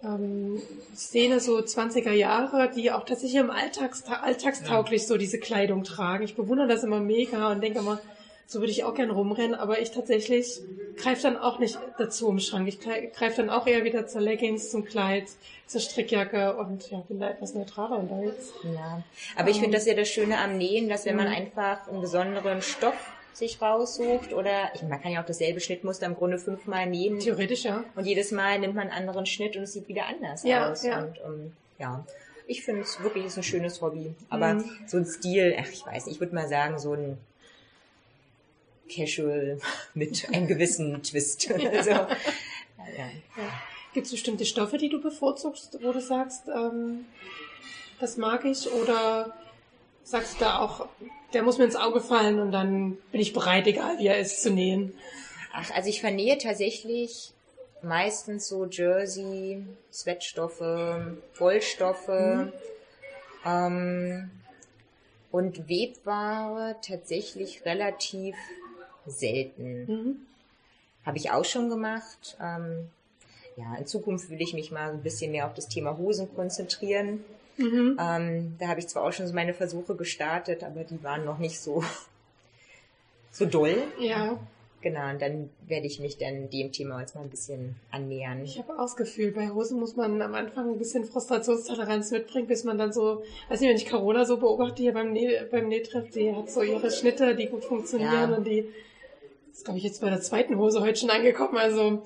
ähm, 0.04 0.62
Szene, 0.96 1.40
so 1.40 1.58
20er 1.58 2.12
Jahre, 2.12 2.70
die 2.76 2.92
auch 2.92 3.06
tatsächlich 3.06 3.40
im 3.42 3.50
Alltags, 3.50 4.04
alltagstauglich 4.06 5.08
so 5.08 5.18
diese 5.18 5.40
Kleidung 5.40 5.84
tragen. 5.84 6.24
Ich 6.24 6.36
bewundere 6.36 6.68
das 6.68 6.84
immer 6.84 7.00
mega 7.00 7.52
und 7.52 7.62
denke 7.62 7.80
immer, 7.80 8.00
so 8.48 8.60
würde 8.60 8.72
ich 8.72 8.84
auch 8.84 8.94
gern 8.94 9.10
rumrennen, 9.10 9.56
aber 9.56 9.80
ich 9.82 9.92
tatsächlich 9.92 10.62
greife 10.98 11.24
dann 11.24 11.38
auch 11.38 11.60
nicht 11.60 11.78
dazu 11.98 12.30
im 12.30 12.40
Schrank. 12.40 12.68
Ich 12.68 12.80
greife 12.80 13.38
dann 13.38 13.50
auch 13.50 13.68
eher 13.68 13.84
wieder 13.84 14.08
zur 14.08 14.22
Leggings, 14.22 14.70
zum 14.72 14.86
Kleid, 14.86 15.26
zur 15.68 15.82
Strickjacke 15.82 16.56
und 16.56 16.90
ja, 16.92 17.00
bin 17.00 17.20
da 17.20 17.30
etwas 17.30 17.54
neutraler 17.54 17.98
unterwegs. 17.98 18.54
Ja. 18.64 19.02
Aber 19.36 19.50
ich 19.50 19.60
finde 19.60 19.78
das 19.78 19.86
ja 19.88 19.94
das 19.96 20.08
Schöne 20.08 20.38
am 20.38 20.58
Nähen, 20.58 20.88
dass 20.88 21.06
wenn 21.06 21.16
man 21.18 21.28
Mhm. 21.28 21.34
einfach 21.34 21.88
einen 21.88 22.00
besonderen 22.02 22.62
Stoff 22.62 22.94
sich 23.36 23.62
raussucht 23.62 24.34
oder 24.34 24.72
ich, 24.74 24.82
man 24.84 25.02
kann 25.02 25.12
ja 25.12 25.22
auch 25.22 25.26
dasselbe 25.26 25.60
Schnittmuster 25.60 26.06
im 26.06 26.16
Grunde 26.16 26.40
fünfmal 26.40 26.88
nähen 26.88 27.20
Theoretisch, 27.20 27.64
ja. 27.66 27.84
und 27.96 28.06
jedes 28.06 28.32
Mal 28.32 28.60
nimmt 28.60 28.76
man 28.76 28.90
einen 28.90 29.08
anderen 29.08 29.26
Schnitt 29.26 29.58
und 29.58 29.64
es 29.64 29.74
sieht 29.74 29.88
wieder 29.88 30.06
anders 30.08 30.44
Ja, 30.44 30.72
aus. 30.72 30.84
ja. 30.84 31.00
Und 31.04 31.18
ähm, 31.26 31.54
ja, 31.78 32.06
ich 32.48 32.64
finde 32.64 32.82
es 32.82 33.02
wirklich 33.02 33.26
ist 33.26 33.38
ein 33.38 33.44
schönes 33.44 33.82
Hobby. 33.82 34.14
Aber 34.30 34.54
Mhm. 34.56 34.70
so 34.88 34.98
ein 34.98 35.06
Stil, 35.06 35.56
ach, 35.60 35.68
ich 35.72 35.86
weiß 35.86 36.06
nicht, 36.06 36.16
ich 36.16 36.20
würde 36.22 36.34
mal 36.36 36.48
sagen, 36.48 36.80
so 36.80 36.94
ein 36.94 37.18
Casual 38.90 39.60
mit 39.94 40.28
einem 40.34 40.48
gewissen 40.48 41.02
Twist. 41.04 41.50
also, 41.52 41.90
ja. 41.92 42.08
Gibt 43.94 44.06
es 44.08 44.12
bestimmte 44.12 44.46
Stoffe, 44.46 44.78
die 44.78 44.90
du 44.90 45.02
bevorzugst, 45.02 45.78
wo 45.82 45.92
du 45.94 46.02
sagst, 46.02 46.48
ähm, 46.48 47.06
das 48.00 48.18
mag 48.18 48.44
ich? 48.46 48.70
Oder 48.72 49.34
sagst 50.06 50.36
du 50.36 50.46
da 50.46 50.60
auch, 50.60 50.88
der 51.34 51.44
muss 51.44 51.58
mir 51.58 51.66
ins 51.66 51.76
Auge 51.76 52.00
fallen 52.00 52.40
und 52.40 52.52
dann 52.52 52.96
bin 53.12 53.20
ich 53.20 53.34
bereit, 53.34 53.68
egal 53.68 54.00
wie 54.00 54.08
er 54.08 54.20
ist, 54.20 54.42
zu 54.42 54.52
nähen? 54.52 54.98
Ach, 55.52 55.70
also 55.72 55.90
ich 55.90 56.00
vernähe 56.00 56.38
tatsächlich 56.38 57.34
meistens 57.82 58.48
so 58.48 58.66
Jersey, 58.66 59.66
Sweatstoffe, 59.92 60.62
Wollstoffe 61.38 62.08
Mhm. 62.08 62.54
ähm, 63.46 64.32
und 65.32 65.68
Webware 65.68 66.76
tatsächlich 66.82 67.66
relativ 67.66 68.36
selten. 69.06 69.86
Mhm. 69.86 70.16
Habe 71.06 71.18
ich 71.18 71.32
auch 71.32 71.46
schon 71.46 71.70
gemacht. 71.70 72.38
Ähm, 72.42 72.90
ja, 73.58 73.76
in 73.76 73.86
Zukunft 73.86 74.30
will 74.30 74.42
ich 74.42 74.54
mich 74.54 74.72
mal 74.72 74.92
ein 74.92 75.04
bisschen 75.04 75.32
mehr 75.32 75.46
auf 75.46 75.54
das 75.54 75.68
Thema 75.68 75.98
Hosen 75.98 76.34
konzentrieren. 76.36 77.24
Mhm. 77.58 77.98
Ähm, 78.00 78.56
da 78.60 78.68
habe 78.68 78.80
ich 78.80 78.88
zwar 78.88 79.04
auch 79.04 79.14
schon 79.14 79.28
so 79.28 79.34
meine 79.34 79.54
Versuche 79.54 79.96
gestartet, 79.96 80.64
aber 80.64 80.84
die 80.84 81.02
waren 81.04 81.26
noch 81.26 81.38
nicht 81.40 81.60
so, 81.60 81.84
so 83.32 83.46
doll. 83.46 83.76
Ja, 84.00 84.38
Genau, 84.82 85.10
und 85.10 85.20
dann 85.20 85.50
werde 85.66 85.88
ich 85.88 86.00
mich 86.00 86.20
dann 86.20 86.48
dem 86.52 86.72
Thema 86.72 87.00
jetzt 87.02 87.16
mal 87.16 87.22
ein 87.24 87.30
bisschen 87.32 87.76
annähern. 87.90 88.44
ich 88.44 88.60
habe 88.60 88.74
auch 88.74 88.84
das 88.84 88.96
Gefühl, 88.96 89.32
bei 89.32 89.50
Hosen 89.50 89.80
muss 89.80 89.96
man 89.96 90.22
am 90.22 90.36
Anfang 90.36 90.70
ein 90.74 90.78
bisschen 90.78 91.06
Frustrationstoleranz 91.06 92.12
mitbringen, 92.12 92.46
bis 92.46 92.64
man 92.66 92.78
dann 92.78 92.94
so, 92.94 93.24
weiß 93.50 93.62
nicht, 93.62 93.70
wenn 93.72 93.78
ich 93.78 93.88
Carola 93.88 94.26
so 94.26 94.38
beobachte 94.38 94.84
hier 94.84 94.94
beim, 94.94 95.12
Näh, 95.12 95.40
beim 95.50 95.70
Nähtreff, 95.70 96.12
die 96.12 96.32
hat 96.36 96.52
so 96.52 96.62
ihre 96.62 96.92
Schnitte, 96.92 97.36
die 97.36 97.48
gut 97.48 97.66
funktionieren 97.66 98.30
Ja. 98.30 98.38
und 98.38 98.46
die 98.46 98.70
ist, 99.52 99.66
glaube 99.66 99.80
ich, 99.80 99.86
jetzt 99.86 100.02
bei 100.02 100.12
der 100.12 100.22
zweiten 100.22 100.56
Hose 100.60 100.82
heute 100.82 101.00
schon 101.00 101.10
angekommen, 101.10 101.58
also 101.58 102.04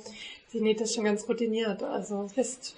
die 0.54 0.62
näht 0.62 0.80
das 0.80 0.94
schon 0.96 1.04
ganz 1.04 1.28
routiniert. 1.28 1.84
Also 1.84 2.30
ist, 2.38 2.78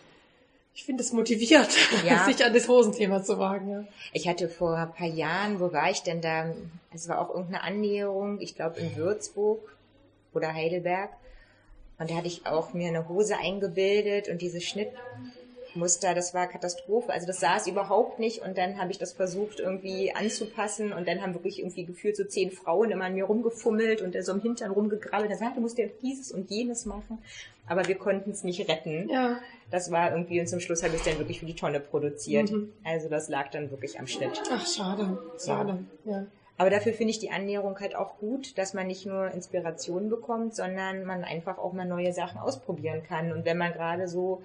ich 0.81 0.85
finde 0.87 1.03
es 1.03 1.13
motiviert, 1.13 1.69
Ja. 2.07 2.25
sich 2.25 2.43
an 2.43 2.55
das 2.55 2.67
Hosenthema 2.67 3.21
zu 3.21 3.37
wagen. 3.37 3.69
Ja. 3.69 3.83
Ich 4.13 4.27
hatte 4.27 4.49
vor 4.49 4.75
ein 4.75 4.91
paar 4.91 5.05
Jahren, 5.05 5.59
wo 5.59 5.71
war 5.71 5.91
ich 5.91 6.01
denn 6.01 6.21
da? 6.21 6.55
Es 6.91 7.07
war 7.07 7.21
auch 7.21 7.29
irgendeine 7.29 7.61
Annäherung, 7.63 8.41
ich 8.41 8.55
glaube 8.55 8.79
in 8.79 8.95
Würzburg 8.95 9.59
oder 10.33 10.51
Heidelberg. 10.51 11.11
Und 11.99 12.09
da 12.09 12.15
hatte 12.15 12.25
ich 12.25 12.47
auch 12.47 12.73
mir 12.73 12.87
eine 12.87 13.07
Hose 13.07 13.37
eingebildet 13.37 14.27
und 14.27 14.41
diese 14.41 14.59
Schnittmuster, 15.71 16.13
das 16.13 16.33
war 16.33 16.47
Katastrophe. 16.47 17.11
Also 17.11 17.27
das 17.27 17.39
saß 17.39 17.67
überhaupt 17.67 18.19
nicht 18.19 18.41
und 18.41 18.57
dann 18.57 18.77
habe 18.79 18.91
ich 18.91 18.97
das 18.97 19.13
versucht 19.13 19.59
irgendwie 19.59 20.13
anzupassen 20.13 20.93
und 20.93 21.07
dann 21.07 21.21
haben 21.21 21.33
wirklich 21.33 21.59
irgendwie 21.59 21.85
gefühlt 21.85 22.15
so 22.15 22.23
zehn 22.23 22.51
Frauen 22.51 22.91
immer 22.91 23.05
an 23.05 23.13
mir 23.13 23.25
rumgefummelt 23.25 24.01
und 24.01 24.15
so 24.23 24.31
im 24.33 24.41
Hintern 24.41 24.71
rumgegrabbelt. 24.71 25.31
Da 25.31 25.35
sagte, 25.35 25.55
du 25.55 25.61
musst 25.61 25.77
ja 25.77 25.85
dieses 26.01 26.31
und 26.31 26.49
jenes 26.49 26.85
machen. 26.85 27.19
Aber 27.67 27.87
wir 27.87 27.95
konnten 27.95 28.31
es 28.31 28.43
nicht 28.43 28.67
retten. 28.69 29.09
ja. 29.09 29.39
Das 29.69 29.89
war 29.89 30.11
irgendwie 30.11 30.41
und 30.41 30.47
zum 30.47 30.59
Schluss 30.59 30.83
habe 30.83 30.95
ich 30.95 30.99
es 30.99 31.07
dann 31.07 31.17
wirklich 31.17 31.39
für 31.39 31.45
die 31.45 31.55
Tonne 31.55 31.79
produziert. 31.79 32.51
Mhm. 32.51 32.73
Also 32.83 33.07
das 33.07 33.29
lag 33.29 33.51
dann 33.51 33.71
wirklich 33.71 33.97
am 34.01 34.07
Schnitt. 34.07 34.41
Ach, 34.51 34.67
schade, 34.67 35.17
schade. 35.39 35.85
Ja. 36.03 36.25
Aber 36.57 36.69
dafür 36.69 36.91
finde 36.91 37.11
ich 37.11 37.19
die 37.19 37.31
Annäherung 37.31 37.79
halt 37.79 37.95
auch 37.95 38.17
gut, 38.17 38.57
dass 38.57 38.73
man 38.73 38.87
nicht 38.87 39.05
nur 39.05 39.31
Inspiration 39.31 40.09
bekommt, 40.09 40.55
sondern 40.55 41.05
man 41.05 41.23
einfach 41.23 41.57
auch 41.57 41.71
mal 41.71 41.85
neue 41.85 42.11
Sachen 42.11 42.37
ausprobieren 42.37 43.01
kann. 43.07 43.31
Und 43.31 43.45
wenn 43.45 43.57
man 43.57 43.71
gerade 43.71 44.09
so 44.09 44.43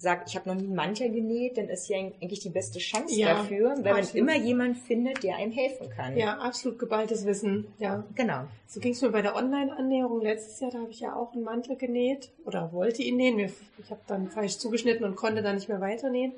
sagt, 0.00 0.28
ich 0.28 0.36
habe 0.36 0.48
noch 0.48 0.54
nie 0.54 0.66
einen 0.66 0.76
Mantel 0.76 1.10
genäht, 1.10 1.58
dann 1.58 1.68
ist 1.68 1.88
ja 1.88 1.98
eigentlich 1.98 2.38
die 2.40 2.50
beste 2.50 2.78
Chance 2.78 3.18
Ja, 3.18 3.34
dafür, 3.34 3.70
weil 3.70 3.82
man 3.82 3.96
absolut. 3.96 4.14
immer 4.14 4.36
jemand 4.36 4.78
findet, 4.78 5.24
der 5.24 5.34
einem 5.36 5.50
helfen 5.50 5.90
kann. 5.90 6.16
ja, 6.16 6.38
absolut 6.38 6.78
geballtes 6.78 7.26
Wissen. 7.26 7.66
Ja. 7.78 8.04
Genau. 8.14 8.44
So 8.68 8.78
ging 8.78 8.92
es 8.92 9.02
mir 9.02 9.10
bei 9.10 9.22
der 9.22 9.34
Online-Annäherung 9.34 10.20
letztes 10.20 10.60
Jahr. 10.60 10.70
Da 10.70 10.78
habe 10.78 10.90
ich 10.90 11.00
ja 11.00 11.16
auch 11.16 11.32
einen 11.32 11.42
Mantel 11.42 11.74
genäht 11.76 12.30
oder 12.44 12.72
wollte 12.72 13.02
ihn 13.02 13.16
nähen. 13.16 13.38
Ich 13.40 13.90
habe 13.90 14.00
dann 14.06 14.30
falsch 14.30 14.58
zugeschnitten 14.58 15.04
und 15.04 15.16
konnte 15.16 15.42
dann 15.42 15.56
nicht 15.56 15.68
mehr 15.68 15.80
weiter 15.80 16.10
nähen. 16.10 16.32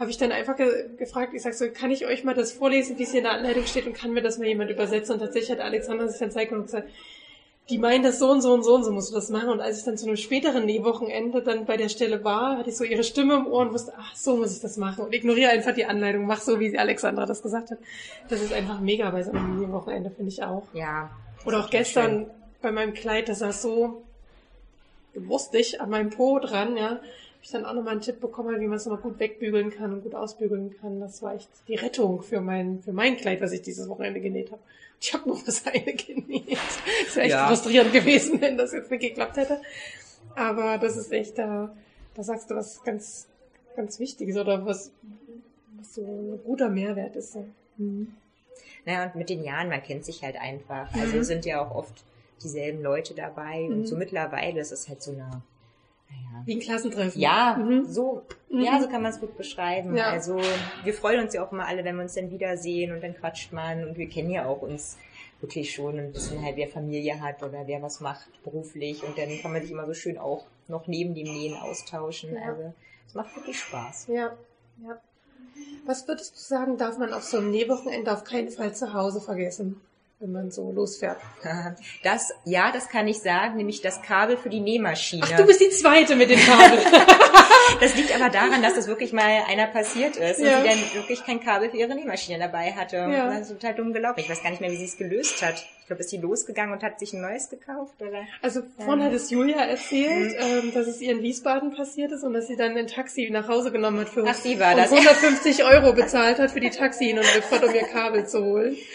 habe 0.00 0.10
ich 0.10 0.16
dann 0.16 0.32
einfach 0.32 0.56
ge 0.56 0.88
gefragt, 0.96 1.34
ich 1.34 1.42
sag 1.42 1.52
so, 1.52 1.66
kann 1.70 1.90
ich 1.90 2.06
euch 2.06 2.24
mal 2.24 2.34
das 2.34 2.52
vorlesen, 2.52 2.98
wie 2.98 3.02
es 3.02 3.10
hier 3.10 3.18
in 3.18 3.24
der 3.24 3.34
Anleitung 3.34 3.66
steht 3.66 3.86
und 3.86 3.92
kann 3.92 4.12
mir 4.12 4.22
das 4.22 4.38
mal 4.38 4.48
jemand 4.48 4.70
übersetzen? 4.70 5.12
Und 5.12 5.20
tatsächlich 5.20 5.50
hat 5.50 5.60
Alexander 5.60 6.08
sich 6.08 6.18
dann 6.18 6.30
zeigt 6.30 6.52
und 6.52 6.62
gesagt, 6.62 6.88
die 7.68 7.76
meinen 7.76 8.02
das 8.02 8.18
so 8.18 8.30
und 8.30 8.40
so 8.40 8.54
und 8.54 8.64
so 8.64 8.74
und 8.74 8.82
so 8.82 8.92
musst 8.92 9.10
du 9.10 9.14
das 9.14 9.28
machen. 9.28 9.50
Und 9.50 9.60
als 9.60 9.78
ich 9.78 9.84
dann 9.84 9.98
zu 9.98 10.06
einem 10.06 10.16
späteren 10.16 10.64
Nähwochenende 10.64 11.42
dann 11.42 11.66
bei 11.66 11.76
der 11.76 11.90
Stelle 11.90 12.24
war, 12.24 12.56
hatte 12.56 12.70
ich 12.70 12.76
so 12.78 12.82
ihre 12.82 13.04
Stimme 13.04 13.34
im 13.34 13.46
Ohr 13.46 13.60
und 13.60 13.74
wusste, 13.74 13.92
ach, 13.96 14.16
so 14.16 14.36
muss 14.36 14.56
ich 14.56 14.62
das 14.62 14.78
machen. 14.78 15.04
Und 15.04 15.14
ignoriere 15.14 15.50
einfach 15.50 15.74
die 15.74 15.84
Anleitung, 15.84 16.24
mach 16.24 16.40
so, 16.40 16.58
wie 16.58 16.76
Alexandra 16.78 17.26
das 17.26 17.42
gesagt 17.42 17.70
hat. 17.70 17.78
Das 18.30 18.40
ist 18.40 18.54
einfach 18.54 18.80
mega 18.80 19.10
bei 19.10 19.22
so 19.22 19.32
einem 19.32 19.60
Nähwochenende, 19.60 20.10
finde 20.10 20.32
ich 20.32 20.42
auch. 20.42 20.64
Ja. 20.72 21.10
Oder 21.44 21.60
auch 21.60 21.68
gestern 21.68 22.26
bei 22.62 22.72
meinem 22.72 22.94
Kleid, 22.94 23.28
das 23.28 23.40
saß 23.40 23.60
so 23.60 24.02
gewurstig 25.12 25.80
an 25.80 25.90
meinem 25.90 26.08
Po 26.08 26.38
dran, 26.38 26.78
ja 26.78 27.00
ich 27.42 27.50
dann 27.50 27.64
auch 27.64 27.72
nochmal 27.72 27.92
einen 27.92 28.02
Tipp 28.02 28.20
bekommen, 28.20 28.60
wie 28.60 28.66
man 28.66 28.76
es 28.76 28.86
nochmal 28.86 29.02
gut 29.02 29.18
wegbügeln 29.18 29.70
kann 29.70 29.92
und 29.92 30.02
gut 30.02 30.14
ausbügeln 30.14 30.76
kann. 30.80 31.00
Das 31.00 31.22
war 31.22 31.34
echt 31.34 31.48
die 31.68 31.74
Rettung 31.74 32.22
für 32.22 32.40
mein, 32.40 32.82
für 32.82 32.92
mein 32.92 33.16
Kleid, 33.16 33.40
was 33.40 33.52
ich 33.52 33.62
dieses 33.62 33.88
Wochenende 33.88 34.20
genäht 34.20 34.52
habe. 34.52 34.60
Ich 35.00 35.14
habe 35.14 35.28
nur 35.28 35.40
das 35.46 35.66
eine 35.66 35.94
genäht. 35.94 36.58
Das 37.06 37.16
wäre 37.16 37.26
echt 37.26 37.34
ja. 37.34 37.46
frustrierend 37.48 37.92
gewesen, 37.92 38.40
wenn 38.40 38.58
das 38.58 38.72
jetzt 38.72 38.90
nicht 38.90 39.00
geklappt 39.00 39.36
hätte. 39.36 39.60
Aber 40.34 40.78
das 40.78 40.96
ist 40.96 41.12
echt, 41.12 41.38
da, 41.38 41.74
da 42.14 42.22
sagst 42.22 42.50
du 42.50 42.54
was 42.54 42.82
ganz, 42.84 43.26
ganz 43.74 43.98
Wichtiges 43.98 44.36
oder 44.36 44.64
was, 44.66 44.92
was 45.78 45.94
so 45.94 46.02
ein 46.02 46.40
guter 46.44 46.68
Mehrwert 46.68 47.16
ist. 47.16 47.36
Mhm. 47.78 48.14
Naja, 48.84 49.06
und 49.06 49.16
mit 49.16 49.30
den 49.30 49.44
Jahren, 49.44 49.68
man 49.68 49.82
kennt 49.82 50.04
sich 50.04 50.22
halt 50.22 50.40
einfach. 50.40 50.92
Also 50.94 51.16
mhm. 51.16 51.24
sind 51.24 51.44
ja 51.46 51.64
auch 51.64 51.74
oft 51.74 52.04
dieselben 52.42 52.82
Leute 52.82 53.14
dabei. 53.14 53.60
Mhm. 53.60 53.72
Und 53.72 53.86
so 53.86 53.96
mittlerweile 53.96 54.60
ist 54.60 54.72
es 54.72 54.88
halt 54.88 55.02
so 55.02 55.12
eine 55.12 55.42
ja. 56.10 56.42
Wie 56.44 56.56
ein 56.56 56.60
Klassentreffen. 56.60 57.20
Ja, 57.20 57.56
mhm. 57.56 57.86
so, 57.86 58.22
mhm. 58.48 58.60
ja, 58.60 58.80
so 58.80 58.88
kann 58.88 59.02
man 59.02 59.12
es 59.12 59.20
gut 59.20 59.36
beschreiben. 59.36 59.96
Ja. 59.96 60.10
Also 60.10 60.40
wir 60.84 60.94
freuen 60.94 61.24
uns 61.24 61.34
ja 61.34 61.44
auch 61.44 61.52
immer 61.52 61.66
alle, 61.66 61.84
wenn 61.84 61.96
wir 61.96 62.02
uns 62.02 62.14
dann 62.14 62.30
wiedersehen 62.30 62.92
und 62.92 63.02
dann 63.02 63.14
quatscht 63.14 63.52
man 63.52 63.86
und 63.86 63.98
wir 63.98 64.08
kennen 64.08 64.30
ja 64.30 64.46
auch 64.46 64.62
uns 64.62 64.98
wirklich 65.40 65.72
schon 65.72 65.98
ein 65.98 66.12
bisschen 66.12 66.42
halt, 66.42 66.56
wer 66.56 66.68
Familie 66.68 67.20
hat 67.20 67.42
oder 67.42 67.66
wer 67.66 67.80
was 67.82 68.00
macht 68.00 68.28
beruflich 68.44 69.02
und 69.02 69.16
dann 69.16 69.28
kann 69.40 69.52
man 69.52 69.62
sich 69.62 69.70
immer 69.70 69.86
so 69.86 69.94
schön 69.94 70.18
auch 70.18 70.44
noch 70.68 70.86
neben 70.86 71.14
dem 71.14 71.26
Nähen 71.26 71.56
austauschen. 71.56 72.34
Ja. 72.34 72.42
Also 72.42 72.74
es 73.06 73.14
macht 73.14 73.34
wirklich 73.36 73.58
Spaß. 73.58 74.08
Ja, 74.08 74.36
ja. 74.84 75.00
Was 75.86 76.06
würdest 76.06 76.34
du 76.34 76.40
sagen, 76.40 76.76
darf 76.76 76.98
man 76.98 77.12
auf 77.12 77.24
so 77.24 77.38
einem 77.38 77.50
Nähwochenende 77.50 78.12
auf 78.12 78.24
keinen 78.24 78.50
Fall 78.50 78.74
zu 78.74 78.92
Hause 78.92 79.20
vergessen? 79.20 79.80
Wenn 80.20 80.32
man 80.32 80.50
so 80.50 80.70
losfährt. 80.70 81.18
Das, 82.02 82.32
ja, 82.44 82.72
das 82.72 82.88
kann 82.88 83.08
ich 83.08 83.20
sagen, 83.20 83.56
nämlich 83.56 83.82
das 83.82 84.02
Kabel 84.02 84.36
für 84.36 84.48
die 84.48 84.60
Nähmaschine. 84.60 85.22
Ach, 85.24 85.36
du 85.36 85.46
bist 85.46 85.60
die 85.60 85.70
Zweite 85.70 86.16
mit 86.16 86.30
dem 86.30 86.38
Kabel. 86.38 86.78
das 87.80 87.94
liegt 87.94 88.14
aber 88.14 88.30
daran, 88.30 88.62
dass 88.62 88.74
das 88.74 88.86
wirklich 88.86 89.12
mal 89.12 89.42
einer 89.48 89.66
passiert 89.66 90.16
ist 90.16 90.40
ja. 90.40 90.58
und 90.58 90.62
sie 90.62 90.68
dann 90.68 90.78
wirklich 90.94 91.24
kein 91.24 91.40
Kabel 91.40 91.70
für 91.70 91.76
ihre 91.76 91.94
Nähmaschine 91.94 92.38
dabei 92.38 92.72
hatte. 92.72 92.96
Ja. 92.96 93.30
Das 93.30 93.50
ist 93.50 93.60
total 93.60 93.74
dumm 93.74 93.92
gelaufen. 93.92 94.20
Ich 94.20 94.30
weiß 94.30 94.42
gar 94.42 94.50
nicht 94.50 94.60
mehr, 94.60 94.70
wie 94.70 94.76
sie 94.76 94.86
es 94.86 94.96
gelöst 94.96 95.42
hat. 95.42 95.54
Ich 95.80 95.86
glaube, 95.86 96.00
ist 96.00 96.10
sie 96.10 96.18
losgegangen 96.18 96.72
und 96.72 96.82
hat 96.82 96.98
sich 96.98 97.12
ein 97.12 97.20
neues 97.20 97.48
gekauft, 97.50 98.00
oder? 98.00 98.22
Also 98.42 98.62
vorhin 98.76 99.00
ja. 99.00 99.06
hat 99.06 99.12
es 99.12 99.30
Julia 99.30 99.62
erzählt, 99.64 100.38
mhm. 100.38 100.68
ähm, 100.68 100.74
dass 100.74 100.86
es 100.86 101.00
ihr 101.00 101.12
in 101.12 101.22
Wiesbaden 101.22 101.74
passiert 101.74 102.12
ist 102.12 102.24
und 102.24 102.32
dass 102.32 102.46
sie 102.46 102.56
dann 102.56 102.76
ein 102.76 102.86
Taxi 102.86 103.28
nach 103.30 103.48
Hause 103.48 103.72
genommen 103.72 104.00
hat 104.00 104.08
für 104.08 104.24
Ach, 104.26 104.34
sie 104.34 104.58
war 104.58 104.74
das. 104.74 104.92
150 104.92 105.64
Euro 105.64 105.92
bezahlt 105.92 106.38
hat 106.38 106.50
für 106.50 106.60
die 106.60 106.70
Taxi 106.70 107.12
und 107.12 107.20
um 107.20 107.74
ihr 107.74 107.82
Kabel 107.82 108.26
zu 108.26 108.44
holen. 108.44 108.76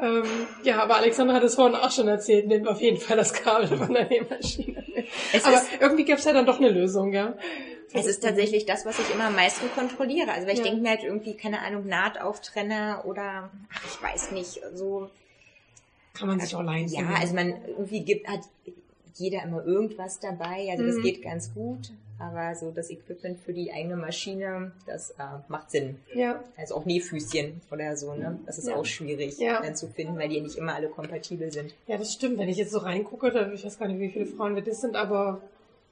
Ähm, 0.00 0.24
ja, 0.62 0.82
aber 0.82 0.96
Alexandra 0.96 1.36
hat 1.36 1.42
es 1.42 1.56
vorhin 1.56 1.74
auch 1.74 1.90
schon 1.90 2.08
erzählt, 2.08 2.46
nimmt 2.46 2.68
auf 2.68 2.80
jeden 2.80 2.98
Fall 2.98 3.16
das 3.16 3.32
Kabel 3.32 3.76
von 3.76 3.92
der 3.92 4.08
Nähmaschine. 4.08 4.84
Es 5.32 5.44
aber 5.44 5.60
irgendwie 5.80 6.04
gab 6.04 6.18
es 6.18 6.24
ja 6.24 6.32
dann 6.32 6.46
doch 6.46 6.58
eine 6.58 6.68
Lösung, 6.68 7.12
ja. 7.12 7.34
Es 7.92 8.06
ist 8.06 8.22
tatsächlich 8.22 8.66
das, 8.66 8.84
was 8.84 8.98
ich 8.98 9.12
immer 9.14 9.24
am 9.24 9.34
meisten 9.34 9.70
kontrolliere. 9.74 10.32
Also 10.32 10.46
weil 10.46 10.54
ich 10.54 10.58
ja. 10.58 10.64
denke 10.66 10.82
mir 10.82 10.90
halt 10.90 11.02
irgendwie, 11.02 11.34
keine 11.34 11.60
Ahnung, 11.60 11.86
Nahtauftrenne 11.86 13.02
oder 13.04 13.50
ach, 13.72 13.84
ich 13.86 14.02
weiß 14.02 14.32
nicht, 14.32 14.60
so. 14.74 15.10
Kann 16.14 16.28
man 16.28 16.40
sich 16.40 16.54
auch 16.54 16.62
leisten. 16.62 16.98
Ja, 17.00 17.14
also 17.18 17.34
man 17.34 17.54
irgendwie 17.66 18.00
gibt, 18.04 18.28
hat 18.28 18.40
jeder 19.14 19.42
immer 19.42 19.64
irgendwas 19.64 20.20
dabei. 20.20 20.68
Also 20.70 20.84
mhm. 20.84 20.88
das 20.88 21.02
geht 21.02 21.22
ganz 21.22 21.52
gut. 21.54 21.90
Aber 22.20 22.52
so 22.56 22.72
das 22.72 22.90
Equipment 22.90 23.38
für 23.38 23.52
die 23.52 23.72
eigene 23.72 23.96
Maschine, 23.96 24.72
das 24.86 25.10
äh, 25.12 25.22
macht 25.46 25.70
Sinn. 25.70 26.00
Ja. 26.14 26.42
Also 26.56 26.74
auch 26.74 26.84
Nähfüßchen 26.84 27.60
oder 27.70 27.96
so, 27.96 28.14
ne? 28.14 28.40
Das 28.44 28.58
ist 28.58 28.66
ja. 28.66 28.74
auch 28.74 28.84
schwierig 28.84 29.38
ja. 29.38 29.62
dann 29.62 29.76
zu 29.76 29.86
finden, 29.86 30.18
weil 30.18 30.28
die 30.28 30.40
nicht 30.40 30.56
immer 30.56 30.74
alle 30.74 30.88
kompatibel 30.88 31.52
sind. 31.52 31.74
Ja, 31.86 31.96
das 31.96 32.12
stimmt. 32.12 32.38
Wenn 32.38 32.48
ich 32.48 32.56
jetzt 32.56 32.72
so 32.72 32.78
reingucke, 32.78 33.30
da, 33.30 33.52
ich 33.52 33.64
weiß 33.64 33.78
gar 33.78 33.86
nicht, 33.86 34.00
wie 34.00 34.08
viele 34.08 34.26
Frauen 34.26 34.56
wir 34.56 34.62
das 34.62 34.80
sind, 34.80 34.96
aber 34.96 35.40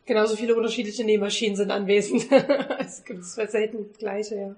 genauso 0.04 0.34
viele 0.34 0.56
unterschiedliche 0.56 1.04
Nähmaschinen 1.04 1.54
sind 1.54 1.70
anwesend. 1.70 2.26
es 2.80 3.04
gibt 3.04 3.24
selten 3.24 3.92
gleiche, 3.96 4.34
ja. 4.34 4.56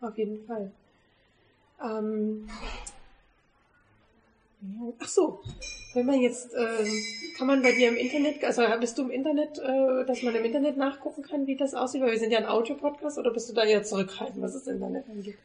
Auf 0.00 0.16
jeden 0.16 0.44
Fall. 0.46 0.70
Ähm, 1.82 2.48
ach 5.00 5.08
so, 5.08 5.42
wenn 5.94 6.06
man 6.06 6.20
jetzt, 6.20 6.52
äh, 6.54 6.84
kann 7.36 7.46
man 7.46 7.62
bei 7.62 7.72
dir 7.72 7.88
im 7.88 7.96
Internet, 7.96 8.44
also 8.44 8.62
bist 8.78 8.98
du 8.98 9.02
im 9.02 9.10
Internet, 9.10 9.58
äh, 9.58 10.04
dass 10.06 10.22
man 10.22 10.34
im 10.34 10.44
Internet 10.44 10.76
nachgucken 10.76 11.22
kann, 11.22 11.46
wie 11.46 11.56
das 11.56 11.74
aussieht? 11.74 12.02
Weil 12.02 12.12
wir 12.12 12.18
sind 12.18 12.32
ja 12.32 12.38
ein 12.38 12.46
Audio-Podcast 12.46 13.18
oder 13.18 13.32
bist 13.32 13.48
du 13.48 13.54
da 13.54 13.64
eher 13.64 13.82
zurückhaltend, 13.82 14.42
was 14.42 14.52
das 14.52 14.66
Internet 14.66 15.04
angeht? 15.08 15.38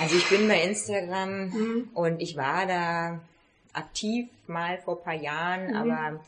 Also 0.00 0.16
ich 0.16 0.28
bin 0.28 0.48
bei 0.48 0.62
Instagram 0.62 1.48
mhm. 1.48 1.90
und 1.94 2.22
ich 2.22 2.36
war 2.36 2.66
da 2.66 3.20
aktiv 3.72 4.28
mal 4.46 4.78
vor 4.78 4.98
ein 4.98 5.04
paar 5.04 5.14
Jahren, 5.14 5.68
mhm. 5.68 5.76
aber 5.76 6.20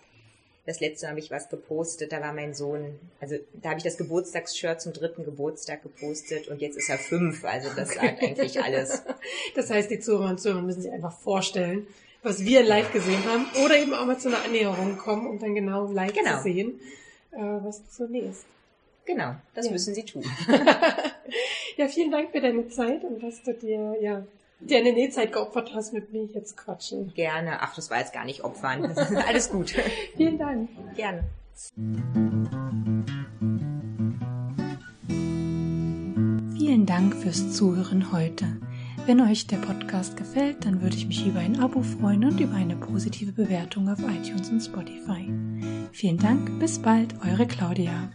das 0.65 0.81
letzte 0.81 1.09
habe 1.09 1.19
ich 1.19 1.31
was 1.31 1.49
gepostet, 1.49 2.13
da 2.13 2.21
war 2.21 2.33
mein 2.33 2.55
Sohn, 2.55 2.99
also 3.21 3.37
da 3.61 3.71
habe 3.71 3.79
ich 3.79 3.85
das 3.85 3.97
Geburtstagsshirt 3.97 4.81
zum 4.81 4.93
dritten 4.93 5.25
Geburtstag 5.25 5.83
gepostet 5.83 6.49
und 6.49 6.61
jetzt 6.61 6.77
ist 6.77 6.89
er 6.89 6.99
fünf, 6.99 7.45
also 7.45 7.69
das 7.75 7.91
okay. 7.91 8.07
sagt 8.07 8.23
eigentlich 8.23 8.63
alles. 8.63 9.03
Das 9.55 9.71
heißt, 9.71 9.91
die 9.91 9.99
Zuhörer 9.99 10.31
und 10.31 10.41
Zuhörer 10.41 10.63
müssen 10.63 10.83
sich 10.83 10.93
einfach 10.93 11.13
vorstellen, 11.13 11.87
was 12.23 12.45
wir 12.45 12.63
live 12.63 12.93
gesehen 12.93 13.25
haben, 13.25 13.47
oder 13.65 13.77
eben 13.77 13.93
auch 13.93 14.07
mal 14.07 14.19
zu 14.19 14.29
einer 14.29 14.45
Annäherung 14.45 14.97
kommen, 14.97 15.27
um 15.27 15.39
dann 15.39 15.55
genau 15.55 15.91
live 15.91 16.13
genau. 16.13 16.37
zu 16.37 16.45
sehen, 16.45 16.81
äh, 17.33 17.39
was 17.39 17.83
du 17.83 17.91
so 17.91 18.07
nähst. 18.07 18.45
Genau, 19.05 19.35
das 19.55 19.67
ja. 19.67 19.73
müssen 19.73 19.95
sie 19.95 20.05
tun. 20.05 20.23
ja, 21.77 21.89
vielen 21.89 22.13
Dank 22.13 22.31
für 22.31 22.41
deine 22.41 22.69
Zeit 22.69 23.03
und 23.05 23.23
dass 23.23 23.43
du 23.43 23.53
dir, 23.55 23.97
ja, 24.01 24.25
dir 24.69 24.79
eine 24.79 24.93
Nähzeit 24.93 25.33
geopfert 25.33 25.73
hast, 25.75 25.93
mit 25.93 26.13
mir 26.13 26.25
jetzt 26.25 26.57
quatschen. 26.57 27.13
Gerne. 27.15 27.61
Ach, 27.61 27.75
das 27.75 27.91
war 27.91 27.99
jetzt 27.99 28.13
gar 28.13 28.25
nicht 28.25 28.45
opfern. 28.45 28.83
Das 28.83 29.11
ist 29.11 29.17
alles 29.29 29.51
gut. 29.51 29.75
vielen 30.17 30.39
Dank. 30.39 30.69
Gerne. 30.97 31.25
Vielen 36.57 36.87
Dank 36.87 37.15
fürs 37.15 37.53
Zuhören 37.53 38.13
heute. 38.13 38.47
Wenn 39.05 39.21
euch 39.21 39.49
der 39.49 39.57
Podcast 39.57 40.17
gefällt, 40.17 40.65
dann 40.65 40.81
würde 40.81 40.97
ich 40.97 41.07
mich 41.07 41.27
über 41.27 41.41
ein 41.41 41.59
Abo 41.59 41.83
freuen 41.83 42.25
und 42.25 42.41
über 42.41 42.55
eine 42.55 42.77
positive 42.77 43.33
Bewertung 43.33 43.89
auf 43.89 43.99
iTunes 43.99 44.49
und 44.51 44.61
Spotify. 44.61 45.29
Vielen 45.91 46.19
Dank, 46.19 46.61
bis 46.61 46.79
bald, 46.79 47.15
eure 47.27 47.47
Claudia. 47.47 48.11